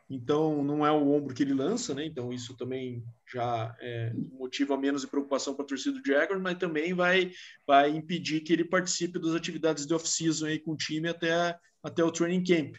então 0.09 0.63
não 0.63 0.85
é 0.85 0.91
o 0.91 1.11
ombro 1.11 1.33
que 1.33 1.43
ele 1.43 1.53
lança, 1.53 1.93
né? 1.93 2.05
Então 2.05 2.31
isso 2.31 2.55
também 2.55 3.03
já 3.31 3.75
é, 3.79 4.13
motiva 4.33 4.77
menos 4.77 5.01
de 5.01 5.07
preocupação 5.07 5.55
para 5.55 5.65
a 5.65 5.67
torcida 5.67 5.99
do 5.99 6.05
Jaguars, 6.05 6.41
mas 6.41 6.57
também 6.57 6.93
vai, 6.93 7.31
vai 7.65 7.89
impedir 7.89 8.41
que 8.41 8.53
ele 8.53 8.65
participe 8.65 9.19
das 9.19 9.33
atividades 9.33 9.85
de 9.85 9.93
off-season 9.93 10.45
aí 10.45 10.59
com 10.59 10.73
o 10.73 10.77
time 10.77 11.09
até, 11.09 11.57
até 11.81 12.03
o 12.03 12.11
training 12.11 12.43
camp. 12.43 12.75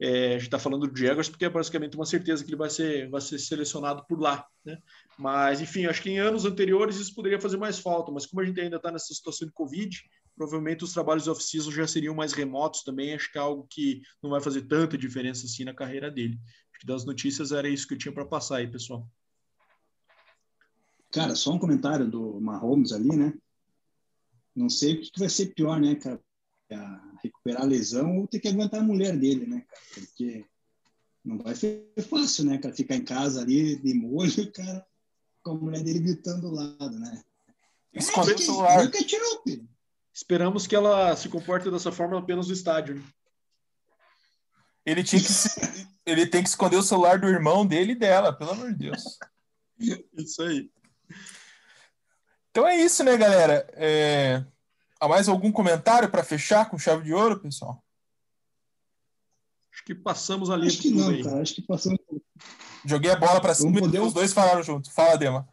É, 0.00 0.28
a 0.28 0.32
gente 0.32 0.42
está 0.42 0.58
falando 0.58 0.86
do 0.86 0.96
Jaguars 0.96 1.28
porque 1.28 1.44
é 1.44 1.50
basicamente 1.50 1.96
uma 1.96 2.06
certeza 2.06 2.44
que 2.44 2.50
ele 2.50 2.56
vai 2.56 2.70
ser, 2.70 3.10
vai 3.10 3.20
ser 3.20 3.38
selecionado 3.38 4.04
por 4.06 4.20
lá, 4.20 4.46
né? 4.64 4.78
Mas, 5.18 5.60
enfim, 5.60 5.86
acho 5.86 6.02
que 6.02 6.10
em 6.10 6.20
anos 6.20 6.44
anteriores 6.44 6.96
isso 6.96 7.14
poderia 7.14 7.40
fazer 7.40 7.56
mais 7.56 7.80
falta, 7.80 8.12
mas 8.12 8.24
como 8.24 8.40
a 8.40 8.44
gente 8.44 8.60
ainda 8.60 8.76
está 8.76 8.92
nessa 8.92 9.12
situação 9.12 9.46
de 9.48 9.52
Covid, 9.52 10.00
provavelmente 10.36 10.84
os 10.84 10.92
trabalhos 10.92 11.26
off-season 11.26 11.72
já 11.72 11.86
seriam 11.86 12.14
mais 12.14 12.32
remotos 12.32 12.84
também, 12.84 13.12
acho 13.12 13.30
que 13.32 13.38
é 13.38 13.40
algo 13.40 13.66
que 13.68 14.00
não 14.22 14.30
vai 14.30 14.40
fazer 14.40 14.62
tanta 14.62 14.96
diferença 14.96 15.46
assim 15.46 15.64
na 15.64 15.74
carreira 15.74 16.10
dele. 16.10 16.38
Acho 16.70 16.80
que 16.80 16.86
das 16.86 17.04
notícias 17.04 17.50
era 17.50 17.68
isso 17.68 17.88
que 17.88 17.94
eu 17.94 17.98
tinha 17.98 18.14
para 18.14 18.24
passar 18.24 18.58
aí, 18.58 18.70
pessoal. 18.70 19.04
Cara, 21.10 21.34
só 21.34 21.52
um 21.52 21.58
comentário 21.58 22.08
do 22.08 22.40
Mahomes 22.40 22.92
ali, 22.92 23.16
né? 23.16 23.34
Não 24.54 24.68
sei 24.68 24.94
o 24.94 25.00
que 25.00 25.18
vai 25.18 25.28
ser 25.28 25.54
pior, 25.54 25.80
né, 25.80 25.96
cara? 25.96 26.20
Recuperar 27.22 27.62
a 27.62 27.66
lesão 27.66 28.18
ou 28.18 28.26
ter 28.26 28.40
que 28.40 28.48
aguentar 28.48 28.80
a 28.80 28.84
mulher 28.84 29.16
dele, 29.16 29.46
né, 29.46 29.64
cara? 29.68 30.06
Porque 30.06 30.44
não 31.24 31.38
vai 31.38 31.54
ser 31.54 31.92
fácil, 32.08 32.44
né, 32.44 32.58
cara? 32.58 32.74
Ficar 32.74 32.96
em 32.96 33.04
casa 33.04 33.40
ali 33.42 33.76
de 33.76 33.94
molho, 33.94 34.50
cara, 34.52 34.86
com 35.42 35.52
a 35.52 35.54
mulher 35.54 35.82
dele 35.82 36.00
gritando 36.00 36.42
do 36.42 36.54
lado, 36.54 36.98
né? 36.98 37.22
Esconder 37.92 38.34
o 38.34 38.38
celular. 38.38 38.84
Nunca 38.84 39.02
tirou, 39.02 39.42
filho. 39.42 39.68
Esperamos 40.12 40.66
que 40.66 40.74
ela 40.74 41.14
se 41.16 41.28
comporte 41.28 41.70
dessa 41.70 41.92
forma 41.92 42.18
apenas 42.18 42.48
no 42.48 42.52
estádio. 42.52 42.96
Né? 42.96 43.04
Ele 44.84 45.04
tinha 45.04 45.20
que 45.20 45.32
se... 45.32 45.88
ele 46.04 46.26
tem 46.26 46.42
que 46.42 46.48
esconder 46.48 46.76
o 46.76 46.82
celular 46.82 47.18
do 47.18 47.28
irmão 47.28 47.66
dele 47.66 47.92
e 47.92 47.98
dela, 47.98 48.32
pelo 48.32 48.52
amor 48.52 48.72
de 48.72 48.78
Deus. 48.78 49.18
isso 50.16 50.42
aí. 50.42 50.70
Então 52.50 52.66
é 52.66 52.76
isso, 52.76 53.04
né, 53.04 53.16
galera? 53.16 53.68
É... 53.74 54.44
Há 55.00 55.06
mais 55.08 55.28
algum 55.28 55.52
comentário 55.52 56.10
para 56.10 56.24
fechar 56.24 56.68
com 56.68 56.78
chave 56.78 57.04
de 57.04 57.14
ouro, 57.14 57.40
pessoal? 57.40 57.82
Acho 59.72 59.84
que 59.84 59.94
passamos 59.94 60.50
ali. 60.50 60.66
Acho 60.66 60.82
que 60.82 60.90
não, 60.90 61.10
aí. 61.10 61.22
cara. 61.22 61.40
Acho 61.40 61.54
que 61.54 61.62
passamos. 61.62 62.00
Joguei 62.84 63.10
a 63.10 63.16
bola 63.16 63.40
para 63.40 63.54
cima 63.54 63.78
e 63.78 63.98
os 63.98 64.12
dois 64.12 64.32
falaram 64.32 64.62
junto. 64.62 64.90
Fala, 64.90 65.16
Dema. 65.16 65.48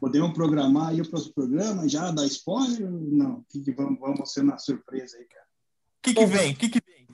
Podemos 0.00 0.32
programar 0.32 0.88
aí 0.88 1.00
o 1.00 1.08
próximo 1.08 1.34
programa 1.34 1.86
já, 1.88 2.10
dar 2.10 2.24
spoiler? 2.26 2.90
Não, 2.90 3.44
que, 3.48 3.60
que 3.60 3.70
vamos, 3.70 4.00
vamos 4.00 4.32
ser 4.32 4.42
na 4.42 4.56
surpresa 4.56 5.16
aí, 5.18 5.24
cara. 5.26 5.44
O 5.44 6.02
que, 6.02 6.14
que 6.14 6.26
vem? 6.26 6.52
O 6.52 6.56
que, 6.56 6.68
que 6.70 6.80
vem? 6.84 7.06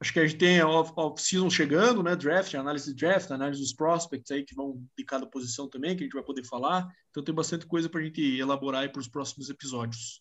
Acho 0.00 0.12
que 0.12 0.18
a 0.18 0.26
gente 0.26 0.38
tem 0.38 0.60
a 0.60 0.68
off-season 0.68 1.48
chegando, 1.48 2.02
né? 2.02 2.16
Draft, 2.16 2.52
análise 2.54 2.92
de 2.92 2.94
draft, 2.94 3.30
análise 3.30 3.60
dos 3.60 3.72
prospects 3.72 4.30
aí 4.32 4.44
que 4.44 4.54
vão 4.54 4.84
de 4.98 5.04
cada 5.04 5.26
posição 5.26 5.68
também, 5.68 5.96
que 5.96 6.02
a 6.02 6.06
gente 6.06 6.12
vai 6.12 6.24
poder 6.24 6.44
falar. 6.44 6.86
Então 7.10 7.22
tem 7.22 7.34
bastante 7.34 7.64
coisa 7.64 7.88
para 7.88 8.00
a 8.00 8.04
gente 8.04 8.20
elaborar 8.20 8.82
aí 8.82 8.88
para 8.88 9.00
os 9.00 9.08
próximos 9.08 9.48
episódios. 9.48 10.20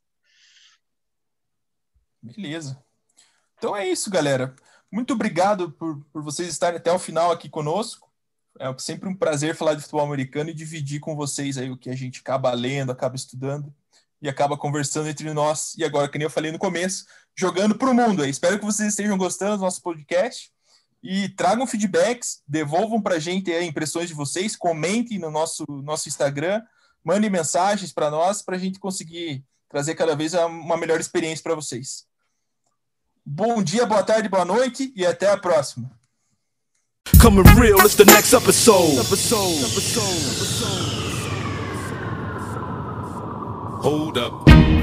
Beleza. 2.23 2.81
Então 3.57 3.75
é 3.75 3.87
isso, 3.87 4.09
galera. 4.09 4.55
Muito 4.89 5.13
obrigado 5.13 5.71
por, 5.71 6.01
por 6.13 6.23
vocês 6.23 6.47
estarem 6.47 6.77
até 6.77 6.91
o 6.91 6.97
final 6.97 7.31
aqui 7.31 7.49
conosco. 7.49 8.09
É 8.59 8.73
sempre 8.77 9.09
um 9.09 9.15
prazer 9.15 9.55
falar 9.55 9.73
de 9.73 9.81
futebol 9.81 10.05
americano 10.05 10.49
e 10.49 10.53
dividir 10.53 10.99
com 10.99 11.15
vocês 11.15 11.57
aí 11.57 11.69
o 11.69 11.77
que 11.77 11.89
a 11.89 11.95
gente 11.95 12.21
acaba 12.21 12.53
lendo, 12.53 12.91
acaba 12.91 13.15
estudando 13.15 13.73
e 14.21 14.29
acaba 14.29 14.55
conversando 14.55 15.09
entre 15.09 15.33
nós. 15.33 15.73
E 15.77 15.83
agora, 15.83 16.07
que 16.07 16.17
nem 16.17 16.25
eu 16.25 16.29
falei 16.29 16.51
no 16.51 16.59
começo, 16.59 17.05
jogando 17.35 17.75
para 17.75 17.89
o 17.89 17.93
mundo. 17.93 18.23
Aí. 18.23 18.29
Espero 18.29 18.57
que 18.57 18.65
vocês 18.65 18.89
estejam 18.89 19.17
gostando 19.17 19.57
do 19.57 19.63
nosso 19.63 19.81
podcast 19.81 20.51
e 21.01 21.27
tragam 21.29 21.67
feedbacks, 21.67 22.41
devolvam 22.47 23.01
para 23.01 23.15
a 23.15 23.19
gente 23.19 23.51
aí 23.51 23.67
impressões 23.67 24.07
de 24.07 24.13
vocês, 24.13 24.55
comentem 24.55 25.19
no 25.19 25.29
nosso, 25.29 25.65
nosso 25.83 26.07
Instagram, 26.07 26.61
mandem 27.03 27.29
mensagens 27.29 27.91
para 27.91 28.09
nós 28.09 28.41
para 28.41 28.55
a 28.55 28.59
gente 28.59 28.79
conseguir 28.79 29.43
trazer 29.67 29.95
cada 29.95 30.15
vez 30.15 30.33
uma 30.33 30.77
melhor 30.77 30.99
experiência 30.99 31.43
para 31.43 31.55
vocês. 31.55 32.05
Bom 33.25 33.63
dia, 33.63 33.85
boa 33.85 34.03
tarde, 34.03 34.27
boa 34.27 34.43
noite 34.43 34.91
e 34.95 35.05
até 35.05 35.29
a 35.31 35.37
próxima. 35.37 35.89
Coming 37.21 37.43
real, 37.57 37.77
it's 37.79 37.95
the 37.95 38.03
next 38.03 38.33
episode. 38.33 38.99
episode. 38.99 39.63
episode. 39.63 40.03
episode. 40.41 40.93
Hold 43.81 44.17
up. 44.17 44.82